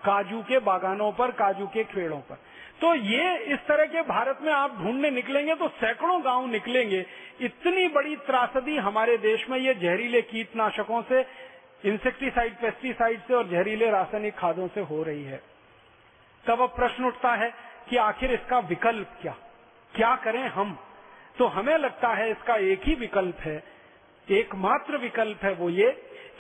काजू 0.05 0.41
के 0.43 0.59
बागानों 0.59 1.13
पर, 1.13 1.31
काजू 1.31 1.67
के 1.67 1.83
पेड़ों 1.85 2.19
पर। 2.21 2.39
तो 2.81 2.95
ये 2.95 3.37
इस 3.45 3.59
तरह 3.59 3.87
के 3.87 4.03
भारत 4.03 4.39
में 4.43 4.53
आप 4.53 4.77
ढूँढने 4.79 5.11
निकलेंगे 5.11 5.55
तो 5.55 5.69
सैकड़ों 5.69 6.25
गाँव 6.25 6.47
निकलेंगे। 6.47 7.05
इतनी 7.41 7.89
बड़ी 7.89 8.17
त्रासदी 8.17 8.77
हमारे 8.77 9.17
देश 9.19 9.49
में 9.51 9.59
ये 9.59 9.75
जहरीले 9.75 10.23
कीटनाशकों 10.23 11.03
से 11.03 11.21
इंसेक्टिसाइड 11.85 12.55
पेस्टिसाइड 12.55 13.21
से 13.21 13.35
और 13.35 13.49
जहरीले 13.49 13.91
रासायनिक 13.91 14.37
खादों 14.37 14.69
से 14.69 14.81
हो 14.81 15.03
रही 15.03 15.25
है। 15.25 15.41
तब 16.45 16.61
अब 16.61 16.69
प्रश्न 16.69 17.05
उठता 17.05 17.35
है 17.35 17.53
कि 17.91 17.97
आखिर 17.97 18.33
इसका 18.33 18.59
विकल्प 18.59 19.19
क्या? 19.23 19.35
क्या 19.95 20.15
करें 20.17 20.49
हम? 20.49 20.79
तो 21.39 21.47
हमें 21.47 21.77
लगता 21.79 22.09
है 22.09 22.31
इसका 22.31 22.57
एक 22.57 22.83
ही 22.83 22.95
विकल्प 22.95 23.41
है। 23.41 23.63
एकमात्र 24.29 24.97
विकल्प 24.97 25.45
है 25.45 25.53
वो 25.55 25.71
ये 25.71 25.91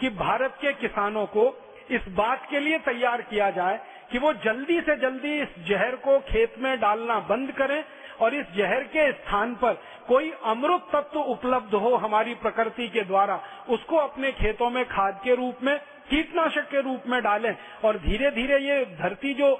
कि 0.00 0.08
भारत 0.10 0.58
के 0.60 0.72
किसानों 0.72 1.26
को 1.26 1.44
इस 1.90 2.08
बात 2.08 2.46
के 2.50 2.60
लिए 2.60 2.78
तैयार 2.78 3.22
किया 3.22 3.50
जाए 3.50 3.80
कि 4.12 4.18
वो 4.18 4.32
जल्दी 4.32 4.80
से 4.80 4.96
जल्दी 4.96 5.40
इस 5.40 5.48
जहर 5.68 5.96
को 5.96 6.18
खेत 6.18 6.54
में 6.58 6.78
डालना 6.80 7.18
बंद 7.20 7.52
करें 7.52 7.82
और 8.20 8.34
इस 8.34 8.46
जहर 8.56 8.82
के 8.84 9.10
स्थान 9.12 9.54
पर 9.54 9.72
कोई 10.08 10.32
अमृत 10.44 10.88
तत्व 10.92 11.20
उपलब्ध 11.20 11.74
हो 11.74 11.94
हमारी 11.94 12.34
प्रकृति 12.34 12.88
के 12.88 13.00
द्वारा, 13.00 13.40
उसको 13.68 13.96
अपने 13.96 14.32
खेतों 14.32 14.70
में 14.70 14.84
खाद 14.84 15.20
के 15.24 15.34
रूप 15.34 15.62
में, 15.62 15.78
कीटनाशक 16.10 16.68
के 16.70 16.80
रूप 16.80 17.02
में 17.06 17.22
डालें 17.22 17.54
और 17.84 17.98
धीरे 17.98 18.30
धीरे 18.30 18.58
ये 18.58 18.84
धरती 18.84 19.34
जो 19.34 19.54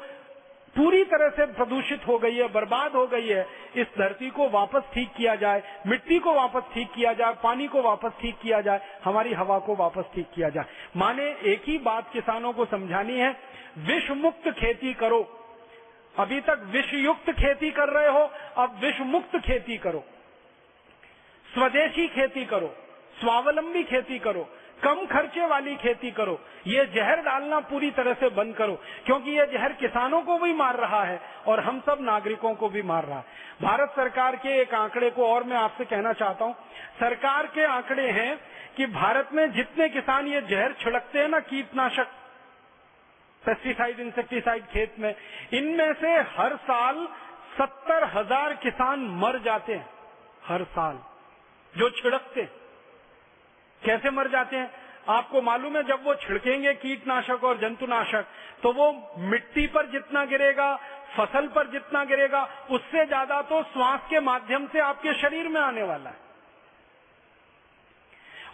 पूरी 0.76 1.04
तरह 1.04 1.28
से 1.28 1.44
प्रदूषित 1.46 2.06
हो 2.08 2.18
गई 2.18 2.34
है, 2.34 2.48
बर्बाद 2.48 2.92
हो 2.92 3.06
गई 3.06 3.28
है, 3.28 3.46
इस 3.76 3.86
धरती 3.98 4.30
को 4.30 4.48
वापस 4.48 4.82
ठीक 4.94 5.12
किया 5.16 5.34
जाए, 5.34 5.62
मिट्टी 5.86 6.18
को 6.18 6.34
वापस 6.34 6.62
ठीक 6.74 6.90
किया 6.94 7.12
जाए, 7.12 7.34
पानी 7.42 7.66
को 7.66 7.82
वापस 7.82 8.12
ठीक 8.20 8.38
किया 8.42 8.60
जाए, 8.60 8.80
हमारी 9.04 9.32
हवा 9.32 9.58
को 9.58 9.74
वापस 9.74 10.04
ठीक 10.14 10.26
किया 10.34 10.48
जाए। 10.48 10.64
माने 10.96 11.24
एक 11.44 11.62
ही 11.66 11.78
बात 11.78 12.12
किसानों 12.12 12.52
को 12.52 12.64
समझानी 12.64 13.18
है 13.18 13.32
विष 13.76 14.10
मुक्त 14.10 14.48
खेती 14.50 14.92
करो। 14.94 15.22
अभी 16.14 16.40
तक 16.40 16.62
विष 16.66 16.92
युक्त 16.94 17.30
खेती 17.30 17.70
कर 17.70 17.88
रहे 17.88 18.10
हो, 18.10 18.30
अब 18.56 18.78
विष 18.80 19.00
मुक्त 19.06 19.36
खेती 19.38 19.76
करो। 19.76 20.04
स्वदेशी 21.46 22.06
खेती 22.08 22.44
करो, 22.44 22.74
स्वावलंबी 23.16 23.82
खेती 23.84 24.18
करो, 24.18 24.48
कम 24.82 25.04
खर्चे 25.06 25.46
वाली 25.46 25.74
खेती 25.76 26.10
करो। 26.10 26.38
ये 26.66 26.84
जहर 26.86 27.20
डालना 27.22 27.60
पूरी 27.60 27.90
तरह 27.90 28.14
से 28.14 28.28
बंद 28.28 28.54
करो, 28.56 28.74
क्योंकि 29.06 29.30
ये 29.30 29.46
जहर 29.46 29.72
किसानों 29.72 30.20
को 30.22 30.38
भी 30.38 30.52
मार 30.52 30.76
रहा 30.76 31.02
है 31.04 31.20
और 31.46 31.60
हम 31.60 31.80
सब 31.80 31.98
नागरिकों 32.00 32.54
को 32.54 32.68
भी 32.68 32.82
मार 32.82 33.04
रहा 33.04 33.18
है। 33.18 33.24
भारत 33.62 33.92
सरकार 33.96 34.36
के 34.36 34.60
एक 34.60 34.74
आंकड़े 34.74 35.10
को 35.10 35.26
और 35.26 35.44
मैं 35.44 35.56
आपसे 35.56 35.84
कहना 35.84 36.12
चाहता 36.12 36.44
हूँ। 36.44 36.54
सरकार 37.00 37.46
के 37.46 37.64
आंकड़े 37.66 38.10
हैं 38.10 38.36
कि 38.76 38.86
भारत 38.92 39.28
में 39.32 39.50
जितने 39.52 39.88
किसान 39.88 40.26
ये 40.26 40.40
जहर 40.40 40.74
छिड़कते 40.80 41.18
हैं 41.18 41.28
ना 41.28 41.40
कीटनाशक 41.40 42.08
पेस्टिसाइड 43.46 44.00
इंसेक्टिसाइड 44.00 44.64
खेत 44.66 44.94
में, 44.98 45.14
इनमें 45.52 45.92
से 45.94 46.16
हर 46.36 46.56
साल 46.64 47.06
सत्तर 47.56 48.04
हज़ार 48.14 48.54
किसान 48.62 49.06
मर 49.18 49.38
जाते 49.42 49.74
हैं, 49.74 49.88
हर 50.44 50.64
साल, 50.66 50.98
जो 51.74 51.90
छिड़कते 51.92 52.48
कैसे 53.82 54.10
मर 54.10 54.28
जाते 54.28 54.56
हैं? 54.56 54.70
आपको 55.08 55.40
मालूम 55.42 55.76
है, 55.76 55.82
जब 55.82 56.04
वो 56.04 56.14
छिड़केंगे 56.16 56.72
कीटनाशक 56.74 57.44
और 57.44 57.58
जंतुनाशक 57.58 58.26
तो 58.62 58.72
वो 58.72 58.90
मिट्टी 59.20 59.66
पर 59.66 59.86
जितना 59.86 60.24
गिरेगा, 60.24 60.74
फ़सल 61.16 61.46
पर 61.48 61.70
जितना 61.70 62.04
गिरेगा, 62.04 62.42
उससे 62.70 63.04
ज़्यादा 63.06 63.40
तो 63.42 63.62
श्वास 63.64 64.06
के 64.10 64.20
माध्यम 64.22 64.66
से 64.66 64.80
आपके 64.80 65.12
शरीर 65.20 65.48
में 65.48 65.60
आने 65.60 65.82
वाला 65.82 66.10
है। 66.10 66.24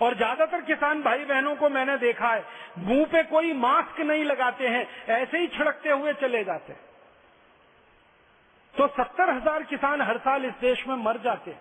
और 0.02 0.14
ज़्यादातर 0.16 0.60
किसान 0.60 1.02
भाई 1.02 1.24
बहनों 1.24 1.54
को 1.56 1.68
मैंने 1.68 1.96
देखा 1.98 2.28
है, 2.28 2.44
मुँह 2.78 3.04
पे 3.04 3.22
कोई 3.22 3.52
मास्क 3.52 4.00
नहीं 4.00 4.24
लगाते 4.24 4.68
हैं, 4.68 4.86
ऐसे 5.08 5.38
ही 5.38 5.46
छिड़कते 5.48 5.90
हुए 5.90 6.12
चले 6.12 6.42
जाते 6.44 6.72
हैं। 6.72 6.80
तो 8.74 8.86
सत्तर 8.88 9.30
हज़ार 9.30 9.62
किसान 9.62 10.02
हर 10.02 10.18
साल 10.18 10.44
इस 10.44 10.52
देश 10.60 10.86
में 10.88 10.94
मर 10.96 11.18
जाते 11.18 11.50
हैं। 11.50 11.60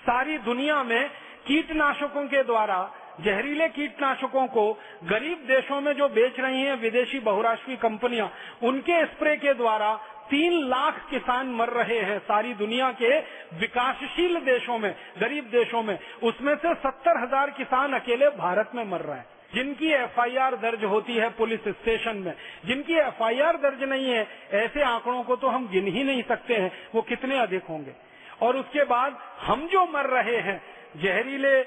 सारी 0.00 0.38
दुनिया 0.38 0.82
में 0.82 1.08
कीटनाशकों 1.46 2.26
के 2.28 2.42
द्वारा, 2.42 2.78
जहरीले 3.20 3.68
कीटनाशकों 3.68 4.46
को 4.46 4.72
गरीब 5.04 5.38
देशों 5.46 5.80
में 5.80 5.92
जो 5.92 6.08
बेच 6.08 6.40
रही 6.40 6.62
हैं, 6.62 6.76
विदेशी 6.76 7.18
बहुराष्ट्रीय 7.20 7.76
कंपनियाँ, 7.76 8.30
उनके 8.62 9.04
स्प्रे 9.06 9.36
के 9.36 9.54
द्वारा 9.54 9.94
तीन 10.30 10.52
लाख 10.68 11.00
किसान 11.10 11.48
मर 11.48 11.68
रहे 11.70 11.98
हैं 12.00 12.18
सारी 12.18 12.54
दुनिया 12.54 12.90
के 12.92 13.18
विकासशील 13.58 14.38
देशों 14.40 14.78
में, 14.78 14.94
गरीब 15.20 15.44
देशों 15.44 15.82
में। 15.82 15.98
उसमें 16.22 16.54
से 16.56 16.74
सत्तर 16.74 17.22
हज़ार 17.22 17.50
किसान 17.50 17.92
अकेले 17.92 18.28
भारत 18.28 18.70
में 18.74 18.84
मर 18.84 19.00
रहे 19.00 19.16
हैं। 19.16 19.26
जिनकी 19.54 19.90
एफआईआर 19.92 20.54
दर्ज 20.56 20.84
होती 20.84 21.14
है 21.14 21.28
पुलिस 21.30 21.60
स्टेशन 21.60 22.16
में, 22.16 22.32
जिनकी 22.64 22.94
एफआईआर 22.94 23.56
दर्ज 23.56 23.82
नहीं 23.82 24.10
है, 24.10 24.26
ऐसे 24.52 24.82
आंकड़ों 24.82 25.22
को 25.22 25.36
तो 25.36 25.48
हम 25.48 25.68
गिन 25.68 25.86
ही 25.86 26.04
नहीं 26.04 26.22
सकते 26.22 26.54
हैं, 26.54 26.72
वो 26.94 27.02
कितने 27.02 27.38
अधिक 27.38 27.64
होंगे। 27.64 27.94
और 28.42 28.56
उसके 28.56 28.84
बाद 28.84 29.18
हम 29.40 29.66
जो 29.68 29.84
मर 29.86 30.06
रहे 30.06 30.36
हैं, 30.38 30.60
जहरीले 30.96 31.60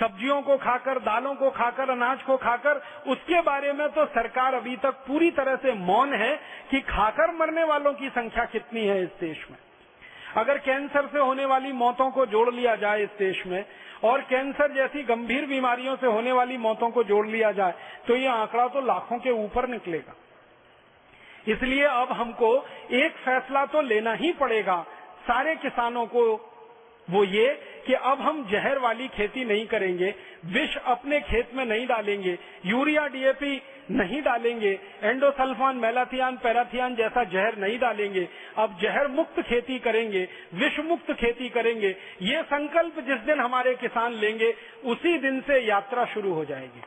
सब्जियों 0.00 0.40
को 0.42 0.56
खाकर, 0.58 0.98
दालों 1.00 1.34
को 1.34 1.50
खाकर, 1.50 1.90
अनाज 1.90 2.22
को 2.22 2.36
खाकर, 2.38 2.82
उसके 3.06 3.40
बारे 3.42 3.72
में 3.72 3.88
तो 3.88 4.04
सरकार 4.08 4.54
अभी 4.54 4.76
तक 4.76 5.04
पूरी 5.06 5.30
तरह 5.32 5.56
से 5.56 5.72
मौन 5.74 6.12
है 6.14 6.34
कि 6.70 6.80
खाकर 6.86 7.32
मरने 7.36 7.64
वालों 7.64 7.92
की 7.94 8.08
संख्या 8.10 8.44
कितनी 8.44 8.84
है 8.86 9.02
इस 9.02 9.10
देश 9.20 9.46
में। 9.50 9.58
अगर 10.36 10.58
कैंसर 10.60 11.06
से 11.06 11.18
होने 11.18 11.44
वाली 11.46 11.72
मौतों 11.74 12.10
को 12.10 12.26
जोड़ 12.26 12.50
लिया 12.50 12.74
जाए 12.76 13.02
इस 13.02 13.18
देश 13.18 13.46
में, 13.46 13.64
और 14.04 14.20
कैंसर 14.20 14.72
जैसी 14.72 15.02
गंभीर 15.04 15.46
बीमारियों 15.46 15.96
से 15.96 16.06
होने 16.06 16.32
वाली 16.32 16.56
मौतों 16.58 16.90
को 16.90 17.04
जोड़ 17.04 17.26
लिया 17.26 17.50
जाए 17.52 17.74
तो 18.06 18.16
ये 18.16 18.26
आंकड़ा 18.28 18.66
तो 18.68 18.80
लाखों 18.82 19.18
के 19.18 19.30
ऊपर 19.44 19.68
निकलेगा। 19.68 20.14
इसलिए 21.48 21.84
अब 21.84 22.12
हमको 22.12 22.54
एक 22.92 23.16
फैसला 23.16 23.64
तो 23.66 23.80
लेना 23.82 24.12
ही 24.14 24.32
पड़ेगा 24.34 24.76
सारे 25.22 25.54
किसानों 25.56 26.04
को 26.06 26.22
वो 27.10 27.24
ये 27.24 27.48
कि 27.86 27.94
अब 27.94 28.20
हम 28.20 28.48
जहर 28.50 28.78
वाली 28.78 29.08
खेती 29.08 29.44
नहीं 29.44 29.66
करेंगे, 29.66 30.14
विष 30.44 30.76
अपने 30.76 31.20
खेत 31.20 31.50
में 31.54 31.64
नहीं 31.66 31.86
डालेंगे, 31.86 32.38
यूरिया 32.66 33.06
डीएपी 33.06 33.62
नहीं 33.90 34.22
डालेंगे, 34.22 34.78
एंडोसल्फान, 35.02 35.76
मेलाथियान, 35.76 36.36
पैराथियान 36.36 36.94
जैसा 36.94 37.24
जहर 37.24 37.56
नहीं 37.56 37.78
डालेंगे, 37.78 38.28
अब 38.56 38.78
जहर 38.82 39.08
मुक्त 39.08 39.40
खेती 39.40 39.78
करेंगे, 39.78 40.28
विष 40.54 40.78
मुक्त 40.78 41.12
खेती 41.12 41.48
करेंगे, 41.48 41.96
ये 42.22 42.42
संकल्प 42.42 43.00
जिस 43.00 43.18
दिन 43.18 43.40
हमारे 43.40 43.74
किसान 43.74 44.12
लेंगे, 44.12 44.54
उसी 44.84 45.18
दिन 45.18 45.40
से 45.40 45.60
यात्रा 45.60 46.04
शुरू 46.04 46.32
हो 46.32 46.44
जाएगी। 46.44 46.82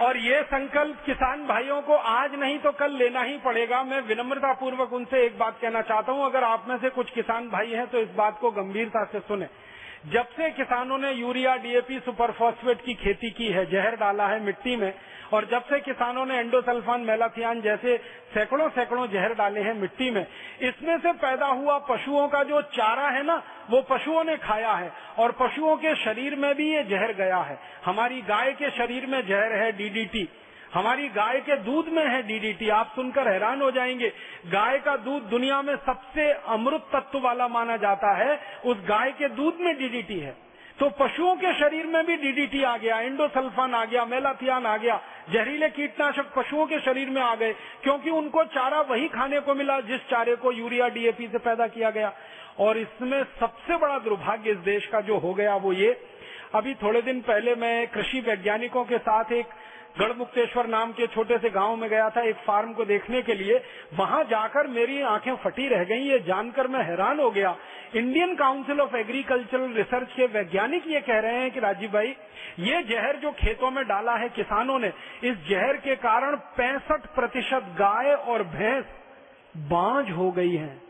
और 0.00 0.16
ये 0.16 0.42
संकल्प 0.42 1.02
किसान 1.06 1.46
भाइयों 1.46 1.80
को 1.82 1.94
आज 1.94 2.34
नहीं 2.34 2.58
तो 2.58 2.70
कल 2.72 2.92
लेना 2.94 3.22
ही 3.22 3.36
पड़ेगा। 3.38 3.82
मैं 3.84 4.00
विनम्रता 4.02 4.52
पूर्वक 4.52 4.92
उनसे 4.92 5.24
एक 5.26 5.38
बात 5.38 5.58
कहना 5.62 5.82
चाहता 5.82 6.12
हूँ। 6.12 6.24
अगर 6.26 6.44
आप 6.44 6.64
में 6.68 6.76
से 6.78 6.90
कुछ 6.90 7.10
किसान 7.10 7.48
भाई 7.48 7.72
हैं 7.72 7.86
तो 7.86 7.98
इस 7.98 8.08
बात 8.16 8.38
को 8.40 8.50
गंभीरता 8.52 9.04
से 9.04 9.20
सुने। 9.20 9.48
जब 10.06 10.28
से 10.28 10.50
किसानों 10.50 10.98
ने 10.98 11.10
यूरिया, 11.12 11.56
डीएपी, 11.56 11.98
सुपरफॉस्फेट 12.00 12.80
की 12.80 12.94
खेती 12.94 13.30
की 13.30 13.46
है, 13.46 13.64
जहर 13.70 13.96
डाला 13.96 14.26
है 14.26 14.40
मिट्टी 14.40 14.76
में 14.76 14.92
और 15.32 15.44
जब 15.44 15.64
से 15.64 15.80
किसानों 15.80 16.26
ने 16.26 16.38
एंडोसल्फान 16.38 17.00
मेलाथियान 17.00 17.60
जैसे 17.60 17.96
सैकड़ों 18.34 18.68
सैकड़ों 18.68 19.06
जहर 19.06 19.34
डाले 19.34 19.60
हैं 19.60 19.74
मिट्टी 19.74 20.10
में, 20.10 20.26
इसमें 20.60 20.98
से 20.98 21.12
पैदा 21.12 21.46
हुआ 21.46 21.78
पशुओं 21.78 22.28
का 22.28 22.42
जो 22.42 22.62
चारा 22.62 23.08
है 23.08 23.22
ना, 23.22 23.42
वो 23.70 23.82
पशुओं 23.82 24.24
ने 24.24 24.36
खाया 24.36 24.72
है 24.72 24.92
और 25.18 25.32
पशुओं 25.32 25.76
के 25.76 25.94
शरीर 25.94 26.36
में 26.36 26.54
भी 26.54 26.74
ये 26.74 26.82
जहर 26.82 27.12
गया 27.12 27.38
है। 27.38 27.58
हमारी 27.84 28.20
गाय 28.22 28.52
के 28.52 28.70
शरीर 28.70 29.06
में 29.06 29.26
जहर 29.26 29.52
है 29.52 29.72
डीडीटी 29.72 30.28
हमारी 30.74 31.08
गाय 31.08 31.40
के 31.40 31.56
दूध 31.56 31.88
में 31.88 32.06
है 32.06 32.22
डीडीटी 32.22 32.68
आप 32.68 32.92
सुनकर 32.94 33.28
हैरान 33.28 33.62
हो 33.62 33.70
जाएँगे। 33.70 34.12
गाय 34.46 34.78
का 34.78 34.96
दूध 34.96 35.22
दुनिया 35.22 35.62
में 35.62 35.76
सबसे 35.76 36.32
अमृत 36.32 36.86
तत्व 36.94 37.18
वाला 37.18 37.48
माना 37.48 37.76
जाता 37.76 38.14
है। 38.16 38.40
उस 38.64 38.76
गाय 38.80 39.10
के 39.12 39.28
दूध 39.28 39.56
में 39.60 39.78
डीडीटी 39.78 40.18
है। 40.20 40.49
तो 40.80 40.90
पशुओं 40.90 41.34
के 41.36 41.52
शरीर 41.54 41.86
में 41.86 42.06
भी 42.06 42.16
डीडीटी 42.16 42.62
आ 42.62 42.76
गया, 42.76 43.00
इंडोसल्फान 43.00 43.74
आ 43.74 43.84
गया, 43.84 44.04
मेलाथियान 44.04 44.66
आ 44.66 44.76
गया, 44.76 45.00
जहरीले 45.32 45.68
कीटनाशक 45.68 46.32
पशुओं 46.36 46.66
के 46.66 46.78
शरीर 46.80 47.10
में 47.10 47.22
आ 47.22 47.34
गए, 47.34 47.52
क्योंकि 47.82 48.10
उनको 48.10 48.44
चारा 48.44 48.80
वही 48.80 49.08
खाने 49.08 49.40
को 49.40 49.54
मिला 49.54 49.80
जिस 49.80 50.00
चारे 50.00 50.36
को 50.36 50.52
यूरिया 50.52 50.88
डीएपी 50.88 51.28
से 51.28 51.38
पैदा 51.38 51.66
किया 51.66 51.90
गया। 51.90 52.12
और 52.58 52.78
इसमें 52.78 53.24
सबसे 53.40 53.76
बड़ा 53.76 53.98
दुर्भाग्य 53.98 54.50
इस 54.50 54.56
देश 54.56 54.86
का 54.86 55.00
जो 55.00 55.18
हो 55.18 55.34
गया 55.34 55.56
वो 55.56 55.72
ये। 55.72 56.00
अभी 56.54 56.74
थोड़े 56.74 57.02
दिन 57.02 57.20
पहले 57.20 57.54
मैं 57.54 57.88
कृषि 57.88 58.20
वैज्ञानिकों 58.20 58.84
के 58.84 58.98
साथ 58.98 59.32
एक 59.32 59.46
गढ़मुक्तेश्वर 59.98 60.66
नाम 60.66 60.92
के 60.92 61.06
छोटे 61.06 61.38
से 61.38 61.50
गाँव 61.50 61.76
में 61.76 61.88
गया 61.90 62.10
था 62.10 62.20
एक 62.20 62.36
फार्म 62.36 62.72
को 62.72 62.84
देखने 62.84 63.22
के 63.22 63.34
लिए। 63.34 63.60
वहाँ 63.94 64.22
जाकर 64.24 64.66
मेरी 64.66 65.00
आँखें 65.02 65.34
फटी 65.36 65.68
रह 65.68 65.84
गई, 65.84 66.00
ये 66.00 66.18
जानकर 66.18 66.68
मैं 66.68 66.84
हैरान 66.84 67.20
हो 67.20 67.30
गया। 67.30 67.56
Indian 67.96 68.34
council 68.36 68.80
of 68.80 68.96
agricultural 68.96 69.72
research 69.72 70.12
के 70.12 70.26
वैज्ञानिक 70.26 70.86
ये 70.86 71.00
कह 71.00 71.18
रहे 71.18 71.34
हैं 71.34 71.50
कि 71.50 71.60
राजीव 71.60 71.90
भाई, 71.90 72.16
ये 72.58 72.82
जहर 72.82 73.16
जो 73.16 73.32
खेतों 73.32 73.70
में 73.70 73.84
डाला 73.84 74.16
है 74.16 74.28
किसानों 74.28 74.78
ने, 74.78 74.92
इस 75.24 75.48
जहर 75.48 75.76
के 75.76 75.96
कारण 75.96 76.36
पैंसठ 76.36 77.06
प्रतिशत 77.06 77.74
गाय 77.78 78.12
और 78.12 78.42
भैंस 78.42 78.84
बांझ 79.56 80.10
हो 80.10 80.30
गई 80.30 80.56
है। 80.56 80.82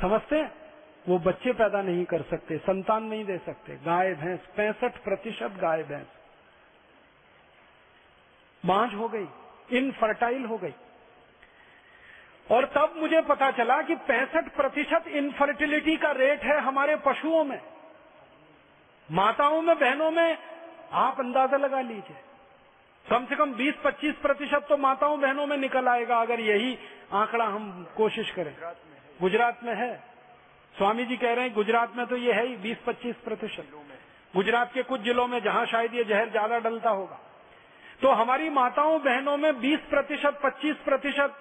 समझते 0.00 0.42
वो 1.08 1.18
बच्चे 1.18 1.52
पैदा 1.52 1.82
नहीं 1.82 2.04
कर 2.04 2.22
सकते, 2.22 2.58
संतान 2.58 3.04
नहीं 3.04 3.24
दे 3.24 3.38
सकते। 3.38 3.74
गाय, 3.74 4.14
भैंस, 4.14 4.40
पैंसठ 4.56 4.96
प्रतिशत 5.04 5.58
गाय, 5.60 5.82
भैंस। 5.82 6.17
बांझ 8.68 8.92
हो 8.94 9.08
गई 9.08 9.26
इनफर्टाइल 9.78 10.44
हो 10.44 10.58
गई। 10.58 10.74
और 12.46 12.64
तब 12.74 12.94
मुझे 12.96 13.20
पता 13.22 13.50
चला 13.50 13.80
कि 13.82 13.94
पैंसठ 14.06 14.48
प्रतिशत 14.56 15.08
इनफर्टिलिटी 15.14 15.96
का 15.96 16.10
रेट 16.12 16.44
है 16.44 16.60
हमारे 16.60 16.96
पशुओं 16.96 17.44
में। 17.44 17.60
माताओं 19.08 19.60
में, 19.62 19.78
बहनों 19.78 20.10
में 20.10 20.38
आप 20.94 21.20
अंदाज़ा 21.20 21.56
लगा 21.56 21.80
लीजिए। 21.82 22.16
कम 23.06 23.26
से 23.26 23.36
कम 23.36 23.52
20-25 23.54 24.14
प्रतिशत 24.14 24.66
तो 24.68 24.76
माताओं, 24.76 25.20
बहनों 25.20 25.46
में 25.46 25.56
निकल 25.56 25.88
आएगा 25.88 26.20
अगर 26.20 26.40
यही 26.40 26.76
आंकड़ा 27.12 27.44
हम 27.46 27.86
कोशिश 27.96 28.30
करें। 28.30 28.54
गुजरात 29.20 29.64
में 29.64 29.74
है। 29.74 29.94
स्वामी 30.74 31.04
जी 31.04 31.16
कह 31.16 31.32
रहे 31.32 31.44
हैं, 31.44 31.54
गुजरात 31.54 31.96
में 31.96 32.06
तो 32.06 32.16
ये 32.16 32.32
है 32.32 32.46
ही 32.46 32.56
20-25 32.58 33.16
प्रतिशत। 33.24 33.70
गुजरात 34.34 34.72
के 34.72 34.82
कुछ 34.82 35.00
जिलों 35.00 35.26
में 35.26 35.40
जहाँ 35.42 35.64
शायद 35.66 35.94
ये 35.94 36.04
जहर 36.04 36.30
ज़्यादा 36.30 36.58
डलता 36.60 36.90
होगा। 36.90 37.20
तो 38.02 38.08
हमारी 38.08 38.50
माताओं, 38.50 38.98
बहनों 39.00 39.36
में 39.36 39.60
20 39.60 39.78
प्रतिशत, 39.78 40.40
पच्चीस 40.44 40.76
प्रतिशत 40.76 41.34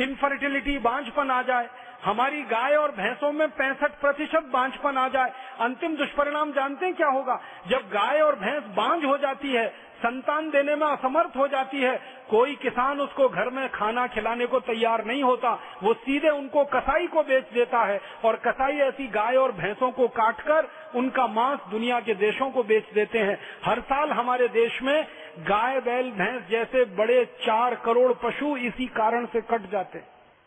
इनफर्टिलिटी 0.00 0.78
बांझपन 0.78 1.30
आ 1.30 1.42
जाए। 1.42 1.68
हमारी 2.04 2.42
गाय 2.42 2.74
और 2.74 2.90
भैंसों 2.90 3.32
में 3.32 3.48
पैंसठ 3.48 3.90
प्रतिशत 4.00 4.50
बांझपन 4.52 4.96
आ 4.96 5.08
जाए। 5.08 5.32
अंतिम 5.60 5.96
दुष्परिणाम 5.96 6.52
जानते 6.52 6.86
हैं 6.86 6.94
क्या 6.94 7.08
होगा? 7.08 7.40
जब 7.68 7.78
गाय 7.78 8.20
और 8.20 8.36
भैंस 8.36 8.62
बांझ 8.62 9.04
हो 9.04 9.18
जाती 9.18 9.52
है, 9.52 9.86
संतान 9.96 10.50
देने 10.50 10.76
में 10.76 10.86
असमर्थ 10.86 11.36
हो 11.36 11.48
जाती 11.48 11.80
है, 11.80 12.00
कोई 12.30 12.54
किसान 12.54 13.00
उसको 13.00 13.28
घर 13.28 13.50
में 13.50 13.68
खाना 13.68 14.06
खिलाने 14.06 14.46
को 14.46 14.60
तैयार 14.60 15.04
नहीं 15.04 15.22
होता। 15.22 15.58
वो 15.82 15.94
सीधे 15.94 16.28
उनको 16.28 16.64
कसाई 16.64 17.06
को 17.06 17.22
बेच 17.22 17.44
देता 17.54 17.78
है 17.78 18.00
और 18.24 18.36
कसाई 18.36 18.78
ऐसी 18.78 19.06
गाय 19.06 19.36
और 19.36 19.52
भैंसों 19.52 19.90
को 19.90 20.08
काटकर 20.08 20.68
उनका 20.94 21.26
मांस 21.26 21.60
दुनिया 21.70 22.00
के 22.00 22.14
देशों 22.14 22.50
को 22.50 22.62
बेच 22.62 22.84
देते 22.94 23.18
हैं। 23.18 23.38
हर 23.64 23.80
साल 23.80 24.10
हमारे 24.10 24.48
देश 24.48 24.82
में 24.82 25.06
गाय, 25.38 25.80
बैल, 25.80 26.10
भैंस 26.10 26.42
जैसे 26.50 26.84
बड़े 26.96 27.24
चार 27.24 27.74
करोड़ 27.74 28.12
पशु 28.12 28.56
इसी 28.56 28.86
कारण 28.86 29.26
से 29.26 29.40
कट 29.40 29.70
जाते 29.70 30.00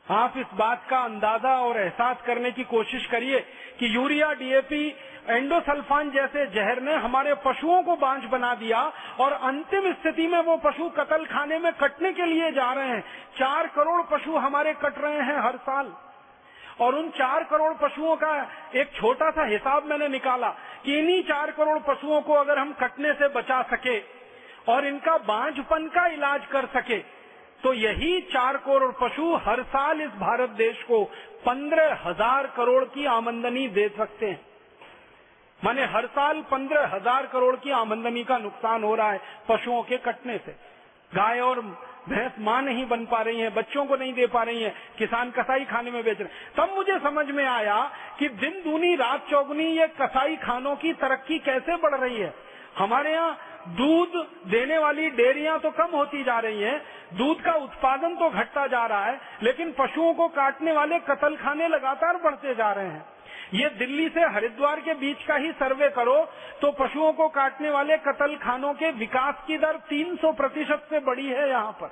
आप 0.08 0.34
इस 0.38 0.46
बात 0.54 0.88
का 0.90 1.00
अंदाज़ा 1.00 1.54
और 1.58 1.78
एहसास 1.78 2.22
करने 2.28 2.52
की 2.52 2.64
कोशिश 2.64 3.06
करिए 3.06 3.40
कि 3.80 3.96
यूरिया, 3.96 4.32
डीएपी, 4.34 4.88
एंडोसल्फान 5.30 6.10
जैसे 6.12 6.46
जहर 6.46 6.82
ने 6.82 6.96
हमारे 6.96 7.34
पशुओं 7.46 7.82
को 7.84 7.96
बांझ 7.96 8.24
बना 8.24 8.54
दिया 8.56 8.82
और 9.20 9.34
अंतिम 9.34 9.94
स्थिति 9.94 10.28
में 10.28 10.40
वो 10.40 10.58
पशु 10.58 10.90
कतल 10.90 11.26
खाने 11.26 11.60
में 11.60 11.72
कटने 11.74 12.14
के 12.14 12.26
लिए 12.26 12.52
जा 12.52 12.74
रहे 12.74 12.88
हैं। 12.88 13.02
चार 13.38 13.68
करोड़ 13.68 14.02
पशु 14.12 14.38
हमारे 14.38 14.74
कट 14.74 14.98
रहे 14.98 15.22
हैं 15.22 15.40
हर 15.42 15.58
साल। 15.58 15.94
और 16.82 16.96
उन 16.96 17.10
चार 17.10 17.44
करोड़ 17.44 17.74
पशुओं 17.74 18.16
का 18.16 18.36
एक 18.76 18.92
छोटा 18.96 19.30
सा 19.30 19.46
हिसाब 19.46 19.86
मैंने 19.86 20.08
निकाला 20.08 20.50
कि 20.86 21.00
इन्हीं 21.00 21.24
चार 21.24 21.52
करोड़ 21.52 21.80
पशुओं 21.80 22.22
को 22.22 22.34
अगर 22.34 22.60
हम 22.60 22.72
कटने 22.74 23.14
से 23.14 23.28
बचा 23.28 23.62
सके 23.62 24.19
और 24.70 24.88
इनका 24.88 25.18
बांझपन 25.26 25.88
का 25.88 26.06
इलाज 26.08 26.46
कर 26.52 26.66
सके। 26.74 26.98
तो 27.64 27.74
यही 27.76 28.20
चार 28.32 28.58
करोड़ 28.58 28.92
पशु 29.00 29.34
हर 29.46 29.62
साल 29.70 30.02
इस 30.02 30.12
भारत 30.20 30.50
देश 30.58 30.84
को 30.84 31.04
पंद्रह 31.46 31.98
हज़ार 32.04 32.48
करोड़ 32.58 32.84
की 32.86 33.06
आमंदनी 33.08 33.68
दे 33.70 33.88
सकते 33.98 34.26
हैं। 34.26 34.40
माने 35.60 35.86
हर 35.88 36.06
साल 36.10 36.42
पंद्रह 36.52 36.88
हज़ार 36.88 37.26
करोड़ 37.28 37.56
की 37.58 37.72
आमंदनी 37.74 38.24
का 38.24 38.38
नुकसान 38.40 38.84
हो 38.84 38.94
रहा 38.96 39.12
है 39.12 39.22
पशुओं 39.50 39.82
के 39.84 39.98
कटने 40.00 40.38
से। 40.38 40.52
गाय 41.12 41.40
और 41.42 41.62
भैंस 42.10 42.36
माँ 42.40 42.62
नहीं 42.62 42.86
बन 42.88 43.06
पा 43.06 43.22
रही 43.22 43.40
है, 43.40 43.50
बच्चों 43.50 43.86
को 43.86 43.96
नहीं 43.96 44.14
दे 44.14 44.28
पा 44.28 44.44
रही 44.44 44.62
है, 44.64 44.74
किसान 44.98 45.32
कसाई 45.32 45.66
खाने 45.66 45.92
में 45.92 46.04
बेच 46.04 46.20
रहे 46.22 46.30
तब 46.58 46.76
मुझे 46.76 46.98
समझ 47.00 47.26
में 47.28 47.46
आया 47.46 47.80
कि 48.20 48.30
दिन, 48.30 48.62
दूनी, 48.64 48.96
रात, 48.96 49.26
चौगुनी 49.30 49.66
ये 49.72 49.88
कसाई 50.00 50.36
खानों 50.38 50.76
की 50.76 50.94
तरक्की 50.96 51.40
कैसे 51.42 51.76
बढ़ 51.78 51.96
रही 51.96 52.18
है। 52.18 52.34
हमारे 52.78 53.14
यहाँ 53.14 53.38
दूध 53.70 54.16
देने 54.48 54.78
वाली 54.78 55.10
डेयरियाँ 55.12 55.60
तो 55.60 55.72
कम 55.72 55.96
होती 55.96 56.24
जा 56.24 56.40
रही 56.40 56.62
हैं, 56.62 56.82
दूध 57.14 57.42
का 57.42 57.54
उत्पादन 57.54 58.16
तो 58.16 58.30
घटता 58.32 58.66
जा 58.68 58.86
रहा 58.86 59.06
है 59.06 59.20
लेकिन 59.44 59.72
पशुओं 59.80 60.14
को 60.14 60.28
काटने 60.30 60.72
वाले 60.72 61.00
कतल 61.00 61.36
खाने 61.36 61.68
लगातार 61.68 62.18
बढ़ते 62.24 62.56
जा 62.56 62.72
रहे 62.72 62.88
हैं। 62.88 63.06
ये 63.54 63.70
दिल्ली 63.70 64.08
से 64.10 64.26
हरिद्वार 64.34 64.80
के 64.80 64.94
बीच 64.96 65.24
का 65.24 65.36
ही 65.36 65.52
सर्वे 65.52 65.90
करो 65.90 66.18
तो 66.62 66.72
पशुओं 66.80 67.12
को 67.14 67.28
काटने 67.30 67.70
वाले 67.70 67.98
कतल 67.98 68.36
खानों 68.36 68.74
के 68.74 68.92
विकास 68.92 69.44
की 69.48 69.58
दर 69.58 69.80
300 69.90 70.34
प्रतिशत 70.34 70.88
से 70.90 71.00
बड़ी 71.02 71.28
है 71.28 71.50
यहाँ 71.50 71.72
पर। 71.72 71.92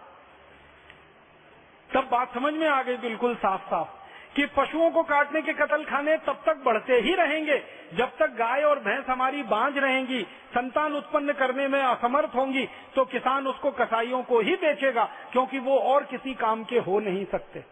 तब 1.89 2.09
बात 2.11 2.33
समझ 2.33 2.53
में 2.53 2.67
आ 2.67 2.81
गई 2.83 2.97
बिल्कुल 2.99 3.35
साफ़ 3.35 3.61
साफ़ 3.65 3.96
कि 4.37 4.45
पशुओं 4.57 4.89
को 4.91 5.01
काटने 5.03 5.41
के 5.41 5.53
कतल 5.55 5.83
खाने 5.83 6.15
तब 6.25 6.41
तक 6.45 6.57
बढ़ते 6.65 6.99
ही 7.01 7.13
रहेंगे। 7.15 7.57
जब 7.93 8.11
तक 8.17 8.35
गाय 8.37 8.63
और 8.63 8.79
भैंस 8.79 9.05
हमारी 9.07 9.41
बांझ 9.45 9.77
रहेंगी, 9.77 10.21
संतान 10.49 10.93
उत्पन्न 10.95 11.33
करने 11.33 11.67
में 11.67 11.79
असमर्थ 11.81 12.35
होंगी 12.35 12.67
तो 12.95 13.05
किसान 13.05 13.47
उसको 13.47 13.71
कसाईयों 13.73 14.21
को 14.23 14.39
ही 14.41 14.55
बेचेगा, 14.55 15.09
क्योंकि 15.31 15.59
वो 15.59 15.77
और 15.79 16.03
किसी 16.03 16.33
काम 16.35 16.63
के 16.63 16.79
हो 16.79 16.99
नहीं 16.99 17.25
सकते। 17.25 17.63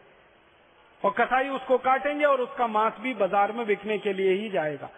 और 1.04 1.12
कसाई 1.12 1.50
उसको 1.52 1.78
काटेंगे 1.80 2.26
और 2.26 2.42
उसका 2.42 2.68
मांस 2.70 2.94
भी 3.02 3.14
बाज़ार 3.14 3.52
में 3.52 3.66
बिकने 3.68 3.98
के 3.98 4.14
लिए 4.14 4.34
ही 4.34 4.50
जाएगा। 4.50 4.90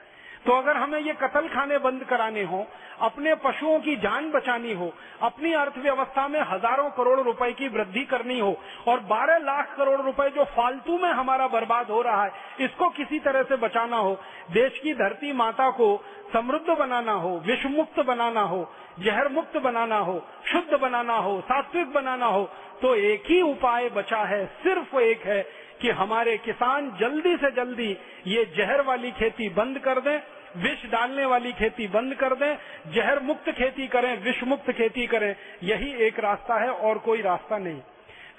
तो 0.47 0.53
अगर 0.53 0.77
हमें 0.77 0.99
ये 0.99 1.13
कतल 1.13 1.47
खाने 1.47 1.77
बंद 1.77 2.03
कराने 2.03 2.43
हो, 2.43 2.65
अपने 3.01 3.33
पशुओं 3.37 3.79
की 3.79 3.95
जान 3.97 4.29
बचानी 4.31 4.73
हो, 4.73 4.91
अपनी 5.21 5.51
अर्थव्यवस्था 5.53 6.27
में 6.27 6.39
हज़ारों 6.41 6.89
करोड़ 6.89 7.19
रुपए 7.19 7.51
की 7.53 7.67
वृद्धि 7.67 8.03
करनी 8.05 8.39
हो, 8.39 8.55
और 8.87 8.99
12 9.09 9.43
लाख 9.43 9.75
करोड़ 9.77 9.99
रुपए 10.01 10.29
जो 10.29 10.43
फालतू 10.53 10.97
में 10.97 11.09
हमारा 11.11 11.47
बर्बाद 11.49 11.89
हो 11.89 12.01
रहा 12.01 12.23
है, 12.23 12.31
इसको 12.59 12.89
किसी 12.91 13.19
तरह 13.19 13.43
से 13.43 13.55
बचाना 13.57 13.97
हो, 13.97 14.17
देश 14.51 14.79
की 14.79 14.93
धरती 14.95 15.33
माता 15.33 15.69
को 15.71 15.89
समृद्ध 16.33 16.69
बनाना 16.69 17.11
हो 17.13 17.37
विश्व 17.45 17.69
मुक्त 17.69 17.99
बनाना 18.05 18.41
हो 18.43 18.65
जहर 18.99 19.27
मुक्त 19.29 19.57
बनाना 19.59 19.97
हो, 19.97 20.21
शुद्ध 20.45 20.79
बनाना 20.79 21.17
हो, 21.17 21.39
सात्विक 21.41 21.93
बनाना 21.93 22.25
हो 22.27 22.49
तो 22.81 22.95
एक 22.95 23.23
ही 23.25 23.41
उपाय 23.43 23.89
बचा 23.89 24.23
है, 24.23 24.45
सिर्फ़ 24.63 24.95
एक 24.97 25.25
है 25.25 25.41
कि 25.81 25.89
हमारे 25.91 26.37
किसान 26.39 26.89
जल्दी 26.99 27.35
से 27.37 27.51
जल्दी 27.53 27.91
ये 28.27 28.45
जहर 28.57 28.81
वाली 28.83 29.11
खेती 29.11 29.49
बंद 29.51 29.79
कर 29.79 29.99
दें 30.01 30.19
विष 30.57 30.85
डालने 30.91 31.25
वाली 31.25 31.51
खेती 31.51 31.87
बंद 31.87 32.13
कर 32.15 32.35
दें, 32.35 32.57
जहर 32.93 33.19
मुक्त 33.19 33.49
खेती 33.51 33.87
करें, 33.87 34.23
विष 34.23 34.43
मुक्त 34.43 34.71
खेती 34.71 35.07
करें, 35.07 35.35
यही 35.63 35.93
एक 35.93 36.19
रास्ता 36.19 36.59
है 36.59 36.69
और 36.69 36.97
कोई 36.97 37.21
रास्ता 37.21 37.57
नहीं। 37.57 37.81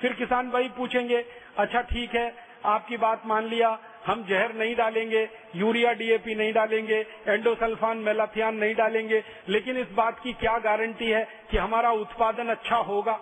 फिर 0.01 0.13
किसान 0.13 0.51
भाई 0.51 0.69
पूछेंगे 0.69 1.25
अच्छा 1.59 1.81
ठीक 1.81 2.15
है, 2.15 2.35
आपकी 2.65 2.97
बात 2.97 3.23
मान 3.27 3.45
लिया, 3.45 3.79
हम 4.07 4.25
जहर 4.29 4.55
नहीं 4.55 4.77
डालेंगे, 4.77 5.29
यूरिया 5.57 5.93
डीएपी 5.93 6.35
नहीं 6.35 6.53
डालेंगे, 6.53 7.07
एंडोसल्फान, 7.29 7.97
मेलाथियान 7.97 8.55
नहीं 8.55 8.75
डालेंगे, 8.75 9.23
लेकिन 9.49 9.77
इस 9.77 9.91
बात 9.91 10.21
की 10.21 10.33
क्या 10.33 10.59
गारंटी 10.59 11.11
है 11.11 11.27
कि 11.51 11.57
हमारा 11.57 11.91
उत्पादन 11.91 12.49
अच्छा 12.49 12.77
होगा? 12.77 13.21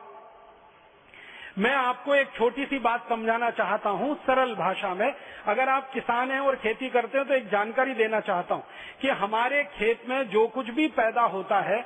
मैं 1.57 1.73
आपको 1.73 2.15
एक 2.15 2.31
छोटी 2.37 2.65
सी 2.67 2.79
बात 2.79 3.09
समझाना 3.09 3.51
चाहता 3.51 3.91
हूँ 3.91 4.15
सरल 4.23 4.55
भाषा 4.55 4.93
में। 4.95 5.13
अगर 5.47 5.69
आप 5.69 5.91
किसान 5.93 6.31
हैं 6.31 6.41
और 6.41 6.57
खेती 6.57 6.89
करते 6.91 7.19
हैं 7.19 7.27
तो 7.29 7.35
एक 7.35 7.47
जानकारी 7.51 7.95
देना 7.95 8.21
चाहता 8.21 8.55
हूँ 8.55 8.65
कि 9.01 9.09
हमारे 9.21 9.63
खेत 9.79 10.03
में 10.09 10.29
जो 10.31 10.47
कुछ 10.49 10.71
भी 10.71 10.89
पैदा 10.91 11.23
होता 11.27 11.61
है, 11.61 11.81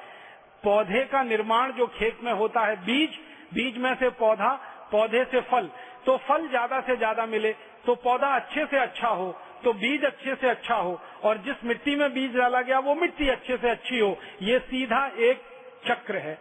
पौधे 0.64 1.04
का 1.12 1.22
निर्माण 1.24 1.72
जो 1.72 1.86
खेत 1.88 2.18
में 2.24 2.32
होता 2.32 2.60
है, 2.60 2.76
बीज 2.78 3.18
बीज 3.54 3.78
में 3.78 3.94
से 3.94 4.08
पौधा, 4.16 4.52
पौधे 4.90 5.24
से 5.24 5.40
फल 5.42 5.70
तो 6.06 6.16
फल 6.18 6.48
ज़्यादा 6.48 6.80
से 6.80 6.96
ज़्यादा 6.96 7.26
मिले 7.28 7.52
तो 7.86 7.94
पौधा 7.96 8.34
अच्छे 8.34 8.66
से 8.66 8.78
अच्छा 8.78 9.08
हो 9.10 9.34
तो 9.64 9.72
बीज 9.74 10.04
अच्छे 10.04 10.34
से 10.34 10.48
अच्छा 10.48 10.74
हो, 10.76 11.00
और 11.22 11.38
जिस 11.38 11.64
मिट्टी 11.64 11.96
में 11.96 12.12
बीज 12.12 12.36
डाला 12.36 12.60
गया 12.62 12.78
वो 12.80 12.94
मिट्टी 12.96 13.28
अच्छे 13.28 13.56
से 13.56 13.70
अच्छी 13.70 13.98
हो, 13.98 14.16
ये 14.42 14.58
सीधा 14.60 15.06
एक 15.20 15.42
चक्र 15.86 16.16
है। 16.18 16.38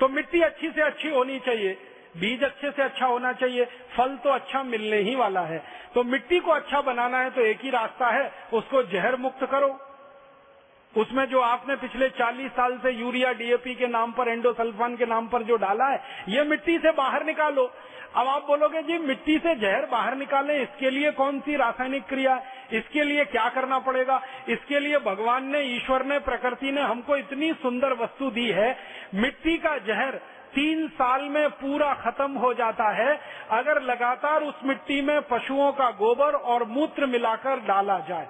तो 0.00 0.08
मिट्टी 0.10 0.40
अच्छी 0.42 0.70
से 0.70 0.82
अच्छी 0.82 1.10
होनी 1.10 1.38
चाहिए 1.40 1.76
बीज 2.14 2.44
अच्छे 2.44 2.70
से 2.70 2.82
अच्छा 2.82 3.06
होना 3.06 3.32
चाहिए, 3.32 3.64
फल 3.96 4.16
तो 4.16 4.30
अच्छा 4.30 4.62
मिलने 4.62 4.96
ही 4.96 5.14
वाला 5.14 5.40
है। 5.40 5.62
तो 5.94 6.02
मिट्टी 6.04 6.40
को 6.40 6.50
अच्छा 6.50 6.80
बनाना 6.80 7.18
है 7.18 7.30
तो 7.30 7.40
एक 7.40 7.60
ही 7.62 7.70
रास्ता 7.70 8.08
है, 8.08 8.32
उसको 8.52 8.82
जहर 8.82 9.16
मुक्त 9.16 9.44
करो। 9.44 9.78
उसमें 10.94 11.24
जो 11.24 11.40
आपने 11.40 11.76
पिछले 11.76 12.08
40 12.08 12.48
साल 12.48 12.78
से 12.78 12.90
यूरिया 12.90 13.32
डीएपी 13.32 13.74
के 13.74 13.86
नाम 13.86 14.12
पर, 14.12 14.28
एंडोसल्फान 14.28 14.96
के 14.96 15.06
नाम 15.06 15.28
पर 15.28 15.42
जो 15.42 15.56
डाला 15.56 15.84
है, 15.84 16.02
ये 16.28 16.44
मिट्टी 16.44 16.78
से 16.78 16.90
बाहर 16.92 17.24
निकालो। 17.24 17.72
अब 18.16 18.28
आप 18.28 18.44
बोलोगे, 18.46 18.82
जी, 18.82 18.98
मिट्टी 18.98 19.38
से 19.38 19.54
जहर 19.54 19.86
बाहर 19.86 20.14
निकालें, 20.16 20.62
इसके 20.62 20.90
लिए 20.90 21.10
कौन 21.10 21.40
सी 21.40 21.56
रासायनिक 21.56 22.04
क्रिया, 22.04 22.40
इसके 22.72 23.04
लिए 23.04 23.24
क्या 23.24 23.48
करना 23.48 23.78
पड़ेगा? 23.78 24.20
इसके 24.48 24.80
लिए 24.80 24.98
भगवान 24.98 25.44
ने, 25.44 25.60
ईश्वर 25.60 26.04
ने, 26.04 26.18
प्रकृति 26.18 26.72
ने 26.72 26.80
हमको 26.80 27.16
इतनी 27.16 27.52
सुंदर 27.52 27.92
वस्तु 27.92 28.30
दी 28.30 28.48
है, 28.50 28.76
मिट्टी 29.14 29.56
का 29.58 29.76
जहर 29.78 30.20
तीन 30.54 30.86
साल 30.88 31.22
में 31.28 31.48
पूरा 31.52 31.92
खत्म 31.94 32.32
हो 32.32 32.52
जाता 32.54 32.88
है, 32.92 33.18
अगर 33.50 33.80
लगातार 33.82 34.42
उस 34.42 34.60
मिट्टी 34.64 35.00
में 35.02 35.20
पशुओं 35.22 35.72
का 35.72 35.90
गोबर 35.96 36.34
और 36.34 36.64
मूत्र 36.68 37.06
मिलाकर 37.06 37.60
डाला 37.66 37.98
जाए। 38.08 38.28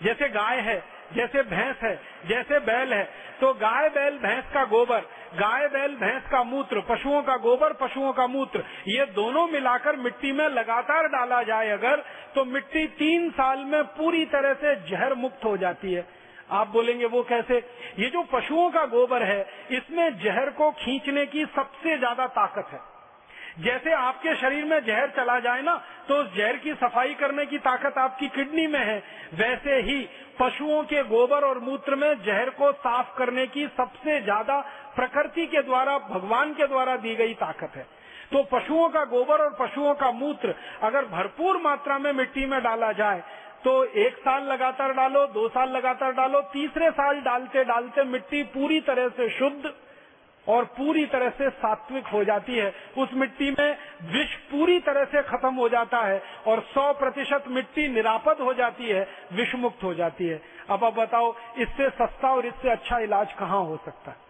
जैसे 0.00 0.28
गाय 0.28 0.60
है, 0.60 0.82
जैसे 1.14 1.42
भैंस 1.42 1.82
है, 1.82 1.94
जैसे 2.26 2.58
बैल 2.60 2.92
है 2.94 3.04
तो 3.40 3.52
गाय, 3.54 3.88
बैल, 3.88 4.18
भैंस 4.18 4.44
का 4.54 4.64
गोबर, 4.64 5.00
गाय, 5.34 5.66
बैल, 5.68 5.94
भैंस 5.96 6.22
का 6.30 6.42
मूत्र, 6.42 6.80
पशुओं 6.80 7.22
का 7.22 7.36
गोबर, 7.36 7.72
पशुओं 7.72 8.12
का 8.12 8.26
मूत्र, 8.26 8.64
ये 8.88 9.06
दोनों 9.12 9.46
मिलाकर 9.48 9.96
मिट्टी 9.96 10.32
में 10.32 10.48
लगातार 10.48 11.08
डाला 11.08 11.42
जाए 11.42 11.70
अगर 11.70 12.02
तो 12.34 12.44
मिट्टी 12.44 12.86
तीन 12.98 13.30
साल 13.30 13.58
में 13.64 13.82
पूरी 13.94 14.24
तरह 14.26 14.54
से 14.54 14.74
जहर 14.90 15.14
मुक्त 15.14 15.44
हो 15.44 15.56
जाती 15.56 15.92
है। 15.92 16.06
आप 16.52 16.68
बोलेंगे, 16.68 17.04
वो 17.06 17.22
कैसे? 17.24 17.56
ये 17.98 18.08
जो 18.10 18.22
पशुओं 18.32 18.70
का 18.70 18.84
गोबर 18.88 19.22
है, 19.24 19.46
इसमें 19.72 20.18
जहर 20.18 20.50
को 20.52 20.70
खींचने 20.74 21.26
की 21.26 21.44
सबसे 21.46 21.98
ज़्यादा 21.98 22.26
ताकत 22.32 22.72
है। 22.72 22.80
जैसे 23.58 23.92
आपके 23.92 24.34
शरीर 24.36 24.64
में 24.64 24.84
जहर 24.84 25.08
चला 25.16 25.38
जाए 25.40 25.62
ना 25.62 25.74
तो 26.08 26.14
उस 26.16 26.34
जहर 26.36 26.56
की 26.56 26.72
सफ़ाई 26.74 27.14
करने 27.14 27.44
की 27.46 27.58
ताकत 27.60 27.98
आपकी 27.98 28.28
किडनी 28.28 28.66
में 28.66 28.78
है। 28.80 28.96
वैसे 29.34 29.74
ही 29.80 29.98
पशुओं 30.40 30.82
के 30.84 31.02
गोबर 31.04 31.44
और 31.44 31.58
मूत्र 31.60 31.94
में 31.96 32.22
जहर 32.24 32.50
को 32.52 32.70
साफ़ 32.74 33.16
करने 33.18 33.46
की 33.48 33.66
सबसे 33.68 34.20
ज़्यादा 34.22 34.60
प्रकृति 34.96 35.46
के 35.46 35.62
द्वारा, 35.62 35.98
भगवान 36.00 36.54
के 36.54 36.66
द्वारा 36.66 36.96
दी 36.98 37.14
गई 37.14 37.34
ताकत 37.36 37.76
है। 37.76 37.86
तो 38.32 38.42
पशुओं 38.52 38.88
का 38.88 39.04
गोबर 39.06 39.40
और 39.40 39.56
पशुओं 39.58 39.94
का 39.94 40.10
मूत्र 40.12 40.54
अगर 40.82 41.04
भरपूर 41.06 41.60
मात्रा 41.62 41.98
में 41.98 42.12
मिट्टी 42.14 42.46
में 42.46 42.60
डाला 42.62 42.92
जाए 42.94 43.22
तो 43.64 43.84
एक 43.84 44.16
साल 44.16 44.42
लगातार 44.42 44.92
डालो, 44.92 45.26
दो 45.26 45.48
साल 45.48 45.70
लगातार 45.70 46.12
डालो, 46.12 46.40
तीसरे 46.52 46.90
साल 46.90 47.20
डालते 47.20 47.64
डालते 47.64 48.04
मिट्टी 48.04 48.42
पूरी 48.42 48.80
तरह 48.80 49.08
से 49.08 49.28
शुद्ध 49.30 49.72
और 50.46 50.64
पूरी 50.76 51.04
तरह 51.06 51.28
से 51.30 51.50
सात्विक 51.50 52.06
हो 52.06 52.22
जाती 52.24 52.56
है। 52.56 52.72
उस 52.98 53.08
मिट्टी 53.14 53.50
में 53.50 53.76
विष 54.12 54.34
पूरी 54.50 54.78
तरह 54.80 55.04
से 55.04 55.22
खत्म 55.22 55.54
हो 55.54 55.68
जाता 55.68 55.98
है 55.98 56.22
और 56.46 56.60
100 56.72 56.92
प्रतिशत 56.92 57.44
मिट्टी 57.48 57.86
निरापद 57.88 58.40
हो 58.40 58.54
जाती 58.54 58.88
है 58.88 59.06
विष 59.32 59.54
मुक्त 59.54 59.84
हो 59.84 59.94
जाती 59.94 60.26
है। 60.26 60.42
अब 60.70 60.84
आप 60.84 60.94
बताओ, 60.94 61.34
इससे 61.58 61.88
सस्ता 61.90 62.34
और 62.34 62.46
इससे 62.46 62.70
अच्छा 62.70 62.98
इलाज 62.98 63.32
कहाँ 63.32 63.64
हो 63.64 63.76
सकता 63.76 64.10
है? 64.10 64.21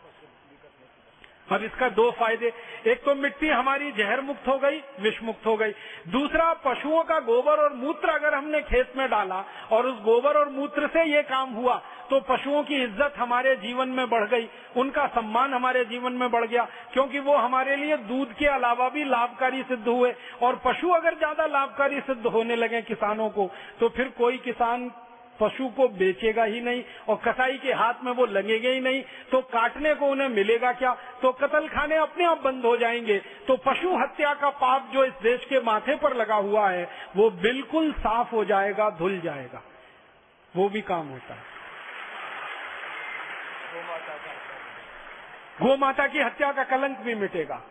अब 1.52 1.62
इसका 1.64 1.88
दो 1.90 2.10
फ़ायदे। 2.12 2.52
एक 2.86 3.02
तो 3.04 3.14
मिट्टी 3.16 3.48
हमारी 3.48 3.90
जहर 3.92 4.20
मुक्त 4.22 4.48
हो 4.48 4.58
गई 4.58 4.80
विष 5.00 5.22
मुक्त 5.22 5.46
हो 5.46 5.56
गई। 5.56 5.72
दूसरा, 6.10 6.52
पशुओं 6.64 7.02
का 7.04 7.18
गोबर 7.22 7.62
और 7.62 7.72
मूत्र 7.76 8.10
अगर 8.10 8.34
हमने 8.34 8.60
खेत 8.64 8.92
में 8.96 9.08
डाला 9.10 9.44
और 9.72 9.86
उस 9.86 10.00
गोबर 10.02 10.38
और 10.38 10.48
मूत्र 10.50 10.86
से 10.88 11.04
ये 11.06 11.22
काम 11.24 11.50
हुआ 11.52 11.80
तो 12.10 12.18
पशुओं 12.22 12.62
की 12.64 12.74
इज़्ज़त 12.76 13.14
हमारे 13.18 13.54
जीवन 13.56 13.88
में 13.90 14.08
बढ़ 14.08 14.24
गई, 14.28 14.48
उनका 14.76 15.06
सम्मान 15.08 15.54
हमारे 15.54 15.84
जीवन 15.84 16.12
में 16.12 16.30
बढ़ 16.30 16.44
गया, 16.46 16.64
क्योंकि 16.92 17.18
वो 17.20 17.36
हमारे 17.36 17.76
लिए 17.76 17.96
दूध 18.08 18.32
के 18.32 18.46
अलावा 18.48 18.88
भी 18.88 19.04
लाभकारी 19.04 19.62
सिद्ध 19.62 19.86
हुए। 19.88 20.12
और 20.42 20.60
पशु 20.64 20.88
अगर 20.90 21.14
ज़्यादा 21.14 21.46
लाभकारी 21.48 22.00
सिद्ध 22.02 22.26
होने 22.26 22.56
लगे 22.56 22.82
किसानों 22.84 23.28
को 23.30 23.50
तो 23.80 23.88
फिर 23.88 24.08
कोई 24.18 24.38
किसान 24.40 24.90
पशु 25.42 25.68
को 25.68 25.88
बेचेगा 25.88 26.44
ही 26.44 26.60
नहीं 26.60 26.84
और 27.08 27.16
कसाई 27.16 27.58
के 27.58 27.72
हाथ 27.72 27.94
में 28.04 28.12
वो 28.12 28.26
लगेंगे 28.26 28.68
ही 28.68 28.80
नहीं। 28.80 29.04
तो 29.32 29.40
काटने 29.40 29.94
को 29.94 30.06
उन्हें 30.06 30.28
मिलेगा 30.28 30.72
क्या? 30.72 30.94
तो 31.22 31.32
कतल 31.32 31.68
खाने 31.68 31.96
अपने 31.96 32.24
आप 32.24 32.40
बंद 32.40 32.64
हो 32.64 32.76
जाएँगे। 32.76 33.18
तो 33.18 33.56
पशु 33.56 33.96
हत्या 33.96 34.34
का 34.34 34.50
पाप 34.50 34.90
जो 34.92 35.04
इस 35.04 35.12
देश 35.22 35.44
के 35.44 35.60
माथे 35.60 35.96
पर 35.96 36.16
लगा 36.16 36.34
हुआ 36.34 36.70
है, 36.70 36.88
वो 37.16 37.30
बिल्कुल 37.30 37.92
साफ़ 37.92 38.30
हो 38.30 38.44
जाएगा, 38.44 38.90
धुल 38.90 39.20
जाएगा। 39.20 39.62
वो 40.56 40.68
भी 40.68 40.80
काम 40.80 41.06
होता 41.06 41.34
है। 41.34 41.52
गो 45.62 45.76
माता 45.76 46.06
की 46.06 46.18
हत्या 46.18 46.52
का 46.52 46.64
कलंक 46.64 46.98
भी 46.98 47.14
मिटेगा। 47.14 47.62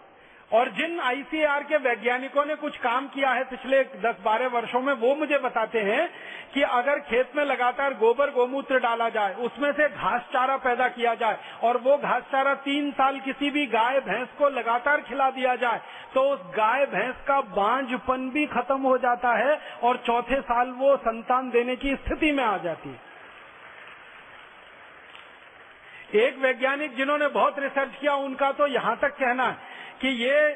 और 0.51 0.69
जिन 0.71 0.99
आईसीआर 0.99 1.63
के 1.63 1.77
वैज्ञानिकों 1.79 2.43
ने 2.45 2.55
कुछ 2.55 2.77
काम 2.79 3.07
किया 3.07 3.29
है 3.31 3.43
पिछले 3.45 3.83
10-12 4.01 4.51
वर्षों 4.53 4.81
में, 4.81 4.93
वो 4.93 5.13
मुझे 5.15 5.37
बताते 5.39 5.79
हैं 5.81 6.09
कि 6.53 6.61
अगर 6.61 6.99
खेत 7.01 7.35
में 7.35 7.43
लगातार 7.45 7.93
गोबर 7.93 8.31
गोमूत्र 8.31 8.79
डाला 8.79 9.07
जाए, 9.09 9.33
उसमें 9.35 9.71
से 9.71 9.87
घास 9.89 10.21
चारा 10.33 10.57
पैदा 10.59 10.87
किया 10.89 11.13
जाए 11.15 11.37
और 11.63 11.77
वो 11.77 11.97
घास 11.99 12.23
चारा 12.31 12.53
तीन 12.63 12.91
साल 12.91 13.19
किसी 13.19 13.49
भी 13.51 13.65
गाय, 13.67 13.99
भैंस 14.01 14.27
को 14.37 14.49
लगातार 14.49 15.01
खिला 15.01 15.29
दिया 15.31 15.55
जाए 15.57 15.79
तो 16.13 16.21
उस 16.29 16.39
गाय, 16.55 16.85
भैंस 16.87 17.15
का 17.27 17.39
बांझपन 17.53 18.29
भी 18.29 18.45
खत्म 18.47 18.81
हो 18.81 18.97
जाता 18.99 19.33
है 19.35 19.59
और 19.83 19.97
चौथे 20.05 20.41
साल 20.43 20.71
वो 20.77 20.95
संतान 20.99 21.49
देने 21.49 21.75
की 21.77 21.95
स्थिति 21.95 22.31
में 22.31 22.43
आ 22.43 22.57
जाती 22.59 22.89
है। 22.89 23.09
एक 26.17 26.37
वैज्ञानिक 26.39 26.95
जिन्होंने 26.95 27.27
बहुत 27.29 27.59
रिसर्च 27.59 27.91
किया, 27.99 28.13
उनका 28.15 28.51
तो 28.51 28.67
यहाँ 28.67 28.95
तक 29.01 29.15
कहना 29.17 29.43
है 29.45 29.69
कि 30.01 30.09
ये 30.23 30.49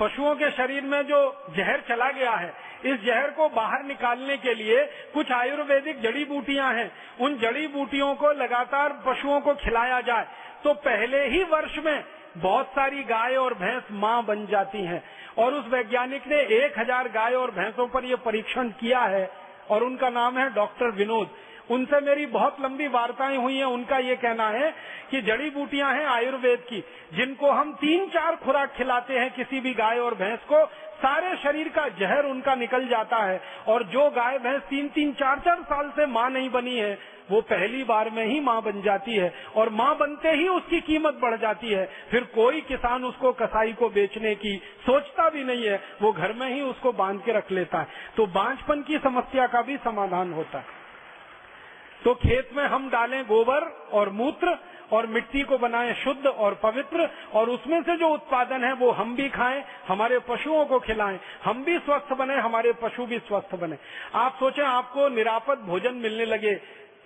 पशुओं 0.00 0.34
के 0.34 0.50
शरीर 0.52 0.82
में 0.84 1.02
जो 1.06 1.20
जहर 1.56 1.80
चला 1.88 2.10
गया 2.10 2.32
है, 2.32 2.52
इस 2.84 3.04
जहर 3.04 3.30
को 3.30 3.48
बाहर 3.50 3.82
निकालने 3.84 4.36
के 4.36 4.54
लिए 4.54 4.84
कुछ 5.14 5.32
आयुर्वेदिक 5.32 6.00
जड़ी 6.02 6.24
बूटियाँ 6.24 6.72
हैं। 6.74 6.90
उन 7.20 7.38
जड़ी 7.38 7.66
बूटियों 7.68 8.14
को 8.14 8.32
लगातार 8.34 8.92
पशुओं 9.06 9.40
को 9.40 9.54
खिलाया 9.56 10.00
जाए 10.02 10.26
तो 10.64 10.74
पहले 10.84 11.24
ही 11.26 11.42
वर्ष 11.46 11.78
में 11.78 12.04
बहुत 12.36 12.66
सारी 12.68 13.02
गाय 13.04 13.36
और 13.36 13.54
भैंस 13.54 13.88
माँ 13.94 14.22
बन 14.24 14.46
जाती 14.46 14.84
हैं। 14.84 15.02
और 15.38 15.54
उस 15.54 15.66
वैज्ञानिक 15.68 16.26
ने 16.26 16.40
एक 16.56 16.78
हज़ार 16.78 17.08
गाय 17.08 17.34
और 17.34 17.50
भैंसों 17.50 17.86
पर 17.88 18.04
यह 18.04 18.16
परीक्षण 18.24 18.68
किया 18.80 19.00
है, 19.00 19.30
और 19.70 19.82
उनका 19.84 20.08
नाम 20.10 20.38
है 20.38 20.48
डॉक्टर 20.54 20.90
विनोद। 20.92 21.30
उनसे 21.70 22.00
मेरी 22.00 22.26
बहुत 22.26 22.56
लंबी 22.60 22.86
वार्ताएँ 22.88 23.36
हुई 23.36 23.56
हैं। 23.56 23.64
उनका 23.64 23.98
ये 23.98 24.16
कहना 24.16 24.48
है 24.48 24.74
कि 25.10 25.22
जड़ी 25.22 25.50
बूटियाँ 25.50 25.94
हैं 25.94 26.06
आयुर्वेद 26.06 26.58
की, 26.58 26.84
जिनको 27.14 27.50
हम 27.50 27.72
तीन 27.72 28.08
चार 28.08 28.36
खुराक 28.36 28.72
खिलाते 28.72 29.18
हैं 29.18 29.34
किसी 29.34 29.60
भी 29.60 29.74
गाय 29.74 29.98
और 29.98 30.14
भैंस 30.14 30.38
को, 30.38 30.66
सारे 30.98 31.36
शरीर 31.36 31.68
का 31.68 31.88
जहर 31.88 32.24
उनका 32.24 32.54
निकल 32.54 32.88
जाता 32.88 33.16
है। 33.16 33.40
और 33.68 33.82
जो 33.82 34.10
गाय 34.10 34.38
भैंस 34.38 34.62
तीन 34.62 34.88
तीन 34.88 35.12
चार 35.12 35.38
चार 35.38 35.62
साल 35.62 35.88
से 35.88 36.06
माँ 36.06 36.30
नहीं 36.30 36.50
बनी 36.50 36.78
है, 36.78 36.98
वो 37.30 37.40
पहली 37.40 37.84
बार 37.84 38.10
में 38.10 38.26
ही 38.26 38.40
माँ 38.40 38.62
बन 38.62 38.82
जाती 38.82 39.14
है। 39.14 39.34
और 39.56 39.68
माँ 39.68 39.96
बनते 39.96 40.30
ही 40.30 40.48
उसकी 40.48 40.80
कीमत 40.80 41.18
बढ़ 41.22 41.36
जाती 41.36 41.68
है। 41.68 41.90
फिर 42.10 42.24
कोई 42.24 42.60
किसान 42.60 43.04
उसको 43.04 43.32
कसाई 43.32 43.72
को 43.72 43.88
बेचने 43.88 44.34
की 44.34 44.56
सोचता 44.86 45.28
भी 45.28 45.44
नहीं 45.44 45.64
है, 45.64 45.82
वो 46.02 46.12
घर 46.12 46.32
में 46.32 46.54
ही 46.54 46.60
उसको 46.60 46.92
बाँध 46.92 47.22
के 47.22 47.32
रख 47.32 47.52
लेता 47.52 47.78
है। 47.78 47.86
तो 48.16 48.26
बांझपन 48.26 48.82
की 48.82 48.98
समस्या 48.98 49.46
का 49.46 49.62
भी 49.62 49.76
समाधान 49.76 50.32
होता 50.32 50.58
है। 50.58 50.77
तो 52.04 52.14
खेत 52.16 52.50
में 52.54 52.64
हम 52.64 52.88
डालें 52.90 53.22
गोबर 53.24 53.64
और 53.92 54.08
मूत्र 54.10 54.56
और 54.92 55.06
मिट्टी 55.06 55.42
को 55.42 55.56
बनाएँ 55.58 55.92
शुद्ध 55.94 56.26
और 56.26 56.54
पवित्र, 56.54 57.08
और 57.34 57.48
उसमें 57.50 57.82
से 57.82 57.96
जो 57.96 58.08
उत्पादन 58.08 58.64
है 58.64 58.72
वो 58.74 58.90
हम 58.92 59.14
भी 59.16 59.28
खाएँ, 59.28 59.62
हमारे 59.88 60.18
पशुओं 60.28 60.64
को 60.66 60.78
खिलाएँ, 60.80 61.18
हम 61.44 61.62
भी 61.64 61.78
स्वस्थ 61.78 62.12
बने, 62.12 62.36
हमारे 62.36 62.72
पशु 62.82 63.06
भी 63.06 63.18
स्वस्थ 63.18 63.54
बने। 63.54 63.78
आप 64.14 64.36
सोचें 64.40 64.62
आपको 64.64 65.08
निरापद 65.10 65.66
भोजन 65.66 65.94
मिलने 65.96 66.26
लगे, 66.26 66.54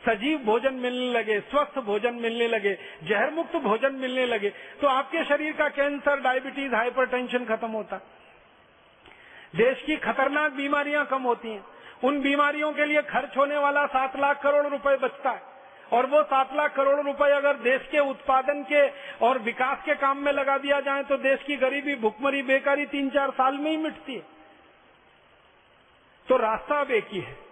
सजीव 0.03 0.39
भोजन 0.39 0.75
मिलने 0.75 1.11
लगे, 1.13 1.41
स्वस्थ 1.41 1.79
भोजन 1.81 2.15
मिलने 2.15 2.49
लगे 2.49 2.79
जहर 3.03 3.31
मुक्त 3.31 3.57
भोजन 3.59 3.95
मिलने 3.95 4.27
लगे 4.27 4.53
तो 4.81 4.89
आपके 4.89 5.25
शरीर 5.25 5.53
का 5.53 5.69
कैंसर, 5.71 6.21
डायबिटीज़, 6.21 6.75
हाइपरटेंशन 6.75 7.45
खत्म 7.47 7.71
होता। 7.71 8.01
देश 9.57 9.83
की 9.83 9.97
खतरनाक 9.99 10.53
बीमारियाँ 10.53 11.05
कम 11.07 11.23
होती 11.23 11.49
हैं। 11.49 11.65
उन 12.05 12.21
बीमारियों 12.21 12.73
के 12.73 12.85
लिए 12.85 13.03
खर्च 13.03 13.37
होने 13.37 13.57
वाला 13.57 13.87
सात 13.87 14.17
लाख 14.17 14.43
करोड़ 14.43 14.67
रुपए 14.67 14.97
बचता 14.97 15.31
है। 15.31 15.43
और 15.93 16.07
वो 16.07 16.23
सात 16.23 16.55
लाख 16.55 16.75
करोड़ 16.77 17.01
रुपए 17.01 17.31
अगर 17.31 17.57
देश 17.57 17.89
के 17.91 17.99
उत्पादन 18.01 18.63
के 18.63 18.87
और 19.27 19.39
विकास 19.39 19.79
के 19.85 19.95
काम 19.95 20.19
में 20.19 20.33
लगा 20.33 20.57
दिया 20.59 20.81
जाए 20.81 21.03
तो 21.03 21.17
देश 21.17 21.43
की 21.43 21.57
गरीबी, 21.57 21.95
भुखमरी, 21.95 22.43
बेकारी 22.43 22.87
तीन 22.87 23.11
चार 23.11 23.31
साल 23.31 23.55
में 23.55 23.71
ही 23.71 23.77
मिटती 23.77 24.15
है। 24.15 24.23
तो 26.29 26.37
रास्ता 26.37 26.81
अब 26.81 26.91
एक 26.91 27.09
ही 27.13 27.21
है। 27.21 27.52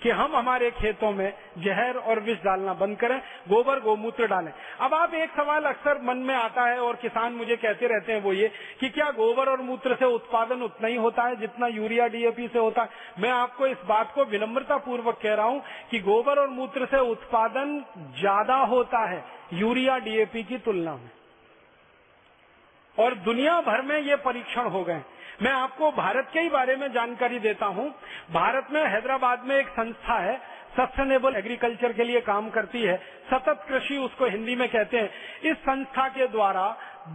कि 0.00 0.10
हम 0.10 0.36
हमारे 0.36 0.70
खेतों 0.70 1.10
में 1.12 1.32
जहर 1.58 1.96
और 1.98 2.20
विष 2.20 2.36
डालना 2.38 2.74
बंद 2.74 2.96
करें, 2.98 3.18
गोबर, 3.48 3.80
गोमूत्र 3.80 4.26
डालें। 4.26 4.52
अब 4.80 4.94
आप 4.94 5.14
एक 5.14 5.30
सवाल 5.30 5.64
अक्सर 5.64 6.00
मन 6.02 6.18
में 6.18 6.34
आता 6.34 6.66
है 6.66 6.78
और 6.80 6.96
किसान 6.96 7.32
मुझे 7.32 7.56
कहते 7.56 7.86
रहते 7.86 8.12
हैं 8.12 8.22
वो 8.22 8.32
ये 8.32 8.50
कि 8.80 8.88
क्या 8.90 9.10
गोबर 9.12 9.48
और 9.48 9.60
मूत्र 9.62 9.94
से 9.94 10.04
उत्पादन 10.14 10.62
उतना 10.62 10.88
ही 10.88 10.96
होता 10.96 11.22
है 11.22 11.36
जितना 11.36 11.66
यूरिया 11.68 12.06
डीएपी 12.08 12.48
से 12.48 12.58
होता 12.58 12.82
है? 12.82 12.88
मैं 13.18 13.30
आपको 13.30 13.66
इस 13.66 13.84
बात 13.86 14.12
को 14.14 14.24
विनम्रता 14.26 14.76
पूर्वक 14.78 15.18
कह 15.22 15.34
रहा 15.34 15.46
हूँ 15.46 15.62
कि 15.90 16.00
गोबर 16.00 16.38
और 16.38 16.48
मूत्र 16.50 16.86
से 16.86 16.98
उत्पादन 17.10 17.78
ज़्यादा 18.18 18.56
होता 18.66 19.04
है 19.06 19.24
यूरिया 19.54 19.98
डीएपी 19.98 20.42
की 20.42 20.58
तुलना 20.58 20.94
में। 20.94 21.10
और 22.96 23.14
दुनिया 23.24 23.60
भर 23.60 23.82
में 23.82 23.98
ये 24.00 24.16
परीक्षण 24.16 24.68
हो 24.68 24.82
गए 24.84 25.02
मैं 25.42 25.50
आपको 25.50 25.90
भारत 25.92 26.30
के 26.32 26.40
ही 26.40 26.48
बारे 26.48 26.76
में 26.76 26.88
जानकारी 26.92 27.38
देता 27.38 27.66
हूँ। 27.66 27.88
भारत 28.32 28.68
में 28.72 28.84
हैदराबाद 28.84 29.44
में 29.44 29.56
एक 29.56 29.68
संस्था 29.68 30.18
है 30.18 30.36
सस्टेनेबल 30.70 31.36
एग्रीकल्चर 31.36 31.92
के 31.92 32.04
लिए 32.04 32.20
काम 32.20 32.48
करती 32.50 32.82
है। 32.82 32.96
सतत 33.30 33.64
कृषि 33.68 33.96
उसको 33.96 34.26
हिंदी 34.26 34.54
में 34.54 34.68
कहते 34.68 34.96
हैं। 34.96 35.10
इस 35.42 35.56
संस्था 35.56 36.08
के 36.08 36.26
द्वारा 36.26 36.66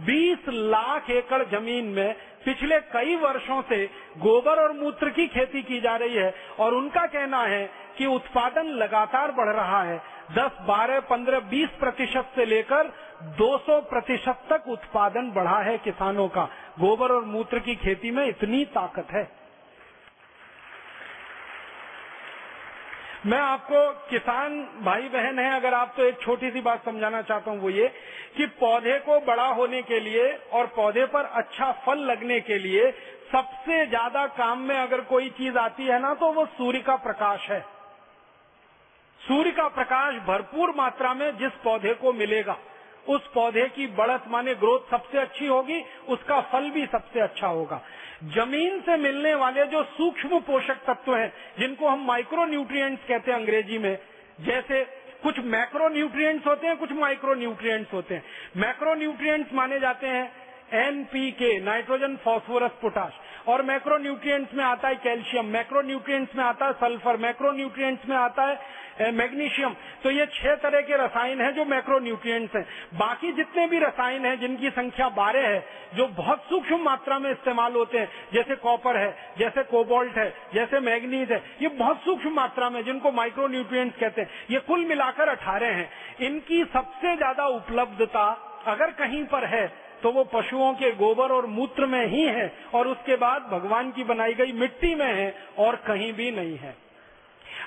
20 0.06 0.48
लाख 0.48 1.10
एकड़ 1.10 1.42
ज़मीन 1.50 1.84
में 1.84 2.14
पिछले 2.44 2.80
कई 2.92 3.14
वर्षों 3.16 3.60
से 3.62 3.84
गोबर 4.18 4.62
और 4.62 4.72
मूत्र 4.72 5.10
की 5.10 5.26
खेती 5.26 5.62
की 5.62 5.80
जा 5.80 5.96
रही 5.96 6.14
है 6.14 6.34
और 6.58 6.74
उनका 6.74 7.06
कहना 7.06 7.42
है 7.42 7.64
कि 7.98 8.06
उत्पादन 8.06 8.66
लगातार 8.74 9.32
बढ़ 9.32 9.48
रहा 9.48 9.82
है। 9.82 10.02
10, 10.30 10.50
12, 10.66 11.00
15, 11.06 11.40
20 11.50 11.78
प्रतिशत 11.80 12.32
से 12.34 12.44
लेकर 12.46 12.92
200 13.38 13.80
प्रतिशत 13.88 14.46
तक 14.50 14.68
उत्पादन 14.68 15.30
बढ़ा 15.32 15.58
है 15.60 15.76
किसानों 15.80 16.28
का। 16.28 16.44
गोबर 16.80 17.12
और 17.12 17.24
मूत्र 17.26 17.58
की 17.60 17.74
खेती 17.76 18.10
में 18.10 18.26
इतनी 18.26 18.64
ताकत 18.72 19.12
है। 19.12 19.28
मैं 23.26 23.38
आपको 23.40 23.78
किसान 24.10 24.56
भाई 24.82 25.08
बहन 25.10 25.38
है 25.38 25.54
अगर 25.56 25.74
आप 25.74 25.92
तो 25.96 26.04
एक 26.04 26.20
छोटी 26.20 26.50
सी 26.50 26.60
बात 26.60 26.84
समझाना 26.84 27.20
चाहता 27.22 27.50
हूँ 27.50 27.60
वो 27.60 27.70
ये 27.70 27.86
कि 28.36 28.46
पौधे 28.58 28.98
को 29.00 29.18
बड़ा 29.26 29.46
होने 29.50 29.80
के 29.82 30.00
लिए 30.00 30.26
और 30.52 30.66
पौधे 30.76 31.04
पर 31.06 31.24
अच्छा 31.34 31.70
फल 31.86 31.98
लगने 32.06 32.40
के 32.42 32.58
लिए 32.58 32.90
सबसे 33.32 33.86
ज़्यादा 33.86 34.26
काम 34.34 34.60
में 34.62 34.76
अगर 34.76 35.00
कोई 35.06 35.30
चीज़ 35.38 35.56
आती 35.58 35.86
है 35.86 36.00
ना 36.00 36.12
तो 36.14 36.32
वो 36.32 36.44
सूर्य 36.48 36.78
का 36.80 36.96
प्रकाश 36.98 37.48
है। 37.50 37.64
सूर्य 39.24 39.50
का 39.50 39.66
प्रकाश 39.70 40.14
भरपूर 40.26 40.74
मात्रा 40.76 41.12
में 41.14 41.30
जिस 41.38 41.52
पौधे 41.64 41.92
को 41.94 42.12
मिलेगा, 42.12 42.56
उस 43.08 43.26
पौधे 43.34 43.66
की 43.68 43.86
बढ़त 43.96 44.24
माने 44.28 44.54
ग्रोथ 44.54 44.90
सबसे 44.90 45.18
अच्छी 45.18 45.46
होगी, 45.46 45.80
उसका 46.08 46.40
फल 46.52 46.70
भी 46.70 46.84
सबसे 46.86 47.20
अच्छा 47.20 47.46
होगा। 47.48 47.80
ज़मीन 48.34 48.80
से 48.80 48.96
मिलने 48.96 49.34
वाले 49.34 49.64
जो 49.66 49.82
सूक्ष्म 49.92 50.40
पोषक 50.40 50.84
तत्व 50.86 51.16
हैं, 51.16 51.32
जिनको 51.58 51.88
हम 51.88 52.04
माइक्रो 52.06 52.44
न्यूट्रिएंट्स 52.44 53.08
कहते 53.08 53.30
हैं 53.30 53.38
अंग्रेज़ी 53.38 53.78
में, 53.78 53.98
जैसे 54.40 54.84
कुछ 55.22 55.38
मैक्रो 55.46 55.88
न्यूट्रिएंट्स 55.88 56.46
होते 56.46 56.66
हैं, 56.66 56.76
कुछ 56.76 56.92
माइक्रो 56.92 57.34
न्यूट्रिएंट्स 57.34 57.92
होते 57.92 58.14
हैं। 58.14 58.24
मैक्रो 58.56 58.94
न्यूट्रिएंट्स 58.94 59.52
माने 59.54 59.80
जाते 59.80 60.06
हैं 60.06 60.32
एनपीके 60.78 61.58
नाइट्रोजन 61.60 62.16
फॉस्फोरस 62.24 62.70
पोटाश 62.82 63.12
और 63.48 63.62
मैक्रो 63.62 63.98
न्यूट्रिएंट्स 63.98 64.54
में 64.54 64.64
आता 64.64 64.88
है 64.88 64.94
कैल्शियम 65.04 65.46
मैक्रो 65.46 65.82
न्यूट्रिएंट्स 65.82 66.36
में 66.36 66.44
आता 66.44 66.66
है 66.66 66.72
सल्फ़र 66.72 67.16
मैक्रो 67.16 67.52
न्यूट्रिएंट्स 67.52 68.08
में 68.08 68.16
आता 68.16 68.46
है 68.46 68.58
मैग्नीशियम। 69.00 69.74
तो 70.02 70.10
ये 70.10 70.26
छह 70.28 70.54
तरह 70.56 70.80
के 70.80 70.96
रसायन 70.96 71.40
हैं 71.40 71.52
जो 71.54 71.64
मैक्रो 71.64 71.98
न्यूट्रिएंट्स 72.00 72.54
हैं। 72.56 72.64
बाकी 72.94 73.32
जितने 73.32 73.66
भी 73.66 73.78
रसायन 73.78 74.26
हैं, 74.26 74.38
जिनकी 74.40 74.70
संख्या 74.70 75.08
बारह 75.10 75.48
है, 75.48 75.64
जो 75.94 76.06
बहुत 76.08 76.44
सूक्ष्म 76.44 76.80
मात्रा 76.82 77.18
में 77.18 77.30
इस्तेमाल 77.30 77.72
होते 77.74 77.98
हैं, 77.98 78.08
जैसे 78.34 78.56
कॉपर 78.56 78.96
है, 78.96 79.14
जैसे 79.38 79.62
कोबोल्ट 79.64 80.18
है, 80.18 80.32
जैसे 80.54 80.80
मैग्नीज 80.82 81.32
है, 81.32 81.42
ये 81.62 81.68
बहुत 81.70 82.02
सूक्ष्म 82.04 82.32
मात्रा 82.32 82.70
में, 82.70 82.82
जिनको 82.84 83.12
माइक्रो 83.12 83.48
न्यूट्रिएंट्स 83.48 83.98
कहते 84.00 84.20
हैं, 84.20 84.30
ये 84.50 84.58
कुल 84.60 84.84
मिलाकर 84.86 85.28
अठारह 85.28 85.74
हैं। 85.74 85.88
इनकी 86.22 86.64
सबसे 86.64 87.16
ज़्यादा 87.16 87.46
उपलब्धता 87.48 88.26
अगर 88.66 88.90
कहीं 88.98 89.24
पर 89.24 89.44
है 89.46 89.66
तो 90.02 90.10
वो 90.12 90.22
पशुओं 90.24 90.72
के 90.74 90.90
गोबर 90.92 91.32
और 91.32 91.46
मूत्र 91.46 91.86
में 91.86 92.06
ही 92.06 92.22
है, 92.24 92.52
और 92.74 92.88
उसके 92.88 93.16
बाद 93.16 93.42
भगवान 93.42 93.90
की 93.90 94.04
बनाई 94.04 94.34
गई 94.34 94.52
मिट्टी 94.52 94.94
में 94.94 95.06
है, 95.06 95.34
और 95.58 95.76
कहीं 95.86 96.12
भी 96.12 96.30
नहीं 96.30 96.56
है। 96.56 96.74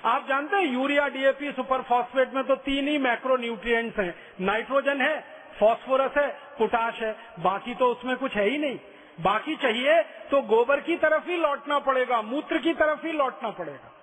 आप 0.05 0.27
जानते 0.27 0.57
हैं, 0.57 0.65
यूरिया 0.65 1.07
डीएपी 1.07 1.51
सुपर 1.51 1.81
फॉस्फेट 1.81 2.33
में 2.33 2.43
तो 2.43 2.55
तीन 2.55 2.87
ही 2.87 2.97
मैक्रो 2.97 3.37
न्यूट्रिएंट्स 3.37 3.99
हैं। 3.99 4.15
नाइट्रोजन 4.41 5.01
है, 5.01 5.23
फॉस्फोरस 5.59 6.17
है, 6.17 6.27
पोटाश 6.57 7.01
है। 7.01 7.15
बाकी 7.39 7.75
तो 7.75 7.87
उसमें 7.87 8.15
कुछ 8.17 8.35
है 8.35 8.49
ही 8.49 8.57
नहीं। 8.57 8.79
बाकी 9.21 9.55
चाहिए 9.55 10.01
तो 10.31 10.41
गोबर 10.41 10.79
की 10.79 10.95
तरफ़ 10.95 11.29
ही 11.29 11.37
लौटना 11.37 11.79
पड़ेगा, 11.79 12.21
मूत्र 12.21 12.57
की 12.57 12.73
तरफ़ 12.73 13.05
ही 13.05 13.11
लौटना 13.11 13.49
पड़ेगा। 13.49 13.93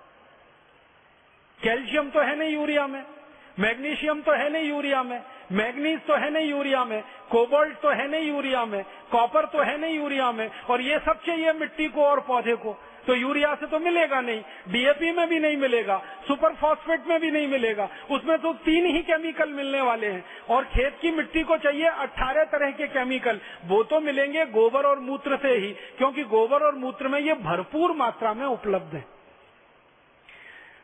कैल्शियम 1.59 2.09
तो 2.09 2.19
है 2.19 2.35
नहीं 2.35 2.49
यूरिया 2.49 2.87
में, 2.87 3.03
मैग्नीशियम 3.59 4.21
तो 4.21 4.31
है 4.31 4.49
नहीं 4.49 4.69
यूरिया 4.69 5.03
में, 5.03 5.21
मैग्नीज 5.51 5.99
तो 6.07 6.15
है 6.15 6.29
नहीं 6.29 6.49
यूरिया 6.49 6.83
में, 6.85 7.03
कोबाल्ट 7.31 7.77
तो 7.77 7.89
है 7.89 8.07
नहीं 8.07 8.27
यूरिया 8.27 8.65
में, 8.65 8.83
कॉपर 9.11 9.45
तो 9.45 9.61
है 9.61 9.77
नहीं 9.77 9.95
यूरिया 9.95 10.31
में, 10.31 10.49
और 10.69 10.81
ये 10.81 10.99
सब 10.99 11.21
चाहिए 11.23 11.53
मिट्टी 11.53 11.87
को 11.87 12.05
और 12.05 12.19
पौधे 12.19 12.55
को। 12.55 12.77
तो 13.07 13.15
यूरिया 13.15 13.53
से 13.55 13.67
तो 13.67 13.79
मिलेगा 13.79 14.21
नहीं 14.21 14.41
डीएपी 14.69 15.11
में 15.11 15.27
भी 15.29 15.39
नहीं 15.39 15.57
मिलेगा, 15.57 15.97
सुपर 16.27 16.53
फॉस्फेट 16.55 17.07
में 17.07 17.19
भी 17.21 17.31
नहीं 17.31 17.47
मिलेगा, 17.47 17.87
उसमें 18.11 18.37
तो 18.37 18.53
तीन 18.65 18.85
ही 18.85 19.01
केमिकल 19.03 19.49
मिलने 19.51 19.81
वाले 19.81 20.07
हैं। 20.07 20.23
और 20.49 20.63
खेत 20.67 20.97
की 21.01 21.11
मिट्टी 21.11 21.43
को 21.43 21.57
चाहिए 21.57 21.87
अट्ठारह 21.87 22.43
तरह 22.51 22.71
के 22.73 22.87
केमिकल 22.89 23.39
वो 23.65 23.83
तो 23.85 23.99
मिलेंगे 24.01 24.45
गोबर 24.51 24.85
और 24.85 24.99
मूत्र 25.01 25.37
से 25.37 25.55
ही, 25.55 25.71
क्योंकि 25.97 26.23
गोबर 26.25 26.65
और 26.65 26.75
मूत्र 26.77 27.07
में 27.07 27.19
ये 27.19 27.33
भरपूर 27.43 27.95
मात्रा 27.95 28.33
में 28.33 28.45
उपलब्ध 28.45 28.95
है। 28.95 29.14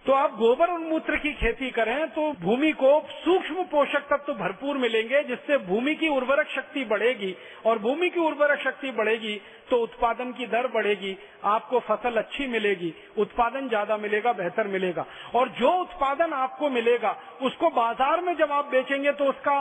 तो 0.06 0.14
आप 0.14 0.32
गोबर 0.36 0.72
और 0.72 0.80
मूत्र 0.82 1.18
की 1.18 1.32
खेती 1.34 1.70
करें 1.72 2.10
तो 2.12 2.22
भूमि 2.42 2.72
को 2.74 2.90
सूक्ष्म 3.16 3.64
पोषक 3.64 4.06
तत्व 4.06 4.24
तो 4.28 4.34
भरपूर 4.36 4.78
मिलेंगे, 4.78 5.22
जिससे 5.24 5.58
भूमि 5.60 5.94
की 5.96 6.08
उर्वरक 6.10 6.48
शक्ति 6.48 6.84
बढ़ेगी। 6.86 7.36
और 7.66 7.80
भूमि 7.80 8.10
की 8.10 8.20
उर्वरक 8.20 8.60
शक्ति 8.60 8.92
बढ़ेगी 8.92 9.36
तो 9.70 9.78
उत्पादन 9.78 10.32
की 10.32 10.46
दर 10.48 10.68
बढ़ेगी, 10.68 11.18
आपको 11.46 11.80
फ़सल 11.82 12.18
अच्छी 12.18 12.48
मिलेगी, 12.48 12.94
उत्पादन 13.18 13.68
ज़्यादा 13.68 13.98
मिलेगा, 13.98 14.34
बेहतर 14.34 14.68
मिलेगा। 14.68 15.06
और 15.36 15.50
जो 15.60 15.72
उत्पादन 15.82 16.34
आपको 16.36 16.70
मिलेगा, 16.70 17.16
उसको 17.42 17.70
बाज़ार 17.72 18.22
में 18.22 18.36
जब 18.38 18.52
आप 18.52 18.72
बेचेंगे 18.72 19.12
तो 19.12 19.26
उसका 19.26 19.60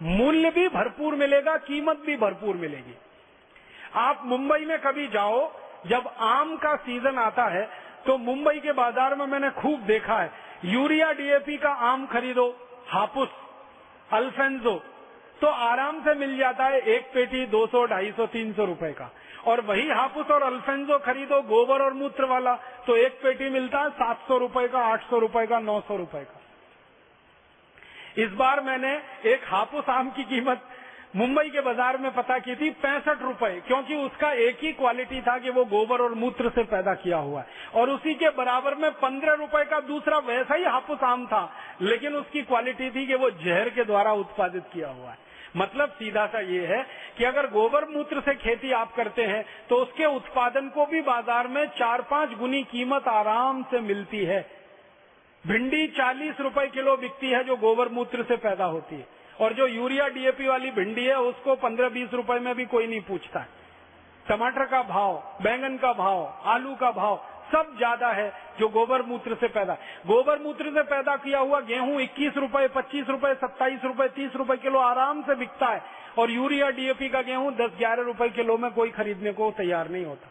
मूल्य 0.00 0.50
भी 0.50 0.68
भरपूर 0.70 1.14
मिलेगा, 1.16 1.56
कीमत 1.58 2.02
भी 2.06 2.16
भरपूर 2.16 2.56
मिलेगी। 2.56 2.96
आप 3.96 4.22
मुंबई 4.26 4.64
में 4.64 4.78
कभी 4.78 5.06
जाओ, 5.08 5.50
जब 5.86 6.08
आम 6.20 6.56
का 6.56 6.74
सीज़न 6.78 7.18
आता 7.18 7.44
है 7.48 7.68
तो 8.06 8.16
मुंबई 8.18 8.58
के 8.58 8.72
बाज़ार 8.74 9.14
में 9.14 9.26
मैंने 9.26 9.50
खूब 9.52 9.80
देखा 9.86 10.18
है। 10.18 10.30
यूरिया 10.64 11.12
डीएपी 11.12 11.56
का 11.56 11.70
आम 11.86 12.06
खरीदो 12.06 12.46
हापुस 12.88 13.28
अल्फेंजो 14.10 14.74
तो 15.40 15.46
आराम 15.46 16.00
से 16.04 16.14
मिल 16.14 16.36
जाता 16.38 16.64
है 16.64 16.78
एक 16.88 17.10
पेटी 17.14 17.44
200, 17.46 17.86
250, 17.86 18.26
300 18.28 18.64
रुपए 18.66 18.92
का। 18.92 19.10
और 19.46 19.60
वही 19.60 19.88
हापुस 19.90 20.30
और 20.30 20.42
अल्फेंजो 20.42 20.98
खरीदो 20.98 21.40
गोबर 21.44 21.82
और 21.82 21.92
मूत्र 21.94 22.24
वाला 22.26 22.54
तो 22.86 22.96
एक 22.96 23.20
पेटी 23.22 23.48
मिलता 23.50 23.80
है 23.80 23.90
सात 23.92 24.24
सौ 24.28 24.38
रुपये 24.38 24.68
का 24.68 24.80
आठ 24.84 25.02
सौ 25.10 25.18
रुपये 25.18 25.46
का 25.46 25.58
नौ 25.60 25.80
सौ 25.80 25.96
रुपये 25.96 26.24
का। 26.24 26.40
इस 28.18 28.30
बार 28.32 28.60
मैंने 28.60 28.92
एक 29.26 29.44
हापुस 29.46 29.88
आम 29.88 30.10
की 30.10 30.24
कीमत 30.24 30.62
मुंबई 31.14 31.48
के 31.50 31.60
बाज़ार 31.60 31.96
में 31.98 32.10
पता 32.14 32.38
की 32.38 32.54
थी 32.56 32.68
पैंसठ 32.78 33.22
रुपए, 33.22 33.50
क्योंकि 33.66 33.94
उसका 33.96 34.32
एक 34.40 34.58
ही 34.62 34.72
क्वालिटी 34.72 35.20
था 35.22 35.36
कि 35.38 35.50
वो 35.50 35.64
गोबर 35.66 36.02
और 36.02 36.14
मूत्र 36.16 36.50
से 36.50 36.64
पैदा 36.64 36.94
किया 36.96 37.16
हुआ 37.18 37.40
है। 37.40 37.46
और 37.74 37.90
उसी 37.90 38.14
के 38.14 38.30
बराबर 38.32 38.74
में 38.74 38.90
पंद्रह 38.96 39.34
रुपए 39.34 39.64
का 39.66 39.80
दूसरा 39.86 40.18
वैसा 40.26 40.54
ही 40.54 40.64
हापुस 40.66 41.02
आम 41.04 41.26
था, 41.26 41.50
लेकिन 41.82 42.16
उसकी 42.16 42.42
क्वालिटी 42.42 42.90
थी 42.90 43.06
कि 43.06 43.14
वो 43.14 43.30
जहर 43.38 43.70
के 43.70 43.84
द्वारा 43.84 44.12
उत्पादित 44.14 44.64
किया 44.72 44.88
हुआ 44.90 45.10
है। 45.10 45.26
मतलब 45.56 45.90
सीधा 45.92 46.26
सा 46.26 46.40
ये 46.46 46.66
है 46.66 46.84
कि 47.18 47.24
अगर 47.24 47.46
गोबर 47.50 47.88
मूत्र 47.88 48.20
से 48.20 48.34
खेती 48.36 48.72
आप 48.74 48.94
करते 48.94 49.24
हैं 49.24 49.44
तो 49.68 49.76
उसके 49.76 50.06
उत्पादन 50.06 50.68
को 50.68 50.86
भी 50.86 51.00
बाज़ार 51.02 51.48
में 51.48 51.64
चार 51.76 52.02
पाँच 52.10 52.38
गुनी 52.38 52.62
कीमत 52.70 53.08
आराम 53.08 53.62
से 53.70 53.80
मिलती 53.82 54.24
है। 54.24 54.40
भिंडी 55.44 55.86
चालीस 55.88 56.40
रुपए 56.40 56.66
किलो 56.68 56.96
बिकती 56.98 57.30
है 57.30 57.42
जो 57.44 57.56
गोबर 57.58 57.88
मूत्र 57.90 58.22
से 58.22 58.36
पैदा 58.38 58.64
होती 58.66 58.96
है। 58.96 59.06
और 59.40 59.52
जो 59.52 59.66
यूरिया 59.66 60.08
डीएपी 60.08 60.46
वाली 60.48 60.70
भिंडी 60.70 61.04
है, 61.04 61.16
उसको 61.16 61.54
पंद्रह 61.56 61.88
बीस 61.88 62.14
रुपए 62.14 62.38
में 62.38 62.54
भी 62.54 62.64
कोई 62.66 62.86
नहीं 62.86 63.00
पूछता 63.00 63.40
है। 63.40 63.56
टमाटर 64.26 64.64
का 64.64 64.82
भाव, 64.84 65.14
बैंगन 65.42 65.76
का 65.76 65.92
भाव, 65.94 66.24
आलू 66.46 66.74
का 66.74 66.90
भाव, 66.92 67.16
सब 67.52 67.76
ज़्यादा 67.76 68.08
है 68.08 68.32
जो 68.58 68.68
गोबर 68.68 69.02
मूत्र 69.02 69.34
से 69.34 69.48
पैदा। 69.48 69.74
गोबर 70.06 70.38
मूत्र 70.38 70.70
से 70.70 70.82
पैदा 70.84 71.16
किया 71.16 71.38
हुआ 71.38 71.60
गेहूँ 71.60 72.00
इक्कीस 72.00 72.36
रुपये 72.36 72.68
पच्चीस 72.68 73.08
रुपये 73.08 73.34
सत्ताईस 73.34 73.84
रुपये 73.84 74.08
तीस 74.08 74.36
रुपए 74.36 74.56
किलो 74.56 74.78
आराम 74.78 75.22
से 75.22 75.34
बिकता 75.34 75.66
है। 75.66 75.82
और 76.18 76.30
यूरिया 76.30 76.70
डीएपी 76.70 77.08
का 77.08 77.22
गेहूँ 77.22 77.54
दस, 77.56 77.70
ग्यारह 77.78 78.02
रुपए 78.02 78.28
किलो 78.30 78.56
में 78.58 78.70
कोई 78.70 78.90
खरीदने 78.90 79.32
को 79.32 79.50
तैयार 79.50 79.88
नहीं 79.88 80.04
होता। 80.04 80.30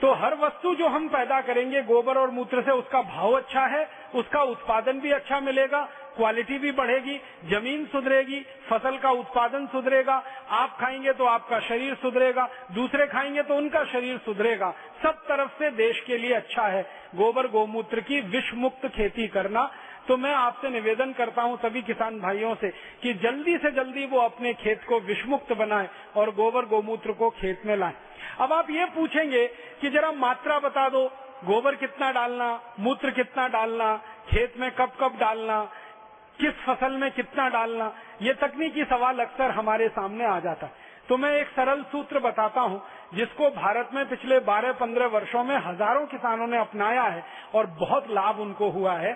तो 0.00 0.12
हर 0.14 0.34
वस्तु 0.34 0.74
जो 0.74 0.88
हम 0.88 1.08
पैदा 1.08 1.40
करेंगे 1.40 1.82
गोबर 1.82 2.18
और 2.18 2.30
मूत्र 2.30 2.62
से, 2.62 2.70
उसका 2.72 3.02
भाव 3.02 3.32
अच्छा 3.32 3.64
है, 3.66 3.88
उसका 4.14 4.42
उत्पादन 4.42 5.00
भी 5.00 5.10
अच्छा 5.12 5.40
मिलेगा 5.40 5.88
क्वालिटी 6.16 6.58
भी 6.58 6.72
बढ़ेगी, 6.72 7.20
ज़मीन 7.44 7.86
सुधरेगी, 7.86 8.40
फ़सल 8.70 8.98
का 8.98 9.10
उत्पादन 9.10 9.66
सुधरेगा, 9.66 10.22
आप 10.50 10.76
खाएँगे 10.80 11.12
तो 11.12 11.24
आपका 11.24 11.60
शरीर 11.60 11.94
सुधरेगा, 11.94 12.48
दूसरे 12.72 13.06
खाएँगे 13.06 13.42
तो 13.42 13.54
उनका 13.54 13.84
शरीर 13.84 14.18
सुधरेगा। 14.18 14.74
सब 15.02 15.22
तरफ़ 15.28 15.50
से 15.50 15.70
देश 15.70 16.00
के 16.00 16.18
लिए 16.18 16.32
अच्छा 16.32 16.62
है। 16.62 16.82
गोबर 17.14 17.46
गोमूत्र 17.46 18.00
की 18.00 18.20
विष 18.20 18.54
मुक्त 18.54 18.86
खेती 18.86 19.28
करना। 19.28 19.70
तो 20.08 20.16
मैं 20.16 20.34
आपसे 20.34 20.68
निवेदन 20.70 21.12
करता 21.12 21.42
हूँ 21.42 21.56
सभी 21.56 21.82
किसान 21.82 22.20
भाइयों 22.20 22.54
से 22.54 22.70
कि 23.02 23.14
जल्दी 23.14 23.56
से 23.58 23.70
जल्दी 23.70 24.06
वो 24.06 24.18
अपने 24.18 24.54
खेत 24.54 24.84
को 24.88 25.00
विषमुक्त 25.00 25.52
बनाए 25.52 25.88
और 26.16 26.30
गोबर 26.30 26.64
गोमूत्र 26.64 27.12
को 27.12 27.30
खेत 27.30 27.62
में 27.66 27.76
लाए। 27.76 27.94
अब 28.40 28.52
आप 28.52 28.70
ये 28.70 28.84
पूछेंगे 28.84 29.46
कि 29.80 29.90
जरा 29.90 30.12
मात्रा 30.12 30.58
बता 30.58 30.88
दो, 30.88 31.06
गोबर 31.44 31.74
कितना 31.74 32.10
डालना, 32.12 32.74
मूत्र 32.80 33.10
कितना 33.10 33.48
डालना, 33.48 33.96
खेत 34.28 34.54
में 34.58 34.70
कब 34.70 34.92
कब 35.00 35.16
डालना 35.20 35.70
किस 36.40 36.54
फ़सल 36.56 36.92
में 36.92 37.10
कितना 37.10 37.48
डालना, 37.48 37.92
ये 38.22 38.32
तकनीकी 38.34 38.84
सवाल 38.84 39.18
अक्सर 39.18 39.50
हमारे 39.50 39.88
सामने 39.88 40.24
आ 40.24 40.38
जाता 40.40 40.66
है। 40.66 40.88
तो 41.08 41.16
मैं 41.16 41.32
एक 41.32 41.48
सरल 41.48 41.82
सूत्र 41.82 42.20
बताता 42.20 42.60
हूँ, 42.60 42.80
जिसको 43.14 43.48
भारत 43.50 43.90
में 43.94 44.08
पिछले 44.08 44.38
12-15 44.40 45.06
वर्षों 45.06 45.44
में 45.44 45.56
हज़ारों 45.58 46.06
किसानों 46.06 46.46
ने 46.46 46.58
अपनाया 46.58 47.02
है 47.04 47.24
और 47.54 47.66
बहुत 47.80 48.10
लाभ 48.10 48.40
उनको 48.40 48.70
हुआ 48.70 48.94
है। 48.94 49.12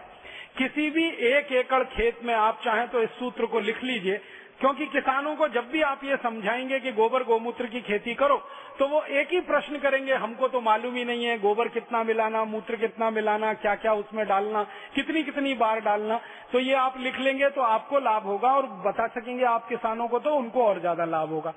किसी 0.59 0.89
भी 0.91 1.07
एक 1.29 1.53
एकड़ 1.53 1.83
खेत 1.87 2.19
में 2.25 2.35
आप 2.35 2.61
चाहें 2.65 2.89
तो 2.89 3.03
इस 3.03 3.11
सूत्र 3.11 3.47
को 3.47 3.61
लिख 3.61 3.83
लीजिए 3.85 4.21
क्योंकि 4.61 4.87
किसानों 4.87 5.35
को 5.37 5.47
जब 5.49 5.69
भी 5.71 5.81
आप 5.83 6.01
ये 6.05 6.17
समझाएँगे 6.17 6.79
कि 6.81 6.93
गोबर 6.93 7.23
गोमूत्र 7.25 7.67
की 7.67 7.81
खेती 7.81 8.15
करो 8.15 8.37
तो 8.79 8.87
वो 8.89 9.03
एक 9.03 9.33
ही 9.33 9.41
प्रश्न 9.43 9.79
करेंगे, 9.79 10.13
हमको 10.15 10.49
तो 10.49 10.61
मालूम 10.61 10.95
ही 10.95 11.05
नहीं 11.05 11.25
है 11.25 11.39
गोबर 11.39 11.69
कितना 11.69 12.03
मिलाना, 12.05 12.45
मूत्र 12.45 12.77
कितना 12.77 13.11
मिलाना 13.11 13.53
क्या 13.57 13.75
क्या 13.77 13.93
उसमें 13.95 14.27
डालना 14.27 14.63
कितनी 14.95 15.23
कितनी 15.23 15.55
बार 15.55 15.81
डालना। 15.81 16.21
तो 16.53 16.59
ये 16.61 16.75
आप 16.77 16.99
लिख 17.01 17.19
लेंगे 17.21 17.51
तो 17.51 17.61
आपको 17.63 17.99
लाभ 18.01 18.25
होगा 18.25 18.53
और 18.53 18.67
बता 18.87 19.07
सकेंगे 19.11 19.45
आप 19.47 19.69
किसानों 19.69 20.09
को 20.09 20.19
तो 20.19 20.35
उनको 20.37 20.65
और 20.65 20.81
ज़्यादा 20.81 21.05
लाभ 21.07 21.31
होगा। 21.31 21.55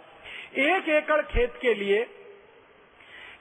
एक 0.60 0.90
एकड़ 0.92 1.22
खेत 1.24 1.58
के 1.62 1.74
लिए 1.74 2.04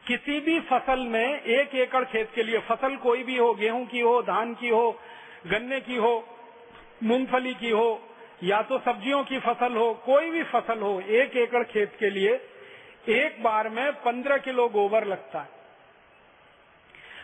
किसी 0.06 0.40
भी 0.40 0.58
फ़सल 0.62 0.98
में 1.08 1.40
एक 1.40 1.74
एकड़ 1.74 2.04
खेत 2.04 2.30
के 2.34 2.42
लिए, 2.42 2.58
फ़सल 2.60 2.96
कोई 2.98 3.22
भी 3.22 3.36
हो, 3.36 3.52
गेहूँ 3.54 3.84
की 3.86 4.00
हो, 4.00 4.20
धान 4.22 4.54
की 4.54 4.68
हो, 4.68 4.90
गन्ने 5.46 5.80
की 5.80 5.96
हो, 5.96 6.24
मूंगफली 7.02 7.54
की 7.54 7.70
हो 7.70 7.88
या 8.44 8.62
तो 8.62 8.78
सब्जियों 8.78 9.24
की 9.24 9.38
फ़सल 9.38 9.76
हो, 9.76 9.94
कोई 9.94 10.30
भी 10.30 10.42
फ़सल 10.42 10.78
हो, 10.78 11.00
एक 11.00 11.36
एकड़ 11.36 11.64
खेत 11.64 11.96
के 11.98 12.10
लिए 12.10 12.48
एक 13.08 13.42
बार 13.42 13.68
में 13.68 13.92
पंद्रह 13.92 14.36
किलो 14.36 14.68
गोबर 14.68 15.04
लगता 15.04 15.40
है। 15.40 15.48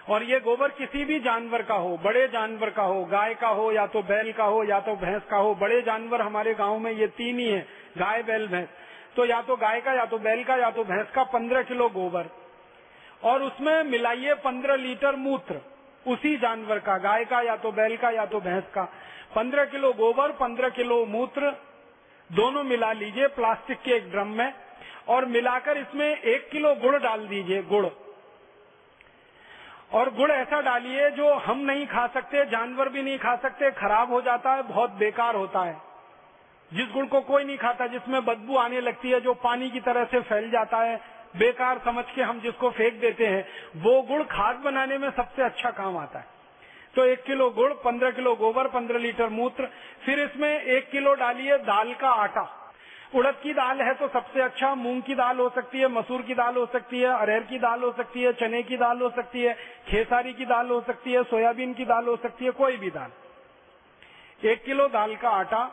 और 0.09 0.22
ये 0.22 0.40
गोबर 0.40 0.68
किसी 0.68 1.05
भी 1.05 1.20
जानवर 1.20 1.62
का 1.62 1.74
हो, 1.74 1.97
बड़े 1.97 2.28
जानवर 2.28 2.70
का 2.70 2.82
हो, 2.82 3.05
गाय 3.05 3.34
का 3.34 3.48
हो, 3.48 3.72
या 3.72 3.86
तो 3.86 4.02
बैल 4.02 4.32
का 4.32 4.44
हो, 4.44 4.64
या 4.64 4.80
तो 4.80 4.97
भैंस 4.97 5.22
का 5.30 5.36
हो, 5.36 5.55
बड़े 5.55 5.82
जानवर 5.82 6.22
हमारे 6.22 6.55
गाँव 6.55 6.78
में 6.78 6.93
ये 6.93 7.06
तीन 7.06 7.39
ही 7.39 7.48
है, 7.48 7.66
गाय, 7.98 8.22
बैल, 8.22 8.48
भैंस। 8.48 8.68
तो 9.16 9.24
या 9.24 9.43
तो 9.43 9.56
गाय 9.56 9.80
का, 9.80 9.93
या 9.93 10.05
तो 10.05 10.18
बैल 10.18 10.44
का, 10.44 10.56
या 10.56 10.70
तो 10.70 10.84
भैंस 10.84 11.06
का 11.14 11.22
पंद्रह 11.22 11.62
किलो 11.62 11.89
गोबर। 11.89 12.26
और 13.24 13.43
उसमें 13.43 13.84
मिलाइए 13.84 14.34
पंद्रह 14.34 14.76
लीटर 14.76 15.16
मूत्र। 15.16 15.72
उसी 16.07 16.37
जानवर 16.37 16.79
का, 16.79 16.99
गाय 16.99 17.24
का, 17.24 17.41
या 17.41 17.57
तो 17.57 17.73
बैल 17.73 17.97
का, 17.97 18.11
या 18.11 18.27
तो 18.27 18.41
भैंस 18.41 18.65
का। 18.74 18.85
पंद्रह 19.37 19.65
किलो 19.65 19.93
गोबर, 19.93 20.29
पंद्रह 20.29 20.69
किलो 20.69 21.07
मूत्र, 21.07 21.51
दोनों 22.33 22.62
मिला 22.62 22.93
लीजिए, 22.93 23.27
प्लास्टिक 23.27 23.81
के 23.83 23.91
एक 23.91 24.11
ड्रम 24.11 24.27
में, 24.27 24.55
और 25.09 25.24
मिलाकर 25.24 25.77
इसमें 25.77 26.16
एक 26.16 26.51
किलो 26.51 26.74
गुड़ 26.74 26.99
डाल 26.99 27.27
दीजिए, 27.27 27.62
गुड़। 27.62 27.87
और 29.93 30.15
गुड़ 30.15 30.31
ऐसा 30.31 30.61
डालिए 30.61 31.11
जो 31.11 31.35
हम 31.35 31.59
नहीं 31.59 31.87
खा 31.87 32.07
सकते, 32.07 32.45
जानवर 32.45 32.89
भी 32.89 33.03
नहीं 33.03 33.19
खा 33.19 33.37
सकते, 33.37 33.70
खराब 33.70 34.12
हो 34.12 34.23
जाता 34.23 34.53
है, 34.53 34.62
बहुत 34.62 34.91
बेकार 34.91 35.35
होता 35.35 35.61
है। 35.61 35.81
जिस 36.73 36.89
गुड़ 36.89 37.07
को 37.07 37.20
कोई 37.20 37.45
नहीं 37.45 37.59
खाता, 37.59 37.87
जिसमें 37.87 38.24
बदबू 38.24 38.57
आने 38.57 38.81
लगती 38.81 39.11
है, 39.11 39.20
जो 39.20 39.35
पानी 39.35 39.70
की 39.70 39.81
तरह 39.81 40.05
से 40.05 40.20
फैल 40.20 40.51
जाता 40.51 40.77
है 40.77 41.11
बेकार 41.35 41.79
समझ 41.85 42.05
के 42.15 42.23
हम 42.23 42.41
जिसको 42.41 42.71
फेंक 42.71 43.01
देते 43.01 43.27
हैं, 43.27 43.47
वो 43.77 44.01
गुड़ 44.03 44.23
खाद 44.23 44.57
बनाने 44.57 44.99
में 44.99 45.11
सबसे 45.11 45.43
अच्छा 45.43 45.71
काम 45.71 45.97
आता 45.97 46.19
है। 46.19 46.27
तो 46.95 47.05
एक 47.05 47.23
किलो 47.23 47.51
गुड़, 47.51 47.73
पंद्रह 47.75 48.11
किलो 48.11 48.35
गोबर, 48.35 48.69
पंद्रह 48.69 48.99
लीटर 48.99 49.29
मूत्र, 49.29 49.69
फिर 50.05 50.21
इसमें 50.21 50.63
एक 50.63 50.91
किलो 50.91 51.15
डालिए 51.15 51.57
दाल 51.59 51.95
का 51.95 52.11
आटा। 52.11 52.59
उड़द 53.15 53.35
की 53.43 53.53
दाल 53.53 53.81
है 53.83 53.95
तो 53.95 54.09
सबसे 54.09 54.41
अच्छा 54.41 54.75
मूंग 54.75 55.03
की 55.03 55.15
दाल 55.15 55.39
हो 55.39 55.49
सकती 55.49 55.79
है, 55.79 55.89
मसूर 55.89 56.23
की 56.23 56.35
दाल 56.35 56.57
हो 56.57 56.67
सकती 56.67 57.01
है, 57.01 57.09
अरहर 57.09 57.41
की 57.41 57.59
दाल 57.59 57.83
हो 57.83 57.93
सकती 57.93 58.23
है, 58.23 58.33
चने 58.33 58.63
की 58.63 58.77
दाल 58.77 59.01
हो 59.01 59.11
सकती 59.11 59.43
है, 59.43 59.55
खेसारी 59.89 60.33
की 60.33 60.45
दाल 60.45 60.71
हो 60.71 60.81
सकती 60.81 61.13
है, 61.13 61.23
सोयाबीन 61.23 61.75
की 61.75 61.85
दाल 61.85 62.07
हो 62.07 62.17
सकती 62.17 62.45
है, 62.45 62.51
कोई 62.51 62.77
भी 62.77 62.91
दाल। 62.91 63.11
एक 64.49 64.65
किलो 64.65 64.89
दाल 64.89 65.15
का 65.17 65.31
आटा, 65.31 65.65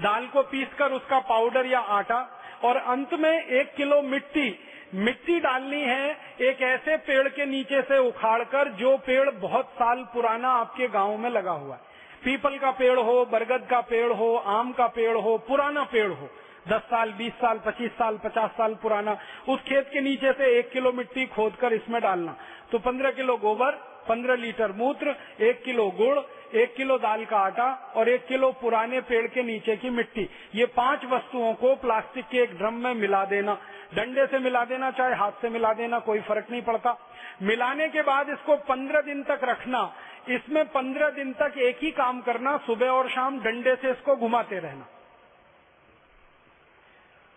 दाल 0.00 0.26
को 0.26 0.42
पीसकर 0.42 0.92
उसका 0.92 1.18
पाउडर 1.20 1.66
या 1.66 1.80
आटा 1.80 2.20
और 2.64 2.76
अंत 2.76 3.14
में 3.14 3.44
एक 3.44 3.74
किलो 3.74 4.02
मिट्टी 4.02 4.58
मिट्टी 4.94 5.38
डालनी 5.40 5.80
है 5.80 6.16
एक 6.40 6.62
ऐसे 6.62 6.96
पेड़ 6.96 7.28
के 7.28 7.46
नीचे 7.46 7.80
से 7.82 7.98
उखाड़कर 7.98 8.68
जो 8.70 8.96
पेड़ 8.96 9.30
बहुत 9.30 9.68
साल 9.68 10.02
पुराना 10.04 10.48
आपके 10.48 10.88
गाँव 10.88 11.16
में 11.18 11.30
लगा 11.30 11.50
हुआ 11.50 11.74
है। 11.74 11.80
पीपल 12.24 12.58
का 12.58 12.70
पेड़ 12.70 12.98
हो, 12.98 13.24
बरगद 13.24 13.66
का 13.70 13.80
पेड़ 13.80 14.12
हो, 14.12 14.34
आम 14.36 14.72
का 14.72 14.86
पेड़ 14.86 15.16
हो, 15.16 15.38
पुराना 15.38 15.84
पेड़ 15.84 16.10
हो, 16.12 16.28
दस 16.68 16.80
साल, 16.80 17.12
बीस 17.12 17.32
साल, 17.32 17.58
पच्चीस 17.58 17.90
साल, 17.90 18.18
पचास 18.18 18.50
साल 18.50 18.74
पुराना, 18.74 19.16
उस 19.48 19.60
खेत 19.60 19.88
के 19.92 20.00
नीचे 20.00 20.32
से 20.32 20.58
एक 20.58 20.70
किलो 20.70 20.92
मिट्टी 20.92 21.26
खोदकर 21.26 21.72
इसमें 21.72 22.00
डालना। 22.02 22.36
तो 22.72 22.78
पंद्रह 22.78 23.10
किलो 23.10 23.36
गोबर 23.36 23.91
पंद्रह 24.08 24.34
लीटर 24.34 24.72
मूत्र, 24.72 25.14
एक 25.40 25.62
किलो 25.64 25.90
गुड़, 25.90 26.18
एक 26.56 26.74
किलो 26.74 26.98
दाल 26.98 27.24
का 27.24 27.36
आटा 27.36 27.92
और 27.96 28.08
एक 28.08 28.26
किलो 28.26 28.52
पुराने 28.52 29.00
पेड़ 29.00 29.26
के 29.26 29.42
नीचे 29.42 29.76
की 29.76 29.90
मिट्टी। 29.90 30.28
ये 30.54 30.66
पाँच 30.66 31.04
वस्तुओं 31.04 31.54
को 31.54 31.74
प्लास्टिक 31.74 32.24
के 32.24 32.38
एक 32.38 32.56
ड्रम 32.58 32.74
में 32.74 32.94
मिला 32.94 33.24
देना। 33.24 33.58
डंडे 33.94 34.26
से 34.26 34.38
मिला 34.38 34.64
देना, 34.64 34.90
चाहे 34.90 35.14
हाथ 35.14 35.32
से 35.32 35.48
मिला 35.48 35.72
देना, 35.72 35.98
कोई 35.98 36.20
फ़र्क 36.20 36.46
नहीं 36.50 36.62
पड़ता। 36.62 36.96
मिलाने 37.42 37.88
के 37.88 38.02
बाद 38.02 38.28
इसको 38.28 38.56
पंद्रह 38.56 39.00
दिन 39.00 39.22
तक 39.22 39.40
रखना। 39.44 39.94
इसमें 40.28 40.64
पंद्रह 40.64 41.10
दिन 41.10 41.32
तक 41.32 41.58
एक 41.58 41.78
ही 41.82 41.90
काम 41.90 42.20
करना, 42.20 42.56
सुबह 42.56 42.90
और 42.90 43.08
शाम 43.08 43.40
डंडे 43.40 43.74
से 43.76 43.90
इसको 43.90 44.16
घुमाते 44.16 44.58
रहना। 44.58 44.86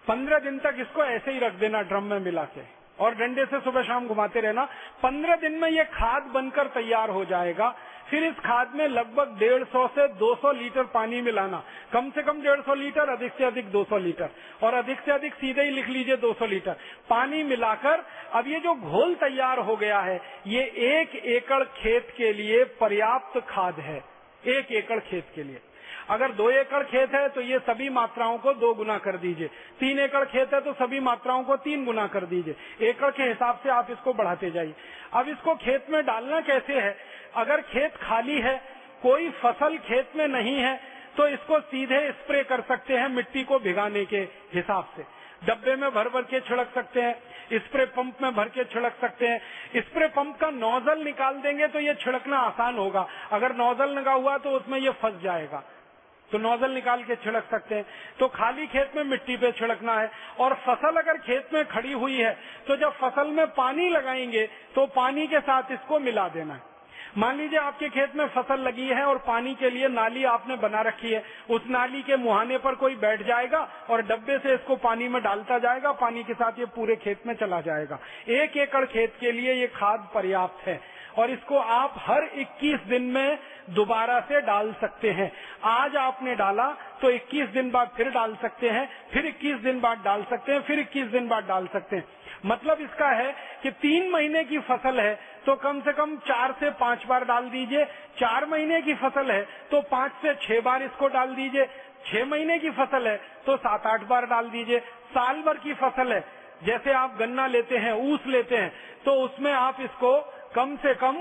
पंद्रह 0.07 0.39
दिन 0.39 0.59
तक 0.59 0.75
इसको 0.79 1.03
ऐसे 1.03 1.31
ही 1.31 1.39
रख 1.39 1.53
देना 1.53 1.81
ड्रम 1.81 2.03
में 2.03 2.19
मिला 2.19 2.43
के। 2.43 2.74
और 2.99 3.15
डंडे 3.15 3.45
से 3.45 3.59
सुबह 3.59 3.81
शाम 3.81 4.07
घुमाते 4.07 4.39
रहना। 4.39 4.65
पंद्रह 5.03 5.35
दिन 5.35 5.51
में 5.51 5.69
ये 5.69 5.83
खाद 5.83 6.23
बनकर 6.23 6.67
तैयार 6.67 7.09
हो 7.09 7.25
जाएगा। 7.25 7.75
फिर 8.09 8.23
इस 8.23 8.33
खाद 8.33 8.71
में 8.75 8.87
लगभग 8.87 9.35
डेढ़ 9.39 9.63
सौ 9.63 9.87
से 9.87 10.07
दो 10.07 10.35
सौ 10.35 10.51
लीटर 10.51 10.83
पानी 10.83 11.21
मिलाना। 11.21 11.63
कम 11.93 12.09
से 12.09 12.23
कम 12.23 12.41
डेढ़ 12.41 12.61
सौ 12.61 12.73
लीटर, 12.73 13.09
अधिक 13.09 13.31
से 13.37 13.43
अधिक 13.43 13.71
दो 13.71 13.83
सौ 13.83 13.97
लीटर। 13.97 14.29
और 14.63 14.73
अधिक 14.73 14.99
से 14.99 15.11
अधिक 15.11 15.33
सीधे 15.33 15.61
ही 15.61 15.69
लिख 15.69 15.87
लीजिए 15.87 16.15
दो 16.15 16.33
सौ 16.33 16.45
लीटर। 16.45 16.75
पानी 17.09 17.43
मिलाकर 17.43 18.05
अब 18.33 18.47
ये 18.47 18.59
जो 18.59 18.75
घोल 18.75 19.15
तैयार 19.15 19.59
हो 19.59 19.75
गया 19.75 19.99
है, 19.99 20.21
ये 20.47 20.63
एक 20.63 21.15
एकड़ 21.15 21.63
खेत 21.63 22.13
के 22.17 22.33
लिए 22.33 22.63
पर्याप्त 22.63 23.39
खाद 23.49 23.79
है। 23.79 24.03
एक 24.47 24.71
एकड़ 24.71 24.99
खेत 24.99 25.25
के 25.35 25.43
लिए। 25.43 25.59
अगर 26.09 26.31
दो 26.31 26.49
एकड़ 26.51 26.81
खेत 26.85 27.13
है 27.13 27.27
तो 27.29 27.41
ये 27.41 27.59
सभी 27.61 27.89
मात्राओं 27.91 28.37
को 28.37 28.53
दो 28.55 28.73
गुना 28.73 28.97
कर 28.99 29.17
दीजिए। 29.17 29.47
तीन 29.79 29.99
एकड़ 29.99 30.23
खेत 30.25 30.53
है 30.53 30.59
तो 30.61 30.73
सभी 30.75 30.99
मात्राओं 31.01 31.43
को 31.43 31.55
तीन 31.59 31.85
गुना 31.85 32.07
कर 32.07 32.25
दीजिए। 32.25 32.87
एकड़ 32.89 33.11
के 33.11 33.23
हिसाब 33.23 33.59
से 33.63 33.69
आप 33.71 33.91
इसको 33.91 34.13
बढ़ाते 34.13 34.51
जाइए। 34.51 34.73
अब 35.13 35.29
इसको 35.29 35.55
खेत 35.57 35.89
में 35.89 36.05
डालना 36.05 36.41
कैसे 36.43 36.73
है? 36.75 36.95
अगर 37.35 37.61
खेत 37.63 37.95
खाली 38.01 38.39
है, 38.39 38.55
कोई 39.03 39.29
फ़सल 39.41 39.77
खेत 39.79 40.11
में 40.15 40.27
नहीं 40.29 40.57
है 40.57 40.79
तो 41.17 41.27
इसको 41.27 41.59
सीधे 41.61 41.99
स्प्रे 42.13 42.43
कर 42.45 42.61
सकते 42.61 42.93
हैं 42.93 43.07
मिट्टी 43.09 43.43
को 43.43 43.59
भिगाने 43.59 44.05
के 44.05 44.17
हिसाब 44.53 44.87
से। 44.95 45.03
डब्बे 45.43 45.75
में 45.75 45.89
भर 45.91 46.09
भर 46.09 46.21
के 46.23 46.39
छिड़क 46.39 46.71
सकते 46.75 47.01
हैं, 47.01 47.15
स्प्रे 47.55 47.85
पंप 47.87 48.21
में 48.21 48.33
भर 48.35 48.49
के 48.49 48.63
छिड़क 48.65 48.97
सकते 49.01 49.27
हैं। 49.27 49.81
स्प्रे 49.81 50.07
पंप 50.09 50.37
का 50.37 50.49
नोजल 50.51 51.03
निकाल 51.03 51.37
देंगे 51.37 51.67
तो 51.67 51.79
ये 51.79 51.93
छिड़कना 51.95 52.37
आसान 52.39 52.77
होगा। 52.77 53.07
अगर 53.31 53.55
नोजल 53.55 53.89
लगा 53.91 54.13
हुआ 54.13 54.37
तो 54.37 54.49
उसमें 54.51 54.79
ये 54.79 54.91
फंस 55.01 55.21
जाएगा। 55.23 55.63
तो 56.31 56.37
नोजल 56.39 56.71
निकाल 56.71 57.03
के 57.03 57.15
छिड़क 57.15 57.47
सकते 57.51 57.75
हैं। 57.75 57.85
तो 58.19 58.27
खाली 58.29 58.67
खेत 58.67 58.95
में 58.95 59.03
मिट्टी 59.05 59.37
पे 59.37 59.51
छिड़कना 59.51 59.93
है 59.93 60.11
और 60.39 60.53
फ़सल 60.65 60.97
अगर 60.97 61.17
खेत 61.21 61.53
में 61.53 61.63
खड़ी 61.67 61.91
हुई 61.93 62.17
है 62.17 62.37
तो 62.67 62.75
जब 62.75 62.93
फ़सल 62.93 63.31
में 63.31 63.45
पानी 63.53 63.89
लगाएँगे 63.89 64.47
तो 64.75 64.85
पानी 64.95 65.27
के 65.27 65.39
साथ 65.41 65.71
इसको 65.71 65.99
मिला 66.01 66.27
देना 66.29 66.53
है। 66.53 66.73
मान 67.17 67.37
लीजिए 67.37 67.59
आपके 67.59 67.87
खेत 67.89 68.15
में 68.15 68.25
फ़सल 68.27 68.59
लगी 68.59 68.87
है 68.87 69.03
और 69.05 69.17
पानी 69.17 69.53
के 69.55 69.69
लिए 69.69 69.87
नाली 69.89 70.23
आपने 70.25 70.55
बना 70.57 70.81
रखी 70.81 71.11
है। 71.11 71.23
उस 71.49 71.67
नाली 71.67 72.01
के 72.01 72.15
मुहाने 72.17 72.57
पर 72.57 72.75
कोई 72.75 72.95
बैठ 72.97 73.21
जाएगा 73.27 73.59
और 73.89 74.01
डब्बे 74.03 74.37
से 74.37 74.53
इसको 74.53 74.75
पानी 74.77 75.07
में 75.07 75.21
डालता 75.23 75.59
जाएगा, 75.59 75.91
पानी 75.93 76.23
के 76.23 76.33
साथ 76.33 76.59
ये 76.59 76.65
पूरे 76.75 76.95
खेत 76.95 77.27
में 77.27 77.33
चला 77.35 77.61
जाएगा। 77.61 77.99
एक 78.31 78.57
एकड़ 78.57 78.85
खेत 78.85 79.13
के 79.19 79.31
लिए 79.31 79.53
ये 79.53 79.67
खाद 79.75 80.09
पर्याप्त 80.13 80.67
है 80.67 80.79
और 81.17 81.31
इसको 81.31 81.57
आप 81.57 81.93
हर 81.99 82.29
21 82.35 82.87
दिन 82.87 83.03
में 83.09 83.37
दोबारा 83.67 84.19
से 84.21 84.41
डाल 84.41 84.71
सकते 84.81 85.11
हैं। 85.11 85.31
आज 85.65 85.95
आपने 85.95 86.35
डाला 86.35 86.67
तो 87.01 87.09
21 87.11 87.49
दिन 87.49 87.69
बाद 87.71 87.89
फिर 87.97 88.09
डाल 88.09 88.35
सकते 88.35 88.69
हैं, 88.69 88.89
फिर 89.11 89.25
21 89.27 89.61
दिन 89.61 89.79
बाद 89.81 90.01
डाल 90.03 90.23
सकते 90.23 90.53
हैं, 90.53 90.61
फिर 90.61 90.79
21 90.79 91.07
दिन 91.07 91.27
बाद 91.27 91.43
डाल 91.43 91.67
सकते 91.67 91.95
हैं। 91.95 92.05
मतलब 92.45 92.81
इसका 92.81 93.07
है 93.09 93.33
कि 93.63 93.71
तीन 93.73 94.09
महीने 94.11 94.43
की 94.43 94.59
फ़सल 94.61 94.99
है 94.99 95.13
तो 95.45 95.55
कम 95.57 95.79
से 95.81 95.93
कम 95.93 96.15
चार 96.27 96.51
से 96.59 96.69
पाँच 96.75 97.05
बार 97.07 97.23
डाल 97.25 97.49
दीजिए। 97.49 97.85
चार 98.19 98.45
महीने 98.45 98.81
की 98.81 98.93
फ़सल 98.95 99.31
है 99.31 99.41
तो 99.71 99.81
पाँच 99.91 100.11
से 100.21 100.33
छह 100.37 100.61
बार 100.61 100.83
इसको 100.83 101.07
डाल 101.09 101.33
दीजिए। 101.35 101.65
छह 102.05 102.25
महीने 102.25 102.57
की 102.59 102.69
फ़सल 102.71 103.07
है 103.07 103.15
तो 103.45 103.55
सात 103.57 103.85
आठ 103.87 104.03
बार 104.03 104.25
डाल 104.25 104.49
दीजिए। 104.49 104.79
साल 105.09 105.41
भर 105.41 105.57
की 105.57 105.73
फ़सल 105.75 106.13
है, 106.13 106.23
जैसे 106.63 106.93
आप 106.93 107.15
गन्ना 107.19 107.47
लेते 107.47 107.77
हैं, 107.77 107.93
ऊस 108.03 108.27
लेते 108.27 108.57
हैं 108.57 108.71
तो 109.05 109.11
उसमें 109.23 109.51
आप 109.53 109.81
इसको 109.81 110.19
कम 110.55 110.75
से 110.77 110.93
कम 110.95 111.17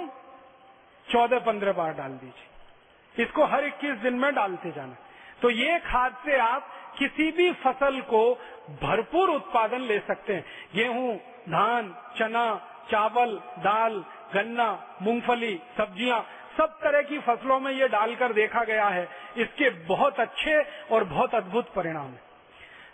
चौदह 1.13 1.39
पंद्रह 1.39 1.73
बार 1.73 1.95
डाल 1.95 2.11
दीजिए। 2.11 3.23
इसको 3.25 3.45
हर 3.45 3.65
इक्कीस 3.65 3.97
दिन 3.97 4.15
में 4.15 4.35
डालते 4.35 4.71
जाना। 4.71 4.97
तो 5.43 5.51
ये 5.51 5.79
खाद 5.79 6.17
से 6.25 6.39
आप 6.39 6.69
किसी 6.99 7.33
भी 7.33 7.53
फ़सल 7.53 8.01
को 8.01 8.35
भरपूर 8.83 9.31
उत्पादन 9.31 9.81
ले 9.81 9.99
सकते 10.01 10.35
हैं। 10.35 10.45
गेहूँ, 10.75 11.17
धान, 11.49 11.95
चना, 12.19 12.61
चावल, 12.91 13.41
दाल, 13.59 14.05
गन्ना, 14.35 14.99
मूंगफली, 15.03 15.61
सब्ज़ियाँ, 15.79 16.27
सब 16.59 16.79
तरह 16.81 17.03
की 17.03 17.19
फ़सलों 17.19 17.61
में 17.61 17.73
ये 17.73 17.89
डालकर 17.89 18.33
देखा 18.33 18.65
गया 18.65 18.89
है। 18.89 19.09
इसके 19.37 19.71
बहुत 19.71 20.21
अच्छे 20.21 20.63
और 20.91 21.05
बहुत 21.05 21.35
अद्भुत 21.35 21.75
परिणाम 21.75 22.07
है। 22.07 22.23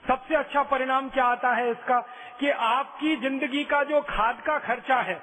सबसे 0.08 0.34
अच्छा 0.34 0.62
परिणाम 0.62 1.08
क्या 1.08 1.24
आता 1.24 1.52
है 1.52 1.70
इसका? 1.70 2.00
कि 2.40 2.50
आपकी 2.50 3.16
ज़िंदगी 3.16 3.64
का 3.64 3.82
जो 3.84 4.00
खाद 4.00 4.40
का 4.40 4.58
खर्चा 4.58 4.96
है, 4.96 5.14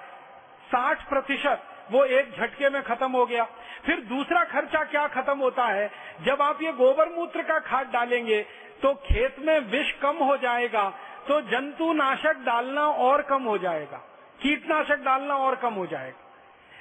साठ 0.67 1.09
प्रतिशत 1.09 1.66
वो 1.91 2.03
एक 2.05 2.31
झटके 2.31 2.69
में 2.69 2.81
खत्म 2.83 3.11
हो 3.11 3.25
गया। 3.25 3.43
फिर 3.85 3.99
दूसरा 4.05 4.43
खर्चा 4.45 4.83
क्या 4.83 5.07
खत्म 5.07 5.37
होता 5.39 5.65
है? 5.65 5.89
जब 6.21 6.41
आप 6.41 6.61
ये 6.61 6.71
गोबर 6.73 7.09
मूत्र 7.09 7.41
का 7.43 7.59
खाद 7.61 7.87
डालेंगे 7.87 8.41
तो 8.81 8.93
खेत 9.03 9.35
में 9.39 9.59
विष 9.61 9.91
कम 9.93 10.17
हो 10.17 10.37
जाएगा 10.37 10.89
तो 11.27 11.39
जंतु 11.41 11.91
नाशक 11.93 12.43
डालना 12.45 12.87
और 12.87 13.21
कम 13.21 13.43
हो 13.43 13.57
जाएगा। 13.57 13.97
कीटनाशक 14.41 14.99
डालना 14.99 15.35
और 15.35 15.55
कम 15.55 15.73
हो 15.73 15.85
जाएगा। 15.85 16.23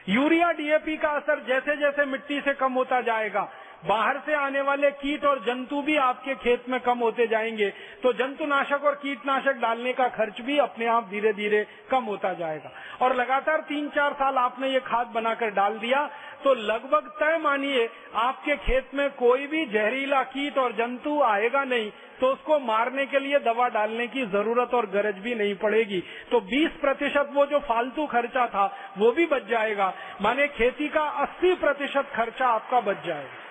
यूरिया, 0.08 0.50
डीएपी 0.52 0.96
का 0.96 1.08
असर 1.10 1.44
जैसे 1.44 1.76
जैसे 1.76 2.04
मिट्टी 2.04 2.40
से 2.40 2.52
कम 2.54 2.72
होता 2.72 3.00
जाएगा। 3.00 3.48
बाहर 3.86 4.18
से 4.26 4.34
आने 4.34 4.60
वाले 4.62 4.90
कीट 4.92 5.24
और 5.24 5.38
जंतु 5.44 5.80
भी 5.82 5.96
आपके 5.98 6.34
खेत 6.36 6.68
में 6.68 6.78
कम 6.80 6.98
होते 6.98 7.26
जाएँगे। 7.26 7.68
तो 8.02 8.12
जंतुनाशक 8.14 8.84
और 8.84 8.94
कीटनाशक 9.02 9.60
डालने 9.60 9.92
का 9.92 10.08
खर्च 10.10 10.40
भी 10.40 10.58
अपने 10.58 10.86
आप 10.88 11.08
धीरे 11.10 11.32
धीरे 11.32 11.66
कम 11.90 12.04
होता 12.04 12.32
जाएगा। 12.34 12.70
और 13.00 13.14
लगातार 13.16 13.60
तीन 13.68 13.88
चार 13.88 14.12
साल 14.12 14.38
आपने 14.38 14.68
ये 14.68 14.80
खाद 14.82 15.12
बनाकर 15.14 15.50
डाल 15.52 15.78
दिया 15.78 16.08
तो 16.44 16.52
लगभग 16.54 17.06
तय 17.20 17.38
मानिए, 17.38 17.88
आपके 18.14 18.56
खेत 18.56 18.90
में 18.94 19.08
कोई 19.10 19.46
भी 19.46 19.64
जहरीला 19.66 20.22
कीट 20.24 20.58
और 20.58 20.72
जंतु 20.72 21.20
आएगा 21.22 21.62
नहीं 21.64 21.90
तो 22.20 22.26
उसको 22.26 22.58
मारने 22.58 23.06
के 23.06 23.18
लिए 23.18 23.38
दवा 23.38 23.68
डालने 23.68 24.06
की 24.08 24.26
ज़रूरत 24.26 24.74
और 24.74 24.86
गरज 24.90 25.18
भी 25.18 25.34
नहीं 25.34 25.54
पड़ेगी। 25.54 26.02
तो 26.30 26.40
20 26.42 26.76
प्रतिशत 26.80 27.30
वो 27.32 27.46
जो 27.46 27.58
फालतू 27.60 28.06
खर्चा 28.06 28.46
था, 28.46 28.66
वो 28.98 29.10
भी 29.12 29.26
बच 29.26 29.46
जाएगा। 29.46 29.92
माने 30.22 30.46
खेती 30.48 30.88
का 30.88 31.02
80 31.22 31.54
प्रतिशत 31.54 32.10
खर्चा 32.14 32.46
आपका 32.48 32.80
बच 32.80 33.04
जाएगा। 33.06 33.44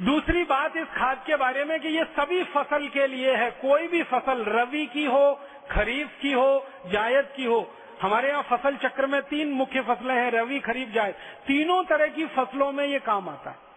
दूसरी 0.00 0.42
बात 0.44 0.76
इस 0.76 0.86
खाद 0.86 1.22
के 1.26 1.36
बारे 1.36 1.64
में 1.64 1.78
कि 1.80 1.88
ये 1.88 2.04
सभी 2.04 2.42
फ़सल 2.44 2.86
के 2.88 3.06
लिए 3.06 3.34
है। 3.36 3.50
कोई 3.50 3.86
भी 3.88 4.02
फ़सल 4.02 4.44
रवि 4.44 4.86
की 4.86 5.04
हो, 5.04 5.40
खरीफ 5.70 6.10
की 6.22 6.32
हो, 6.32 6.66
जायद 6.86 7.32
की 7.36 7.44
हो, 7.44 7.70
हमारे 8.02 8.28
यहाँ 8.28 8.42
फ़सल 8.42 8.76
चक्र 8.76 9.06
में 9.06 9.20
तीन 9.22 9.50
मुख्य 9.50 9.80
फ़सलें 9.80 10.14
हैं, 10.14 10.30
रवि, 10.30 10.58
खरीफ, 10.58 10.88
जायद। 10.88 11.14
तीनों 11.46 11.82
तरह 11.84 12.06
की 12.06 12.26
फ़सलों 12.26 12.72
में 12.72 12.86
ये 12.86 12.98
काम 12.98 13.28
आता 13.28 13.50
है। 13.50 13.68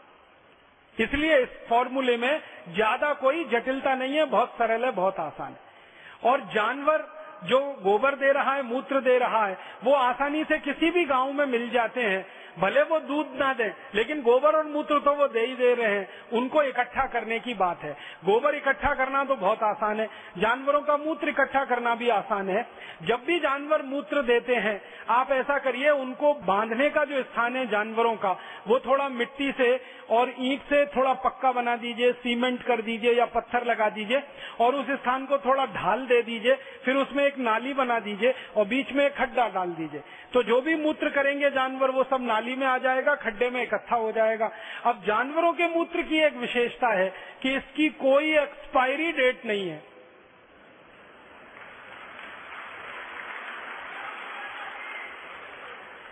इसलिए 0.98 1.38
इस 1.38 1.50
फॉर्मूले 1.70 2.18
में 2.18 2.41
ज़्यादा 2.70 3.14
कोई 3.14 3.44
जटिलता 3.44 3.95
नहीं 3.95 4.16
है, 4.16 4.26
बहुत 4.26 4.50
सरल 4.50 4.86
है, 4.86 4.91
बहुत 4.91 5.20
आसान 5.20 5.52
है। 5.52 6.32
और 6.32 6.41
जानवर 6.41 7.08
जो 7.44 7.60
गोबर 7.60 8.16
दे 8.16 8.32
रहा 8.32 8.54
है, 8.54 8.62
मूत्र 8.64 9.00
दे 9.02 9.18
रहा 9.18 9.45
है, 9.45 9.58
वो 9.84 9.94
आसानी 9.94 10.44
से 10.44 10.60
किसी 10.60 10.91
भी 10.91 11.04
गाँव 11.06 11.34
में 11.34 11.45
मिल 11.45 11.70
जाते 11.70 12.02
हैं। 12.02 12.26
भले 12.59 12.84
वो 12.84 12.99
दूध 12.99 13.30
ना 13.39 13.53
दे, 13.53 13.73
लेकिन 13.95 14.21
गोबर 14.21 14.55
और 14.55 14.65
मूत्र 14.65 14.99
तो 14.99 15.13
वो 15.13 15.27
दे 15.27 15.39
ही 15.39 15.55
दे 15.55 15.73
रहे 15.73 15.95
हैं। 15.95 16.09
उनको 16.34 16.63
इकट्ठा 16.63 17.05
करने 17.07 17.39
की 17.39 17.53
बात 17.53 17.80
है। 17.81 17.97
गोबर 18.25 18.55
इकट्ठा 18.55 18.93
करना 18.93 19.23
तो 19.23 19.35
बहुत 19.35 19.63
आसान 19.63 19.99
है। 19.99 20.09
जानवरों 20.38 20.81
का 20.81 20.97
मूत्र 20.97 21.30
इकट्ठा 21.30 21.65
करना 21.65 21.95
भी 21.95 22.09
आसान 22.09 22.49
है। 22.49 22.67
जब 23.03 23.23
भी 23.25 23.39
जानवर 23.39 23.81
मूत्र 23.81 24.21
देते 24.21 24.55
हैं, 24.55 24.81
आप 25.09 25.31
ऐसा 25.31 25.57
करिए, 25.57 25.89
उनको 25.89 26.34
बांधने 26.34 26.89
का 26.89 27.05
जो 27.05 27.23
स्थान 27.23 27.55
है 27.55 27.67
जानवरों 27.67 28.15
का, 28.15 28.38
वो 28.67 28.80
थोड़ा 28.80 29.09
मिट्टी 29.09 29.51
से 29.51 29.93
और 30.09 30.34
ईंट 30.39 30.61
से 30.63 30.85
थोड़ा 30.88 31.13
पक्का 31.13 31.51
बना 31.51 31.75
दीजिए, 31.75 32.11
सीमेंट 32.13 32.63
कर 32.63 32.81
दीजिए 32.81 33.13
या 33.13 33.25
पत्थर 33.25 33.65
लगा 33.65 33.89
दीजिए 33.89 34.21
और 34.59 34.75
उस 34.75 34.89
स्थान 34.91 35.25
को 35.25 35.38
थोड़ा 35.38 35.65
ढाल 35.65 36.05
दे 36.05 36.21
दीजिए, 36.21 36.55
फिर 36.85 36.95
उसमें 36.95 37.23
एक 37.25 37.38
नाली 37.39 37.73
बना 37.73 37.99
दीजिए 37.99 38.34
और 38.57 38.65
बीच 38.65 38.91
में 38.91 39.05
एक 39.05 39.13
खड्डा 39.13 39.47
डाल 39.49 39.69
दीजिए। 39.69 40.01
तो 40.34 40.43
जो 40.43 40.61
भी 40.61 40.75
मूत्र 40.75 41.09
करेंगे 41.09 41.49
जानवर, 41.49 41.91
वो 41.91 42.03
सब 42.03 42.21
नाली 42.21 42.55
में 42.55 42.67
आ 42.67 42.77
जाएगा, 42.77 43.15
खड्डे 43.15 43.49
में 43.49 43.61
इकट्ठा 43.63 43.95
हो 43.95 44.11
जाएगा। 44.11 44.51
अब 44.85 45.03
जानवरों 45.07 45.53
के 45.53 45.67
मूत्र 45.67 46.01
की 46.01 46.19
एक 46.19 46.38
विशेषता 46.38 46.93
है 46.93 47.11
कि 47.41 47.55
इसकी 47.55 47.89
कोई 47.99 48.38
एक्सपायरी 48.38 49.11
डेट 49.11 49.45
नहीं 49.45 49.69
है। 49.69 49.93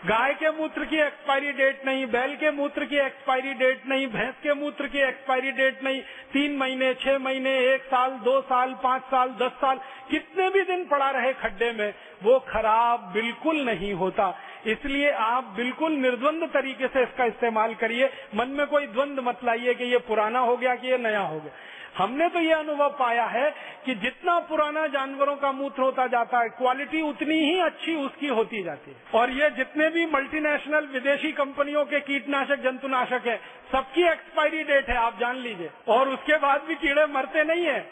गाय 0.06 0.34
के 0.34 0.50
मूत्र 0.52 0.86
की 0.86 0.98
एक्सपायरी 0.98 1.52
डेट 1.52 1.82
नहीं, 1.86 2.06
बैल 2.06 2.36
के 2.36 2.52
मूत्र 2.52 2.86
की 2.86 2.96
एक्सपायरी 2.96 3.54
डेट 3.54 3.82
नहीं, 3.88 4.08
भैंस 4.08 4.34
के 4.44 4.54
मूत्र 4.54 4.88
की 4.88 5.00
एक्सपायरी 5.00 5.52
डेट 5.52 5.84
नहीं, 5.84 6.02
तीन 6.34 6.58
महीने, 6.58 6.94
छह 6.94 7.18
महीने, 7.20 7.58
एक 7.74 7.84
साल, 7.84 8.12
दो 8.12 8.42
साल, 8.42 8.74
पाँच 8.84 9.02
साल, 9.02 9.30
दस 9.30 9.52
साल, 9.52 9.80
कितने 10.12 10.50
भी 10.50 10.62
दिन 10.62 10.86
पड़ा 10.86 11.10
रहे 11.10 11.34
खड्डे 11.34 11.72
में, 11.72 11.94
वो 12.24 12.40
खराब 12.40 13.00
बिल्कुल 13.00 13.56
नहीं 13.56 13.94
होता। 13.94 14.38
इसलिए 14.68 15.12
आप 15.12 15.44
बिल्कुल 15.44 15.92
निर्द्वंद 15.92 16.50
तरीके 16.54 16.88
से 16.88 17.04
इसका 17.04 17.26
इस्तेमाल 17.26 17.74
करिए, 17.74 18.10
मन 18.36 18.48
में 18.48 18.68
कोई 18.68 18.88
द्वंद 18.88 19.20
मत 19.20 19.40
लाइए 19.44 19.74
कि 19.74 19.84
ये 19.84 19.98
पुराना 19.98 20.40
हो 20.40 20.58
गया 20.58 20.76
कि 20.76 20.88
ये 20.88 20.98
नया 20.98 21.20
हो 21.20 21.40
गया। 21.40 21.52
हमने 21.98 22.30
तो 22.30 22.40
ये 22.40 22.54
अनुभव 22.54 22.90
पाया 22.90 23.26
है 23.26 23.56
कि 23.86 23.96
जितना 23.96 24.40
पुराना 24.40 24.88
जानवरों 24.88 25.36
का 25.36 25.52
मूत्र 25.52 25.82
होता 25.82 26.08
जाता 26.08 26.40
है 26.40 26.50
क्वालिटी 26.50 27.02
उतनी 27.02 27.36
ही 27.36 27.60
अच्छी 27.60 27.96
उसकी 27.96 28.28
होती 28.28 28.64
जाती 28.64 28.92
है। 28.92 28.98
और 29.16 29.30
ये 29.30 29.50
जितने 29.50 29.90
भी 29.90 30.06
मल्टीनेशनल 30.06 30.86
विदेशी 30.86 31.32
कंपनियों 31.32 31.86
के 31.86 32.00
कीटनाशक, 32.00 32.56
जंतुनाशक 32.56 33.22
है, 33.26 33.38
सबकी 33.72 34.04
एक्सपायरी 34.04 34.64
डेट 34.64 34.90
है, 34.90 34.96
आप 34.96 35.20
जान 35.20 35.36
लीजिए। 35.36 35.70
और 35.88 36.10
उसके 36.10 36.38
बाद 36.38 36.62
भी 36.62 36.76
कीड़े 36.76 37.06
मरते 37.06 37.44
नहीं 37.44 37.66
है। 37.66 37.92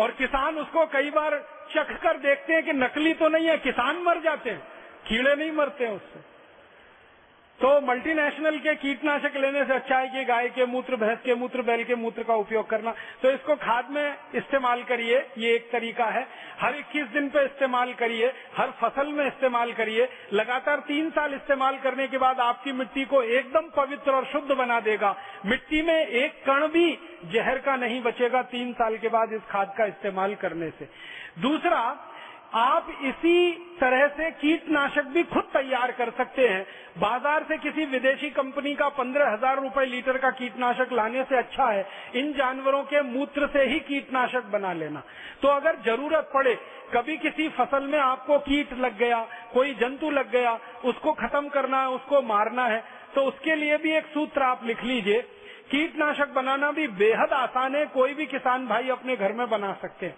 और 0.00 0.10
किसान 0.10 0.56
उसको 0.56 0.86
कई 0.86 1.10
बार 1.10 1.48
चख 1.74 2.02
कर 2.02 2.16
देखते 2.16 2.52
हैं 2.52 2.62
कि 2.62 2.72
नकली 2.72 3.14
तो 3.14 3.28
नहीं 3.28 3.46
है, 3.46 3.58
किसान 3.58 3.96
मर 3.96 4.20
जाते 4.20 4.50
हैं। 4.50 4.60
कीड़े 5.08 5.36
नहीं 5.36 5.52
मरते 5.52 5.86
हैं 5.86 5.92
उससे। 5.92 6.39
तो 7.60 7.80
मल्टीनेशनल 7.80 8.58
के 8.58 8.74
कीटनाशक 8.74 9.36
लेने 9.36 9.64
से 9.64 9.74
अच्छा 9.74 9.96
है 9.98 10.08
कि 10.08 10.24
गाय 10.24 10.48
के 10.48 10.66
मूत्र, 10.66 10.96
भैंस 10.96 11.18
के 11.24 11.34
मूत्र, 11.34 11.62
बैल 11.62 11.84
के 11.84 11.94
मूत्र 11.94 12.22
का 12.22 12.34
उपयोग 12.34 12.68
करना। 12.70 12.94
तो 13.22 13.30
इसको 13.30 13.56
खाद 13.56 13.90
में 13.90 14.16
इस्तेमाल 14.34 14.82
करिए, 14.82 15.18
ये 15.38 15.54
एक 15.54 15.70
तरीका 15.72 16.04
है। 16.04 16.26
हर 16.60 16.74
21 16.74 17.08
दिन 17.08 17.28
पे 17.28 17.44
इस्तेमाल 17.44 17.92
करिए, 17.92 18.32
हर 18.56 18.70
फ़सल 18.70 19.06
में 19.06 19.26
इस्तेमाल 19.26 19.72
करिए। 19.72 20.08
लगातार 20.32 20.80
तीन 20.80 21.10
साल 21.10 21.34
इस्तेमाल 21.34 21.76
करने 21.76 22.08
के 22.08 22.18
बाद 22.18 22.40
आपकी 22.40 22.72
मिट्टी 22.72 23.04
को 23.04 23.22
एकदम 23.22 23.68
पवित्र 23.76 24.10
और 24.10 24.24
शुद्ध 24.24 24.52
बना 24.52 24.80
देगा। 24.80 25.16
मिट्टी 25.46 25.82
में 25.82 26.06
एक 26.06 26.42
कण 26.46 26.66
भी 26.68 26.98
जहर 27.24 27.58
का 27.58 27.76
नहीं 27.76 28.02
बचेगा 28.02 28.42
तीन 28.42 28.72
साल 28.72 28.96
के 28.96 29.08
बाद 29.08 29.32
इस 29.32 29.42
खाद 29.50 29.74
का 29.78 29.84
इस्तेमाल 29.84 30.34
करने 30.34 30.70
से। 30.70 30.88
दूसरा 31.38 32.06
आप 32.52 32.86
इसी 33.04 33.50
तरह 33.80 34.06
से 34.08 34.30
कीटनाशक 34.32 35.04
भी 35.06 35.22
खुद 35.24 35.44
तैयार 35.52 35.90
कर 35.92 36.10
सकते 36.10 36.46
हैं। 36.48 36.64
बाज़ार 36.98 37.44
से 37.44 37.58
किसी 37.58 37.84
विदेशी 37.86 38.30
कंपनी 38.30 38.74
का 38.74 38.88
पंद्रह 38.88 39.30
हज़ार 39.30 39.60
रुपये 39.60 39.86
लीटर 39.86 40.18
का 40.18 40.30
कीटनाशक 40.32 40.92
लाने 40.92 41.24
से 41.24 41.36
अच्छा 41.38 41.66
है। 41.66 41.86
इन 42.14 42.32
जानवरों 42.32 42.82
के 42.84 43.02
मूत्र 43.04 43.46
से 43.52 43.64
ही 43.64 43.78
कीटनाशक 43.80 44.50
बना 44.52 44.72
लेना। 44.72 45.02
तो 45.42 45.48
अगर 45.48 45.76
ज़रूरत 45.84 46.30
पड़े, 46.34 46.54
कभी 46.94 47.16
किसी 47.18 47.48
फ़सल 47.50 47.84
में 47.84 47.98
आपको 48.00 48.38
कीट 48.40 48.72
लग 48.74 48.98
गया, 48.98 49.26
कोई 49.52 49.74
जंतु 49.74 50.10
लग 50.10 50.30
गया, 50.30 50.58
उसको 50.84 51.12
खत्म 51.14 51.48
करना 51.48 51.80
है, 51.80 51.88
उसको 51.88 52.22
मारना 52.24 52.66
है 52.66 52.82
तो 53.14 53.20
उसके 53.22 53.54
लिए 53.56 53.76
भी 53.78 53.92
एक 53.92 54.06
सूत्र 54.06 54.42
आप 54.44 54.64
लिख 54.64 54.82
लीजिए। 54.84 55.20
कीटनाशक 55.70 56.28
बनाना 56.34 56.70
भी 56.72 56.86
बेहद 56.88 57.32
आसान 57.34 57.74
है, 57.74 57.84
कोई 57.86 58.14
भी 58.14 58.26
किसान 58.26 58.66
भाई 58.66 58.88
अपने 58.90 59.16
घर 59.16 59.32
में 59.32 59.48
बना 59.50 59.72
सकते 59.82 60.06
हैं। 60.06 60.16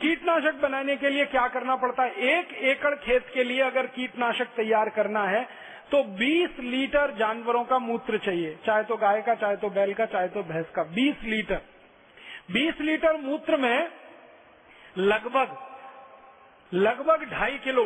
कीटनाशक 0.00 0.54
बनाने 0.54 0.96
के 0.96 1.10
लिए 1.10 1.24
क्या 1.26 1.46
करना 1.48 1.76
पड़ता 1.76 2.02
है? 2.02 2.10
एक 2.10 2.52
एकड़ 2.52 2.94
खेत 2.96 3.26
के 3.34 3.44
लिए 3.44 3.62
अगर 3.62 3.86
कीटनाशक 3.86 4.48
तैयार 4.56 4.88
करना 4.88 5.24
है 5.24 5.42
तो 5.90 6.02
20 6.18 6.58
लीटर 6.60 7.14
जानवरों 7.14 7.64
का 7.64 7.78
मूत्र 7.78 8.18
चाहिए। 8.18 8.56
चाहे 8.66 8.82
तो 8.82 8.96
गाय 8.96 9.22
का, 9.22 9.34
चाहे 9.34 9.56
तो 9.56 9.70
बैल 9.70 9.94
का, 9.94 10.06
चाहे 10.06 10.28
तो 10.28 10.42
भैंस 10.42 10.66
का। 10.70 10.82
20 10.94 11.22
लीटर। 11.24 11.60
20 12.52 12.80
लीटर 12.80 13.16
मूत्र 13.16 13.56
में 13.56 13.88
लगभग 14.98 15.56
लगभग 16.72 17.24
ढाई 17.30 17.58
किलो 17.58 17.84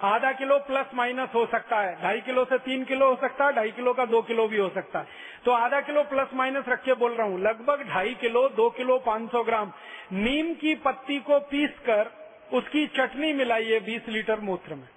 आधा 0.00 0.30
किलो 0.32 0.58
प्लस 0.58 0.86
माइनस 0.94 1.28
हो 1.34 1.44
सकता 1.46 1.80
है। 1.80 1.94
ढाई 2.02 2.20
किलो 2.20 2.44
से 2.44 2.58
तीन 2.58 2.84
किलो 2.84 3.08
हो 3.08 3.16
सकता 3.16 3.46
है, 3.46 3.52
ढाई 3.52 3.70
किलो 3.70 3.92
का 3.92 4.04
दो 4.04 4.20
किलो 4.22 4.46
भी 4.48 4.56
हो 4.56 4.68
सकता 4.68 4.98
है। 4.98 5.06
तो 5.44 5.52
आधा 5.52 5.80
किलो 5.80 6.02
प्लस 6.04 6.34
माइनस 6.34 6.68
रख 6.68 6.82
के 6.84 6.94
बोल 6.94 7.12
रहा 7.12 7.26
हूँ, 7.26 7.40
लगभग 7.40 7.86
ढाई 7.88 8.14
किलो, 8.14 8.48
दो 8.48 8.68
किलो, 8.70 8.98
पाँच 8.98 9.30
सौ 9.32 9.42
ग्राम। 9.44 9.72
नीम 10.14 10.52
की 10.54 10.74
पत्ती 10.74 11.18
को 11.20 11.38
पीस 11.46 11.78
कर 11.80 12.10
उसकी 12.52 12.86
चटनी 12.86 13.32
मिलाइए 13.32 13.80
बीस 13.80 14.08
लीटर 14.08 14.40
मूत्र 14.40 14.74
में। 14.74 14.88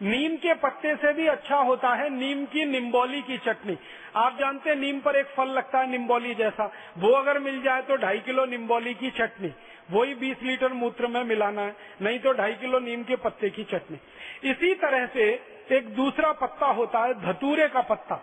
नीम 0.00 0.36
के 0.36 0.54
पत्ते 0.54 0.94
से 0.96 1.12
भी 1.12 1.26
अच्छा 1.26 1.56
होता 1.58 1.92
है 1.94 2.08
नीम 2.10 2.44
की 2.46 2.64
निम्बोली 2.64 3.20
की 3.22 3.36
चटनी। 3.38 3.76
आप 4.16 4.36
जानते 4.38 4.70
हैं 4.70 4.76
नीम 4.76 4.98
पर 5.00 5.16
एक 5.16 5.26
फल 5.26 5.48
लगता 5.48 5.78
है 5.78 5.90
निम्बोली 5.90 6.34
जैसा। 6.34 6.70
वो 6.98 7.12
अगर 7.12 7.38
मिल 7.38 7.62
जाए 7.62 7.82
तो 7.82 7.96
ढाई 7.96 8.18
किलो 8.18 8.44
निम्बोली 8.46 8.94
की 8.94 9.10
चटनी, 9.10 9.52
वही 9.90 10.14
20 10.16 10.42
लीटर 10.42 10.72
मूत्र 10.72 11.06
में 11.06 11.22
मिलाना 11.24 11.62
है, 11.62 11.74
नहीं 12.02 12.18
तो 12.18 12.32
ढाई 12.32 12.54
किलो 12.54 12.78
नीम 12.80 13.02
के 13.02 13.16
पत्ते 13.16 13.50
की 13.50 13.64
चटनी। 13.64 13.98
इसी 14.44 14.74
तरह 14.74 15.06
से 15.06 15.56
एक 15.70 15.94
दूसरा 15.94 16.32
पत्ता 16.32 16.66
होता 16.66 16.98
है 16.98 17.14
धतूरे 17.14 17.68
का 17.68 17.80
पत्ता। 17.80 18.20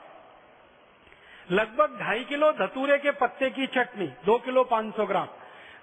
लगभग 1.52 2.00
ढाई 2.02 2.24
किलो 2.24 2.52
धतूरे 2.52 2.98
के 2.98 3.12
पत्ते 3.12 3.50
की 3.50 3.68
चटनी, 3.68 4.08
दो 4.26 4.38
किलो 4.38 4.64
पाँच 4.64 4.96
सौ 4.96 5.06
ग्राम। 5.06 5.28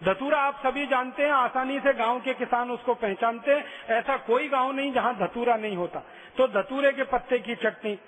धतूरा 0.04 0.38
आप 0.38 0.60
सभी 0.66 0.86
जानते 0.86 1.22
हैं, 1.22 1.32
आसानी 1.32 1.80
से 1.80 1.92
गाँव 1.92 2.20
के 2.20 2.34
किसान 2.34 2.70
उसको 2.70 2.94
पहचानते 2.94 3.54
हैं। 3.54 3.86
ऐसा 3.88 4.16
कोई 4.16 4.48
गाँव 4.48 4.72
नहीं 4.72 4.92
जहाँ 4.92 5.16
धतूरा 5.16 5.56
नहीं 5.56 5.76
होता। 5.76 6.00
तो 6.36 6.48
धतूरे 6.48 6.92
के 6.92 7.02
पत्ते 7.02 7.38
की 7.38 7.54
चटनी। 7.54 7.98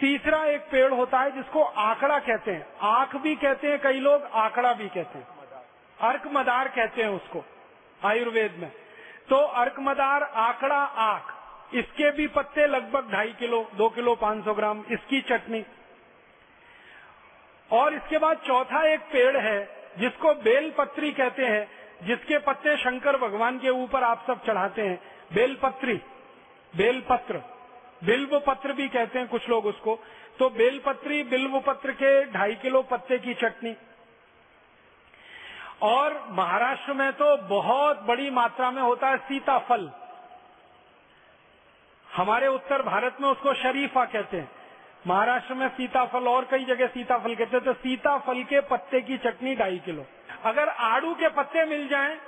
तीसरा 0.00 0.44
एक 0.44 0.60
पेड़ 0.60 0.92
होता 0.94 1.20
है 1.20 1.30
जिसको 1.30 1.62
आंकड़ा 1.62 2.18
कहते 2.18 2.50
हैं। 2.50 2.66
आँख 2.82 3.16
भी 3.16 3.36
कहते 3.36 3.68
हैं 3.68 3.80
कई 3.80 4.00
लोग, 4.00 4.22
आंकड़ा 4.22 4.72
भी 4.72 4.88
कहते 4.88 5.18
हैं। 5.18 5.28
अर्क 6.00 6.22
मदार 6.26 6.68
कहते 6.68 7.02
हैं 7.02 7.08
उसको, 7.08 7.44
आयुर्वेद 8.04 8.52
में। 8.52 8.72
तो 9.30 9.36
अर्क 9.36 9.74
मदार 9.78 10.22
आंकड़ा 10.22 10.82
आख 11.04 11.34
इसके 11.74 12.10
भी 12.10 12.26
पत्ते 12.26 12.66
लगभग 12.66 13.10
ढाई 13.12 13.32
किलो, 13.32 13.68
दो 13.74 13.88
किलो 13.88 14.14
पाँच 14.14 14.44
सौ 14.44 14.54
ग्राम, 14.54 14.84
इसकी 14.90 15.20
चटनी। 15.20 15.64
और 17.70 17.94
इसके 17.94 18.18
बाद 18.18 18.36
चौथा 18.36 18.82
एक 18.86 19.00
पेड़ 19.00 19.36
है, 19.36 19.58
जिसको 19.98 20.34
बेलपत्री 20.34 21.12
कहते 21.12 21.46
हैं, 21.46 21.68
जिसके 22.02 22.38
पत्ते 22.38 22.76
शंकर 22.76 23.16
भगवान 23.16 23.58
के 23.58 23.70
ऊपर 23.70 24.02
आप 24.02 24.24
सब 24.26 24.44
चढ़ाते 24.44 24.82
हैं। 24.82 24.98
बेलपत्री, 25.34 26.00
बेलपत्र 26.74 27.42
बिल्व 28.04 28.38
पत्र 28.38 28.72
भी 28.72 28.88
कहते 28.88 29.18
हैं 29.18 29.28
कुछ 29.28 29.48
लोग 29.48 29.66
उसको। 29.66 29.98
तो 30.38 30.48
बेलपत्री 30.50 31.22
बिल्व 31.22 31.58
पत्र 31.60 31.92
के 31.92 32.24
ढाई 32.24 32.54
किलो 32.54 32.82
पत्ते 32.82 33.18
की 33.18 33.34
चटनी। 33.34 33.74
और 35.80 36.22
महाराष्ट्र 36.32 36.92
में 36.92 37.12
तो 37.12 37.36
बहुत 37.48 38.02
बड़ी 38.02 38.30
मात्रा 38.32 38.70
में 38.70 38.82
होता 38.82 39.08
है 39.08 39.16
सीताफल। 39.18 39.90
हमारे 42.06 42.46
उत्तर 42.48 42.82
भारत 42.82 43.16
में 43.20 43.28
उसको 43.28 43.54
शरीफा 43.56 44.04
कहते 44.06 44.36
हैं। 44.36 44.50
महाराष्ट्र 45.06 45.54
में 45.54 45.68
सीताफल 45.68 46.28
और 46.28 46.44
कई 46.50 46.64
जगह 46.64 46.86
सीताफल 46.88 47.34
कहते 47.34 47.56
हैं 47.56 47.64
तो 47.64 47.72
सीताफल 47.74 48.42
के 48.44 48.60
पत्ते 48.66 49.00
की 49.02 49.18
चटनी 49.18 49.54
ढाई 49.56 49.78
किलो। 49.84 50.04
अगर 50.44 50.68
आड़ू 50.68 51.14
के 51.14 51.28
पत्ते 51.30 51.64
मिल 51.66 51.86
जाएँ, 51.88 52.18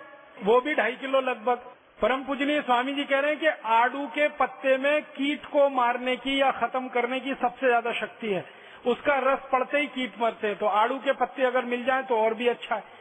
वो 0.45 0.61
भी 0.61 0.75
ढाई 0.75 0.97
किलो 0.97 1.21
लगभग। 1.23 1.67
परम 2.01 2.23
पूजनीय 2.25 2.61
स्वामी 2.63 2.95
जी 2.95 3.05
कह 3.05 3.21
रहे 3.21 3.31
हैं 3.31 3.41
कि 3.41 3.47
आड़ू 3.71 4.07
के 4.09 4.29
पत्ते 4.37 4.77
में 4.79 5.03
कीट 5.09 5.45
को 5.47 5.69
मारने 5.71 6.17
की 6.19 6.41
या 6.41 6.51
खत्म 6.53 6.89
करने 6.91 7.21
की 7.21 7.35
सबसे 7.37 7.67
ज़्यादा 7.67 7.93
शक्ति 7.95 8.29
है। 8.29 8.45
उसका 8.87 9.19
रस 9.23 9.49
पड़ते 9.53 9.79
ही 9.79 9.87
कीट 9.89 10.15
मरते 10.21 10.47
हैं 10.47 10.57
तो 10.59 10.67
आड़ू 10.77 10.99
के 10.99 11.13
पत्ते 11.15 11.45
अगर 11.45 11.65
मिल 11.67 11.85
जाए 11.85 12.03
तो 12.03 12.17
और 12.17 12.35
भी 12.35 12.49
अच्छा 12.49 12.75
है। 12.75 12.99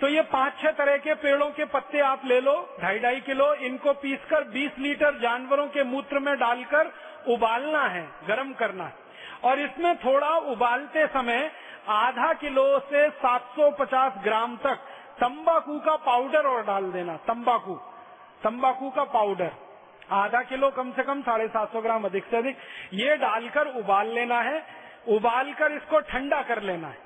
तो 0.00 0.08
ये 0.08 0.22
पाँच 0.22 0.52
छह 0.62 0.70
तरह 0.70 0.96
के 0.96 1.14
पेड़ों 1.14 1.50
के 1.50 1.64
पत्ते 1.64 2.00
आप 2.00 2.22
ले 2.24 2.40
लो, 2.40 2.76
ढाई 2.80 2.98
ढाई 2.98 3.20
किलो, 3.20 3.54
इनको 3.54 3.92
पीसकर 3.92 4.44
20 4.44 4.78
लीटर 4.78 5.18
जानवरों 5.18 5.66
के 5.66 5.84
मूत्र 5.84 6.18
में 6.18 6.38
डालकर 6.38 6.92
उबालना 7.28 7.84
है, 7.84 8.08
गर्म 8.28 8.52
करना 8.52 8.84
है। 8.84 8.94
और 9.44 9.58
इसमें 9.58 9.96
थोड़ा 9.96 10.36
उबालते 10.36 11.06
समय 11.06 11.50
आधा 11.88 12.32
किलो 12.32 12.78
से 12.78 13.10
750 13.10 14.12
ग्राम 14.24 14.56
तक 14.56 14.74
तंबाकू 15.20 15.78
का 15.78 15.96
पाउडर 15.96 16.46
और 16.46 16.64
डाल 16.64 16.84
देना, 16.84 17.16
तंबाकू। 17.16 17.74
तंबाकू 18.42 18.90
का 18.90 19.04
पाउडर। 19.04 19.50
आधा 20.10 20.42
किलो 20.42 20.70
कम 20.70 20.92
से 20.92 21.02
कम 21.02 21.22
साढ़े 21.22 21.48
सात 21.48 21.72
सौ 21.72 21.80
ग्राम 21.80 22.04
अधिक 22.04 22.24
से 22.24 22.36
अधिक। 22.36 22.56
ये 22.92 23.16
डालकर 23.16 23.66
उबाल 23.66 24.08
लेना 24.08 24.40
है, 24.40 24.66
उबालकर 25.08 25.72
इसको 25.72 26.00
ठंडा 26.00 26.42
कर 26.42 26.62
लेना 26.62 26.88
है। 26.88 26.98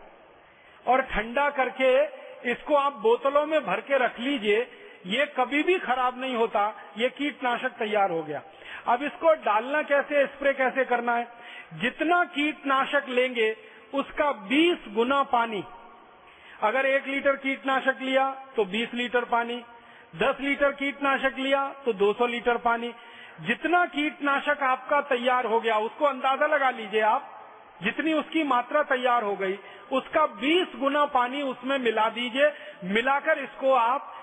और 0.86 1.02
ठंडा 1.02 1.50
करके 1.50 2.23
इसको 2.44 2.74
आप 2.74 2.92
बोतलों 2.92 3.46
में 3.46 3.60
भर 3.66 3.80
के 3.80 3.98
रख 3.98 4.20
लीजिए, 4.20 4.66
ये 5.06 5.26
कभी 5.36 5.62
भी 5.62 5.78
खराब 5.78 6.20
नहीं 6.20 6.34
होता, 6.34 6.74
ये 6.98 7.08
कीटनाशक 7.08 7.68
तैयार 7.68 8.10
हो 8.10 8.22
गया। 8.22 8.42
अब 8.86 9.02
इसको 9.02 9.32
डालना 9.34 9.82
कैसे, 9.82 10.26
स्प्रे 10.26 10.52
कैसे 10.52 10.84
करना 10.84 11.16
है? 11.16 11.26
जितना 11.74 12.24
कीटनाशक 12.24 13.08
लेंगे, 13.08 13.56
उसका 13.94 14.32
20 14.32 14.88
गुना 14.88 15.22
पानी। 15.22 15.64
अगर 16.62 16.86
एक 16.86 17.06
लीटर 17.06 17.36
कीटनाशक 17.36 17.98
लिया 18.02 18.30
तो 18.56 18.64
20 18.64 18.94
लीटर 18.94 19.24
पानी। 19.24 19.62
10 20.16 20.40
लीटर 20.40 20.72
कीटनाशक 20.72 21.38
लिया 21.38 21.68
तो 21.84 21.92
200 21.92 22.26
लीटर 22.26 22.56
पानी। 22.56 22.92
जितना 23.40 23.84
कीटनाशक 23.86 24.62
आपका 24.62 25.00
तैयार 25.00 25.46
हो 25.46 25.60
गया, 25.60 25.78
उसको 25.78 26.04
अंदाज़ा 26.04 26.46
लगा 26.46 26.70
लीजिए 26.70 27.00
आप 27.00 27.30
जितनी 27.82 28.12
उसकी 28.12 28.42
मात्रा 28.42 28.82
तैयार 28.82 29.22
हो 29.22 29.36
गई, 29.36 29.58
उसका 29.92 30.26
20 30.26 30.66
गुना 30.76 31.04
पानी 31.04 31.42
उसमें 31.42 31.78
मिला 31.78 32.08
दीजिए। 32.08 32.52
मिलाकर 32.84 33.38
इसको 33.38 33.72
आप 33.72 34.14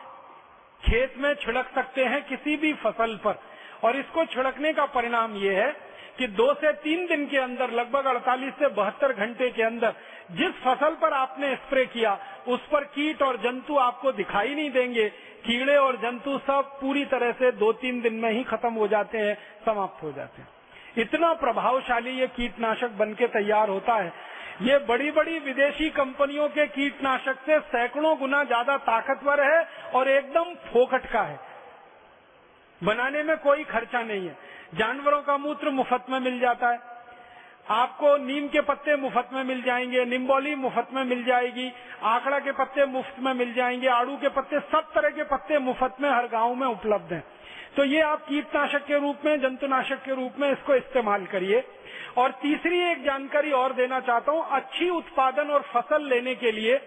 खेत 0.86 1.14
में 1.18 1.34
छिड़क 1.34 1.72
सकते 1.76 2.06
हैं 2.06 2.26
किसी 2.26 2.58
भी 2.58 2.74
फ़सल 2.74 3.16
पर। 3.16 3.40
और 3.84 3.96
इसको 3.96 4.26
छिड़कने 4.26 4.74
का 4.74 4.86
परिणाम 4.86 5.36
ये 5.36 5.56
है 5.56 5.92
कि 6.18 6.28
दो 6.28 6.54
से 6.54 6.74
तीन 6.74 7.08
दिन 7.08 7.28
के 7.28 7.38
अंदर, 7.38 7.72
लगभग 7.72 8.06
48 8.06 8.54
से 8.54 8.68
बहत्तर 8.68 9.14
घंटे 9.14 9.50
के 9.50 9.64
अंदर, 9.64 9.94
जिस 10.32 10.52
फ़सल 10.52 10.96
पर 10.96 11.14
आपने 11.14 11.56
स्प्रे 11.56 11.86
किया, 11.86 12.20
उस 12.48 12.60
पर 12.72 12.84
कीट 12.84 13.22
और 13.22 13.38
जंतु 13.38 13.78
आपको 13.78 14.12
दिखाई 14.12 14.56
नहीं 14.56 14.72
देंगे। 14.72 15.10
कीड़े 15.46 15.78
और 15.78 15.96
जंतु 15.96 16.38
सब 16.38 16.78
पूरी 16.82 17.06
तरह 17.06 17.32
से 17.32 17.52
दो 17.52 17.74
तीन 17.74 18.02
दिन 18.02 18.14
में 18.14 18.32
ही 18.32 18.44
खत्म 18.44 18.74
हो 18.74 18.88
जाते 18.88 19.18
हैं, 19.18 19.38
समाप्त 19.66 20.04
हो 20.04 20.12
जाते 20.12 20.42
हैं। 20.42 20.50
इतना 20.98 21.34
प्रभावशाली 21.34 22.12
ये 22.12 22.28
कीटनाशक 22.28 22.90
बन 22.90 23.14
के 23.14 23.28
तैयार 23.28 23.70
होता 23.70 23.94
है। 23.94 24.14
ये 24.62 24.78
बड़ी 24.78 25.12
बड़ी 25.12 25.40
विदेशी 25.40 25.90
कंपनियों 25.90 26.50
के 26.50 26.68
कीटनाशक 26.68 27.38
से 27.46 27.60
सैकड़ों 27.60 28.18
गुना 28.20 28.44
ज़्यादा 28.44 28.78
ताकतवर 28.78 29.44
है 29.44 29.68
और 29.96 30.10
एकदम 30.10 30.54
फोकट 30.74 31.06
का 31.06 31.22
है। 31.22 31.40
बनाने 32.84 33.24
में 33.24 33.38
कोई 33.38 33.64
खर्चा 33.64 34.02
नहीं 34.02 34.28
है। 34.28 34.38
जानवरों 34.76 35.22
का 35.22 35.38
मूत्र 35.38 35.70
मुफ़्त 35.70 36.10
में 36.10 36.20
मिल 36.20 36.40
जाता 36.40 36.70
है। 36.70 36.80
आपको 37.70 38.16
नीम 38.18 38.48
के 38.48 38.62
पत्ते 38.62 38.96
मुफ़्त 38.96 39.30
में 39.34 39.44
मिल 39.44 39.62
जाएँगे, 39.62 40.06
निम्बोली 40.06 40.56
मुफ़्त 40.56 40.94
में 40.94 41.04
मिल 41.04 41.24
जाएगी, 41.26 41.72
आंकड़ा 42.04 42.40
के 42.40 42.52
पत्ते 42.52 42.86
मुफ़्त 42.86 43.20
में 43.20 43.34
मिल 43.34 43.54
जाएँगे, 43.54 43.88
आड़ू 43.88 44.18
के 44.18 44.30
पत्ते 44.30 44.60
सब 44.60 44.92
तरह 44.96 45.10
के 45.10 45.24
पत्ते 45.24 45.60
मुफ़्त 45.60 46.02
में 46.02 46.10
हर 46.10 46.28
गाँव 46.28 46.56
में 46.56 46.68
उपलब्ध 46.68 47.14
हैं। 47.14 47.24
तो 47.74 47.84
ये 47.86 48.02
आप 48.02 48.26
कीटनाशक 48.28 48.86
के 48.86 49.00
रूप 49.00 49.26
में, 49.26 49.40
जंतुनाशक 49.42 50.04
के 50.04 50.16
रूप 50.16 50.40
में 50.40 50.52
इसको 50.52 50.76
इस्तेमाल 50.76 51.26
करिए। 51.26 51.64
और 52.18 52.32
तीसरी 52.42 52.80
एक 52.82 53.04
जानकारी 53.04 53.52
और 53.54 53.74
देना 53.74 54.00
चाहता 54.02 54.32
हूँ, 54.32 54.46
अच्छी 54.52 54.90
उत्पादन 54.90 55.50
और 55.50 55.62
फ़सल 55.74 56.08
लेने 56.10 56.36
के 56.36 56.52
लिए 56.52 56.80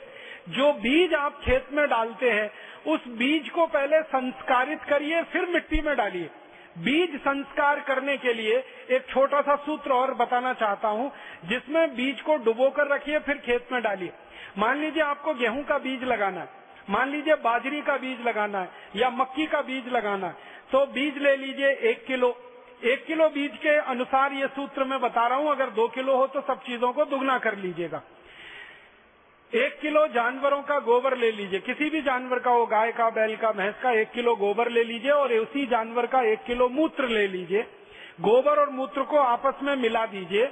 जो 0.50 0.72
बीज 0.74 1.14
आप 1.14 1.40
खेत 1.44 1.68
में 1.72 1.86
डालते 1.88 2.30
हैं, 2.30 2.50
उस 2.86 3.06
बीज 3.18 3.48
को 3.50 3.66
पहले 3.66 4.00
संस्कारित 4.04 4.82
करिए, 4.82 5.22
फिर 5.22 5.46
मिट्टी 5.46 5.80
में 5.80 5.94
डालिए। 5.96 6.30
बीज 6.78 7.16
संस्कार 7.18 7.80
करने 7.80 8.16
के 8.16 8.32
लिए 8.34 8.56
एक 8.90 9.06
छोटा 9.08 9.40
सा 9.40 9.54
सूत्र 9.58 9.92
और 9.92 10.12
बताना 10.14 10.52
चाहता 10.54 10.88
हूँ, 10.88 11.10
जिसमें 11.44 11.94
बीज 11.96 12.20
को 12.20 12.36
डुबो 12.44 12.68
कर 12.70 12.88
रखिए, 12.88 13.18
फिर 13.20 13.38
खेत 13.38 13.72
में 13.72 13.80
डालिए। 13.82 14.12
मान 14.58 14.80
लीजिए 14.80 15.02
आपको 15.02 15.34
गेहूँ 15.34 15.62
का 15.64 15.78
बीज 15.78 16.04
लगाना 16.04 16.40
है, 16.40 16.48
मान 16.90 17.10
लीजिए 17.10 17.34
बाजरी 17.42 17.80
का 17.82 17.96
बीज 17.96 18.26
लगाना 18.26 18.58
है, 18.58 18.68
या 18.96 19.10
मक्की 19.12 19.46
का 19.46 19.60
बीज 19.62 19.88
लगाना 19.88 20.26
है 20.26 20.52
तो 20.74 20.84
बीज 20.86 21.18
ले 21.18 21.34
लीजिए 21.36 21.68
एक 21.88 22.04
किलो। 22.06 22.28
एक 22.84 23.04
किलो 23.06 23.28
बीज 23.28 23.56
के 23.56 23.74
अनुसार 23.90 24.32
ये 24.32 24.46
सूत्र 24.46 24.84
मैं 24.84 25.00
बता 25.00 25.26
रहा 25.26 25.38
हूँ, 25.38 25.50
अगर 25.50 25.70
दो 25.70 25.86
किलो 25.88 26.16
हो 26.16 26.26
तो 26.26 26.40
सब 26.40 26.62
चीज़ों 26.62 26.92
को 26.92 27.04
दुगना 27.04 27.38
कर 27.38 27.56
लीजिएगा। 27.56 28.00
एक 29.52 29.78
किलो 29.80 30.06
जानवरों 30.08 30.60
का 30.62 30.78
गोबर 30.80 31.16
ले 31.16 31.30
लीजिए। 31.32 31.60
किसी 31.60 31.90
भी 31.90 32.00
जानवर 32.02 32.38
का 32.38 32.50
हो, 32.50 32.66
गाय 32.66 32.92
का, 32.92 33.08
बैल 33.10 33.36
का, 33.36 33.52
भैंस 33.52 33.74
का, 33.82 33.90
एक 33.92 34.10
किलो 34.10 34.34
गोबर 34.36 34.70
ले 34.70 34.84
लीजिए 34.84 35.10
और 35.12 35.32
उसी 35.34 35.66
जानवर 35.66 36.06
का 36.06 36.22
एक 36.22 36.42
किलो 36.46 36.68
मूत्र 36.70 37.08
ले 37.08 37.26
लीजिए। 37.28 37.62
गोबर 38.22 38.60
और 38.60 38.70
मूत्र 38.72 39.02
को 39.04 39.18
आपस 39.18 39.62
में 39.62 39.74
मिला 39.76 40.04
दीजिए। 40.08 40.46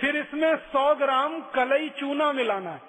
फिर 0.00 0.16
इसमें 0.16 0.52
100 0.54 0.94
ग्राम 0.94 1.40
कलई 1.54 1.88
चूना 1.98 2.32
मिलाना 2.32 2.70
है। 2.70 2.80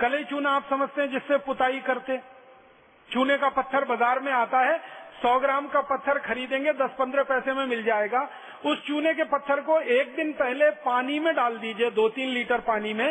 कलई 0.00 0.24
चूना 0.24 0.50
आप 0.50 0.66
समझते 0.70 1.02
हैं 1.02 1.10
जिससे 1.10 1.38
पुताई 1.46 1.80
करते 1.80 2.20
चूने 3.08 3.36
का 3.38 3.48
पत्थर 3.50 3.84
बाज़ार 3.84 4.20
में 4.20 4.32
आता 4.34 4.60
है 4.60 4.78
100 5.22 5.38
ग्राम 5.40 5.68
का 5.68 5.80
पत्थर 5.80 6.18
खरीदेंगे 6.18 6.72
10-15 6.72 7.24
पैसे 7.24 7.52
में 7.52 7.66
मिल 7.66 7.84
जाएगा। 7.84 8.28
उस 8.66 8.86
चूने 8.86 9.14
के 9.14 9.24
पत्थर 9.24 9.60
को 9.60 9.80
एक 9.80 10.14
दिन 10.16 10.32
पहले 10.32 10.70
पानी 10.70 11.18
में 11.20 11.34
डाल 11.34 11.56
दीजिए 11.56 11.90
दो 11.90 12.08
तीन 12.08 12.28
लीटर 12.28 12.60
पानी 12.60 12.92
में। 12.94 13.08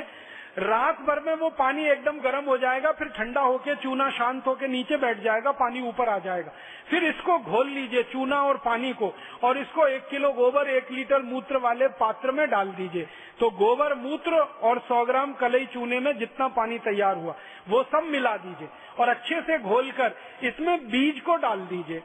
रात 0.58 1.00
भर 1.02 1.20
में 1.20 1.34
वो 1.36 1.50
पानी 1.50 1.86
एकदम 1.88 2.20
गर्म 2.20 2.46
हो 2.46 2.58
जाएगा, 2.58 2.92
फिर 2.92 3.08
ठंडा 3.08 3.42
होके, 3.42 3.76
चूना 3.76 4.10
शांत 4.10 4.48
होके 4.48 4.68
नीचे 4.68 4.98
बैठ 4.98 5.22
जाएगा, 5.22 5.52
पानी 5.52 5.82
ऊपर 5.82 6.10
आ 6.10 6.18
जाएगा। 6.20 6.52
फिर 6.90 7.04
इसको 7.04 7.38
घोल 7.40 7.68
लीजिए, 7.68 8.04
चूना 8.04 8.42
और 8.42 8.58
पानी 8.58 8.94
को, 8.94 9.14
और 9.44 9.58
इसको 9.58 9.88
एक 9.88 10.08
किलो 10.08 10.32
गोबर, 10.32 10.70
एक 10.70 10.92
लीटर 10.92 11.22
मूत्र 11.22 11.58
वाले 11.58 11.88
पात्र 11.88 12.32
में 12.32 12.50
डाल 12.50 12.72
दीजिए। 12.72 13.08
तो 13.40 13.50
गोबर, 13.50 13.94
मूत्र 13.94 14.34
और 14.34 14.80
सौ 14.80 15.04
ग्राम 15.06 15.34
कलई 15.34 15.66
चूने 15.66 16.00
में 16.00 16.18
जितना 16.18 16.48
पानी 16.48 16.80
तैयार 16.80 17.18
हुआ, 17.18 17.36
वो 17.70 17.84
सब 17.84 18.04
मिला 18.04 18.38
दीजिए। 18.38 18.70
और 19.00 19.10
अच्छे 19.10 19.42
से 19.42 19.60
घोल 19.60 19.92
कर 19.92 20.16
इसमें 20.44 20.90
बीज 20.90 21.20
को 21.20 21.36
डाल 21.36 21.60
दीजिए। 21.60 22.04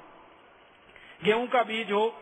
गेहूँ 1.24 1.46
का 1.46 1.62
बीज 1.62 1.92
हो, 1.92 2.14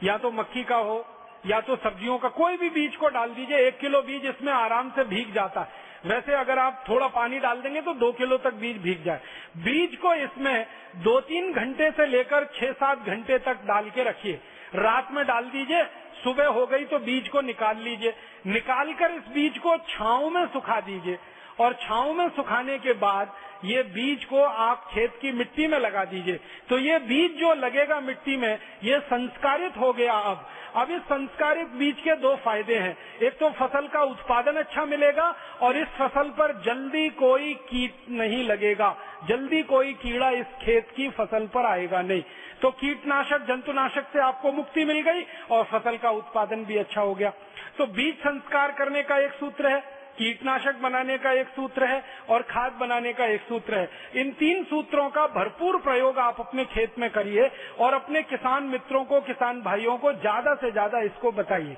या 0.00 0.18
तो 0.18 0.30
मक्की 0.30 0.64
का 0.64 0.76
हो 0.76 1.04
या 1.46 1.60
तो 1.60 1.76
सब्जियों 1.78 2.18
का 2.18 2.28
कोई 2.30 2.56
भी 2.56 2.68
बीज 2.70 2.96
को 2.96 3.08
डाल 3.08 3.30
दीजिए, 3.30 3.58
एक 3.58 3.78
किलो 3.78 4.00
बीज 4.02 4.24
इसमें 4.26 4.52
आराम 4.52 4.90
से 4.90 5.04
भीग 5.04 5.32
जाता 5.34 5.60
है। 5.60 5.82
वैसे 6.04 6.32
अगर 6.34 6.58
आप 6.58 6.84
थोड़ा 6.88 7.06
पानी 7.08 7.38
डाल 7.38 7.60
देंगे 7.60 7.80
तो 7.80 7.92
दो 7.94 8.10
किलो 8.12 8.36
तक 8.38 8.54
बीज 8.54 8.76
भीग 8.78 9.04
जाए। 9.04 9.20
बीज 9.58 9.96
को 9.96 10.14
इसमें 10.14 10.66
दो 10.96 11.20
तीन 11.22 11.52
घंटे 11.52 11.90
से 11.90 12.06
लेकर 12.06 12.44
छह 12.54 12.72
सात 12.74 13.06
घंटे 13.06 13.38
तक 13.40 13.64
डाल 13.66 13.88
के 13.90 14.04
रखिए। 14.04 14.40
रात 14.74 15.08
में 15.12 15.24
डाल 15.26 15.44
दीजिए, 15.46 15.84
सुबह 16.24 16.46
हो 16.48 16.66
गई 16.66 16.84
तो 16.84 16.98
बीज 17.00 17.28
को 17.28 17.40
निकाल 17.42 17.78
लीजिए। 17.78 18.14
निकाल 18.46 18.92
कर 18.92 19.10
इस 19.12 19.28
बीज 19.34 19.58
को 19.58 19.76
छाव 19.88 20.28
में 20.30 20.46
सुखा 20.46 20.80
दीजिए। 20.80 21.18
और 21.60 21.74
छाव 21.74 22.12
में 22.12 22.28
सुखाने 22.28 22.78
के 22.78 22.92
बाद 22.92 23.32
ये 23.64 23.82
बीज 23.82 24.24
को 24.24 24.42
आप 24.42 24.88
खेत 24.92 25.18
की 25.22 25.32
मिट्टी 25.32 25.66
में 25.66 25.78
लगा 25.78 26.04
दीजिए। 26.04 26.40
तो 26.68 26.78
ये 26.78 26.98
बीज 26.98 27.38
जो 27.40 27.54
लगेगा 27.54 28.00
मिट्टी 28.00 28.36
में, 28.36 28.58
ये 28.84 28.98
संस्कारित 29.00 29.76
हो 29.76 29.92
गया 29.92 30.12
अब। 30.12 30.46
अब 30.76 30.90
इस 30.90 31.02
संस्कारित 31.02 31.68
बीज 31.68 32.00
के 32.00 32.14
दो 32.16 32.34
फ़ायदे 32.36 32.74
हैं। 32.74 32.96
एक 33.22 33.38
तो 33.38 33.50
फ़सल 33.50 33.86
का 33.86 34.02
उत्पादन 34.02 34.52
अच्छा 34.52 34.84
मिलेगा 34.84 35.34
और 35.62 35.76
इस 35.76 35.88
फ़सल 35.88 36.30
पर 36.30 36.60
जल्दी 36.62 37.08
कोई 37.10 37.54
कीट 37.54 38.10
नहीं 38.10 38.44
लगेगा। 38.44 38.94
जल्दी 39.28 39.62
कोई 39.62 39.92
कीड़ा 39.92 40.30
इस 40.30 40.46
खेत 40.62 40.88
की 40.96 41.08
फ़सल 41.10 41.46
पर 41.46 41.66
आएगा 41.66 42.02
नहीं। 42.02 42.22
तो 42.62 42.70
कीटनाशक, 42.70 43.46
जंतुनाशक 43.46 44.06
से 44.12 44.20
आपको 44.20 44.52
मुक्ति 44.52 44.84
मिल 44.84 45.00
गई 45.00 45.24
और 45.50 45.64
फ़सल 45.64 45.96
का 45.96 46.10
उत्पादन 46.10 46.64
भी 46.64 46.76
अच्छा 46.76 47.00
हो 47.00 47.14
गया। 47.14 47.32
तो 47.78 47.86
बीज 47.86 48.14
संस्कार 48.14 48.72
करने 48.72 49.02
का 49.02 49.18
एक 49.18 49.32
सूत्र 49.32 49.68
है। 49.68 49.93
कीटनाशक 50.14 50.80
बनाने 50.82 51.16
का 51.18 51.32
एक 51.32 51.48
सूत्र 51.50 51.86
है 51.86 52.02
और 52.28 52.42
खाद 52.50 52.72
बनाने 52.80 53.12
का 53.12 53.26
एक 53.28 53.40
सूत्र 53.42 53.74
है। 53.74 53.88
इन 54.16 54.30
तीन 54.34 54.64
सूत्रों 54.64 55.08
का 55.10 55.26
भरपूर 55.30 55.80
प्रयोग 55.80 56.18
आप 56.20 56.40
अपने 56.40 56.64
खेत 56.66 56.98
में 56.98 57.08
करिए 57.10 57.50
और 57.78 57.94
अपने 57.94 58.22
किसान 58.24 58.64
मित्रों 58.66 59.04
को, 59.04 59.20
किसान 59.22 59.62
भाइयों 59.62 59.96
को 59.98 60.12
ज़्यादा 60.14 60.54
से 60.54 60.70
ज़्यादा 60.70 61.00
इसको 61.02 61.32
बताइए। 61.32 61.76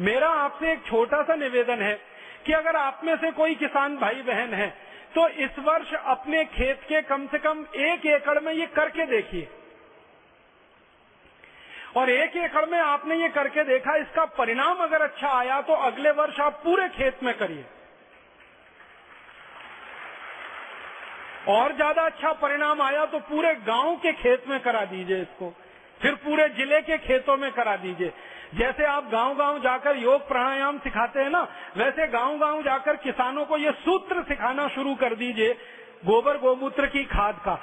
मेरा 0.00 0.28
आपसे 0.38 0.72
एक 0.72 0.84
छोटा 0.86 1.22
सा 1.22 1.34
निवेदन 1.36 1.82
है 1.82 1.94
कि 2.46 2.52
अगर 2.54 2.76
आप 2.76 3.00
में 3.04 3.16
से 3.16 3.30
कोई 3.32 3.54
किसान 3.56 3.96
भाई 3.96 4.22
बहन 4.24 4.54
है 4.54 4.68
तो 5.14 5.26
इस 5.40 5.58
वर्ष 5.60 5.92
अपने 5.94 6.44
खेत 6.50 6.80
के 6.88 7.00
कम 7.04 7.26
से 7.26 7.38
कम 7.40 7.64
एक 7.80 8.06
एकड़ 8.08 8.38
में 8.40 8.52
ये 8.52 8.66
करके 8.74 9.06
देखिए। 9.06 9.48
और 11.94 12.10
एक 12.10 12.36
एकड़ 12.38 12.64
में 12.66 12.78
आपने 12.78 13.16
ये 13.16 13.28
करके 13.28 13.64
देखा, 13.64 13.94
इसका 13.96 14.24
परिणाम 14.34 14.78
अगर 14.78 15.02
अच्छा 15.02 15.28
आया 15.30 15.60
तो 15.60 15.72
अगले 15.86 16.10
वर्ष 16.12 16.40
आप 16.40 16.60
पूरे 16.64 16.88
खेत 16.90 17.22
में 17.22 17.34
करिए। 17.38 17.64
और 21.48 21.74
ज़्यादा 21.76 22.02
अच्छा 22.02 22.32
परिणाम 22.34 22.80
आया 22.82 23.04
तो 23.06 23.18
पूरे 23.20 23.54
गाँव 23.66 23.96
के 23.96 24.12
खेत 24.14 24.44
में 24.48 24.58
करा 24.60 24.84
दीजिए 24.86 25.20
इसको। 25.22 25.52
फिर 26.00 26.14
पूरे 26.16 26.48
ज़िले 26.50 26.80
के 26.82 26.98
खेतों 26.98 27.36
में 27.36 27.50
करा 27.52 27.76
दीजिए। 27.76 28.12
जैसे 28.54 28.84
आप 28.84 29.08
गाँव 29.12 29.34
गाँव 29.36 29.58
जाकर 29.58 29.96
योग 29.96 30.26
प्राणायाम 30.28 30.78
सिखाते 30.78 31.20
हैं 31.20 31.30
ना, 31.30 31.42
वैसे 31.76 32.06
गाँव 32.08 32.38
गाँव 32.38 32.62
जाकर 32.62 32.96
किसानों 32.98 33.44
को 33.44 33.56
ये 33.56 33.72
सूत्र 33.74 34.22
सिखाना 34.22 34.66
शुरू 34.68 34.94
कर 34.94 35.14
दीजिए, 35.14 35.52
गोबर 36.04 36.38
गोमूत्र 36.38 36.86
की 36.86 37.04
खाद 37.06 37.40
का। 37.44 37.54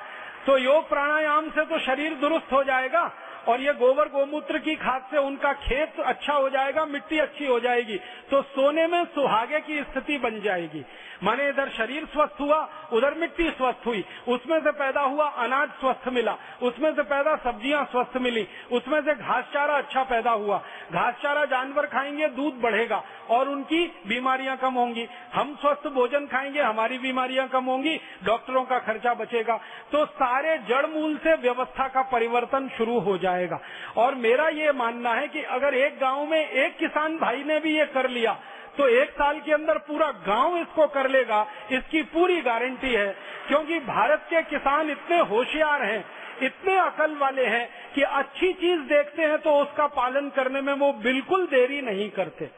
तो 0.46 0.58
योग 0.58 0.88
प्राणायाम 0.90 1.50
से 1.50 1.66
तो 1.66 1.80
शरीर 1.80 2.14
दुरुस्त 2.18 2.52
हो 2.54 2.64
जाएगा 2.64 3.02
और 3.50 3.62
ये 3.62 3.74
गोबर 3.74 4.10
गोमूत्र 4.10 4.60
की 4.60 4.76
खाद 4.76 5.02
से 5.12 5.18
उनका 5.18 5.54
खेत 5.54 6.00
अच्छा 6.00 6.34
हो 6.34 6.50
जाएगा, 6.50 6.86
मिट्टी 6.86 7.20
अच्छी 7.20 7.46
हो 7.46 7.60
जाएगी। 7.60 7.98
तो 8.32 8.42
सोने 8.42 8.88
में 8.88 9.04
सुहागे 9.06 9.60
की 9.60 9.82
स्थिति 9.84 10.18
बन 10.18 10.42
जाएगी। 10.42 10.86
माने 11.24 11.48
इधर 11.50 11.70
शरीर 11.70 12.06
स्वस्थ 12.06 12.40
हुआ, 12.42 12.58
उधर 12.94 13.14
मिट्टी 13.14 13.50
स्वस्थ 13.50 13.86
हुई। 13.86 14.04
उसमें 14.28 14.60
से 14.60 14.72
पैदा 14.72 15.02
हुआ 15.02 15.28
अनाज 15.38 15.70
स्वस्थ 15.70 16.08
मिला। 16.08 16.36
उसमें 16.62 16.94
से 16.96 17.04
पैदा 17.04 17.36
सब्ज़ियाँ 17.36 17.84
स्वस्थ 17.86 18.18
मिली। 18.18 18.48
उसमें 18.72 19.02
से 19.02 19.16
घास 19.16 19.44
चारा 19.54 19.78
अच्छा 19.78 20.04
पैदा 20.04 20.32
हुआ। 20.32 20.58
घास 20.94 21.14
चारा 21.24 21.46
जानवर 21.46 21.86
खाएँगे, 21.86 22.28
दूध 22.28 22.62
बढ़ेगा 22.62 23.04
और 23.30 23.50
उनकी 23.50 23.86
बीमारियाँ 24.08 24.58
कम 24.58 24.74
होंगी। 24.74 25.08
हम 25.34 25.56
स्वस्थ 25.56 25.88
भोजन 25.88 26.26
खाएँगे, 26.26 26.62
हमारी 26.62 26.98
बीमारियाँ 26.98 27.48
कम 27.48 27.66
होंगी, 27.66 27.96
डॉक्टरों 28.24 28.64
का 28.64 28.80
खर्चा 28.80 29.14
बचेगा। 29.14 29.60
तो 29.92 30.06
सारे 30.06 30.58
जड़ 30.58 30.86
मूल 30.86 31.18
से 31.18 31.36
व्यवस्था 31.36 31.88
का 31.88 32.02
परिवर्तन 32.02 32.70
शुरू 32.78 33.00
हो 33.00 33.18
जाएगा। 33.18 33.60
और 33.98 34.16
मेरा 34.16 34.48
ये 34.48 34.72
मानना 34.72 35.14
है 35.14 35.28
कि 35.28 35.44
अगर 35.44 35.74
एक 35.74 36.00
गाँव 36.00 36.26
में 36.26 36.50
एक 36.50 36.78
किसान 36.78 37.18
भाई 37.18 37.44
ने 37.44 37.60
भी 37.60 37.78
ये 37.78 37.86
कर 37.86 38.10
लिया 38.10 38.38
तो 38.78 38.88
एक 38.90 39.10
साल 39.12 39.40
के 39.40 39.54
अंदर 39.54 39.78
पूरा 39.88 40.12
गाँव 40.28 40.58
इसको 40.58 40.88
कर 40.90 41.10
लेगा। 41.10 41.46
इसकी 41.72 42.02
पूरी 42.10 42.40
गारंटी 42.42 42.94
है, 42.94 43.08
क्योंकि 43.48 43.80
भारत 43.82 44.28
के 44.30 44.42
किसान 44.50 44.90
इतने 44.92 45.20
होशियार 45.26 45.84
हैं, 45.84 46.04
इतने 46.44 46.78
अकल 46.80 47.16
वाले 47.16 47.46
हैं 47.46 47.68
कि 47.96 48.02
अच्छी 48.02 48.52
चीज़ 48.54 48.82
देखते 48.90 49.22
हैं 49.22 49.38
तो 49.38 49.56
उसका 49.62 49.88
पालन 49.96 50.30
करने 50.30 50.62
में 50.62 50.74
वो 50.76 50.92
बिल्कुल 51.02 51.46
देरी 51.48 51.82
नहीं 51.82 52.10
करते। 52.12 52.50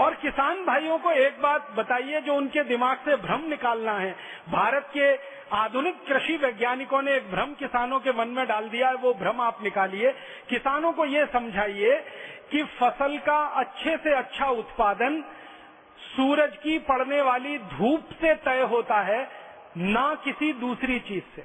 और 0.00 0.14
किसान 0.14 0.64
भाइयों 0.64 0.98
को 0.98 1.10
एक 1.12 1.40
बात 1.42 1.70
बताइए 1.76 2.20
जो 2.20 2.34
उनके 2.34 2.62
दिमाग 2.64 2.96
से 2.98 3.16
भ्रम 3.16 3.42
निकालना 3.48 3.92
है। 3.92 4.10
भारत 4.50 4.88
के 4.94 5.12
आधुनिक 5.56 5.96
कृषि 6.06 6.36
वैज्ञानिकों 6.36 7.02
ने 7.02 7.14
एक 7.14 7.30
भ्रम 7.30 7.52
किसानों 7.54 8.00
के 8.00 8.12
मन 8.12 8.28
में 8.28 8.46
डाल 8.46 8.68
दिया 8.68 8.88
है, 8.88 8.94
वो 8.94 9.12
भ्रम 9.14 9.40
आप 9.40 9.62
निकालिए। 9.62 10.12
किसानों 10.48 10.92
को 10.92 11.04
ये 11.04 11.24
समझाइए 11.26 11.94
कि 12.50 12.62
फ़सल 12.64 13.18
का 13.18 13.44
अच्छे 13.46 13.96
से 13.96 14.14
अच्छा 14.14 14.46
उत्पादन 14.46 15.24
सूरज 16.16 16.56
की 16.56 16.78
पड़ने 16.78 17.20
वाली 17.22 17.58
धूप 17.58 18.08
से 18.20 18.34
तय 18.34 18.60
होता 18.62 19.00
है, 19.00 19.28
ना 19.76 20.14
किसी 20.14 20.52
दूसरी 20.52 20.98
चीज़ 20.98 21.24
से। 21.36 21.44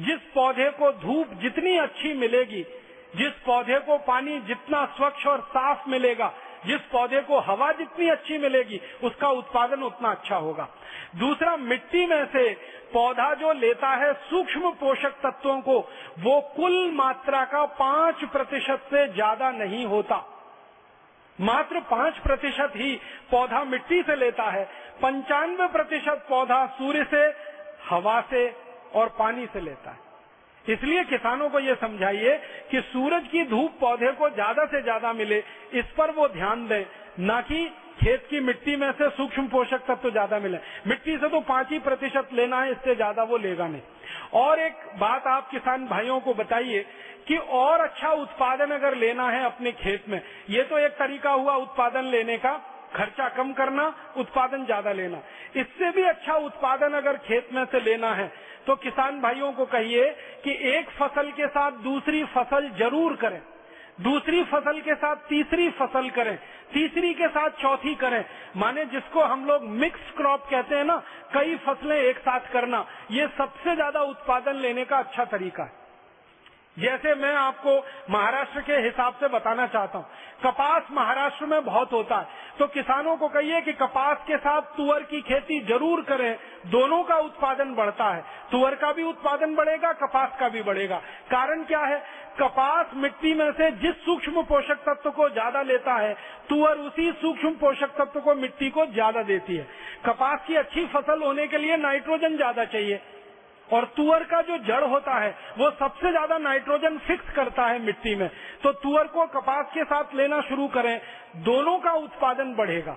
जिस 0.00 0.20
पौधे 0.34 0.70
को 0.70 0.92
धूप 0.92 1.34
जितनी 1.34 1.76
अच्छी 1.78 2.14
मिलेगी, 2.14 2.62
जिस 3.16 3.32
पौधे 3.46 3.78
को 3.78 3.98
पानी 3.98 4.40
जितना 4.40 4.84
स्वच्छ 4.86 5.26
और 5.26 5.40
साफ़ 5.40 5.88
मिलेगा 5.88 6.32
जिस 6.66 6.80
पौधे 6.92 7.20
को 7.20 7.38
हवा 7.40 7.70
जितनी 7.72 8.08
अच्छी 8.08 8.38
मिलेगी, 8.38 8.80
उसका 9.02 9.28
उत्पादन 9.30 9.82
उतना 9.82 10.10
अच्छा 10.10 10.36
होगा। 10.36 10.68
दूसरा, 11.16 11.56
मिट्टी 11.56 12.06
में 12.06 12.24
से 12.26 12.48
पौधा 12.92 13.32
जो 13.34 13.52
लेता 13.52 13.88
है 13.88 14.12
सूक्ष्म 14.12 14.70
पोषक 14.70 15.20
तत्वों 15.22 15.60
को, 15.60 15.78
वो 16.18 16.40
कुल 16.56 16.90
मात्रा 16.94 17.44
का 17.44 17.64
पाँच 17.76 18.24
प्रतिशत 18.24 18.86
से 18.90 19.06
ज़्यादा 19.08 19.50
नहीं 19.50 19.84
होता। 19.86 20.24
मात्र 21.38 21.80
पाँच 21.80 22.18
प्रतिशत 22.18 22.72
ही 22.76 22.94
पौधा 23.30 23.62
मिट्टी 23.64 24.02
से 24.02 24.16
लेता 24.16 24.50
है। 24.50 24.64
पंचानवे 25.02 25.66
प्रतिशत 25.68 26.26
पौधा 26.28 26.64
सूर्य 26.66 27.04
से, 27.04 27.24
हवा 27.90 28.20
से 28.20 28.48
और 28.94 29.08
पानी 29.08 29.46
से 29.46 29.60
लेता 29.60 29.90
है। 29.90 30.07
इसलिए 30.64 31.04
किसानों 31.04 31.48
को 31.50 31.58
ये 31.60 31.74
समझाइए 31.74 32.36
कि 32.70 32.80
सूरज 32.82 33.28
की 33.28 33.44
धूप 33.44 33.78
पौधे 33.80 34.12
को 34.12 34.30
ज़्यादा 34.30 34.64
से 34.66 34.82
ज़्यादा 34.82 35.12
मिले, 35.12 35.38
इस 35.74 35.84
पर 35.98 36.10
वो 36.10 36.28
ध्यान 36.28 36.66
दें, 36.68 36.84
न 37.20 37.40
कि 37.42 37.64
खेत 38.00 38.26
की 38.30 38.40
मिट्टी 38.40 38.74
में 38.76 38.90
से 38.92 39.08
सूक्ष्म 39.10 39.46
पोषक 39.48 39.80
तत्व 39.80 40.02
तो 40.02 40.10
ज़्यादा 40.10 40.38
मिले। 40.38 40.58
मिट्टी 40.86 41.16
से 41.16 41.28
तो 41.28 41.40
पाँच 41.42 41.70
ही 41.70 41.78
प्रतिशत 41.80 42.28
लेना 42.32 42.60
है, 42.62 42.70
इससे 42.70 42.94
ज़्यादा 42.94 43.22
वो 43.22 43.36
लेगा 43.38 43.66
नहीं। 43.68 43.80
और 44.34 44.60
एक 44.60 44.74
बात 44.98 45.26
आप 45.26 45.50
किसान 45.50 45.86
भाइयों 45.86 46.18
को 46.20 46.34
बताइए 46.34 46.84
कि 47.28 47.36
और 47.36 47.80
अच्छा 47.80 48.10
उत्पादन 48.14 48.70
अगर 48.70 48.94
लेना 48.96 49.28
है 49.30 49.44
अपने 49.44 49.72
खेत 49.74 50.08
में, 50.08 50.20
ये 50.50 50.62
तो 50.62 50.78
एक 50.78 50.92
तरीका 50.98 51.30
हुआ 51.32 51.54
उत्पादन 51.56 52.04
लेने 52.06 52.36
का 52.36 52.52
खर्चा 52.88 53.28
कम 53.28 53.52
करना, 53.52 53.92
उत्पादन 54.16 54.64
ज़्यादा 54.64 54.92
लेना। 54.92 55.22
इससे 55.56 55.90
भी 55.90 56.02
अच्छा 56.04 56.34
उत्पादन 56.36 56.94
अगर 56.94 57.16
खेत 57.18 57.48
में 57.52 57.64
से 57.64 57.80
लेना 57.80 58.12
है 58.14 58.30
तो 58.66 58.74
किसान 58.76 59.20
भाइयों 59.20 59.52
को 59.52 59.64
कहिए 59.66 60.10
कि 60.44 60.56
एक 60.70 60.90
फ़सल 60.90 61.30
के 61.30 61.46
साथ 61.48 61.72
दूसरी 61.82 62.24
फ़सल 62.26 62.68
ज़रूर 62.78 63.14
करें। 63.16 63.40
दूसरी 64.00 64.42
फ़सल 64.44 64.80
के 64.80 64.94
साथ 64.94 65.16
तीसरी 65.28 65.68
फ़सल 65.70 66.08
करें। 66.10 66.36
तीसरी 66.72 67.12
के 67.14 67.28
साथ 67.28 67.50
चौथी 67.60 67.94
करें। 67.94 68.24
माने 68.56 68.84
जिसको 68.86 69.22
हम 69.22 69.44
लोग 69.46 69.64
मिक्स 69.76 70.10
क्रॉप 70.16 70.46
कहते 70.50 70.74
हैं 70.74 70.84
ना, 70.84 70.96
कई 71.34 71.56
फ़सलें 71.56 71.96
एक 71.96 72.18
साथ 72.18 72.52
करना, 72.52 72.84
ये 73.10 73.26
सबसे 73.38 73.74
ज़्यादा 73.74 74.02
उत्पादन 74.04 74.56
लेने 74.56 74.84
का 74.84 74.98
अच्छा 74.98 75.24
तरीका 75.26 75.62
है। 75.62 75.86
जैसे 76.78 77.14
मैं 77.14 77.34
आपको 77.36 77.76
महाराष्ट्र 78.10 78.60
के 78.60 78.76
हिसाब 78.82 79.14
से 79.14 79.28
बताना 79.28 79.66
चाहता 79.66 79.98
हूँ, 79.98 80.06
कपास 80.44 80.86
महाराष्ट्र 80.92 81.46
में 81.46 81.64
बहुत 81.64 81.92
होता 81.92 82.18
है। 82.18 82.46
तो 82.58 82.66
किसानों 82.68 83.16
को 83.16 83.28
कहिए 83.28 83.60
कि 83.60 83.72
कपास 83.74 84.18
के 84.26 84.36
साथ 84.38 84.62
तुअर 84.76 85.02
की 85.02 85.20
खेती 85.22 85.58
ज़रूर 85.66 86.02
करें, 86.02 86.38
दोनों 86.66 87.02
का 87.04 87.16
उत्पादन 87.20 87.74
बढ़ता 87.74 88.10
है। 88.14 88.22
तुअर 88.52 88.74
का 88.74 88.92
भी 88.92 89.02
उत्पादन 89.04 89.54
बढ़ेगा, 89.54 89.92
कपास 89.96 90.36
का 90.40 90.48
भी 90.48 90.62
बढ़ेगा। 90.62 90.96
कारण 91.30 91.64
क्या 91.64 91.80
है? 91.80 92.02
कपास 92.40 92.90
मिट्टी 92.94 93.34
में 93.34 93.50
से 93.52 93.70
जिस 93.78 93.94
सूक्ष्म 94.04 94.42
पोषक 94.44 94.82
तत्व 94.84 95.10
को 95.10 95.28
ज़्यादा 95.30 95.62
लेता 95.64 95.94
है, 95.96 96.14
तुअर 96.48 96.78
उसी 96.78 97.10
सूक्ष्म 97.12 97.50
पोषक 97.56 97.96
तत्व 97.96 98.20
को 98.20 98.34
मिट्टी 98.36 98.70
को 98.70 98.86
ज़्यादा 98.88 99.22
देती 99.24 99.56
है। 99.56 99.66
कपास 100.06 100.44
की 100.46 100.54
अच्छी 100.56 100.86
फ़सल 100.86 101.22
होने 101.22 101.46
के 101.46 101.58
लिए 101.58 101.76
नाइट्रोजन 101.78 102.36
ज़्यादा 102.36 102.64
चाहिए। 102.66 103.00
और 103.72 103.84
तुअर 103.96 104.24
का 104.24 104.40
जो 104.42 104.58
जड़ 104.58 104.84
होता 104.84 105.18
है, 105.18 105.34
वो 105.58 105.70
सबसे 105.70 106.10
ज़्यादा 106.10 106.38
नाइट्रोजन 106.38 106.98
फिक्स 106.98 107.34
करता 107.34 107.66
है 107.66 107.78
मिट्टी 107.78 108.14
में। 108.14 108.28
तो 108.62 108.72
तुअर 108.72 109.06
को 109.06 109.26
कपास 109.26 109.66
के 109.74 109.84
साथ 109.84 110.14
लेना 110.14 110.40
शुरू 110.40 110.68
करें, 110.68 111.00
दोनों 111.36 111.78
का 111.78 111.92
उत्पादन 111.92 112.54
बढ़ेगा। 112.54 112.96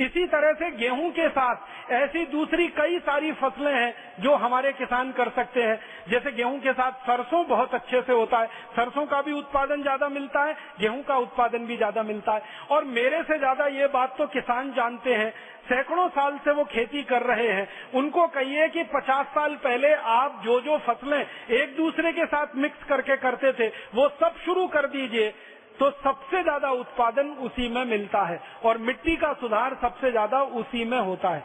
इसी 0.00 0.26
तरह 0.26 0.52
से 0.52 0.70
गेहूँ 0.72 1.10
के 1.10 1.28
साथ 1.28 1.92
ऐसी 1.92 2.24
दूसरी 2.26 2.66
कई 2.70 2.98
सारी 2.98 3.32
फ़सलें 3.32 3.72
हैं 3.74 4.22
जो 4.22 4.34
हमारे 4.34 4.72
किसान 4.72 5.10
कर 5.12 5.28
सकते 5.28 5.62
हैं। 5.62 5.78
जैसे 6.10 6.32
गेहूँ 6.32 6.58
के 6.60 6.72
साथ 6.72 6.92
सरसों 7.06 7.44
बहुत 7.46 7.74
अच्छे 7.74 8.00
से 8.00 8.12
होता 8.12 8.38
है। 8.38 8.46
सरसों 8.76 9.04
का 9.06 9.20
भी 9.22 9.32
उत्पादन 9.32 9.82
ज़्यादा 9.82 10.08
मिलता 10.08 10.44
है, 10.44 10.56
गेहूँ 10.80 11.02
का 11.02 11.16
उत्पादन 11.18 11.66
भी 11.66 11.76
ज़्यादा 11.76 12.02
मिलता 12.02 12.32
है। 12.32 12.42
और 12.70 12.84
मेरे 12.90 13.22
से 13.22 13.38
ज़्यादा 13.38 13.66
ये 13.68 13.86
बात 13.88 14.14
तो 14.18 14.26
किसान 14.28 14.72
जानते 14.72 15.14
हैं। 15.14 15.30
सैकड़ों 15.68 16.08
साल 16.08 16.38
से 16.44 16.52
वो 16.52 16.64
खेती 16.64 17.02
कर 17.02 17.22
रहे 17.24 17.48
हैं। 17.48 17.68
उनको 17.94 18.26
कहिए 18.28 18.68
कि 18.68 18.82
50 18.94 19.26
साल 19.26 19.54
पहले 19.64 19.92
आप 20.12 20.40
जो 20.44 20.60
जो 20.60 20.78
फ़सलें 20.78 21.20
एक 21.52 21.76
दूसरे 21.76 22.12
के 22.12 22.26
साथ 22.26 22.56
मिक्स 22.56 22.84
करके 22.88 23.16
करते 23.18 23.52
थे, 23.52 23.68
वो 23.94 24.08
सब 24.20 24.36
शुरू 24.44 24.66
कर 24.68 24.86
दीजिए। 24.88 25.32
तो 25.80 25.90
सबसे 25.98 26.42
ज़्यादा 26.42 26.70
उत्पादन 26.78 27.28
उसी 27.42 27.68
में 27.68 27.84
मिलता 27.86 28.22
है 28.22 28.40
और 28.64 28.78
मिट्टी 28.80 29.16
का 29.16 29.32
सुधार 29.34 29.74
सबसे 29.82 30.10
ज़्यादा 30.10 30.42
उसी 30.60 30.84
में 30.84 30.98
होता 31.00 31.28
है। 31.28 31.44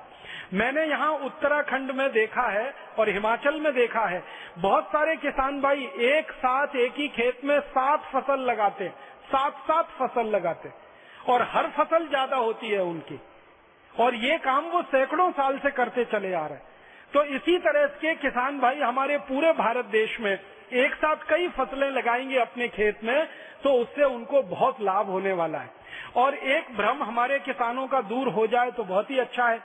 मैंने 0.53 0.83
यहाँ 0.85 1.11
उत्तराखंड 1.25 1.91
में 1.91 2.11
देखा 2.13 2.47
है 2.49 2.73
और 2.99 3.09
हिमाचल 3.09 3.59
में 3.59 3.73
देखा 3.73 4.05
है। 4.05 4.21
बहुत 4.59 4.87
सारे 4.87 5.15
किसान 5.17 5.61
भाई 5.61 5.87
एक 6.07 6.31
साथ, 6.33 6.75
एक 6.77 6.93
ही 6.97 7.07
खेत 7.09 7.39
में 7.45 7.59
सात 7.59 8.09
फ़सल 8.13 8.39
लगाते 8.41 8.89
सात 9.27 9.63
सात 9.67 9.89
फ़सल 9.99 10.27
लगाते 10.29 10.69
और 11.31 11.41
हर 11.51 11.69
फ़सल 11.77 12.07
ज़्यादा 12.07 12.37
होती 12.37 12.69
है 12.69 12.81
उनकी। 12.83 13.19
और 13.93 14.15
ये 14.17 14.37
काम 14.39 14.65
वो 14.65 14.81
सैकड़ों 14.85 15.31
साल 15.33 15.57
से 15.57 15.71
करते 15.73 16.05
चले 16.11 16.33
आ 16.33 16.45
रहे 16.47 16.73
तो 17.13 17.23
इसी 17.35 17.57
तरह 17.59 17.85
के 17.97 18.13
किसान 18.17 18.59
भाई 18.59 18.79
हमारे 18.79 19.17
पूरे 19.25 19.51
भारत 19.55 19.85
देश 19.91 20.19
में 20.19 20.31
एक 20.31 20.93
साथ 20.95 21.27
कई 21.29 21.47
फ़सलें 21.49 21.89
लगाएँगे 21.91 22.37
अपने 22.39 22.67
खेत 22.69 23.03
में 23.03 23.27
तो 23.65 23.71
उससे 23.73 24.03
उनको 24.03 24.41
बहुत 24.41 24.81
लाभ 24.81 25.09
होने 25.09 25.31
वाला 25.33 25.59
है। 25.59 25.69
और 26.15 26.33
एक 26.33 26.75
भ्रम 26.77 27.01
हमारे 27.03 27.39
किसानों 27.39 27.85
का 27.87 28.01
दूर 28.01 28.27
हो 28.27 28.45
जाए 28.47 28.71
तो 28.71 28.83
बहुत 28.83 29.09
ही 29.11 29.17
अच्छा 29.19 29.47
है। 29.47 29.57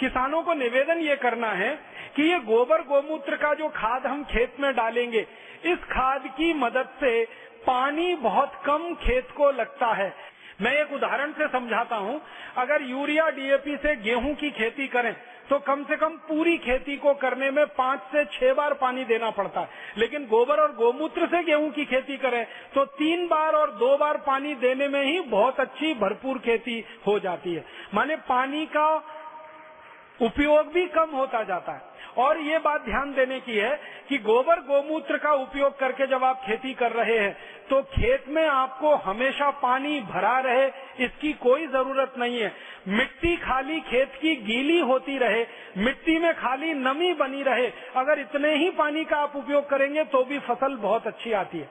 किसानों 0.00 0.42
को 0.42 0.54
निवेदन 0.54 0.98
ये 0.98 1.16
करना 1.16 1.50
है 1.52 1.74
कि 2.16 2.22
ये 2.22 2.38
गोबर 2.42 2.82
गोमूत्र 2.82 3.36
का 3.36 3.52
जो 3.54 3.68
खाद 3.68 4.06
हम 4.06 4.24
खेत 4.24 4.60
में 4.60 4.74
डालेंगे, 4.74 5.26
इस 5.64 5.84
खाद 5.84 6.26
की 6.28 6.52
मदद 6.54 6.88
से 7.00 7.24
पानी 7.66 8.14
बहुत 8.16 8.60
कम 8.66 8.94
खेत 8.94 9.30
को 9.36 9.50
लगता 9.50 9.86
है। 9.94 10.12
मैं 10.62 10.72
एक 10.72 10.92
उदाहरण 10.92 11.32
से 11.32 11.46
समझाता 11.48 11.96
हूँ। 11.96 12.20
अगर 12.56 12.82
यूरिया, 12.82 13.28
डीएपी 13.30 13.76
से 13.76 13.96
गेहूँ 13.96 14.34
की 14.34 14.50
खेती 14.50 14.86
करें 14.88 15.14
तो 15.50 15.58
कम 15.58 15.82
से 15.84 15.96
कम 15.96 16.16
पूरी 16.28 16.56
खेती 16.58 16.96
को 16.96 17.12
करने 17.16 17.50
में 17.50 17.64
पाँच 17.74 18.00
से 18.12 18.24
छह 18.32 18.52
बार 18.54 18.74
पानी 18.76 19.04
देना 19.04 19.30
पड़ता 19.32 19.60
है। 19.60 19.68
लेकिन 19.98 20.26
गोबर 20.26 20.60
और 20.60 20.72
गोमूत्र 20.76 21.26
से 21.26 21.42
गेहूँ 21.44 21.70
की 21.70 21.84
खेती 21.84 22.16
करें 22.16 22.44
तो 22.74 22.84
तीन 22.94 23.26
बार 23.28 23.54
और 23.54 23.70
दो 23.76 23.96
बार 23.96 24.16
पानी 24.26 24.54
देने 24.56 24.88
में 24.88 25.02
ही 25.04 25.20
बहुत 25.28 25.60
अच्छी 25.60 25.94
भरपूर 25.96 26.38
खेती 26.38 26.84
हो 27.06 27.18
जाती 27.18 27.54
है। 27.54 27.64
माने 27.94 28.16
पानी 28.28 28.64
का 28.68 28.94
उपयोग 30.20 30.72
भी 30.72 30.86
कम 30.88 31.10
होता 31.12 31.42
जाता 31.44 31.72
है। 31.72 31.94
और 32.18 32.38
ये 32.40 32.58
बात 32.58 32.84
ध्यान 32.84 33.12
देने 33.14 33.38
की 33.40 33.56
है 33.56 33.74
कि 34.08 34.18
गोबर 34.18 34.60
गोमूत्र 34.66 35.16
का 35.18 35.32
उपयोग 35.34 35.78
करके 35.78 36.06
जब 36.06 36.22
आप 36.24 36.40
खेती 36.44 36.72
कर 36.74 36.92
रहे 36.92 37.18
हैं 37.18 37.36
तो 37.68 37.80
खेत 37.90 38.24
में 38.28 38.46
आपको 38.46 38.94
हमेशा 38.96 39.50
पानी 39.58 40.00
भरा 40.02 40.38
रहे, 40.40 40.66
इसकी 41.04 41.32
कोई 41.34 41.66
ज़रूरत 41.66 42.14
नहीं 42.18 42.40
है। 42.40 42.52
मिट्टी 42.88 43.36
खाली 43.36 43.80
खेत 43.80 44.12
की 44.20 44.34
गीली 44.36 44.78
होती 44.80 45.16
रहे, 45.18 45.44
मिट्टी 45.76 46.18
में 46.18 46.32
खाली 46.34 46.72
नमी 46.74 47.12
बनी 47.14 47.42
रहे। 47.42 47.66
अगर 47.96 48.18
इतने 48.18 48.54
ही 48.54 48.70
पानी 48.70 49.04
का 49.04 49.16
आप 49.16 49.36
उपयोग 49.36 49.68
करेंगे 49.68 50.04
तो 50.04 50.24
भी 50.24 50.38
फ़सल 50.38 50.76
बहुत 50.76 51.06
अच्छी 51.06 51.32
आती 51.32 51.58
है। 51.58 51.68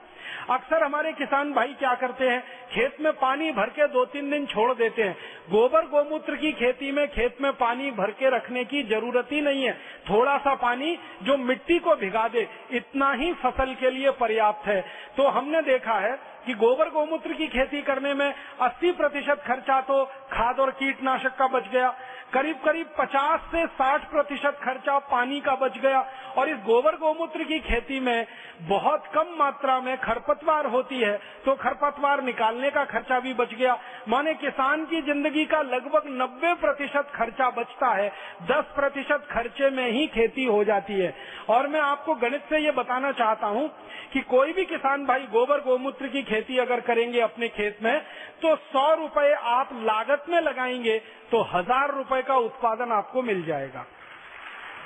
अक्सर 0.50 0.82
हमारे 0.82 1.12
किसान 1.12 1.52
भाई 1.52 1.72
क्या 1.74 1.94
करते 1.94 2.28
हैं, 2.28 2.42
खेत 2.72 3.00
में 3.00 3.12
पानी 3.12 3.50
भर 3.52 3.70
के 3.70 3.86
दो 3.88 4.04
तीन 4.04 4.30
दिन 4.30 4.46
छोड़ 4.46 4.72
देते 4.74 5.02
हैं। 5.02 5.16
गोबर 5.50 5.86
गोमूत्र 5.86 6.36
की 6.36 6.50
खेती 6.52 6.90
में 6.92 7.06
खेत 7.08 7.36
में 7.40 7.52
पानी 7.52 7.90
भर 7.90 8.10
के 8.10 8.30
रखने 8.30 8.64
की 8.64 8.82
ज़रूरत 8.82 9.28
ही 9.32 9.40
नहीं 9.40 9.64
है। 9.64 9.72
थोड़ा 10.10 10.36
सा 10.38 10.54
पानी 10.54 10.98
जो 11.22 11.36
मिट्टी 11.36 11.78
को 11.78 11.94
भिगा 11.96 12.26
दे, 12.28 12.48
इतना 12.70 13.12
ही 13.12 13.32
फ़सल 13.34 13.74
के 13.74 13.90
लिए 13.90 14.10
पर्याप्त 14.10 14.66
है। 14.66 14.80
तो 15.16 15.28
हमने 15.28 15.62
देखा 15.62 15.98
है 15.98 16.12
कि 16.46 16.54
गोबर 16.54 16.88
गोमूत्र 16.90 17.32
की 17.32 17.46
खेती 17.46 17.82
करने 17.82 18.14
में 18.14 18.34
80 18.60 18.92
प्रतिशत 18.92 19.42
खर्चा 19.46 19.80
तो 19.80 20.04
खाद 20.32 20.60
और 20.60 20.70
कीटनाशक 20.70 21.36
का 21.36 21.46
बच 21.48 21.68
गया। 21.68 21.94
करीब 22.32 22.56
करीब 22.56 22.86
50 22.96 23.44
से 23.50 23.64
60 23.74 24.04
प्रतिशत 24.10 24.58
खर्चा 24.62 24.98
पानी 25.10 25.40
का 25.40 25.54
बच 25.56 25.78
गया 25.78 26.00
और 26.36 26.48
इस 26.48 26.56
गोबर 26.64 26.96
गोमूत्र 26.96 27.44
की 27.44 27.58
खेती 27.58 28.00
में 28.00 28.26
बहुत 28.62 29.06
कम 29.14 29.34
मात्रा 29.38 29.78
में 29.80 29.96
खरपतवार 29.98 30.66
होती 30.66 30.98
है 31.00 31.16
तो 31.44 31.54
खरपतवार 31.54 32.22
निकालने 32.22 32.70
का 32.70 32.84
खर्चा 32.84 33.20
भी 33.20 33.34
बच 33.34 33.54
गया। 33.54 33.78
माने 34.08 34.34
किसान 34.34 34.84
की 34.86 35.00
ज़िंदगी 35.02 35.44
का 35.44 35.62
लगभग 35.64 36.08
90 36.16 36.54
प्रतिशत 36.60 37.12
खर्चा 37.14 37.50
बचता 37.50 37.94
है 37.94 38.10
10 38.50 38.74
प्रतिशत 38.76 39.28
खर्चे 39.30 39.70
में 39.70 39.90
ही 39.90 40.06
खेती 40.06 40.44
हो 40.44 40.62
जाती 40.64 41.00
है। 41.00 41.14
और 41.48 41.66
मैं 41.66 41.80
आपको 41.80 42.14
गणित 42.16 42.42
से 42.50 42.58
ये 42.58 42.70
बताना 42.72 43.12
चाहता 43.14 43.46
हूँ 43.48 43.68
कि 44.12 44.20
कोई 44.26 44.52
भी 44.52 44.64
किसान 44.64 45.04
भाई 45.06 45.26
गोबर 45.32 45.60
गोमूत्र 45.60 46.08
की 46.08 46.22
खेती 46.22 46.58
अगर 46.58 46.80
करेंगे 46.82 47.20
अपने 47.20 47.48
खेत 47.48 47.78
में 47.82 47.98
तो 48.42 48.54
सौ 48.66 48.92
रुपए 48.94 49.32
आप 49.50 49.68
लागत 49.82 50.24
में 50.28 50.40
लगाएँगे 50.40 50.98
तो 51.32 51.42
हज़ार 51.52 51.94
रुपए 51.94 52.22
का 52.22 52.36
उत्पादन 52.42 52.92
आपको 52.92 53.22
मिल 53.22 53.44
जाएगा। 53.46 53.86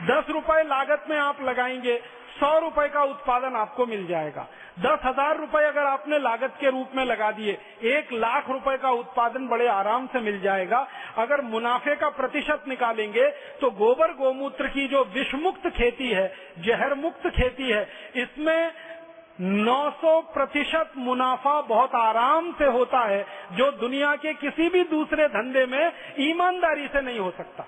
दस 0.07 0.31
रुपए 0.31 0.63
लागत 0.65 1.05
में 1.11 1.19
आप 1.19 1.43
लगाएँगे, 1.43 2.01
सौ 2.33 2.59
रुपए 2.59 2.89
का 2.89 3.03
उत्पादन 3.05 3.57
आपको 3.57 3.87
मिल 3.87 4.07
जाएगा। 4.07 4.47
दस 4.81 5.01
हज़ार 5.05 5.39
रुपए 5.39 5.65
अगर 5.65 5.87
आपने 5.87 6.19
लागत 6.19 6.55
के 6.61 6.71
रूप 6.71 6.91
में 6.97 7.05
लगा 7.05 7.31
दिए, 7.33 7.57
एक 7.89 8.13
लाख 8.15 8.49
रुपए 8.51 8.77
का 8.77 8.91
उत्पादन 8.93 9.49
बड़े 9.49 9.67
आराम 9.69 10.07
से 10.07 10.21
मिल 10.21 10.41
जाएगा। 10.41 10.87
अगर 11.19 11.41
मुनाफे 11.45 11.97
का 11.97 12.09
प्रतिशत 12.11 12.65
निकालेंगे 12.69 13.29
तो 13.61 13.71
गोबर 13.73 14.13
गोमूत्र 14.17 14.69
की 14.69 14.87
जो 14.89 15.05
विषमुक्त 15.15 15.69
खेती 15.71 16.09
है 16.11 16.33
जहर 16.59 16.95
मुक्त 16.97 17.29
खेती 17.31 17.71
है, 17.71 17.89
इसमें 18.17 18.73
900 19.41 20.21
प्रतिशत 20.35 20.93
मुनाफा 20.97 21.61
बहुत 21.61 21.95
आराम 21.95 22.53
से 22.53 22.65
होता 22.65 23.01
है, 23.01 23.27
जो 23.53 23.71
दुनिया 23.71 24.17
के 24.17 24.35
किसी 24.35 24.69
भी 24.69 24.85
दूसरे 24.85 25.29
धंधे 25.29 25.67
में 25.67 25.93
ईमानदारी 26.21 26.89
से 26.89 27.01
नहीं 27.01 27.19
हो 27.19 27.31
सकता। 27.31 27.67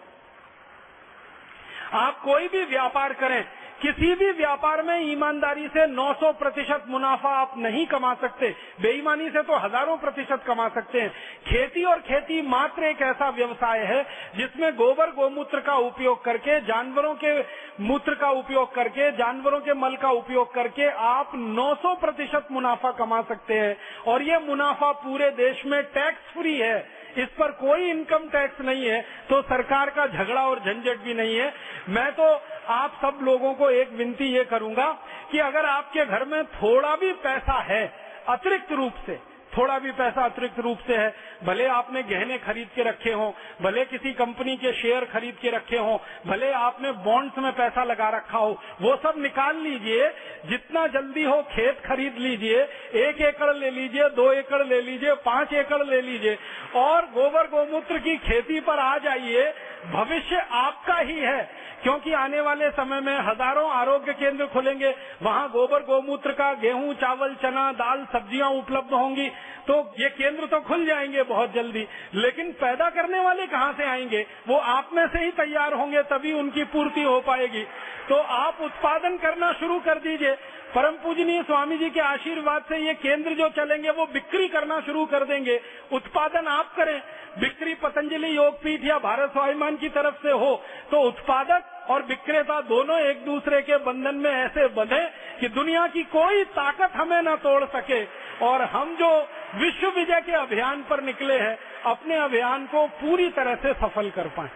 आप 1.93 2.21
कोई 2.21 2.49
भी 2.49 2.65
व्यापार 2.65 3.13
करें 3.13 3.45
किसी 3.83 4.15
भी 4.15 4.31
व्यापार 4.31 4.83
में 4.83 4.99
ईमानदारी 5.03 5.67
से 5.69 5.87
900 5.87 6.33
प्रतिशत 6.33 6.85
मुनाफा 6.89 7.31
आप 7.31 7.55
नहीं 7.59 7.87
कमा 7.87 8.13
सकते। 8.15 8.51
बेईमानी 8.83 9.29
से 9.31 9.43
तो 9.43 9.57
हज़ारों 9.57 9.97
प्रतिशत 9.97 10.45
कमा 10.47 10.69
सकते 10.69 11.01
हैं। 11.01 11.11
खेती 11.47 11.85
और 11.85 12.01
खेती 12.01 12.41
मात्र 12.43 12.85
एक 12.85 13.03
ऐसा 13.03 13.29
व्यवसाय 13.31 13.85
है 13.85 14.03
जिसमें 14.37 14.71
गोबर 14.77 15.11
गोमूत्र 15.11 15.61
का 15.61 15.77
उपयोग 15.81 16.25
करके, 16.25 16.61
जानवरों 16.61 17.15
के 17.15 17.39
मूत्र 17.83 18.15
का 18.15 18.31
उपयोग 18.31 18.75
करके, 18.75 19.11
जानवरों 19.13 19.61
के 19.61 19.75
मल 19.75 19.97
का 19.97 20.11
उपयोग 20.13 20.55
करके 20.55 20.89
आप 21.11 21.33
900 21.35 21.95
प्रतिशत 21.97 22.49
मुनाफा 22.53 22.91
कमा 22.93 23.23
सकते 23.23 23.55
हैं। 23.55 23.77
और 24.07 24.23
ये 24.23 24.39
मुनाफा 24.39 24.93
पूरे 25.03 25.31
देश 25.37 25.67
में 25.67 25.83
टैक्स 25.85 26.35
फ्री 26.35 26.59
है। 26.59 27.02
इस 27.17 27.29
पर 27.29 27.51
कोई 27.59 27.91
इनकम 27.91 28.29
टैक्स 28.29 28.61
नहीं 28.61 28.87
है 28.87 29.01
तो 29.31 29.41
सरकार 29.43 29.91
का 29.91 30.07
झगड़ा 30.07 30.47
और 30.49 30.59
झंझट 30.59 30.99
भी 30.99 31.15
नहीं 31.15 31.37
है। 31.37 31.53
मैं 31.89 32.11
तो 32.13 32.29
आप 32.73 32.99
सब 33.03 33.19
लोगों 33.23 33.53
को 33.55 33.71
एक 33.71 33.93
विनती 33.93 34.33
ये 34.35 34.45
करूँगा 34.45 34.91
कि 35.31 35.39
अगर 35.39 35.67
आपके 35.67 36.05
घर 36.07 36.25
में 36.25 36.45
थोड़ा 36.47 36.95
भी 36.97 37.13
पैसा 37.23 37.61
है, 37.63 37.85
अतिरिक्त 38.29 38.73
रूप 38.73 39.05
से 39.07 39.19
थोड़ा 39.57 39.79
भी 39.79 39.93
पैसा 39.93 40.25
अतिरिक्त 40.25 40.59
रूप 40.59 40.79
से 40.87 40.97
है। 40.97 41.15
भले 41.45 41.67
आपने 41.67 42.03
गहने 42.03 42.39
खरीद 42.39 42.69
के 42.75 42.83
रखे 42.83 43.13
हो, 43.13 43.35
भले 43.63 43.85
किसी 43.85 44.13
कंपनी 44.13 44.57
के 44.57 44.73
शेयर 44.73 45.05
खरीद 45.05 45.37
के 45.43 45.51
रखे 45.51 45.77
हो, 45.77 46.03
भले 46.27 46.53
आपने 46.53 46.93
बॉन्ड्स 46.93 47.39
में 47.39 47.53
पैसा 47.53 47.85
लगा 47.85 48.09
रखा 48.09 48.39
हो, 48.39 48.63
वो 48.81 48.97
सब 48.97 49.15
निकाल 49.19 49.57
लीजिए। 49.57 50.09
जितना 50.47 50.87
जल्दी 50.87 51.25
हो 51.25 51.43
खेत 51.43 51.81
खरीद 51.87 52.17
लीजिए, 52.19 52.63
एक 52.95 53.21
एकड़ 53.21 53.55
ले 53.55 53.71
लीजिए, 53.71 54.09
दो 54.09 54.33
एकड़ 54.33 54.67
ले 54.67 54.81
लीजिए, 54.81 55.15
पाँच 55.15 55.53
एकड़ 55.53 55.85
ले 55.85 56.01
लीजिए। 56.01 56.39
और 56.77 57.03
गोबर 57.03 57.47
गोमूत्र 57.47 57.99
की 57.99 58.17
खेती 58.17 58.61
पर 58.61 58.79
आ 58.79 58.99
जाइए। 58.99 59.55
भविष्य 59.93 60.47
आपका 60.51 60.95
ही 60.95 61.21
है। 61.21 61.72
क्योंकि 61.83 62.13
आने 62.13 62.41
वाले 62.41 62.71
समय 62.71 63.01
में 63.01 63.19
हज़ारों 63.21 63.69
आरोग्य 63.71 64.13
केंद्र 64.13 64.47
खुलेंगे, 64.47 64.95
वहाँ 65.23 65.49
गोबर, 65.49 65.81
गोमूत्र 65.83 66.33
का, 66.33 66.53
गेहूँ, 66.55 66.93
चावल, 66.95 67.35
चना, 67.35 67.71
दाल, 67.73 68.05
सब्ज़ियाँ 68.13 68.51
उपलब्ध 68.51 68.93
होंगी। 68.93 69.29
तो 69.69 69.75
ये 70.01 70.09
केंद्र 70.11 70.47
तो 70.47 70.61
खुल 70.61 70.85
जाएँगे 70.87 71.23
बहुत 71.23 71.53
जल्दी, 71.53 71.87
लेकिन 72.15 72.53
पैदा 72.53 72.89
करने 72.91 73.21
वाले 73.21 73.47
कहाँ 73.47 73.73
से 73.73 73.85
आएँगे? 73.85 74.27
वो 74.49 74.57
आप 74.57 74.91
में 74.93 75.07
से 75.07 75.25
ही 75.25 75.31
तैयार 75.33 75.75
होंगे, 75.75 76.03
तभी 76.03 76.33
उनकी 76.33 76.65
पूर्ति 76.67 77.03
हो 77.03 77.21
पाएगी। 77.21 77.63
तो 78.09 78.17
आप 78.17 78.61
उत्पादन 78.61 79.17
करना 79.17 79.53
शुरू 79.53 79.79
कर 79.81 79.99
दीजिए। 79.99 80.35
परम 80.75 80.95
पूजनीय 80.95 81.43
स्वामी 81.43 81.77
जी 81.79 81.89
के 81.91 82.01
आशीर्वाद 82.01 82.63
से 82.63 82.77
ये 82.79 82.95
केंद्र 82.95 83.35
जो 83.35 83.49
चलेंगे, 83.49 83.91
वो 83.91 84.07
बिक्री 84.07 84.49
करना 84.49 84.81
शुरू 84.81 85.05
कर 85.07 85.25
देंगे। 85.25 85.61
उत्पादन 85.93 86.47
आप 86.49 86.73
करें। 86.77 87.01
बिक्री 87.39 87.75
पतंजलि 87.75 88.37
योगपीठ 88.37 88.85
या 88.85 88.99
भारत 88.99 89.31
स्वाभिमान 89.33 89.77
की 89.77 89.89
तरफ़ 89.89 90.23
से 90.23 90.31
हो 90.33 90.55
तो 90.91 91.01
उत्पादक 91.01 91.72
और 91.89 92.03
विक्रेता 92.05 92.61
दोनों 92.63 92.99
एक 93.01 93.25
दूसरे 93.25 93.61
के 93.63 93.77
बंधन 93.85 94.15
में 94.17 94.31
ऐसे 94.31 94.67
बंधे 94.71 95.05
कि 95.41 95.49
दुनिया 95.51 95.87
की 95.89 96.03
कोई 96.11 96.45
ताकत 96.53 96.97
हमें 96.97 97.21
न 97.23 97.35
तोड़ 97.39 97.65
सके। 97.67 98.03
और 98.43 98.63
हम 98.71 98.95
जो 98.97 99.09
विश्व 99.57 99.89
विजय 99.91 100.21
के 100.21 100.33
अभियान 100.35 100.83
पर 100.83 101.03
निकले 101.03 101.39
हैं, 101.39 101.59
अपने 101.87 102.17
अभियान 102.19 102.67
को 102.67 102.87
पूरी 103.01 103.29
तरह 103.33 103.55
से 103.57 103.73
सफल 103.77 104.11
कर 104.11 104.29
पाए। 104.31 104.51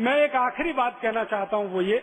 मैं 0.00 0.16
एक 0.18 0.36
आखिरी 0.36 0.72
बात 0.74 0.98
कहना 1.02 1.24
चाहता 1.26 1.56
हूँ 1.56 1.72
वो 1.72 1.82
ये 1.82 1.98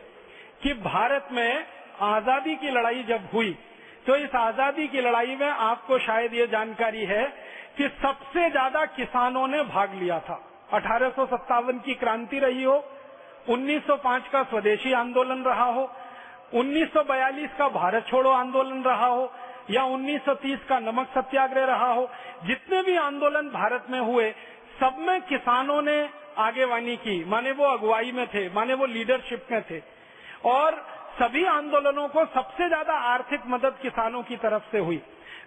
कि 0.64 0.74
भारत 0.84 1.28
में 1.32 1.66
आज़ादी 2.04 2.56
की 2.56 2.72
लड़ाई 2.72 3.04
जब 3.04 3.30
हुई 3.34 3.56
तो 4.08 4.16
इस 4.18 4.36
आज़ादी 4.38 4.88
की 4.88 5.02
लड़ाई 5.02 5.36
में 5.36 5.48
आपको 5.48 5.98
शायद 6.00 6.34
ये 6.34 6.46
जानकारी 6.48 7.06
है 7.06 7.24
कि 7.78 7.88
सबसे 7.98 8.50
ज़्यादा 8.50 8.86
किसानों 8.94 9.48
ने 9.48 9.64
भाग 9.66 9.94
लिया 9.96 10.20
था। 10.20 10.40
अठारह 10.74 11.10
सौ 11.10 11.26
सत्तावन 11.28 11.80
की 11.80 11.94
क्रांति 11.96 12.40
रही 12.40 12.64
हो 12.64 12.78
1905 13.50 14.28
का 14.28 14.44
स्वदेशी 14.44 14.94
आंदोलन 14.94 15.44
रहा 15.44 15.66
हो 15.66 15.92
1942 16.54 17.50
का 17.58 17.68
भारत 17.68 18.06
छोड़ो 18.08 18.30
आंदोलन 18.30 18.84
रहा 18.84 19.06
हो, 19.06 19.32
या 19.70 19.84
1930 19.84 20.60
का 20.70 20.80
नमक 20.80 21.08
सत्याग्रह 21.16 21.66
रहा 21.66 21.92
हो, 21.94 22.10
जितने 22.46 22.84
भी 22.84 22.96
आंदोलन 22.98 23.50
भारत 23.50 23.86
में 23.90 24.00
हुए, 24.00 24.32
सब 24.80 24.96
में 25.00 25.22
किसानों 25.22 25.82
ने 25.82 26.10
आगेवानी 26.38 26.96
की। 26.96 27.26
माने 27.26 27.52
वो 27.52 27.66
अगुवाई 27.66 28.12
में 28.12 28.28
थे, 28.28 28.50
माने 28.50 28.74
वो 28.74 28.86
लीडरशिप 28.86 29.46
में 29.52 29.62
थे। 29.72 29.82
और 30.46 30.86
सभी 31.22 31.46
आंदोलनों 31.46 32.08
को 32.08 32.26
सबसे 32.26 32.68
ज़्यादा 32.68 32.94
आर्थिक 32.94 33.42
मदद 33.48 33.76
किसानों 33.82 34.24
की 34.24 34.36
तरफ़ 34.36 34.64
से 34.72 34.80
हुई। 34.80 35.02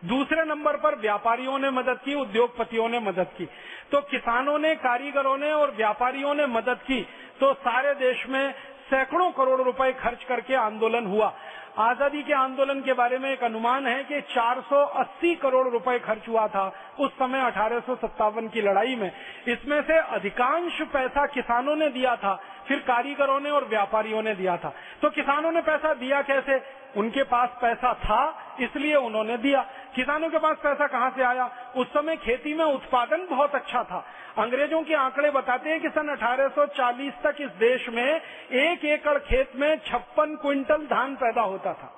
दूसरे 0.04 0.44
नंबर 0.44 0.76
पर 0.76 0.94
व्यापारियों 0.96 1.58
ने 1.58 1.70
मदद 1.70 2.00
की, 2.04 2.14
उद्योगपतियों 2.14 2.88
ने 2.88 3.00
मदद 3.00 3.26
की। 3.38 3.44
तो 3.92 4.00
किसानों 4.00 4.58
ने, 4.58 4.74
कारीगरों 4.74 5.36
ने 5.36 5.52
और 5.52 5.70
व्यापारियों 5.70 6.34
ने 6.34 6.46
मदद 6.46 6.76
की। 6.76 7.06
तो 7.40 7.52
सारे 7.54 7.94
देश 7.94 8.26
में 8.28 8.52
सैकड़ों 8.90 9.30
करोड़ 9.30 9.60
रुपए 9.62 9.92
खर्च 9.92 10.24
करके 10.24 10.54
आंदोलन 10.54 11.06
हुआ। 11.06 11.32
आज़ादी 11.78 12.22
के 12.22 12.32
आंदोलन 12.32 12.80
के 12.80 12.92
बारे 12.92 13.18
में 13.18 13.30
एक 13.30 13.44
अनुमान 13.44 13.86
है 13.86 14.02
कि 14.04 14.20
480 14.20 15.34
करोड़ 15.34 15.68
रुपए 15.68 15.98
खर्च 15.98 16.28
हुआ 16.28 16.46
था 16.48 16.64
उस 17.00 17.10
समय 17.10 17.40
अठारह 17.40 17.80
सौ 17.80 17.94
सत्तावन 17.94 18.48
की 18.48 18.60
लड़ाई 18.60 18.96
में। 18.96 19.10
इसमें 19.48 19.82
से 19.82 19.98
अधिकांश 19.98 20.80
पैसा 20.82 21.26
किसानों 21.26 21.76
ने 21.76 21.88
दिया 21.88 22.16
था, 22.16 22.34
फिर 22.68 22.78
कारीगरों 22.78 23.40
ने 23.40 23.50
और 23.50 23.64
व्यापारियों 23.64 24.22
ने 24.22 24.34
दिया 24.34 24.56
था। 24.56 24.74
तो 25.02 25.10
किसानों 25.10 25.52
ने 25.52 25.60
पैसा 25.60 25.94
दिया 25.94 26.22
कैसे? 26.22 26.60
उनके 26.96 27.22
पास 27.22 27.48
पैसा 27.62 27.94
था, 27.94 28.56
इसलिए 28.60 28.94
उन्होंने 28.94 29.36
दिया। 29.36 29.60
किसानों 29.94 30.30
के 30.30 30.38
पास 30.38 30.56
पैसा 30.62 30.86
कहाँ 30.86 31.10
से 31.10 31.22
आया? 31.22 31.50
उस 31.76 31.86
समय 31.86 32.16
खेती 32.16 32.54
में 32.54 32.64
उत्पादन 32.64 33.26
बहुत 33.30 33.54
अच्छा 33.54 33.84
था। 33.84 34.04
अंग्रेज़ों 34.40 34.82
के 34.82 34.94
आंकड़े 34.94 35.30
बताते 35.30 35.70
हैं 35.70 35.80
कि 35.80 35.88
सन 35.88 36.08
1840 36.08 37.12
तक 37.24 37.36
इस 37.40 37.50
देश 37.50 37.88
में 37.88 38.20
एक 38.52 38.84
एकड़ 38.84 39.18
खेत 39.18 39.52
में 39.56 39.78
छप्पन 39.78 40.36
क्विंटल 40.36 40.86
धान 40.86 41.14
पैदा 41.14 41.42
होता 41.42 41.72
था। 41.72 41.96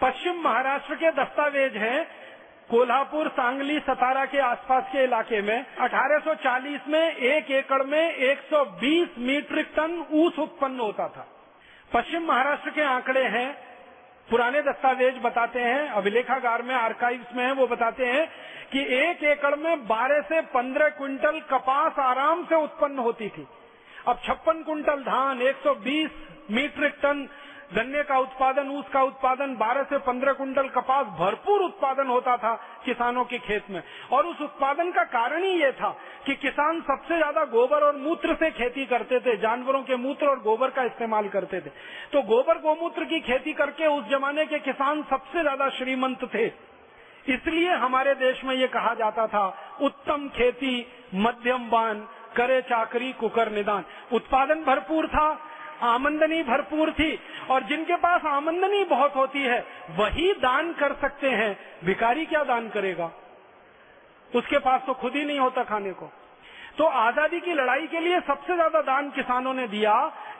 पश्चिम 0.00 0.40
महाराष्ट्र 0.40 0.94
के 0.94 1.10
दस्तावेज़ 1.10 1.76
हैं, 1.76 2.04
कोल्हापुर, 2.70 3.28
सांगली, 3.28 3.78
सतारा 3.78 4.24
के 4.24 4.38
आसपास 4.38 4.84
के 4.92 5.04
इलाके 5.04 5.42
में। 5.42 5.66
1840 5.76 6.80
में 6.88 7.16
एक 7.16 7.50
एकड़ 7.50 7.82
में 7.82 8.14
120 8.14 9.08
मीट्रिक 9.18 9.72
टन 9.76 10.06
ऊस 10.12 10.38
उत्पन्न 10.38 10.80
होता 10.80 11.08
था। 11.08 11.28
पश्चिम 11.94 12.22
महाराष्ट्र 12.22 12.70
के 12.70 12.82
आंकड़े 12.82 13.24
हैं 13.24 13.69
पुराने 14.30 14.62
दस्तावेज़ 14.62 15.14
बताते 15.14 15.60
हैं, 15.60 15.88
अभिलेखागार 15.88 16.62
में 16.62 16.74
आर्काइव्स 16.74 17.34
में 17.36 17.44
है, 17.44 17.52
वो 17.52 17.66
बताते 17.66 18.06
हैं 18.06 18.26
कि 18.72 18.80
एक 18.96 19.24
एकड़ 19.24 19.54
में 19.56 19.86
12 19.86 20.20
से 20.22 20.40
15 20.42 20.88
क्विंटल 20.88 21.40
कपास 21.40 21.98
आराम 21.98 22.44
से 22.44 22.54
उत्पन्न 22.54 22.98
होती 22.98 23.28
थी। 23.28 23.46
अब 24.08 24.20
छप्पन 24.24 24.62
क्विंटल 24.62 25.02
धान 25.02 25.40
120 25.42 26.10
मीट्रिक 26.50 26.94
टन 27.02 27.28
गन्ने 27.70 28.02
का 28.02 28.18
उत्पादन, 28.18 28.68
ऊस 28.70 28.84
का 28.92 29.02
उत्पादन 29.02 29.54
12 29.56 29.84
से 29.84 29.98
15 30.02 30.32
कुंटल 30.34 30.68
कपास 30.70 31.06
भरपूर 31.18 31.62
उत्पादन 31.62 32.06
होता 32.06 32.36
था 32.36 32.54
किसानों 32.84 33.24
के 33.24 33.38
खेत 33.40 33.70
में। 33.70 33.82
और 34.12 34.26
उस 34.26 34.40
उत्पादन 34.40 34.90
का 34.90 35.04
कारण 35.10 35.44
ही 35.44 35.50
ये 35.52 35.70
था 35.72 35.90
कि 36.26 36.34
किसान 36.36 36.80
सबसे 36.82 37.16
ज़्यादा 37.16 37.44
गोबर 37.46 37.84
और 37.84 37.96
मूत्र 37.98 38.34
से 38.34 38.50
खेती 38.52 38.86
करते 38.86 39.20
थे, 39.20 39.36
जानवरों 39.36 39.82
के 39.82 39.96
मूत्र 39.98 40.28
और 40.28 40.40
गोबर 40.40 40.70
का 40.70 40.84
इस्तेमाल 40.84 41.28
करते 41.28 41.60
थे। 41.60 41.70
तो 42.12 42.22
गोबर 42.24 42.58
गोमूत्र 42.60 43.04
की 43.04 43.20
खेती 43.22 43.52
करके 43.52 43.86
उस 43.88 44.08
जमाने 44.10 44.46
के 44.46 44.58
किसान 44.60 45.02
सबसे 45.10 45.42
ज़्यादा 45.42 45.68
श्रीमंत 45.70 46.24
थे। 46.34 46.46
इसलिए 47.26 47.74
हमारे 47.76 48.14
देश 48.16 48.42
में 48.44 48.54
ये 48.54 48.66
कहा 48.68 48.94
जाता 48.94 49.26
था, 49.26 49.46
उत्तम 49.80 50.28
खेती 50.28 50.86
मध्यम 51.14 51.68
बान, 51.70 52.06
करे 52.36 52.60
चाकरी, 52.62 53.12
कुकर 53.12 53.50
निदान। 53.52 53.84
उत्पादन 54.12 54.62
भरपूर 54.64 55.06
था 55.08 55.28
आमंदनी 55.84 56.42
भरपूर 56.42 56.90
थी 56.92 57.18
और 57.50 57.62
जिनके 57.62 57.96
पास 57.96 58.24
आमंदनी 58.26 58.84
बहुत 58.86 59.16
होती 59.16 59.42
है, 59.42 59.58
वही 59.90 60.32
दान 60.34 60.72
कर 60.72 60.92
सकते 61.00 61.30
हैं। 61.30 61.56
भिकारी 61.84 62.26
क्या 62.26 62.44
दान 62.44 62.68
करेगा? 62.68 63.10
उसके 64.30 64.58
पास 64.60 64.82
तो 64.86 64.94
खुद 64.94 65.16
ही 65.16 65.24
नहीं 65.24 65.38
होता 65.38 65.62
खाने 65.64 65.92
को। 65.92 66.10
तो 66.78 66.84
आज़ादी 66.86 67.40
की 67.40 67.54
लड़ाई 67.54 67.86
के 67.86 68.00
लिए 68.00 68.18
सबसे 68.20 68.54
ज़्यादा 68.54 68.80
दान 68.82 69.10
किसानों 69.10 69.54
ने 69.54 69.66
दिया। 69.68 69.94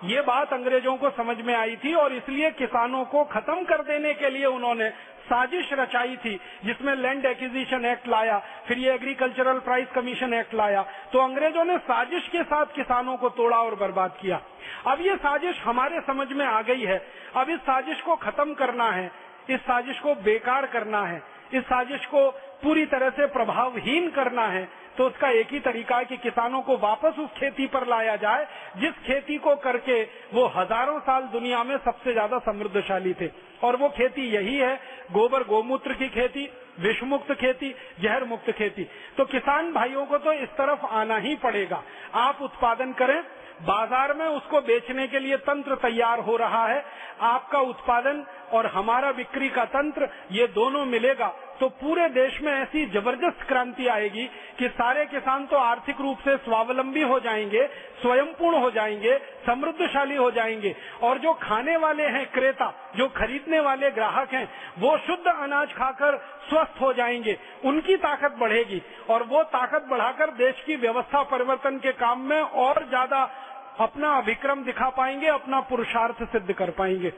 ये 0.05 0.21
बात 0.23 0.53
अंग्रेज़ों 0.53 0.97
को 0.97 1.11
समझ 1.13 1.37
में 1.39 1.55
आई 1.55 1.77
थी 1.77 1.95
और 1.95 2.13
इसलिए 2.13 2.51
किसानों 2.53 3.05
को 3.07 3.25
खत्म 3.33 3.65
कर 3.65 3.83
देने 3.85 4.13
के 4.15 4.31
लिए 4.31 4.47
उन्होंने 4.47 4.89
साजिश 5.31 5.73
रचाई 5.73 6.17
थी, 6.17 6.41
जिसमें 6.65 6.95
लैंड 6.95 7.27
एक्विजिशन 7.27 7.85
एक्ट 7.85 8.09
लाया, 8.09 8.39
फिर 8.69 8.79
ये 8.79 8.95
एग्रीकल्चरल 8.95 9.59
प्राइस 9.59 9.89
कमीशन 9.95 10.35
एक्ट 10.35 10.55
लाया। 10.55 10.83
तो 11.13 11.19
अंग्रेज़ों 11.19 11.65
ने 11.65 11.79
साजिश 11.79 12.29
के 12.29 12.43
साथ 12.43 12.67
किसानों 12.67 13.17
को 13.17 13.29
तोड़ा 13.29 13.57
और 13.57 13.75
बर्बाद 13.75 14.19
किया। 14.21 14.41
अब 14.87 15.01
ये 15.01 15.17
साजिश 15.17 15.61
हमारे 15.61 16.01
समझ 16.01 16.33
में 16.33 16.47
आ 16.47 16.63
गई 16.63 16.81
है। 16.81 17.07
अब 17.37 17.51
इस 17.51 17.61
साजिश 17.61 18.01
को 18.01 18.17
खत्म 18.17 18.55
करना 18.55 18.91
है। 18.91 19.11
इस 19.51 19.61
साजिश 19.61 20.01
को 20.01 20.15
बेकार 20.15 20.67
करना 20.67 21.03
है। 21.07 21.23
इस 21.55 21.63
साजिश 21.63 22.07
को 22.07 22.50
पूरी 22.63 22.85
तरह 22.87 23.11
से 23.11 23.27
प्रभावहीन 23.29 24.11
करना 24.11 24.47
है 24.49 24.69
तो 24.99 25.07
उसका 25.07 25.29
एक 25.31 25.53
ही 25.53 25.59
तरीका 25.61 25.97
है 25.97 26.05
कि 26.05 26.17
किसानों 26.19 26.61
को 26.63 26.77
वापस 26.79 27.19
उस 27.19 27.29
खेती 27.37 27.67
पर 27.67 27.87
लाया 27.89 28.17
जाए, 28.17 28.47
जिस 28.77 28.95
खेती 29.07 29.37
को 29.39 29.55
करके 29.59 30.03
वो 30.35 30.47
हज़ारों 30.57 30.99
साल 31.01 31.23
दुनिया 31.33 31.63
में 31.65 31.77
सबसे 31.79 32.13
ज़्यादा 32.13 32.39
समृद्धशाली 32.41 33.15
थे। 33.15 33.31
और 33.63 33.77
वो 33.77 33.89
खेती 33.89 34.29
यही 34.31 34.57
है, 34.57 34.75
गोबर 35.13 35.45
गोमूत्र 35.45 35.95
की 35.95 36.09
खेती 36.11 36.49
विष 36.81 37.03
मुक्त 37.05 37.33
खेती, 37.33 37.75
जहर 38.01 38.25
मुक्त 38.25 38.51
खेती। 38.51 38.85
तो 39.17 39.25
किसान 39.27 39.73
भाइयों 39.73 40.05
को 40.07 40.19
तो 40.19 40.33
इस 40.35 40.49
तरफ़ 40.59 40.87
आना 40.89 41.17
ही 41.19 41.35
पड़ेगा। 41.39 41.83
आप 42.17 42.43
उत्पादन 42.43 42.93
करें, 42.93 43.21
बाज़ार 43.63 44.13
में 44.15 44.27
उसको 44.27 44.61
बेचने 44.63 45.07
के 45.09 45.19
लिए 45.19 45.37
तंत्र 45.39 45.75
तैयार 45.79 46.21
हो 46.21 46.37
रहा 46.37 46.67
है 46.67 46.85
आपका 47.23 47.59
उत्पादन 47.61 48.25
और 48.53 48.67
हमारा 48.67 49.13
बिक्री 49.13 49.49
का 49.49 49.65
तंत्र, 49.65 50.09
ये 50.33 50.47
दोनों 50.47 50.85
मिलेगा। 50.87 51.27
तो 51.61 51.69
पूरे 51.71 52.09
देश 52.09 52.41
में 52.43 52.53
ऐसी 52.53 52.85
ज़बरदस्त 52.87 53.43
क्रांति 53.49 53.87
आएगी 53.87 54.25
कि 54.59 54.69
सारे 54.69 55.05
किसान 55.07 55.45
तो 55.47 55.57
आर्थिक 55.57 56.01
रूप 56.01 56.19
से 56.19 56.37
स्वावलंबी 56.37 57.03
हो 57.03 57.19
जाएँगे, 57.21 57.67
स्वयंपूर्ण 58.03 58.59
हो 58.59 58.71
जाएँगे, 58.71 59.17
समृद्धशाली 59.47 60.17
हो 60.17 60.31
जाएँगे। 60.31 60.75
और 61.03 61.19
जो 61.19 61.33
खाने 61.33 61.77
वाले 61.77 62.07
हैं 62.07 62.25
क्रेता, 62.33 62.73
जो 62.97 63.09
खरीदने 63.09 63.61
वाले 63.61 63.91
ग्राहक 63.91 64.33
हैं, 64.35 64.49
वो 64.79 64.97
शुद्ध 64.99 65.27
अनाज 65.27 65.73
खाकर 65.73 66.17
स्वस्थ 66.51 66.81
हो 66.81 66.93
जाएँगे। 66.93 67.37
उनकी 67.65 67.97
ताकत 67.99 68.37
बढ़ेगी 68.39 68.83
और 69.11 69.23
वो 69.23 69.43
ताकत 69.51 69.87
बढ़ाकर 69.91 70.31
देश 70.37 70.63
की 70.67 70.77
व्यवस्था 70.77 71.23
परिवर्तन 71.23 71.79
के 71.79 71.93
काम 71.93 72.21
में 72.21 72.41
और 72.41 72.85
ज़्यादा 72.89 73.25
अपना 73.81 74.13
अभिक्रम 74.13 74.65
दिखा 74.65 74.89
पाएँगे, 74.89 75.27
अपना 75.27 75.61
पुरुषार्थ 75.61 76.23
सिद्ध 76.23 76.53
कर 76.53 76.71
पाएँगे। 76.71 77.11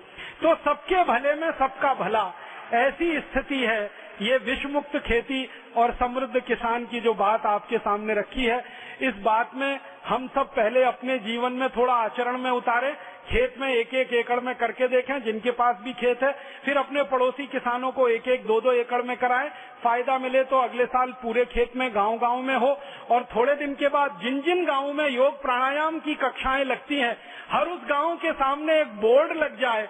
तो 0.42 0.54
सबके 0.54 1.04
भले 1.04 1.34
में 1.34 1.50
सबका 1.50 1.94
भला 1.94 2.32
ऐसी 2.72 3.20
स्थिति 3.20 3.58
है। 3.58 3.90
ये 4.22 4.36
विश्व 4.36 4.68
मुक्त 4.68 4.96
खेती 4.96 5.48
और 5.76 5.92
समृद्ध 5.92 6.40
किसान 6.40 6.86
की 6.86 7.00
जो 7.00 7.14
बात 7.14 7.46
आपके 7.46 7.78
सामने 7.78 8.14
रखी 8.14 8.44
है, 8.44 8.64
इस 9.00 9.14
बात 9.14 9.50
में 9.54 9.80
हम 10.06 10.28
सब 10.28 10.54
पहले 10.54 10.82
अपने 10.82 11.18
जीवन 11.18 11.52
में 11.52 11.68
थोड़ा 11.68 11.94
आचरण 11.94 12.38
में 12.38 12.50
उतारे। 12.50 12.96
खेत 13.26 13.54
में 13.58 13.68
एक 13.68 13.94
एक 13.94 14.12
एकड़ 14.12 14.38
में 14.40 14.54
करके 14.54 14.88
देखें, 14.88 15.22
जिनके 15.24 15.50
पास 15.52 15.76
भी 15.82 15.92
खेत 15.92 16.22
है, 16.22 16.32
फिर 16.64 16.76
अपने 16.76 17.02
पड़ोसी 17.02 17.46
किसानों 17.46 17.90
को 17.92 18.08
एक 18.08 18.28
एक 18.28 18.46
दो 18.46 18.60
दो 18.60 18.72
एकड़ 18.72 19.02
में 19.02 19.16
कराएँ। 19.16 19.50
फ़ायदा 19.82 20.18
मिले 20.18 20.42
तो 20.44 20.58
अगले 20.58 20.84
साल 20.86 21.12
पूरे 21.22 21.44
खेत 21.44 21.76
में 21.76 21.88
गाँव 21.94 22.18
गाँव 22.18 22.42
में 22.42 22.54
हो। 22.56 22.76
और 23.10 23.24
थोड़े 23.36 23.54
दिन 23.56 23.74
के 23.74 23.88
बाद 23.88 24.18
जिन 24.22 24.40
जिन 24.40 24.64
गाँवों 24.66 24.92
में 24.92 25.08
योग 25.08 25.40
प्राणायाम 25.42 25.98
की 26.00 26.14
कक्षाएँ 26.16 26.64
लगती 26.64 26.98
हैं, 26.98 27.16
हर 27.50 27.68
उस 27.68 27.80
गाँव 27.88 28.16
के 28.16 28.32
सामने 28.34 28.80
एक 28.80 29.00
बोर्ड 29.00 29.36
लग 29.36 29.60
जाए। 29.60 29.88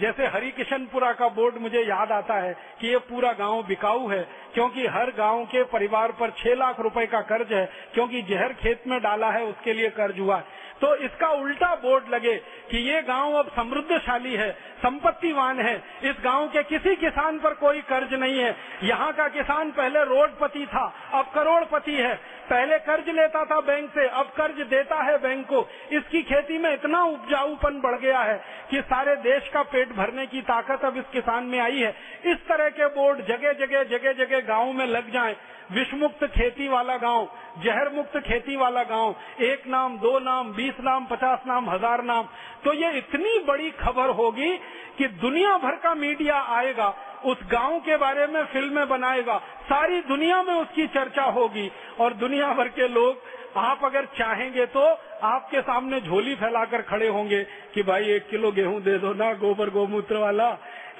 जैसे 0.00 0.26
हरिकिशनपुरा 0.26 1.12
का 1.12 1.28
बोर्ड 1.28 1.58
मुझे 1.58 1.80
याद 1.80 2.12
आता 2.12 2.34
है 2.34 2.52
कि 2.80 2.88
ये 2.88 2.98
पूरा 3.00 3.32
गाँव 3.32 3.62
बिकाऊ 3.62 4.08
है, 4.08 4.22
क्योंकि 4.54 4.86
हर 4.86 5.10
गाँव 5.10 5.44
के 5.44 5.62
परिवार 5.64 6.12
पर 6.12 6.30
छह 6.38 6.54
लाख 6.54 6.80
रुपए 6.80 7.06
का 7.06 7.20
कर्ज 7.22 7.52
है, 7.52 7.64
क्योंकि 7.94 8.22
जहर 8.24 8.52
खेत 8.54 8.86
में 8.86 9.00
डाला 9.00 9.30
है, 9.30 9.44
उसके 9.44 9.72
लिए 9.72 9.90
कर्ज 9.90 10.18
हुआ 10.20 10.36
है। 10.36 10.62
तो 10.80 10.94
इसका 10.96 11.28
उल्टा 11.32 11.74
बोर्ड 11.74 12.08
लगे 12.08 12.36
कि 12.70 12.78
ये 12.80 13.00
गाँव 13.02 13.34
अब 13.34 13.48
समृद्धशाली 13.48 14.34
है, 14.34 14.50
संपत्तिवान 14.78 15.60
है। 15.60 15.74
इस 16.02 16.16
गाँव 16.24 16.48
के 16.48 16.62
किसी 16.64 16.94
किसान 16.96 17.38
पर 17.38 17.54
कोई 17.54 17.80
कर्ज 17.82 18.14
नहीं 18.14 18.38
है। 18.38 18.54
यहाँ 18.82 19.12
का 19.12 19.28
किसान 19.28 19.70
पहले 19.70 20.04
रोडपति 20.04 20.66
था, 20.66 20.84
अब 21.12 21.30
करोड़पति 21.34 21.94
है। 21.94 22.14
पहले 22.50 22.78
कर्ज 22.78 23.08
लेता 23.08 23.44
था 23.44 23.60
बैंक 23.60 23.90
से, 23.90 24.06
अब 24.08 24.32
कर्ज 24.36 24.60
देता 24.66 24.96
है 25.02 25.16
बैंक 25.18 25.46
को। 25.46 25.66
इसकी 25.92 26.22
खेती 26.22 26.58
में 26.58 26.72
इतना 26.72 27.02
उपजाऊपन 27.04 27.80
बढ़ 27.80 27.98
गया 27.98 28.20
है 28.20 28.36
कि 28.70 28.80
सारे 28.82 29.16
देश 29.22 29.48
का 29.48 29.62
पेट 29.62 29.92
भरने 29.92 30.26
की 30.26 30.40
ताकत 30.42 30.84
अब 30.84 30.96
इस 30.96 31.04
किसान 31.12 31.44
में 31.44 31.58
आई 31.60 31.78
है। 31.78 31.94
इस 32.24 32.46
तरह 32.48 32.68
के 32.70 32.86
बोर्ड 32.94 33.24
जगह 33.26 33.52
जगह 33.56 33.82
जगह 33.88 34.12
जगह 34.14 34.40
गाँव 34.46 34.72
में 34.72 34.86
लग 34.86 35.10
जाए। 35.12 35.36
विष 35.72 35.92
मुक्त 35.94 36.24
खेती 36.26 36.68
वाला 36.68 36.96
गाँव 36.96 37.28
जहर 37.64 37.88
मुक्त 37.88 38.16
खेती 38.18 38.56
वाला 38.56 38.82
गाँव, 38.82 39.14
एक 39.40 39.66
नाम, 39.66 39.96
दो 39.98 40.18
नाम, 40.18 40.52
बीस 40.52 40.80
नाम, 40.80 41.04
पचास 41.04 41.42
नाम, 41.46 41.70
हज़ार 41.70 42.02
नाम। 42.02 42.28
तो 42.64 42.72
ये 42.72 42.90
इतनी 42.98 43.38
बड़ी 43.38 43.70
खबर 43.70 44.10
होगी 44.10 44.56
कि 44.98 45.08
दुनिया 45.20 45.56
भर 45.58 45.76
का 45.76 45.94
मीडिया 45.94 46.40
आएगा, 46.56 46.88
उस 47.24 47.38
गाँव 47.50 47.78
के 47.80 47.96
बारे 47.96 48.26
में 48.26 48.44
फ़िल्में 48.44 48.88
बनाएगा, 48.88 49.38
सारी 49.64 50.00
दुनिया 50.00 50.42
में 50.42 50.54
उसकी 50.54 50.86
चर्चा 50.86 51.22
होगी। 51.22 51.70
और 52.00 52.14
दुनिया 52.14 52.52
भर 52.52 52.68
के 52.68 52.88
लोग, 52.88 53.22
आप 53.56 53.84
अगर 53.84 54.04
चाहेंगे 54.18 54.66
तो 54.66 54.80
आपके 55.22 55.60
सामने 55.60 56.00
झोली 56.00 56.34
फैलाकर 56.34 56.82
खड़े 56.82 57.08
होंगे 57.08 57.42
कि 57.74 57.82
भाई 57.82 58.10
एक 58.10 58.28
किलो 58.28 58.50
गेहूँ 58.52 58.80
दे 58.82 58.98
दो 58.98 59.12
ना, 59.14 59.32
गोबर 59.32 59.70
गोमूत्र 59.70 60.16
वाला। 60.16 60.48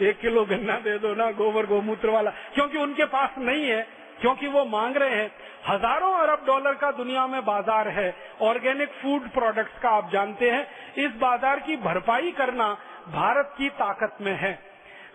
एक 0.02 0.18
किलो 0.20 0.44
गन्ना 0.44 0.78
दे 0.78 0.98
दो 0.98 1.14
ना, 1.14 1.30
गोबर 1.32 1.66
गोमूत्र 1.66 2.10
वाला। 2.10 2.30
क्योंकि 2.54 2.78
उनके 2.78 3.04
पास 3.04 3.34
नहीं 3.38 3.64
है। 3.64 4.03
क्योंकि 4.20 4.48
वो 4.48 4.64
मांग 4.66 4.96
रहे 4.96 5.14
हैं, 5.14 5.30
हज़ारों 5.66 6.12
अरब 6.14 6.44
डॉलर 6.46 6.74
का 6.74 6.90
दुनिया 6.92 7.26
में 7.26 7.44
बाज़ार 7.44 7.88
है, 7.90 8.14
ऑर्गेनिक 8.42 8.88
फ़ूड 9.02 9.28
प्रोडक्ट्स 9.30 9.78
का 9.82 9.90
आप 9.90 10.10
जानते 10.12 10.50
हैं, 10.50 10.66
इस 10.98 11.10
बाज़ार 11.20 11.60
की 11.60 11.76
भरपाई 11.78 12.32
करना 12.32 12.72
भारत 13.10 13.54
की 13.58 13.68
ताकत 13.76 14.16
में 14.20 14.32
है। 14.36 14.58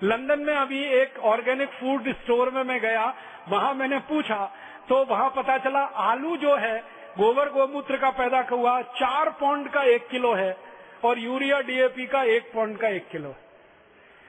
लंदन 0.03 0.39
में 0.39 0.55
अभी 0.55 0.83
एक 0.93 1.19
ऑर्गेनिक 1.25 1.69
फ़ूड 1.71 2.11
स्टोर 2.13 2.49
में 2.49 2.63
मैं 2.63 2.79
गया, 2.81 3.13
वहाँ 3.49 3.73
मैंने 3.73 3.99
पूछा 4.09 4.49
तो 4.89 5.03
वहाँ 5.05 5.29
पता 5.35 5.57
चला 5.59 5.79
आलू 5.79 6.35
जो 6.37 6.55
है, 6.55 6.77
गोबर 7.17 7.49
गोमूत्र 7.49 7.97
का 7.97 8.09
पैदा 8.11 8.45
हुआ, 8.51 8.81
चार 8.81 9.29
पौंड 9.39 9.69
का 9.69 9.83
एक 9.85 10.07
किलो 10.07 10.33
है 10.33 10.55
और 11.03 11.19
यूरिया 11.19 11.59
डीएपी 11.61 12.05
का 12.07 12.23
एक 12.25 12.51
पौंड 12.53 12.77
का 12.77 12.87
एक 12.89 13.07
किलो 13.11 13.29
है। 13.29 13.47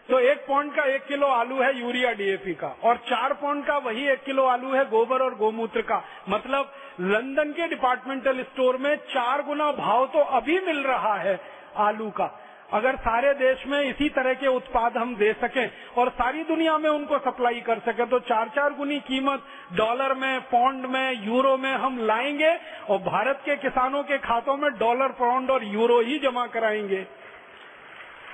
तो 0.08 0.18
एक 0.20 0.38
पौंड 0.46 0.72
का 0.74 0.82
एक 0.84 1.04
किलो 1.06 1.26
आलू 1.28 1.60
है 1.62 1.78
यूरिया 1.78 2.12
डीएपी 2.12 2.54
का, 2.54 2.74
और 2.84 2.96
चार 3.06 3.32
पौंड 3.34 3.64
का 3.66 3.76
वही 3.80 4.08
एक 4.08 4.22
किलो 4.24 4.44
आलू 4.46 4.72
है 4.72 4.84
गोबर 4.90 5.22
और 5.22 5.34
गोमूत्र 5.36 5.82
का। 5.82 6.02
मतलब 6.28 6.72
लंदन 7.02 7.52
के 7.52 7.68
डिपार्टमेंटल 7.68 8.42
स्टोर 8.42 8.76
में 8.76 8.94
चार 9.08 9.42
गुना 9.42 9.70
भाव 9.74 10.06
तो 10.06 10.24
अभी 10.36 10.58
मिल 10.60 10.82
रहा 10.84 11.14
है 11.16 11.38
आलू 11.78 12.10
का। 12.10 12.36
अगर 12.72 12.96
सारे 12.96 13.32
देश 13.34 13.62
में 13.66 13.80
इसी 13.80 14.08
तरह 14.08 14.34
के 14.34 14.46
उत्पाद 14.46 14.96
हम 14.96 15.14
दे 15.16 15.32
सकें 15.32 15.70
और 15.98 16.08
सारी 16.10 16.42
दुनिया 16.44 16.76
में 16.78 16.88
उनको 16.90 17.18
सप्लाई 17.20 17.60
कर 17.60 17.78
सके 17.78 18.04
तो 18.06 18.18
चार 18.22 18.48
चार 18.48 18.74
गुनी 18.74 18.98
कीमत 19.00 19.42
डॉलर 19.76 20.14
में, 20.14 20.40
पौंड 20.42 20.86
में 20.86 21.26
यूरो 21.26 21.56
में 21.56 21.72
हम 21.74 21.98
लाएँगे 22.06 22.52
और 22.88 22.98
भारत 23.02 23.42
के 23.44 23.56
किसानों 23.58 24.02
के 24.02 24.18
खातों 24.20 24.56
में 24.56 24.70
डॉलर 24.78 25.12
पौंड 25.18 25.50
और 25.50 25.64
यूरो 25.66 26.00
ही 26.00 26.18
जमा 26.18 26.46
कराएँगे। 26.48 27.06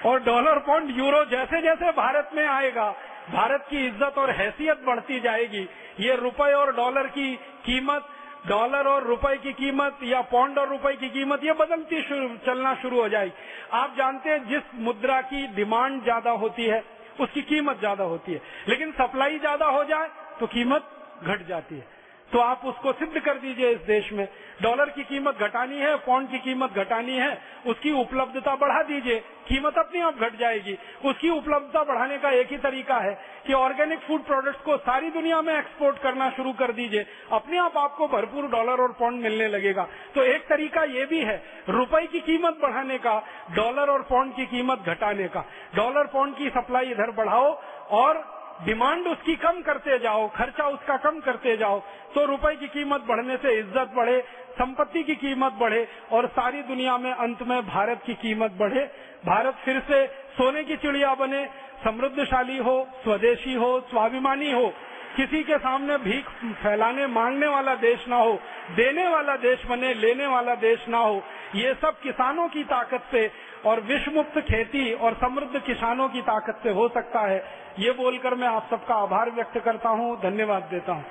और 0.05 0.23
डॉलर 0.23 0.59
पॉइंट 0.67 0.97
यूरो 0.99 1.25
जैसे 1.25 1.61
जैसे 1.63 1.91
भारत 1.93 2.31
में 2.35 2.47
आएगा 2.47 2.91
भारत 3.31 3.67
की 3.71 3.87
इज़्ज़त 3.87 4.19
और 4.19 4.31
हैसियत 4.33 4.83
बढ़ती 4.87 5.21
जाएगी। 5.21 5.69
ये 6.01 6.17
रुपए 6.17 6.53
और 6.53 6.75
डॉलर 6.77 7.07
की 7.09 7.35
कीमत 7.65 8.09
डॉलर 8.49 8.87
और 8.87 9.05
रुपए 9.05 9.37
की 9.37 9.53
कीमत 9.55 9.99
या 10.05 10.21
पौंड 10.31 10.59
और 10.59 10.69
रुपए 10.69 10.93
की 10.97 11.09
कीमत 11.09 11.45
ये 11.45 11.53
बदलती 11.55 12.03
शुरू, 12.03 12.29
चलना 12.47 12.75
शुरू 12.75 13.01
हो 13.01 13.09
जाएगी। 13.09 13.33
आप 13.73 13.95
जानते 13.99 14.31
हैं 14.31 14.49
जिस 14.49 14.63
मुद्रा 14.81 15.21
की 15.23 15.47
डिमांड 15.55 16.03
ज़्यादा 16.03 16.31
होती 16.33 16.67
है 16.67 16.85
उसकी 17.21 17.43
कीमत 17.45 17.79
ज़्यादा 17.79 18.05
होती 18.05 18.33
है। 18.33 18.41
लेकिन 18.69 18.93
सप्लाई 18.93 19.39
ज़्यादा 19.39 19.67
हो 19.69 19.85
जाए 19.85 20.09
तो 20.41 20.47
कीमत 20.49 20.91
घट 21.25 21.47
जाती 21.49 21.75
है। 21.75 21.96
तो 22.33 22.39
आप 22.39 22.65
उसको 22.65 22.93
सिद्ध 22.93 23.21
कर 23.21 23.35
दीजिए 23.35 23.71
इस 23.71 23.81
देश 23.81 24.13
में। 24.13 24.27
डॉलर 24.63 24.91
की 24.91 25.03
कीमत 25.05 25.39
घटानी 25.39 25.77
है, 25.77 25.97
पौंड 25.97 26.29
की 26.29 26.39
कीमत 26.39 26.73
घटानी 26.73 27.17
है, 27.17 27.39
उसकी 27.67 27.93
उपलब्धता 27.93 28.55
बढ़ा 28.57 28.83
दीजिए, 28.83 29.19
कीमत 29.49 29.79
अपने 29.79 30.01
आप 30.01 30.19
घट 30.19 30.39
जाएगी। 30.39 30.77
उसकी 31.05 31.31
उपलब्धता 31.31 31.83
बढ़ाने 31.85 32.19
का 32.19 32.31
एक 32.31 32.53
ही 32.53 32.59
तरीका 32.59 32.99
है 32.99 33.15
कि 33.47 33.53
ऑर्गेनिक 33.53 33.99
फ़ूड 33.99 34.25
प्रोडक्ट्स 34.25 34.61
को 34.61 34.77
सारी 34.77 35.11
दुनिया 35.11 35.41
में 35.43 35.53
एक्सपोर्ट 35.59 35.99
करना 35.99 36.31
शुरू 36.31 36.53
कर 36.53 36.73
दीजिए। 36.73 37.07
अपने 37.33 37.59
आप 37.59 37.77
आपको 37.77 38.09
भरपूर 38.09 38.49
डॉलर 38.49 38.83
और 38.83 38.93
पौंड 38.93 39.23
मिलने 39.23 39.49
लगेगा। 39.49 39.87
तो 40.15 40.23
एक 40.25 40.49
तरीका 40.49 40.83
ये 40.85 41.05
भी 41.07 41.21
है, 41.21 41.43
रुपए 41.69 42.07
की 42.07 42.21
कीमत 42.21 42.59
बढ़ाने 42.63 42.99
का, 42.99 43.19
डॉलर 43.57 43.91
और 43.91 44.03
पौंड 44.03 44.35
की 44.35 44.47
कीमत 44.47 44.79
घटाने 44.87 45.29
का। 45.29 45.45
डॉलर 45.75 46.07
पौंड 46.07 46.37
की 46.37 46.49
सप्लाई 46.51 46.91
इधर 46.91 47.11
बढ़ाओ 47.11 47.53
और 47.93 48.36
डिमांड 48.61 49.07
उसकी 49.07 49.35
कम 49.37 49.61
करते 49.63 49.99
जाओ, 49.99 50.29
खर्चा 50.29 50.67
उसका 50.67 50.97
कम 50.99 51.21
करते 51.21 51.57
जाओ 51.57 51.81
तो 52.15 52.25
रुपए 52.27 52.55
की 52.57 52.67
कीमत 52.69 53.01
बढ़ने 53.09 53.37
से 53.37 53.59
इज़्ज़त 53.59 53.93
बढ़े, 53.97 54.21
संपत्ति 54.53 55.03
की 55.03 55.15
कीमत 55.17 55.53
बढ़े 55.53 55.87
और 56.13 56.27
सारी 56.29 56.63
दुनिया 56.65 56.97
में 56.99 57.13
अंत 57.13 57.43
में 57.43 57.61
भारत 57.67 58.03
की 58.07 58.15
कीमत 58.17 58.53
बढ़े। 58.53 58.85
भारत 59.27 59.57
फिर 59.65 59.81
से 59.81 60.07
सोने 60.33 60.63
की 60.65 60.77
चिड़िया 60.77 61.15
बने, 61.15 61.45
समृद्धशाली 61.85 62.57
हो, 62.59 62.77
स्वदेशी 63.03 63.55
हो, 63.55 63.81
स्वाभिमानी 63.91 64.51
हो। 64.53 64.67
किसी 65.17 65.43
के 65.43 65.59
सामने 65.59 65.97
भीख 65.99 66.29
फैलाने, 66.63 67.07
मांगने 67.09 67.47
वाला 67.47 67.75
देश 67.77 68.07
ना 68.09 68.17
हो, 68.17 68.33
देने 68.77 69.07
वाला 69.09 69.37
देश 69.39 69.65
बने, 69.67 69.93
लेने 69.95 70.27
वाला 70.27 70.55
देश 70.57 70.89
ना 70.89 70.99
हो। 70.99 71.23
ये 71.55 71.75
सब 71.75 72.01
किसानों 72.01 72.49
की 72.49 72.65
ताकत 72.65 73.05
से 73.11 73.27
और 73.67 73.81
विश्व 73.81 74.13
मुक्त 74.13 74.39
खेती 74.39 74.93
और 74.93 75.15
समृद्ध 75.15 75.61
किसानों 75.63 76.09
की 76.09 76.21
ताकत 76.21 76.61
से 76.63 76.71
हो 76.71 76.89
सकता 76.89 77.21
है। 77.21 77.45
ये 77.79 77.91
बोलकर 77.91 78.35
मैं 78.35 78.49
आप 78.49 78.69
सबका 78.71 78.95
आभार 78.95 79.31
व्यक्त 79.31 79.59
करता 79.59 79.89
हूँ। 79.89 80.21
धन्यवाद 80.23 80.63
देता 80.63 80.93
हूँ। 80.93 81.05